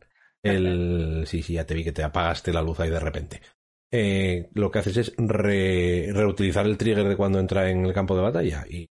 el... 0.43 1.27
Sí, 1.27 1.43
sí, 1.43 1.55
ya 1.55 1.65
te 1.67 1.75
vi 1.75 1.85
que 1.85 1.93
te 1.93 2.03
apagaste 2.03 2.53
la 2.53 2.61
luz 2.63 2.79
ahí 2.81 2.91
de 2.91 3.01
repente. 3.01 3.41
Eh, 3.91 4.51
lo 4.55 4.71
que 4.71 4.81
haces 4.81 4.97
es 4.99 5.15
re- 5.17 6.11
reutilizar 6.13 6.67
el 6.67 6.77
trigger 6.77 7.09
de 7.09 7.17
cuando 7.17 7.39
entra 7.39 7.71
en 7.71 7.85
el 7.87 7.95
campo 7.95 8.15
de 8.17 8.23
batalla. 8.23 8.67
Y 8.69 8.87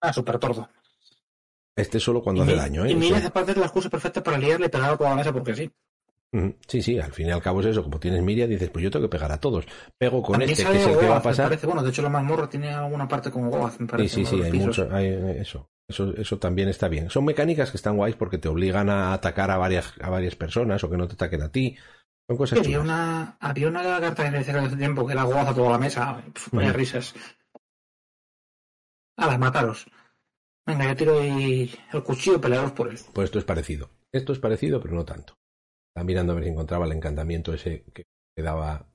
Ah, 0.00 0.12
súper 0.12 0.38
tordo. 0.38 0.68
este 1.76 2.00
solo 2.00 2.22
cuando 2.22 2.42
y 2.42 2.44
hace 2.44 2.52
mi- 2.54 2.58
daño, 2.58 2.84
¿eh? 2.84 2.88
Y 2.88 2.90
Eso- 2.92 2.98
medias 3.00 3.24
aparte 3.26 3.50
es 3.52 3.56
la 3.58 3.64
excusa 3.66 3.90
perfecta 3.90 4.22
para 4.22 4.38
liarle 4.38 4.66
a 4.66 4.70
toda 4.70 5.10
la 5.10 5.14
mesa 5.16 5.32
porque 5.32 5.54
sí. 5.54 5.70
Sí, 6.66 6.82
sí, 6.82 6.98
al 6.98 7.12
fin 7.12 7.28
y 7.28 7.30
al 7.30 7.42
cabo 7.42 7.60
es 7.60 7.66
eso. 7.66 7.82
Como 7.82 7.98
tienes 8.00 8.22
Myriad, 8.22 8.48
dices, 8.48 8.70
pues 8.70 8.82
yo 8.82 8.90
tengo 8.90 9.06
que 9.06 9.10
pegar 9.16 9.30
a 9.32 9.38
todos. 9.40 9.64
Pego 9.98 10.22
con 10.22 10.34
También 10.34 10.50
este, 10.50 10.64
que 10.64 10.76
es 10.78 10.86
el 10.86 10.92
que 10.92 10.96
va 10.96 11.02
a 11.02 11.06
Goaz, 11.08 11.24
me 11.24 11.30
pasar. 11.30 11.46
parece. 11.46 11.66
Bueno, 11.66 11.82
de 11.82 11.90
hecho 11.90 12.02
la 12.02 12.08
mazmorra 12.08 12.48
tiene 12.48 12.70
alguna 12.70 13.06
parte 13.08 13.30
como 13.30 13.50
Goaz, 13.50 13.78
me 13.80 13.86
Sí, 13.86 13.90
parece. 13.90 14.14
sí, 14.16 14.24
sí, 14.24 14.36
los 14.36 14.44
hay 14.46 14.50
pisos. 14.52 14.66
mucho, 14.66 14.88
hay 14.94 15.06
eso. 15.40 15.68
Eso, 15.88 16.12
eso 16.16 16.38
también 16.38 16.68
está 16.68 16.88
bien. 16.88 17.10
Son 17.10 17.24
mecánicas 17.24 17.70
que 17.70 17.76
están 17.76 17.96
guays 17.96 18.16
porque 18.16 18.38
te 18.38 18.48
obligan 18.48 18.90
a 18.90 19.12
atacar 19.12 19.50
a 19.52 19.56
varias, 19.56 19.94
a 20.00 20.10
varias 20.10 20.34
personas 20.34 20.82
o 20.82 20.90
que 20.90 20.96
no 20.96 21.06
te 21.06 21.14
ataquen 21.14 21.42
a 21.42 21.52
ti. 21.52 21.76
Son 22.28 22.36
cosas 22.36 22.58
había 22.58 22.78
chulas. 22.78 22.84
una, 22.84 23.36
había 23.38 23.68
una 23.68 23.82
carta 24.00 24.28
que 24.30 24.36
decía 24.38 24.60
hace 24.60 24.76
tiempo 24.76 25.06
que 25.06 25.12
era 25.12 25.22
goza 25.22 25.54
toda 25.54 25.70
la 25.70 25.78
mesa. 25.78 26.20
Pf, 26.34 26.50
vaya 26.56 26.70
Ujú. 26.70 26.78
risas. 26.78 27.14
A 29.16 29.26
las 29.28 29.38
mataros. 29.38 29.86
Venga, 30.66 30.86
yo 30.88 30.96
tiro 30.96 31.20
ahí 31.20 31.72
el 31.92 32.02
cuchillo 32.02 32.36
y 32.36 32.40
pelearos 32.40 32.72
por 32.72 32.88
él. 32.88 32.98
Pues 33.12 33.26
esto 33.26 33.38
es 33.38 33.44
parecido. 33.44 33.90
Esto 34.12 34.32
es 34.32 34.40
parecido, 34.40 34.80
pero 34.80 34.94
no 34.94 35.04
tanto. 35.04 35.34
Estaba 35.96 36.08
mirando 36.08 36.32
a 36.32 36.34
ver 36.34 36.44
si 36.44 36.50
encontraba 36.50 36.84
el 36.84 36.92
encantamiento 36.92 37.54
ese 37.54 37.82
que 37.94 38.04
que 38.36 38.42
daba. 38.42 38.86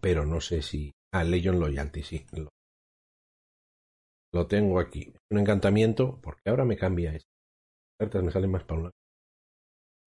Pero 0.00 0.24
no 0.24 0.40
sé 0.40 0.62
si. 0.62 0.92
Ah, 1.12 1.24
Legion 1.24 1.58
Loyalty, 1.58 2.04
sí. 2.04 2.24
Lo, 2.30 2.48
lo 4.32 4.46
tengo 4.46 4.78
aquí. 4.78 5.12
Un 5.32 5.40
encantamiento, 5.40 6.20
porque 6.22 6.48
ahora 6.48 6.64
me 6.64 6.76
cambia 6.76 7.12
esto. 7.12 7.28
Cartas 7.98 8.22
me 8.22 8.30
salen 8.30 8.52
más 8.52 8.62
para 8.62 8.76
un 8.76 8.82
lado. 8.84 8.94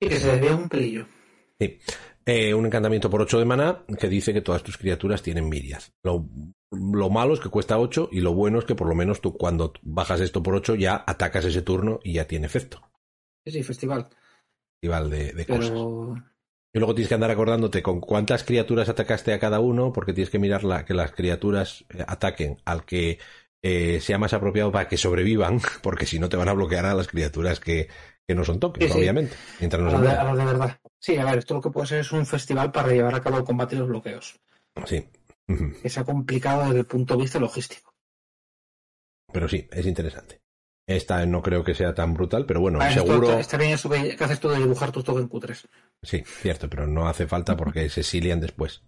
Y 0.01 0.07
que 0.07 0.19
se 0.21 0.33
le 0.33 0.39
vea 0.39 0.55
un 0.55 0.69
pelillo. 0.69 1.05
Eh, 2.25 2.53
un 2.53 2.65
encantamiento 2.65 3.09
por 3.09 3.21
8 3.21 3.39
de 3.39 3.45
maná 3.45 3.83
que 3.99 4.07
dice 4.07 4.33
que 4.33 4.41
todas 4.41 4.63
tus 4.63 4.77
criaturas 4.77 5.21
tienen 5.21 5.49
mirias. 5.49 5.91
Lo, 6.01 6.29
lo 6.71 7.09
malo 7.09 7.33
es 7.33 7.41
que 7.41 7.49
cuesta 7.49 7.77
8 7.77 8.07
y 8.11 8.21
lo 8.21 8.33
bueno 8.33 8.59
es 8.59 8.65
que 8.65 8.75
por 8.75 8.87
lo 8.87 8.95
menos 8.95 9.19
tú 9.19 9.37
cuando 9.37 9.73
bajas 9.81 10.21
esto 10.21 10.41
por 10.41 10.55
8 10.55 10.75
ya 10.75 11.03
atacas 11.05 11.43
ese 11.43 11.61
turno 11.61 11.99
y 12.03 12.13
ya 12.13 12.25
tiene 12.25 12.45
efecto. 12.45 12.81
Sí, 13.45 13.51
sí, 13.51 13.63
festival. 13.63 14.09
Festival 14.81 15.09
de, 15.09 15.33
de 15.33 15.45
cosas. 15.45 15.69
Pero 15.69 16.15
Y 16.73 16.79
luego 16.79 16.93
tienes 16.95 17.07
que 17.09 17.15
andar 17.15 17.31
acordándote 17.31 17.81
con 17.81 17.99
cuántas 17.99 18.43
criaturas 18.43 18.89
atacaste 18.89 19.33
a 19.33 19.39
cada 19.39 19.59
uno, 19.59 19.91
porque 19.91 20.13
tienes 20.13 20.29
que 20.29 20.39
mirar 20.39 20.63
la- 20.63 20.85
que 20.85 20.93
las 20.93 21.11
criaturas 21.11 21.85
eh, 21.89 22.03
ataquen 22.07 22.57
al 22.65 22.85
que 22.85 23.19
eh, 23.63 23.99
sea 24.01 24.19
más 24.19 24.33
apropiado 24.33 24.71
para 24.71 24.87
que 24.87 24.97
sobrevivan, 24.97 25.59
porque 25.81 26.05
si 26.05 26.19
no 26.19 26.29
te 26.29 26.37
van 26.37 26.49
a 26.49 26.53
bloquear 26.53 26.85
a 26.85 26.93
las 26.93 27.07
criaturas 27.07 27.59
que, 27.59 27.89
que 28.27 28.35
no 28.35 28.43
son 28.43 28.59
Sí, 28.79 28.87
sí. 28.87 28.99
obviamente, 28.99 29.35
mientras 29.59 29.81
no 29.81 29.89
a 29.89 29.91
se 29.91 29.97
de, 29.97 30.09
a 30.09 30.33
verdad. 30.45 30.79
Sí, 30.99 31.17
a 31.17 31.25
ver, 31.25 31.39
esto 31.39 31.55
lo 31.55 31.61
que 31.61 31.69
puede 31.71 31.87
ser 31.87 31.99
es 31.99 32.11
un 32.11 32.25
festival 32.25 32.71
para 32.71 32.89
llevar 32.89 33.15
a 33.15 33.21
cabo 33.21 33.37
el 33.37 33.43
combate 33.43 33.75
y 33.75 33.79
los 33.79 33.87
bloqueos. 33.87 34.39
Sí. 34.85 35.09
Que 35.81 35.89
sea 35.89 36.03
complicado 36.03 36.65
desde 36.65 36.79
el 36.79 36.85
punto 36.85 37.15
de 37.15 37.21
vista 37.21 37.39
logístico. 37.39 37.93
Pero 39.31 39.47
sí, 39.47 39.67
es 39.71 39.85
interesante. 39.85 40.41
Esta 40.87 41.25
no 41.25 41.41
creo 41.41 41.63
que 41.65 41.75
sea 41.75 41.93
tan 41.93 42.13
brutal, 42.13 42.45
pero 42.45 42.61
bueno, 42.61 42.79
Ah, 42.81 42.89
seguro. 42.89 43.27
está, 43.27 43.39
está 43.41 43.57
bien 43.57 43.71
eso 43.71 43.89
que, 43.89 44.15
que 44.15 44.23
haces 44.23 44.39
tú 44.39 44.47
de 44.47 44.57
dibujar 44.57 44.91
tus 44.91 45.03
tokens 45.03 45.27
cutres. 45.29 45.67
Sí, 46.01 46.23
cierto, 46.25 46.69
pero 46.69 46.87
no 46.87 47.07
hace 47.09 47.27
falta 47.27 47.57
porque 47.57 47.89
se 47.89 47.99
exilian 48.01 48.39
después. 48.39 48.83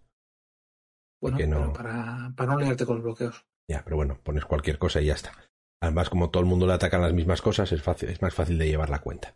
Bueno, 1.22 1.38
no. 1.48 1.58
pero 1.60 1.74
para, 1.74 2.34
para 2.38 2.54
no 2.54 2.60
liarte 2.62 2.86
con 2.86 2.96
los 2.96 3.04
bloqueos. 3.04 3.46
Ya, 3.70 3.84
pero 3.84 3.98
bueno, 3.98 4.18
pones 4.24 4.46
cualquier 4.46 4.80
cosa 4.80 5.02
y 5.02 5.08
ya 5.08 5.14
está. 5.16 5.34
Además, 5.82 6.10
como 6.10 6.30
todo 6.30 6.42
el 6.42 6.48
mundo 6.50 6.66
le 6.66 6.74
atacan 6.74 7.02
las 7.02 7.14
mismas 7.14 7.42
cosas, 7.42 7.72
es, 7.74 7.82
fácil, 7.84 8.10
es 8.10 8.22
más 8.22 8.34
fácil 8.34 8.58
de 8.58 8.68
llevar 8.68 8.90
la 8.90 9.00
cuenta. 9.02 9.36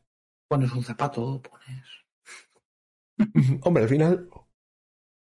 Pones 0.49 0.71
un 0.71 0.83
zapato, 0.83 1.41
pones. 1.41 1.85
Hombre, 3.63 3.83
al 3.83 3.89
final, 3.89 4.29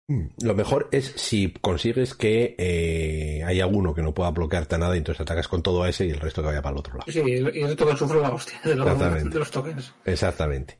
lo 0.07 0.55
mejor 0.55 0.89
es 0.91 1.13
si 1.15 1.53
consigues 1.53 2.15
que 2.15 2.55
eh, 2.57 3.43
haya 3.45 3.65
uno 3.67 3.93
que 3.93 4.01
no 4.01 4.13
pueda 4.13 4.31
bloquearte 4.31 4.75
a 4.75 4.77
nada 4.77 4.95
y 4.95 4.97
entonces 4.97 5.21
atacas 5.21 5.47
con 5.47 5.63
todo 5.63 5.83
a 5.83 5.89
ese 5.89 6.05
y 6.05 6.09
el 6.09 6.19
resto 6.19 6.41
que 6.41 6.47
vaya 6.47 6.61
para 6.61 6.73
el 6.73 6.79
otro 6.79 6.97
lado. 6.97 7.11
Sí, 7.11 7.21
y 7.25 7.61
el 7.61 7.75
token 7.75 7.97
sufre 7.97 8.19
la 8.19 8.31
hostia 8.31 8.59
de 8.63 8.75
los, 8.75 8.99
de 8.99 9.39
los 9.39 9.51
tokens. 9.51 9.93
Exactamente. 10.05 10.77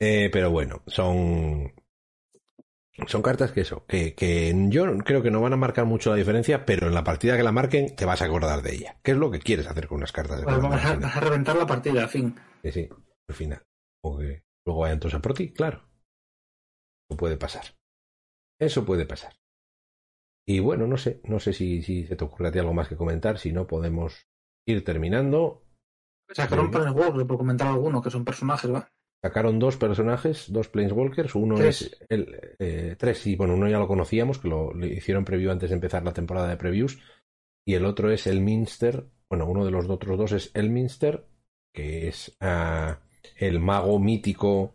Eh, 0.00 0.28
pero 0.32 0.50
bueno, 0.50 0.82
son. 0.86 1.72
Son 3.08 3.22
cartas 3.22 3.50
que 3.50 3.62
eso, 3.62 3.84
que, 3.86 4.14
que 4.14 4.54
yo 4.68 4.86
creo 4.98 5.20
que 5.20 5.30
no 5.30 5.40
van 5.40 5.52
a 5.52 5.56
marcar 5.56 5.84
mucho 5.84 6.10
la 6.10 6.16
diferencia, 6.16 6.64
pero 6.64 6.86
en 6.86 6.94
la 6.94 7.02
partida 7.02 7.36
que 7.36 7.42
la 7.42 7.50
marquen 7.50 7.96
te 7.96 8.04
vas 8.04 8.22
a 8.22 8.26
acordar 8.26 8.62
de 8.62 8.72
ella. 8.72 8.96
¿Qué 9.02 9.10
es 9.10 9.16
lo 9.16 9.32
que 9.32 9.40
quieres 9.40 9.66
hacer 9.66 9.88
con 9.88 9.96
unas 9.98 10.12
cartas 10.12 10.38
de 10.38 10.44
Pues 10.44 10.56
Commander 10.56 10.80
vamos 10.80 10.86
a, 10.86 10.92
al 10.92 11.00
vas 11.00 11.24
reventar 11.24 11.56
la 11.56 11.66
partida, 11.66 12.02
en 12.02 12.08
fin. 12.08 12.34
Sí, 12.62 12.70
sí, 12.70 12.88
al 13.28 13.34
final. 13.34 13.62
O 14.04 14.18
que 14.18 14.44
luego 14.64 14.82
vayan 14.82 15.00
todos 15.00 15.14
a 15.14 15.20
por 15.20 15.34
ti, 15.34 15.52
claro. 15.52 15.82
Eso 17.10 17.16
puede 17.16 17.36
pasar. 17.36 17.64
Eso 18.58 18.84
puede 18.84 19.06
pasar. 19.06 19.34
Y 20.46 20.60
bueno, 20.60 20.86
no 20.86 20.96
sé, 20.96 21.20
no 21.24 21.40
sé 21.40 21.52
si, 21.52 21.82
si 21.82 22.06
se 22.06 22.16
te 22.16 22.24
ocurre 22.24 22.48
a 22.48 22.52
ti 22.52 22.58
algo 22.58 22.74
más 22.74 22.88
que 22.88 22.96
comentar, 22.96 23.38
si 23.38 23.52
no 23.52 23.66
podemos 23.66 24.26
ir 24.66 24.84
terminando. 24.84 25.62
Sacaron 26.30 26.66
Sí. 26.66 26.72
Planeswalker, 26.72 27.26
por 27.26 27.38
comentar 27.38 27.68
alguno, 27.68 28.02
que 28.02 28.10
son 28.10 28.24
personajes, 28.24 28.72
¿va? 28.72 28.88
Sacaron 29.22 29.58
dos 29.58 29.78
personajes, 29.78 30.52
dos 30.52 30.68
Planeswalkers, 30.68 31.34
uno 31.34 31.54
Tres. 31.54 31.82
es 31.82 31.98
el 32.10 32.56
eh, 32.58 32.94
tres, 32.98 33.18
sí, 33.18 33.36
bueno, 33.36 33.54
uno 33.54 33.68
ya 33.68 33.78
lo 33.78 33.88
conocíamos, 33.88 34.38
que 34.38 34.48
lo, 34.48 34.72
hicieron 34.84 35.24
preview 35.24 35.50
antes 35.50 35.70
de 35.70 35.76
empezar 35.76 36.04
la 36.04 36.12
temporada 36.12 36.48
de 36.48 36.58
previews, 36.58 36.98
y 37.66 37.72
el 37.74 37.86
otro 37.86 38.10
es 38.10 38.26
el 38.26 38.42
Minster, 38.42 39.06
bueno, 39.30 39.46
uno 39.46 39.64
de 39.64 39.70
los 39.70 39.88
otros 39.88 40.18
dos 40.18 40.32
es 40.32 40.50
el 40.52 40.68
Minster, 40.68 41.26
que 41.72 42.08
es 42.08 42.36
ah, 42.40 43.00
el 43.36 43.60
mago 43.60 43.98
mítico, 43.98 44.74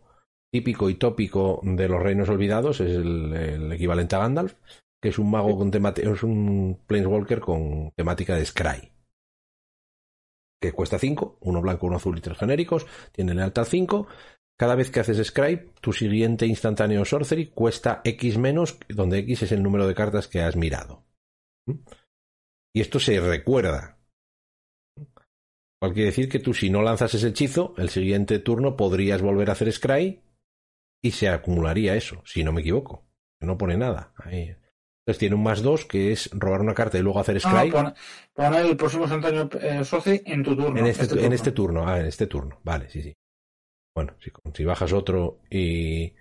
típico 0.52 0.90
y 0.90 0.94
tópico 0.94 1.60
de 1.62 1.88
los 1.88 2.02
reinos 2.02 2.28
olvidados, 2.28 2.80
es 2.80 2.96
el, 2.96 3.32
el 3.32 3.72
equivalente 3.72 4.16
a 4.16 4.20
Gandalf, 4.20 4.54
que 5.00 5.08
es 5.08 5.18
un 5.18 5.30
mago 5.30 5.56
con 5.56 5.70
temática, 5.70 6.10
es 6.10 6.22
un 6.22 6.80
Planeswalker 6.86 7.40
con 7.40 7.92
temática 7.96 8.36
de 8.36 8.44
Scry. 8.44 8.92
Que 10.60 10.72
cuesta 10.72 10.98
5, 10.98 11.38
uno 11.40 11.62
blanco, 11.62 11.86
uno 11.86 11.96
azul 11.96 12.18
y 12.18 12.20
tres 12.20 12.38
genéricos, 12.38 12.86
tiene 13.12 13.34
lealtad 13.34 13.64
5, 13.64 14.06
cada 14.60 14.74
vez 14.74 14.90
que 14.90 15.00
haces 15.00 15.26
Scribe, 15.26 15.72
tu 15.80 15.94
siguiente 15.94 16.46
instantáneo 16.46 17.06
Sorcery 17.06 17.46
cuesta 17.46 18.02
X 18.04 18.36
menos, 18.36 18.78
donde 18.90 19.20
X 19.20 19.44
es 19.44 19.52
el 19.52 19.62
número 19.62 19.86
de 19.86 19.94
cartas 19.94 20.28
que 20.28 20.42
has 20.42 20.54
mirado. 20.54 21.02
¿Mm? 21.64 21.78
Y 22.74 22.82
esto 22.82 23.00
se 23.00 23.18
recuerda. 23.20 23.98
Cual 25.80 25.94
quiere 25.94 26.10
decir 26.10 26.28
que 26.28 26.40
tú, 26.40 26.52
si 26.52 26.68
no 26.68 26.82
lanzas 26.82 27.14
ese 27.14 27.28
hechizo, 27.28 27.72
el 27.78 27.88
siguiente 27.88 28.38
turno 28.38 28.76
podrías 28.76 29.22
volver 29.22 29.48
a 29.48 29.54
hacer 29.54 29.72
Scry 29.72 30.20
y 31.02 31.10
se 31.12 31.28
acumularía 31.28 31.94
eso, 31.94 32.22
si 32.24 32.44
no 32.44 32.52
me 32.52 32.60
equivoco. 32.60 33.06
No 33.40 33.56
pone 33.56 33.76
nada. 33.76 34.12
Ahí. 34.16 34.54
Entonces 35.00 35.18
tiene 35.18 35.34
un 35.34 35.42
más 35.42 35.62
2 35.62 35.86
que 35.86 36.12
es 36.12 36.30
robar 36.32 36.60
una 36.60 36.74
carta 36.74 36.98
y 36.98 37.02
luego 37.02 37.20
hacer 37.20 37.36
Ah, 37.38 37.40
Scry 37.40 37.70
pon, 37.70 37.94
pon 38.34 38.54
el 38.54 38.76
próximo 38.76 39.04
instantáneo 39.04 39.48
eh, 39.60 39.82
en 40.26 40.42
tu 40.42 40.54
turno. 40.54 40.78
en, 40.78 40.86
este, 40.86 41.06
turno. 41.06 41.24
en 41.24 41.32
este 41.32 41.52
turno. 41.52 41.88
Ah, 41.88 42.00
en 42.00 42.06
este 42.06 42.26
turno. 42.26 42.60
Vale, 42.62 42.90
sí, 42.90 43.02
sí. 43.02 43.16
Bueno, 43.94 44.14
si, 44.20 44.30
si 44.54 44.64
bajas 44.64 44.92
otro 44.92 45.40
y 45.50 46.14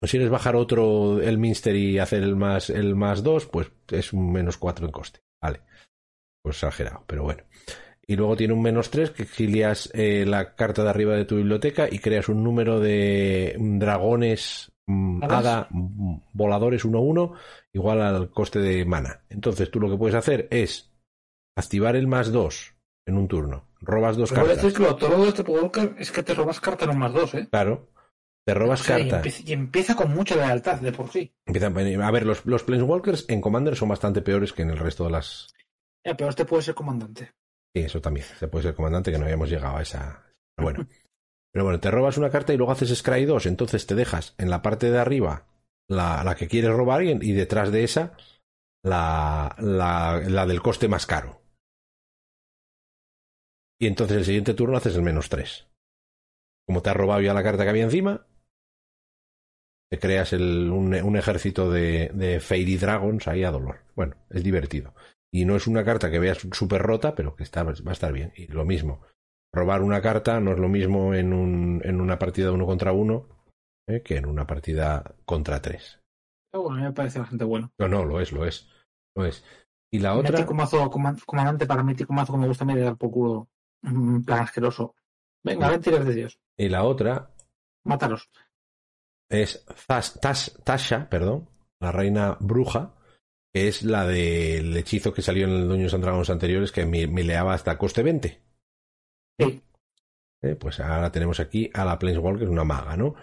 consigues 0.00 0.30
bajar 0.30 0.56
otro 0.56 1.20
el 1.20 1.38
Minster 1.38 1.74
y 1.74 1.98
hacer 1.98 2.22
el 2.22 2.36
más 2.36 2.70
el 2.70 2.94
más 2.94 3.22
2, 3.22 3.46
pues 3.46 3.72
es 3.90 4.12
un 4.12 4.32
menos 4.32 4.56
4 4.56 4.86
en 4.86 4.92
coste. 4.92 5.20
Vale. 5.42 5.62
Pues 6.42 6.56
exagerado, 6.56 7.04
pero 7.06 7.24
bueno. 7.24 7.42
Y 8.10 8.16
luego 8.16 8.36
tiene 8.36 8.54
un 8.54 8.60
menos 8.60 8.90
3 8.90 9.12
que 9.12 9.22
exilias 9.22 9.88
eh, 9.94 10.24
la 10.26 10.56
carta 10.56 10.82
de 10.82 10.90
arriba 10.90 11.14
de 11.14 11.24
tu 11.24 11.36
biblioteca 11.36 11.86
y 11.88 12.00
creas 12.00 12.28
un 12.28 12.42
número 12.42 12.80
de 12.80 13.54
mm, 13.56 13.78
dragones 13.78 14.72
mm, 14.86 15.22
¿Hadas? 15.22 15.38
hada 15.38 15.68
mm, 15.70 16.16
voladores 16.32 16.84
1-1 16.84 17.34
igual 17.72 18.00
al 18.02 18.30
coste 18.30 18.58
de 18.58 18.84
mana. 18.84 19.22
Entonces 19.28 19.70
tú 19.70 19.78
lo 19.78 19.88
que 19.88 19.96
puedes 19.96 20.16
hacer 20.16 20.48
es 20.50 20.90
activar 21.56 21.94
el 21.94 22.08
más 22.08 22.32
2 22.32 22.74
en 23.06 23.16
un 23.16 23.28
turno. 23.28 23.68
Robas 23.80 24.16
dos 24.16 24.30
Pero 24.30 24.42
cartas. 24.42 24.64
decir 24.64 24.76
que 24.76 24.82
lo 24.82 24.96
todo 24.96 25.22
de 25.22 25.28
este 25.28 25.42
Walker 25.42 25.94
es 25.96 26.10
que 26.10 26.24
te 26.24 26.34
robas 26.34 26.58
carta 26.58 26.86
en 26.86 26.90
un 26.90 26.98
más 26.98 27.12
dos, 27.12 27.32
¿eh? 27.34 27.46
Claro. 27.48 27.90
Te 28.44 28.54
robas 28.54 28.80
O 28.80 28.84
sea, 28.84 28.98
y, 28.98 29.02
cartas. 29.02 29.18
empieza, 29.18 29.42
y 29.48 29.52
empieza 29.52 29.94
con 29.94 30.12
mucha 30.12 30.34
lealtad 30.34 30.80
de 30.80 30.90
por 30.90 31.10
sí. 31.10 31.32
Empiezan 31.46 31.78
a 32.02 32.10
ver, 32.10 32.26
los, 32.26 32.44
los 32.44 32.64
Planeswalkers 32.64 33.26
en 33.28 33.40
Commander 33.40 33.76
son 33.76 33.88
bastante 33.88 34.20
peores 34.20 34.52
que 34.52 34.62
en 34.62 34.70
el 34.70 34.78
resto 34.78 35.04
de 35.04 35.10
las. 35.10 35.54
Ya, 36.04 36.16
pero 36.16 36.30
este 36.30 36.44
puede 36.44 36.64
ser 36.64 36.74
comandante. 36.74 37.32
Sí, 37.74 37.82
eso 37.82 38.00
también. 38.00 38.26
Se 38.38 38.48
puede 38.48 38.64
ser 38.64 38.74
comandante 38.74 39.12
que 39.12 39.18
no 39.18 39.24
habíamos 39.24 39.48
llegado 39.48 39.76
a 39.76 39.82
esa. 39.82 40.24
Pero 40.56 40.70
bueno. 40.70 40.88
Pero 41.52 41.64
bueno, 41.64 41.80
te 41.80 41.90
robas 41.90 42.16
una 42.16 42.30
carta 42.30 42.54
y 42.54 42.56
luego 42.56 42.70
haces 42.70 42.96
Scry 42.96 43.24
2. 43.24 43.46
Entonces 43.46 43.84
te 43.86 43.96
dejas 43.96 44.34
en 44.38 44.50
la 44.50 44.62
parte 44.62 44.90
de 44.90 44.98
arriba 44.98 45.48
la, 45.88 46.22
la 46.22 46.36
que 46.36 46.46
quieres 46.46 46.70
robar 46.70 47.02
y, 47.02 47.10
y 47.10 47.32
detrás 47.32 47.72
de 47.72 47.82
esa 47.82 48.16
la, 48.84 49.56
la, 49.58 50.22
la 50.28 50.46
del 50.46 50.62
coste 50.62 50.86
más 50.88 51.06
caro. 51.06 51.42
Y 53.80 53.86
entonces 53.86 54.18
el 54.18 54.24
siguiente 54.24 54.54
turno 54.54 54.76
haces 54.76 54.94
el 54.94 55.02
menos 55.02 55.28
3. 55.28 55.66
Como 56.66 56.82
te 56.82 56.90
has 56.90 56.96
robado 56.96 57.20
ya 57.20 57.34
la 57.34 57.42
carta 57.42 57.64
que 57.64 57.70
había 57.70 57.84
encima, 57.84 58.26
te 59.90 59.98
creas 59.98 60.32
el, 60.32 60.70
un, 60.70 60.94
un, 60.94 61.16
ejército 61.16 61.70
de, 61.70 62.10
de 62.14 62.38
Fairy 62.40 62.76
Dragons 62.76 63.26
ahí 63.26 63.42
a 63.42 63.50
dolor. 63.50 63.80
Bueno, 63.96 64.16
es 64.28 64.44
divertido. 64.44 64.94
Y 65.32 65.44
no 65.44 65.56
es 65.56 65.66
una 65.66 65.84
carta 65.84 66.10
que 66.10 66.18
veas 66.18 66.38
súper 66.52 66.82
rota, 66.82 67.14
pero 67.14 67.36
que 67.36 67.44
está, 67.44 67.62
va 67.62 67.70
a 67.72 67.92
estar 67.92 68.12
bien. 68.12 68.32
Y 68.36 68.48
lo 68.48 68.64
mismo, 68.64 69.02
robar 69.52 69.82
una 69.82 70.00
carta 70.02 70.40
no 70.40 70.52
es 70.52 70.58
lo 70.58 70.68
mismo 70.68 71.14
en, 71.14 71.32
un, 71.32 71.80
en 71.84 72.00
una 72.00 72.18
partida 72.18 72.50
uno 72.52 72.66
contra 72.66 72.92
uno 72.92 73.28
¿eh? 73.88 74.02
que 74.02 74.16
en 74.16 74.26
una 74.26 74.46
partida 74.46 75.14
contra 75.24 75.62
tres. 75.62 76.00
Pero 76.52 76.64
bueno, 76.64 76.78
a 76.78 76.80
mí 76.80 76.86
me 76.86 76.92
parece 76.92 77.20
bastante 77.20 77.44
bueno. 77.44 77.72
No, 77.78 77.86
no, 77.88 78.04
lo 78.04 78.20
es, 78.20 78.32
lo 78.32 78.44
es. 78.44 78.68
Lo 79.16 79.24
es. 79.24 79.44
Y 79.92 80.00
la 80.00 80.16
otra. 80.16 80.32
Mítico 80.32 80.54
mazo, 80.54 80.90
comandante 80.90 81.66
para 81.66 81.82
mítico 81.84 82.12
mazo, 82.12 82.32
como 82.32 82.42
me 82.42 82.48
gusta 82.48 82.64
a 82.64 82.66
mí 82.66 82.74
de 82.74 82.82
dar 82.82 82.96
por 82.96 83.10
culo. 83.10 83.48
Un 83.82 84.24
plan 84.24 84.40
asqueroso. 84.40 84.94
Venga, 85.44 85.66
No. 85.66 85.72
ven, 85.72 85.80
tiras 85.80 86.04
de 86.04 86.14
Dios. 86.14 86.38
Y 86.56 86.68
la 86.68 86.84
otra 86.84 87.30
Mátalos. 87.84 88.28
es 89.30 89.64
Tasha, 90.64 91.08
perdón, 91.08 91.48
la 91.80 91.92
reina 91.92 92.36
bruja, 92.40 92.94
que 93.52 93.68
es 93.68 93.82
la 93.82 94.06
del 94.06 94.76
hechizo 94.76 95.12
que 95.12 95.22
salió 95.22 95.46
en 95.46 95.52
el 95.52 95.68
Dungeons 95.68 95.94
and 95.94 96.04
Dragons 96.04 96.30
anteriores 96.30 96.72
que 96.72 96.86
me, 96.86 97.06
me 97.06 97.24
leaba 97.24 97.54
hasta 97.54 97.78
coste 97.78 98.02
20. 98.02 98.40
Sí. 99.38 99.62
Eh, 100.42 100.54
pues 100.54 100.80
ahora 100.80 101.12
tenemos 101.12 101.40
aquí 101.40 101.70
a 101.74 101.84
la 101.84 101.98
Planeswalker, 101.98 102.48
una 102.48 102.64
maga, 102.64 102.96
¿no? 102.96 103.14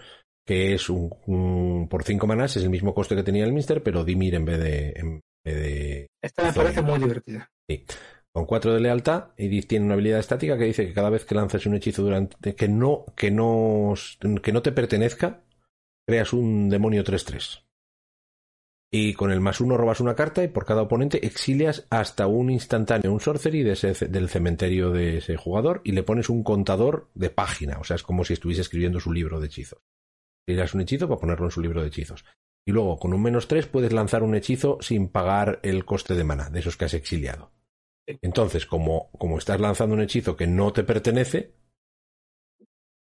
Que 0.46 0.74
es 0.74 0.88
un, 0.88 1.88
por 1.90 2.04
5 2.04 2.26
manas, 2.26 2.56
es 2.56 2.62
el 2.62 2.70
mismo 2.70 2.94
coste 2.94 3.16
que 3.16 3.22
tenía 3.22 3.44
el 3.44 3.52
Mister, 3.52 3.82
pero 3.82 4.04
Dimir 4.04 4.34
en 4.34 4.44
vez 4.44 4.58
de. 4.58 4.92
En 4.96 5.20
vez 5.44 5.56
de 5.56 6.06
Esta 6.22 6.44
me 6.44 6.52
parece 6.52 6.82
muy 6.82 6.98
divertida. 6.98 7.50
Sí. 7.68 7.84
Con 8.32 8.46
4 8.46 8.74
de 8.74 8.80
lealtad, 8.80 9.30
Edith 9.36 9.66
tiene 9.66 9.86
una 9.86 9.94
habilidad 9.94 10.20
estática 10.20 10.56
que 10.56 10.64
dice 10.64 10.86
que 10.86 10.94
cada 10.94 11.10
vez 11.10 11.24
que 11.24 11.34
lances 11.34 11.66
un 11.66 11.74
hechizo 11.74 12.02
durante 12.02 12.54
que 12.54 12.68
no, 12.68 13.06
que 13.16 13.30
no, 13.30 13.94
que 14.42 14.52
no 14.52 14.62
te 14.62 14.72
pertenezca, 14.72 15.42
creas 16.06 16.32
un 16.32 16.68
demonio 16.68 17.02
3-3. 17.02 17.64
Y 18.90 19.12
con 19.12 19.30
el 19.30 19.40
más 19.40 19.60
uno 19.60 19.76
robas 19.76 20.00
una 20.00 20.14
carta 20.14 20.42
y 20.42 20.48
por 20.48 20.64
cada 20.64 20.82
oponente 20.82 21.26
exilias 21.26 21.86
hasta 21.90 22.26
un 22.26 22.50
instantáneo, 22.50 23.12
un 23.12 23.20
sorcery 23.20 23.62
de 23.62 23.74
del 24.08 24.28
cementerio 24.30 24.90
de 24.90 25.18
ese 25.18 25.36
jugador 25.36 25.82
y 25.84 25.92
le 25.92 26.02
pones 26.02 26.30
un 26.30 26.42
contador 26.42 27.10
de 27.14 27.28
página. 27.28 27.78
O 27.80 27.84
sea, 27.84 27.96
es 27.96 28.02
como 28.02 28.24
si 28.24 28.32
estuviese 28.32 28.62
escribiendo 28.62 28.98
su 28.98 29.12
libro 29.12 29.40
de 29.40 29.46
hechizos. 29.46 29.82
Tiras 30.46 30.72
un 30.72 30.80
hechizo 30.80 31.06
para 31.06 31.20
ponerlo 31.20 31.46
en 31.46 31.50
su 31.50 31.60
libro 31.60 31.82
de 31.82 31.88
hechizos. 31.88 32.24
Y 32.66 32.72
luego, 32.72 32.98
con 32.98 33.12
un 33.12 33.22
menos 33.22 33.46
tres, 33.46 33.66
puedes 33.66 33.92
lanzar 33.92 34.22
un 34.22 34.34
hechizo 34.34 34.78
sin 34.80 35.08
pagar 35.08 35.60
el 35.62 35.84
coste 35.84 36.14
de 36.14 36.24
mana, 36.24 36.48
de 36.48 36.60
esos 36.60 36.78
que 36.78 36.86
has 36.86 36.94
exiliado. 36.94 37.52
Entonces, 38.22 38.64
como, 38.64 39.10
como 39.12 39.36
estás 39.36 39.60
lanzando 39.60 39.94
un 39.94 40.02
hechizo 40.02 40.36
que 40.36 40.46
no 40.46 40.72
te 40.72 40.84
pertenece, 40.84 41.54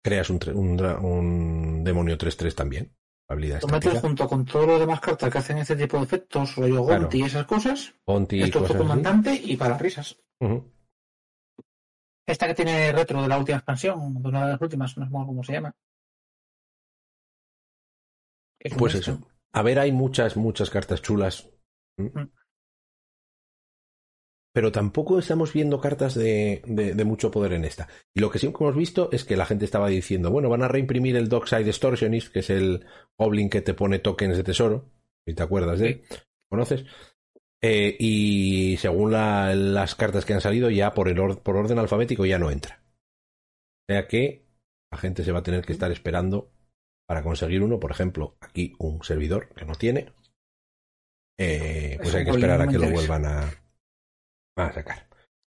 creas 0.02 0.30
un, 0.30 0.40
un, 0.54 0.80
un 0.80 1.84
demonio 1.84 2.18
3-3 2.18 2.54
también. 2.54 2.92
Metes 3.30 4.00
junto 4.00 4.26
con 4.26 4.44
todas 4.46 4.68
las 4.68 4.80
demás 4.80 5.00
cartas 5.00 5.30
que 5.30 5.38
hacen 5.38 5.58
ese 5.58 5.76
tipo 5.76 5.98
de 5.98 6.04
efectos, 6.04 6.56
rollo 6.56 6.84
Claro. 6.86 7.02
Gonti 7.02 7.18
y 7.18 7.22
esas 7.24 7.46
cosas. 7.46 7.94
Ponti 8.04 8.36
y 8.36 8.42
Esto 8.44 8.46
es 8.46 8.52
tu 8.52 8.60
cosas 8.60 8.76
así. 8.76 8.88
comandante 8.88 9.34
y 9.34 9.56
para 9.56 9.76
risas. 9.76 10.16
Ujú. 10.40 10.72
Esta 12.26 12.46
que 12.46 12.54
tiene 12.54 12.92
retro 12.92 13.20
de 13.20 13.28
la 13.28 13.38
última 13.38 13.58
expansión, 13.58 14.22
de 14.22 14.28
una 14.28 14.46
de 14.46 14.52
las 14.52 14.60
últimas, 14.60 14.96
no 14.96 15.04
sé 15.04 15.10
cómo 15.10 15.44
se 15.44 15.52
llama. 15.52 15.74
Es 18.60 18.74
Pues 18.74 18.94
eso. 18.94 19.20
A 19.52 19.62
ver, 19.62 19.78
hay 19.78 19.92
muchas, 19.92 20.36
muchas 20.36 20.70
cartas 20.70 21.02
chulas. 21.02 21.48
¿Mm? 21.96 22.18
Mm. 22.18 22.30
Pero 24.52 24.72
tampoco 24.72 25.18
estamos 25.18 25.52
viendo 25.52 25.80
cartas 25.80 26.14
de, 26.14 26.62
de- 26.66 26.94
de 26.94 27.04
mucho 27.04 27.30
poder 27.30 27.52
en 27.52 27.64
esta. 27.64 27.86
Y 28.14 28.20
lo 28.20 28.30
que 28.30 28.38
sí 28.38 28.46
hemos 28.46 28.74
visto 28.74 29.08
es 29.12 29.24
que 29.24 29.36
la 29.36 29.46
gente 29.46 29.64
estaba 29.64 29.88
diciendo, 29.88 30.30
bueno, 30.30 30.48
van 30.48 30.62
a 30.62 30.68
reimprimir 30.68 31.16
el 31.16 31.28
Dockside 31.28 31.64
Distortionist, 31.64 32.32
que 32.32 32.40
es 32.40 32.50
el 32.50 32.84
Goblin 33.18 33.50
que 33.50 33.60
te 33.60 33.74
pone 33.74 33.98
tokens 33.98 34.36
de 34.36 34.44
tesoro. 34.44 34.90
Si 35.26 35.34
te 35.34 35.42
acuerdas 35.42 35.78
de 35.80 35.88
él. 35.88 36.02
¿Conoces? 36.50 36.84
Eh, 37.62 37.94
y 37.98 38.76
según 38.78 39.12
la- 39.12 39.54
las 39.54 39.94
cartas 39.94 40.24
que 40.24 40.32
han 40.32 40.40
salido, 40.40 40.70
ya 40.70 40.94
por, 40.94 41.08
el 41.08 41.18
or- 41.18 41.42
por 41.42 41.56
orden 41.56 41.78
alfabético 41.78 42.24
ya 42.24 42.38
no 42.38 42.50
entra. 42.50 42.82
O 43.88 43.92
sea 43.92 44.06
que 44.08 44.46
la 44.90 44.98
gente 44.98 45.24
se 45.24 45.32
va 45.32 45.40
a 45.40 45.42
tener 45.42 45.64
que 45.64 45.72
estar 45.74 45.90
esperando 45.92 46.50
para 47.06 47.22
conseguir 47.22 47.62
uno. 47.62 47.78
Por 47.78 47.90
ejemplo, 47.90 48.36
aquí 48.40 48.74
un 48.78 49.02
servidor 49.04 49.48
que 49.54 49.64
no 49.66 49.74
tiene. 49.74 50.12
Eh, 51.38 51.96
pues 52.02 52.14
hay 52.14 52.24
que 52.24 52.30
esperar 52.30 52.60
a 52.62 52.66
que 52.68 52.78
lo 52.78 52.90
vuelvan 52.90 53.24
a, 53.26 53.50
a 54.66 54.72
sacar. 54.72 55.06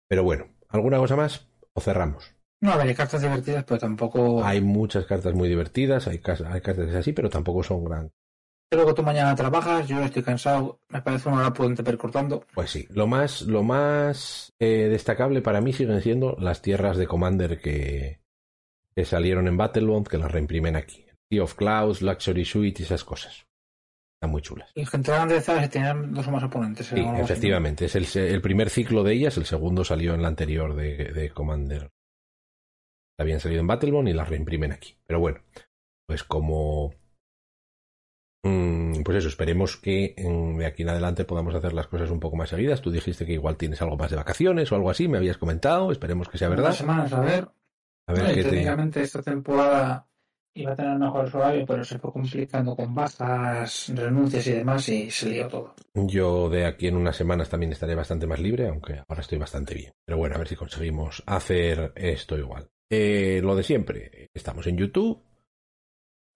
Pero 0.08 0.24
bueno, 0.24 0.48
¿alguna 0.68 0.98
cosa 0.98 1.16
más? 1.16 1.46
¿O 1.72 1.80
cerramos? 1.80 2.34
No, 2.60 2.72
a 2.72 2.76
ver, 2.76 2.88
hay 2.88 2.94
cartas 2.94 3.22
divertidas, 3.22 3.64
pero 3.64 3.78
tampoco. 3.78 4.44
Hay 4.44 4.60
muchas 4.60 5.06
cartas 5.06 5.34
muy 5.34 5.48
divertidas, 5.48 6.08
hay, 6.08 6.20
hay 6.46 6.60
cartas 6.60 6.94
así, 6.94 7.12
pero 7.12 7.30
tampoco 7.30 7.62
son 7.62 7.84
gran. 7.84 8.10
Creo 8.70 8.86
que 8.86 8.92
tú 8.92 9.02
mañana 9.02 9.34
trabajas, 9.34 9.88
yo 9.88 10.02
estoy 10.02 10.22
cansado, 10.22 10.80
me 10.88 11.00
parece 11.00 11.28
una 11.28 11.38
hora 11.38 11.52
prudente 11.54 11.82
per 11.82 11.96
cortando. 11.96 12.44
Pues 12.52 12.70
sí, 12.70 12.86
lo 12.90 13.06
más, 13.06 13.42
lo 13.42 13.62
más 13.62 14.52
eh, 14.58 14.88
destacable 14.90 15.40
para 15.40 15.62
mí 15.62 15.72
siguen 15.72 16.02
siendo 16.02 16.36
las 16.38 16.60
tierras 16.60 16.98
de 16.98 17.06
Commander 17.06 17.60
que, 17.60 18.20
que 18.94 19.04
salieron 19.06 19.48
en 19.48 19.56
Battlebond, 19.56 20.06
que 20.06 20.18
las 20.18 20.30
reimprimen 20.30 20.76
aquí. 20.76 21.06
Sea 21.30 21.42
of 21.44 21.54
Clouds, 21.54 22.02
Luxury 22.02 22.44
Suite 22.44 22.82
y 22.82 22.84
esas 22.84 23.04
cosas. 23.04 23.47
Están 24.18 24.30
muy 24.32 24.42
chulas. 24.42 24.72
Y 24.74 24.84
que 24.84 24.96
entraban 24.96 25.22
enderezadas 25.22 25.66
y 25.66 25.68
tenían 25.68 26.12
dos 26.12 26.26
o 26.26 26.30
más 26.32 26.42
oponentes. 26.42 26.86
Sí, 26.88 26.96
efectivamente. 26.98 27.84
Es 27.84 28.16
el, 28.16 28.40
primer 28.42 28.68
ciclo 28.68 29.04
de 29.04 29.12
ellas, 29.12 29.36
el 29.36 29.46
segundo 29.46 29.84
salió 29.84 30.12
en 30.14 30.22
la 30.22 30.28
anterior 30.28 30.74
de, 30.74 31.12
de 31.12 31.30
Commander. 31.30 31.88
Habían 33.16 33.38
salido 33.38 33.60
en 33.60 33.68
Battlebond 33.68 34.08
y 34.08 34.12
las 34.12 34.28
reimprimen 34.28 34.72
aquí. 34.72 34.96
Pero 35.06 35.20
bueno, 35.20 35.38
pues 36.04 36.24
como. 36.24 36.92
mm, 38.44 39.02
Pues 39.04 39.18
eso, 39.18 39.28
esperemos 39.28 39.76
que 39.76 40.16
mm, 40.18 40.58
de 40.58 40.66
aquí 40.66 40.82
en 40.82 40.88
adelante 40.88 41.24
podamos 41.24 41.54
hacer 41.54 41.72
las 41.72 41.86
cosas 41.86 42.10
un 42.10 42.18
poco 42.18 42.34
más 42.36 42.48
seguidas. 42.48 42.80
Tú 42.82 42.90
dijiste 42.90 43.24
que 43.24 43.34
igual 43.34 43.56
tienes 43.56 43.80
algo 43.82 43.96
más 43.96 44.10
de 44.10 44.16
vacaciones 44.16 44.72
o 44.72 44.74
algo 44.74 44.90
así, 44.90 45.06
me 45.06 45.18
habías 45.18 45.38
comentado. 45.38 45.92
Esperemos 45.92 46.28
que 46.28 46.38
sea 46.38 46.48
verdad. 46.48 46.64
Unas 46.66 46.76
semanas, 46.78 47.12
a 47.12 47.20
ver. 47.20 47.48
A 48.08 48.12
ver 48.14 48.22
No, 48.24 48.28
qué 48.34 48.42
te. 48.42 48.50
técnicamente 48.50 49.00
esta 49.02 49.22
temporada 49.22 50.08
iba 50.54 50.72
a 50.72 50.76
tener 50.76 50.98
mejores 50.98 51.34
horarios, 51.34 51.64
pero 51.66 51.84
se 51.84 51.98
fue 51.98 52.12
complicando 52.12 52.74
con 52.74 52.94
bajas, 52.94 53.92
renuncias 53.94 54.46
y 54.46 54.52
demás 54.52 54.88
y 54.88 55.10
se 55.10 55.30
lió 55.30 55.48
todo. 55.48 55.74
Yo 55.94 56.48
de 56.48 56.66
aquí 56.66 56.88
en 56.88 56.96
unas 56.96 57.16
semanas 57.16 57.48
también 57.48 57.72
estaré 57.72 57.94
bastante 57.94 58.26
más 58.26 58.40
libre, 58.40 58.68
aunque 58.68 59.02
ahora 59.06 59.20
estoy 59.20 59.38
bastante 59.38 59.74
bien. 59.74 59.92
Pero 60.04 60.18
bueno, 60.18 60.34
a 60.34 60.38
ver 60.38 60.48
si 60.48 60.56
conseguimos 60.56 61.22
hacer 61.26 61.92
esto 61.94 62.36
igual. 62.36 62.68
Eh, 62.90 63.40
lo 63.42 63.54
de 63.54 63.62
siempre, 63.62 64.30
estamos 64.34 64.66
en 64.66 64.76
YouTube. 64.76 65.22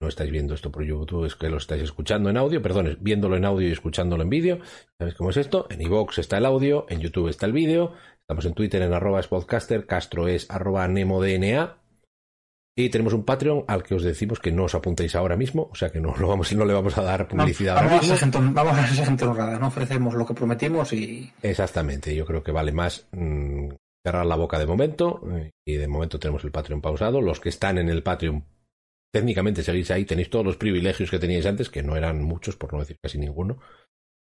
No 0.01 0.09
estáis 0.09 0.33
viendo 0.33 0.55
esto 0.55 0.73
por 0.73 0.83
YouTube, 0.83 1.27
es 1.27 1.37
que 1.37 1.49
lo 1.49 1.59
estáis 1.59 1.83
escuchando 1.83 2.29
en 2.29 2.37
audio, 2.37 2.61
perdón, 2.61 2.99
viéndolo 3.01 3.37
en 3.37 3.45
audio 3.45 3.69
y 3.69 3.73
escuchándolo 3.73 4.25
en 4.25 4.31
vídeo. 4.31 4.59
¿Sabéis 4.99 5.15
cómo 5.15 5.31
es 5.31 5.37
esto? 5.37 5.69
En 5.71 5.81
iVoox 5.81 6.19
está 6.19 6.39
el 6.39 6.47
audio, 6.47 6.87
en 6.89 6.99
YouTube 6.99 7.29
está 7.29 7.47
el 7.47 7.53
vídeo. 7.53 7.93
Estamos 8.19 8.45
en 8.47 8.55
Twitter 8.55 8.83
en 8.83 8.93
arroba 8.93 9.23
spodcaster, 9.23 9.87
Castro 9.87 10.27
es 10.27 10.51
arroba 10.51 10.89
nemodna. 10.89 11.82
Y 12.75 12.89
tenemos 12.89 13.13
un 13.13 13.25
Patreon 13.25 13.65
al 13.69 13.83
que 13.83 13.95
os 13.95 14.03
decimos 14.03 14.41
que 14.41 14.51
no 14.51 14.65
os 14.65 14.75
apuntéis 14.75 15.15
ahora 15.15 15.37
mismo, 15.37 15.69
o 15.71 15.75
sea 15.75 15.91
que 15.91 16.01
no, 16.01 16.15
lo 16.17 16.29
vamos, 16.29 16.51
no 16.55 16.65
le 16.65 16.73
vamos 16.73 16.97
a 16.97 17.03
dar 17.03 17.29
publicidad 17.29 17.75
vamos, 17.75 18.01
mismo. 18.01 18.15
a 18.15 18.17
gente, 18.17 18.39
vamos 18.41 18.79
a 18.79 18.87
ser 18.87 19.05
gente 19.05 19.25
honrada, 19.27 19.59
no 19.59 19.67
ofrecemos 19.67 20.15
lo 20.15 20.25
que 20.25 20.33
prometimos 20.33 20.93
y 20.95 21.31
Exactamente, 21.43 22.15
yo 22.15 22.25
creo 22.25 22.43
que 22.43 22.51
vale 22.51 22.73
más 22.73 23.07
mm, 23.13 23.69
cerrar 24.03 24.25
la 24.25 24.37
boca 24.37 24.59
de 24.59 24.67
momento 24.67 25.21
eh, 25.33 25.51
y 25.67 25.75
de 25.75 25.87
momento 25.87 26.19
tenemos 26.19 26.45
el 26.45 26.51
Patreon 26.51 26.81
pausado. 26.81 27.21
Los 27.21 27.41
que 27.41 27.51
están 27.51 27.77
en 27.77 27.91
el 27.91 28.03
Patreon, 28.03 28.45
técnicamente 29.13 29.63
seguís 29.63 29.91
ahí, 29.91 30.05
tenéis 30.05 30.31
todos 30.31 30.45
los 30.45 30.57
privilegios 30.57 31.11
que 31.11 31.19
teníais 31.19 31.47
antes, 31.47 31.69
que 31.69 31.83
no 31.83 31.97
eran 31.97 32.23
muchos, 32.23 32.57
por 32.57 32.73
no 32.73 32.81
decir 32.81 32.97
casi 33.03 33.19
ninguno. 33.19 33.59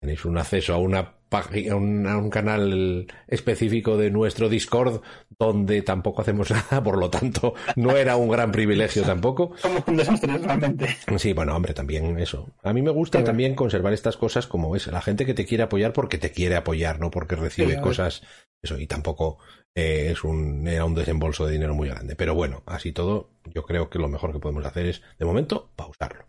Tenéis 0.05 0.23
un 0.25 0.37
acceso 0.37 0.75
a 0.75 0.77
una 0.77 1.15
página, 1.29 1.73
a 1.73 1.75
un, 1.77 2.05
a 2.05 2.15
un 2.15 2.29
canal 2.29 3.07
específico 3.27 3.97
de 3.97 4.11
nuestro 4.11 4.49
Discord 4.49 5.01
donde 5.39 5.81
tampoco 5.81 6.21
hacemos 6.21 6.51
nada, 6.51 6.83
por 6.83 6.99
lo 6.99 7.09
tanto 7.09 7.55
no 7.75 7.97
era 7.97 8.15
un 8.15 8.29
gran 8.29 8.51
privilegio 8.51 9.01
tampoco. 9.01 9.53
somos 9.57 9.81
un 9.87 9.97
desastre 9.97 10.37
realmente. 10.37 10.95
Sí, 11.17 11.33
bueno, 11.33 11.55
hombre, 11.55 11.73
también 11.73 12.19
eso. 12.19 12.47
A 12.61 12.71
mí 12.71 12.83
me 12.83 12.91
gusta 12.91 13.17
Sí, 13.17 13.23
también 13.23 13.55
conservar 13.55 13.93
estas 13.93 14.15
cosas 14.15 14.45
como 14.45 14.75
es. 14.75 14.85
La 14.85 15.01
gente 15.01 15.25
que 15.25 15.33
te 15.33 15.43
quiere 15.47 15.63
apoyar 15.63 15.91
porque 15.91 16.19
te 16.19 16.29
quiere 16.29 16.55
apoyar, 16.55 16.99
no 16.99 17.09
porque 17.09 17.35
recibe 17.35 17.73
Sí, 17.73 17.81
cosas. 17.81 18.21
Eso, 18.61 18.77
y 18.77 18.85
tampoco 18.85 19.39
eh, 19.73 20.09
es 20.11 20.23
un, 20.23 20.67
era 20.67 20.85
un 20.85 20.93
desembolso 20.93 21.47
de 21.47 21.53
dinero 21.53 21.73
muy 21.73 21.89
grande. 21.89 22.15
Pero 22.15 22.35
bueno, 22.35 22.61
así 22.67 22.91
todo, 22.91 23.31
yo 23.51 23.63
creo 23.63 23.89
que 23.89 23.97
lo 23.97 24.07
mejor 24.07 24.31
que 24.33 24.39
podemos 24.39 24.63
hacer 24.67 24.85
es, 24.85 25.01
de 25.17 25.25
momento, 25.25 25.71
pausarlo. 25.75 26.27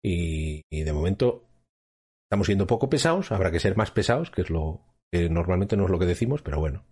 Y, 0.00 0.62
y 0.70 0.82
de 0.84 0.92
momento, 0.92 1.45
estamos 2.28 2.46
siendo 2.46 2.66
poco 2.66 2.88
pesados, 2.90 3.32
habrá 3.32 3.50
que 3.50 3.60
ser 3.60 3.76
más 3.76 3.90
pesados, 3.90 4.30
que 4.30 4.42
es 4.42 4.50
lo 4.50 4.80
que 5.12 5.28
normalmente 5.30 5.76
no 5.76 5.84
es 5.84 5.90
lo 5.90 5.98
que 5.98 6.06
decimos, 6.06 6.42
pero 6.42 6.58
bueno. 6.58 6.84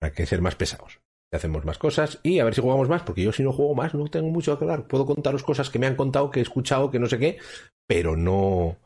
Habrá 0.00 0.14
que 0.14 0.26
ser 0.26 0.40
más 0.40 0.54
pesados 0.56 1.00
hacemos 1.30 1.62
más 1.66 1.76
cosas 1.76 2.20
y 2.22 2.38
a 2.38 2.44
ver 2.44 2.54
si 2.54 2.62
jugamos 2.62 2.88
más, 2.88 3.02
porque 3.02 3.22
yo 3.22 3.32
si 3.32 3.42
no 3.42 3.52
juego 3.52 3.74
más 3.74 3.92
no 3.94 4.08
tengo 4.08 4.28
mucho 4.30 4.56
que 4.58 4.64
hablar. 4.64 4.86
Puedo 4.86 5.04
contaros 5.04 5.42
cosas 5.42 5.68
que 5.68 5.78
me 5.78 5.86
han 5.86 5.94
contado, 5.94 6.30
que 6.30 6.38
he 6.40 6.42
escuchado, 6.42 6.90
que 6.90 6.98
no 6.98 7.06
sé 7.06 7.18
qué, 7.18 7.38
pero 7.86 8.16
no... 8.16 8.78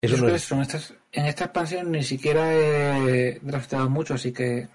Eso 0.00 0.16
no 0.16 0.28
es... 0.28 0.50
en, 0.50 0.60
estas- 0.62 0.94
en 1.12 1.26
esta 1.26 1.44
expansión 1.44 1.92
ni 1.92 2.02
siquiera 2.02 2.50
he 2.54 3.38
drafteado 3.42 3.90
mucho, 3.90 4.14
así 4.14 4.32
que 4.32 4.68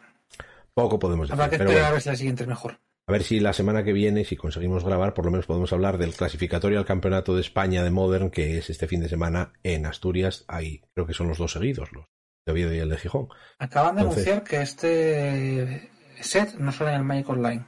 Poco 0.76 0.99
podemos 0.99 1.32
habrá 1.32 1.45
decir. 1.45 1.57
que 1.57 1.57
Pero 1.57 1.69
esperar 1.72 1.82
bueno, 1.82 1.88
a 1.88 1.91
ver 1.94 2.02
si 2.03 2.10
la 2.10 2.15
siguiente 2.15 2.44
es 2.44 2.49
mejor. 2.49 2.80
A 3.07 3.11
ver 3.11 3.23
si 3.23 3.39
la 3.39 3.53
semana 3.53 3.84
que 3.84 3.93
viene, 3.93 4.25
si 4.25 4.35
conseguimos 4.35 4.84
grabar, 4.84 5.13
por 5.13 5.23
lo 5.25 5.31
menos 5.31 5.45
podemos 5.45 5.71
hablar 5.71 5.97
del 5.97 6.13
clasificatorio 6.13 6.77
al 6.79 6.85
Campeonato 6.85 7.34
de 7.35 7.41
España 7.41 7.84
de 7.84 7.89
Modern, 7.89 8.29
que 8.29 8.57
es 8.57 8.69
este 8.69 8.88
fin 8.88 8.99
de 9.01 9.07
semana 9.07 9.53
en 9.63 9.85
Asturias. 9.85 10.43
Ahí 10.49 10.81
creo 10.93 11.07
que 11.07 11.13
son 11.13 11.29
los 11.29 11.38
dos 11.38 11.53
seguidos, 11.53 11.89
los 11.93 12.05
de 12.45 12.51
Oviedo 12.51 12.73
y 12.73 12.79
el 12.79 12.89
de 12.89 12.97
Gijón. 12.97 13.29
Acaban 13.59 13.95
de 13.95 14.01
Entonces- 14.01 14.27
anunciar 14.27 14.43
que 14.43 14.61
este 14.61 15.91
set 16.21 16.55
no 16.55 16.71
sale 16.73 16.91
en 16.91 16.97
el 16.97 17.03
Magic 17.03 17.29
Online. 17.29 17.65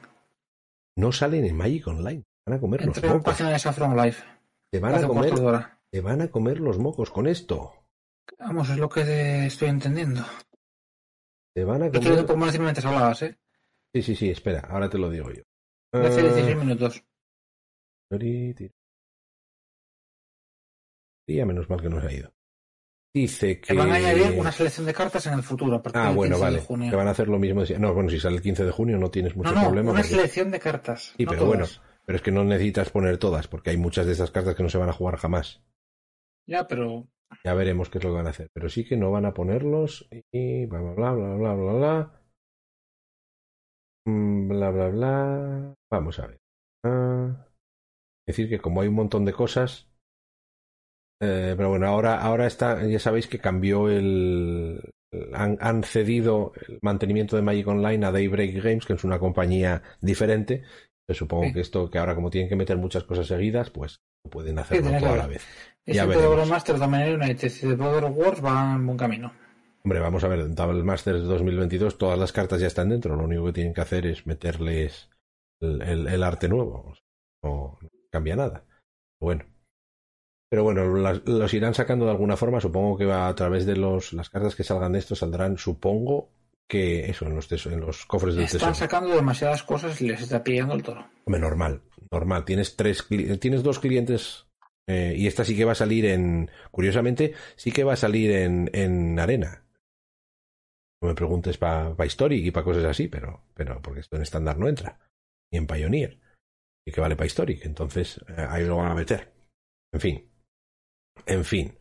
No 0.97 1.11
salen 1.13 1.45
en 1.45 1.55
Magic 1.55 1.87
Online. 1.87 2.23
Van 2.45 2.57
a 2.57 2.59
comer 2.59 2.81
los 2.81 2.87
Entré 2.87 3.03
en 3.03 3.07
la 3.13 3.17
mocos. 3.19 3.33
página 3.33 3.49
de 3.51 3.59
Saffron 3.59 3.95
Live. 3.95 4.17
Te 4.71 4.79
van 4.79 4.95
a 4.95 5.07
comer, 5.07 5.33
te 5.89 6.01
van 6.01 6.21
a 6.21 6.27
comer 6.29 6.59
los 6.59 6.77
mocos 6.77 7.09
con 7.11 7.27
esto. 7.27 7.73
Vamos, 8.39 8.69
es 8.69 8.77
lo 8.77 8.89
que 8.89 9.45
estoy 9.45 9.69
entendiendo. 9.69 10.21
Te 11.55 11.63
van 11.63 11.83
a 11.83 11.85
Yo 11.87 11.99
te 11.99 12.09
lo 12.09 12.25
comer. 12.27 12.45
decirme 12.47 12.65
mientras 12.65 12.85
hablabas, 12.85 13.21
¿eh? 13.23 13.37
Sí, 13.93 14.01
sí, 14.03 14.15
sí, 14.15 14.29
espera, 14.29 14.61
ahora 14.69 14.89
te 14.89 14.97
lo 14.97 15.09
digo 15.09 15.31
yo. 15.31 15.41
Hace 15.93 16.19
Ah, 16.19 16.23
16 16.33 16.57
minutos. 16.57 17.03
Y 21.27 21.35
ya 21.35 21.45
menos 21.45 21.69
mal 21.69 21.81
que 21.81 21.89
nos 21.89 22.03
ha 22.03 22.11
ido. 22.11 22.31
Dice 23.13 23.59
que. 23.59 23.67
Que 23.69 23.73
van 23.73 23.91
a 23.91 23.95
añadir 23.95 24.39
una 24.39 24.51
selección 24.51 24.85
de 24.85 24.93
cartas 24.93 25.25
en 25.27 25.33
el 25.33 25.43
futuro. 25.43 25.75
A 25.77 25.81
partir 25.81 26.01
Ah, 26.01 26.07
del 26.07 26.15
bueno, 26.15 26.35
15 26.35 26.45
de 26.45 26.51
vale. 26.57 26.65
junio. 26.65 26.89
Que 26.91 26.95
van 26.95 27.07
a 27.07 27.11
hacer 27.11 27.27
lo 27.27 27.39
mismo. 27.39 27.63
de 27.65 27.79
No, 27.79 27.93
bueno, 27.93 28.09
si 28.09 28.19
sale 28.19 28.35
el 28.37 28.41
15 28.41 28.65
de 28.65 28.71
junio 28.71 28.97
no 28.97 29.09
tienes 29.09 29.35
mucho 29.35 29.49
No, 29.51 29.55
no, 29.55 29.63
problema. 29.67 29.91
una 29.91 30.01
porque- 30.01 30.15
selección 30.15 30.51
de 30.51 30.59
cartas. 30.59 31.13
Sí, 31.17 31.25
no 31.25 31.31
pero 31.31 31.45
bueno. 31.45 31.65
Pero 32.05 32.15
es 32.15 32.21
que 32.23 32.31
no 32.31 32.43
necesitas 32.43 32.89
poner 32.89 33.17
todas, 33.17 33.47
porque 33.47 33.69
hay 33.71 33.77
muchas 33.77 34.05
de 34.07 34.13
esas 34.13 34.31
cartas 34.31 34.55
que 34.55 34.63
no 34.63 34.69
se 34.69 34.77
van 34.79 34.89
a 34.89 34.93
jugar 34.93 35.17
jamás. 35.17 35.61
Ya, 36.47 36.67
pero. 36.67 37.07
Ya 37.43 37.53
veremos 37.53 37.89
qué 37.89 37.99
es 37.99 38.03
lo 38.03 38.09
que 38.11 38.15
van 38.15 38.27
a 38.27 38.31
hacer. 38.31 38.49
Pero 38.53 38.69
sí 38.69 38.83
que 38.83 38.97
no 38.97 39.11
van 39.11 39.25
a 39.25 39.33
ponerlos 39.33 40.07
y 40.31 40.65
bla 40.65 40.79
bla 40.81 40.93
bla 40.93 41.11
bla 41.13 41.35
bla 41.35 41.53
bla 41.53 41.73
bla. 41.73 42.18
Mm, 44.05 44.47
bla 44.47 44.71
bla 44.71 44.89
bla. 44.89 45.75
Vamos 45.91 46.19
a 46.19 46.27
ver. 46.27 46.39
Ah. 46.85 47.47
Es 48.27 48.35
decir, 48.35 48.49
que 48.49 48.59
como 48.59 48.81
hay 48.81 48.87
un 48.87 48.95
montón 48.95 49.25
de 49.25 49.33
cosas. 49.33 49.87
Eh, 51.21 51.53
pero 51.57 51.69
bueno, 51.69 51.87
ahora, 51.87 52.21
ahora 52.21 52.47
está, 52.47 52.85
ya 52.85 52.99
sabéis 52.99 53.27
que 53.27 53.39
cambió 53.39 53.89
el. 53.89 54.81
Han, 55.33 55.57
han, 55.59 55.83
cedido 55.83 56.53
el 56.67 56.77
mantenimiento 56.83 57.35
de 57.35 57.41
Magic 57.41 57.67
Online 57.67 58.05
a 58.05 58.11
Daybreak 58.11 58.63
Games, 58.63 58.85
que 58.85 58.93
es 58.93 59.03
una 59.03 59.19
compañía 59.19 59.81
diferente. 60.01 60.63
Yo 61.09 61.15
supongo 61.15 61.45
sí. 61.45 61.53
que 61.53 61.61
esto, 61.61 61.89
que 61.89 61.97
ahora 61.97 62.13
como 62.13 62.29
tienen 62.29 62.47
que 62.47 62.55
meter 62.55 62.77
muchas 62.77 63.03
cosas 63.03 63.25
seguidas, 63.25 63.71
pues 63.71 63.99
pueden 64.29 64.59
hacerlo 64.59 64.91
sí, 64.91 64.99
toda 64.99 65.15
la 65.15 65.27
vez. 65.27 65.43
Ya 65.87 66.05
Double 66.05 66.45
Masters 66.45 66.79
también 66.79 67.19
United 67.19 67.51
y 67.63 67.75
Double 67.75 68.09
Wars 68.09 68.41
van 68.41 68.75
en 68.75 68.85
buen 68.85 68.97
camino. 68.97 69.33
Hombre, 69.83 69.99
vamos 69.99 70.23
a 70.23 70.27
ver, 70.27 70.39
en 70.39 70.55
Double 70.55 70.83
Masters 70.83 71.23
2022 71.23 71.97
todas 71.97 72.19
las 72.19 72.31
cartas 72.33 72.59
ya 72.59 72.67
están 72.67 72.89
dentro, 72.89 73.15
lo 73.15 73.23
único 73.23 73.45
que 73.45 73.53
tienen 73.53 73.73
que 73.73 73.81
hacer 73.81 74.05
es 74.05 74.27
meterles 74.27 75.09
el, 75.61 75.81
el, 75.81 76.07
el 76.07 76.23
arte 76.23 76.49
nuevo. 76.49 76.93
No, 77.43 77.79
no, 77.81 77.89
cambia 78.11 78.35
nada. 78.35 78.65
Bueno. 79.19 79.45
Pero 80.51 80.63
bueno, 80.63 80.95
las, 80.97 81.21
los 81.27 81.53
irán 81.53 81.75
sacando 81.75 82.05
de 82.05 82.11
alguna 82.11 82.35
forma, 82.35 82.59
supongo 82.59 82.97
que 82.97 83.05
va 83.05 83.27
a 83.27 83.35
través 83.35 83.65
de 83.65 83.75
los, 83.77 84.13
las 84.13 84.29
cartas 84.29 84.55
que 84.55 84.63
salgan 84.63 84.91
de 84.93 84.99
esto 84.99 85.15
saldrán, 85.15 85.57
supongo, 85.57 86.31
que 86.67 87.09
eso, 87.09 87.25
en 87.27 87.35
los, 87.35 87.65
en 87.67 87.79
los 87.79 88.05
cofres 88.05 88.35
del 88.35 88.45
Están 88.45 88.59
tesoro. 88.59 88.75
sacando 88.75 89.15
demasiadas 89.15 89.63
cosas 89.63 90.01
y 90.01 90.07
les 90.07 90.21
está 90.21 90.43
pillando 90.43 90.73
el 90.73 90.83
toro. 90.83 91.07
Hombre, 91.25 91.39
normal, 91.39 91.81
normal. 92.11 92.45
Tienes 92.45 92.75
tres, 92.75 93.07
tienes 93.39 93.61
dos 93.63 93.79
clientes 93.79 94.47
eh, 94.87 95.13
y 95.15 95.27
esta 95.27 95.45
sí 95.45 95.55
que 95.55 95.65
va 95.65 95.73
a 95.73 95.75
salir 95.75 96.05
en, 96.05 96.49
curiosamente, 96.71 97.33
sí 97.55 97.71
que 97.71 97.83
va 97.83 97.93
a 97.93 97.97
salir 97.97 98.31
en, 98.31 98.69
en 98.73 99.19
arena. 99.19 99.63
No 101.01 101.07
me 101.07 101.15
preguntes 101.15 101.57
para 101.57 101.95
pa 101.95 102.05
Historic 102.05 102.45
y 102.45 102.51
para 102.51 102.65
cosas 102.65 102.83
así, 102.83 103.07
pero, 103.07 103.43
pero 103.53 103.81
porque 103.81 104.01
esto 104.01 104.17
en 104.17 104.23
estándar 104.23 104.57
no 104.57 104.67
entra. 104.67 104.99
Ni 105.51 105.59
en 105.59 105.67
Pioneer. 105.67 106.19
Y 106.85 106.91
que 106.91 107.01
vale 107.01 107.15
para 107.15 107.27
Historic. 107.27 107.65
Entonces, 107.65 108.19
eh, 108.27 108.45
ahí 108.49 108.65
lo 108.65 108.77
van 108.77 108.91
a 108.91 108.95
meter. 108.95 109.31
En 109.93 109.99
fin. 110.01 110.31
En 111.25 111.45
fin. 111.45 111.78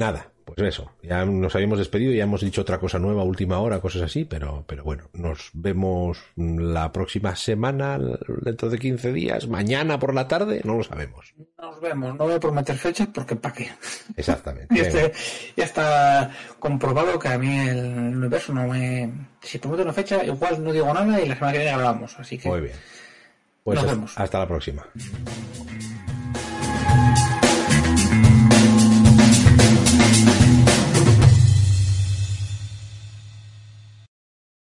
Nada, 0.00 0.32
pues 0.46 0.58
eso. 0.60 0.90
Ya 1.02 1.26
nos 1.26 1.54
habíamos 1.54 1.78
despedido, 1.78 2.14
ya 2.14 2.24
hemos 2.24 2.40
dicho 2.40 2.62
otra 2.62 2.78
cosa 2.78 2.98
nueva, 2.98 3.22
última 3.22 3.58
hora, 3.58 3.80
cosas 3.80 4.00
así, 4.00 4.24
pero, 4.24 4.64
pero 4.66 4.82
bueno, 4.82 5.10
nos 5.12 5.50
vemos 5.52 6.18
la 6.36 6.90
próxima 6.90 7.36
semana, 7.36 7.98
dentro 8.40 8.70
de 8.70 8.78
15 8.78 9.12
días, 9.12 9.46
mañana 9.46 9.98
por 9.98 10.14
la 10.14 10.26
tarde, 10.26 10.62
no 10.64 10.78
lo 10.78 10.84
sabemos. 10.84 11.34
Nos 11.60 11.78
vemos, 11.82 12.16
no 12.16 12.24
voy 12.24 12.32
a 12.32 12.40
prometer 12.40 12.76
fechas 12.78 13.08
porque 13.12 13.36
¿para 13.36 13.54
qué? 13.54 13.70
Exactamente. 14.16 14.74
ya, 14.74 14.82
este, 14.84 15.12
ya, 15.54 15.64
está 15.64 16.30
comprobado 16.58 17.18
que 17.18 17.28
a 17.28 17.36
mí 17.36 17.58
el 17.58 17.84
universo 18.16 18.54
no 18.54 18.68
me... 18.68 19.12
Si 19.42 19.58
prometo 19.58 19.82
una 19.82 19.92
fecha, 19.92 20.24
igual 20.24 20.64
no 20.64 20.72
digo 20.72 20.94
nada 20.94 21.20
y 21.20 21.28
la 21.28 21.34
semana 21.34 21.52
que 21.52 21.58
viene 21.58 21.76
grabamos, 21.76 22.18
así 22.18 22.38
que... 22.38 22.48
Muy 22.48 22.62
bien. 22.62 22.76
Pues 23.64 23.76
nos 23.76 23.84
hasta, 23.84 23.94
vemos. 23.94 24.12
hasta 24.16 24.38
la 24.38 24.48
próxima. 24.48 24.86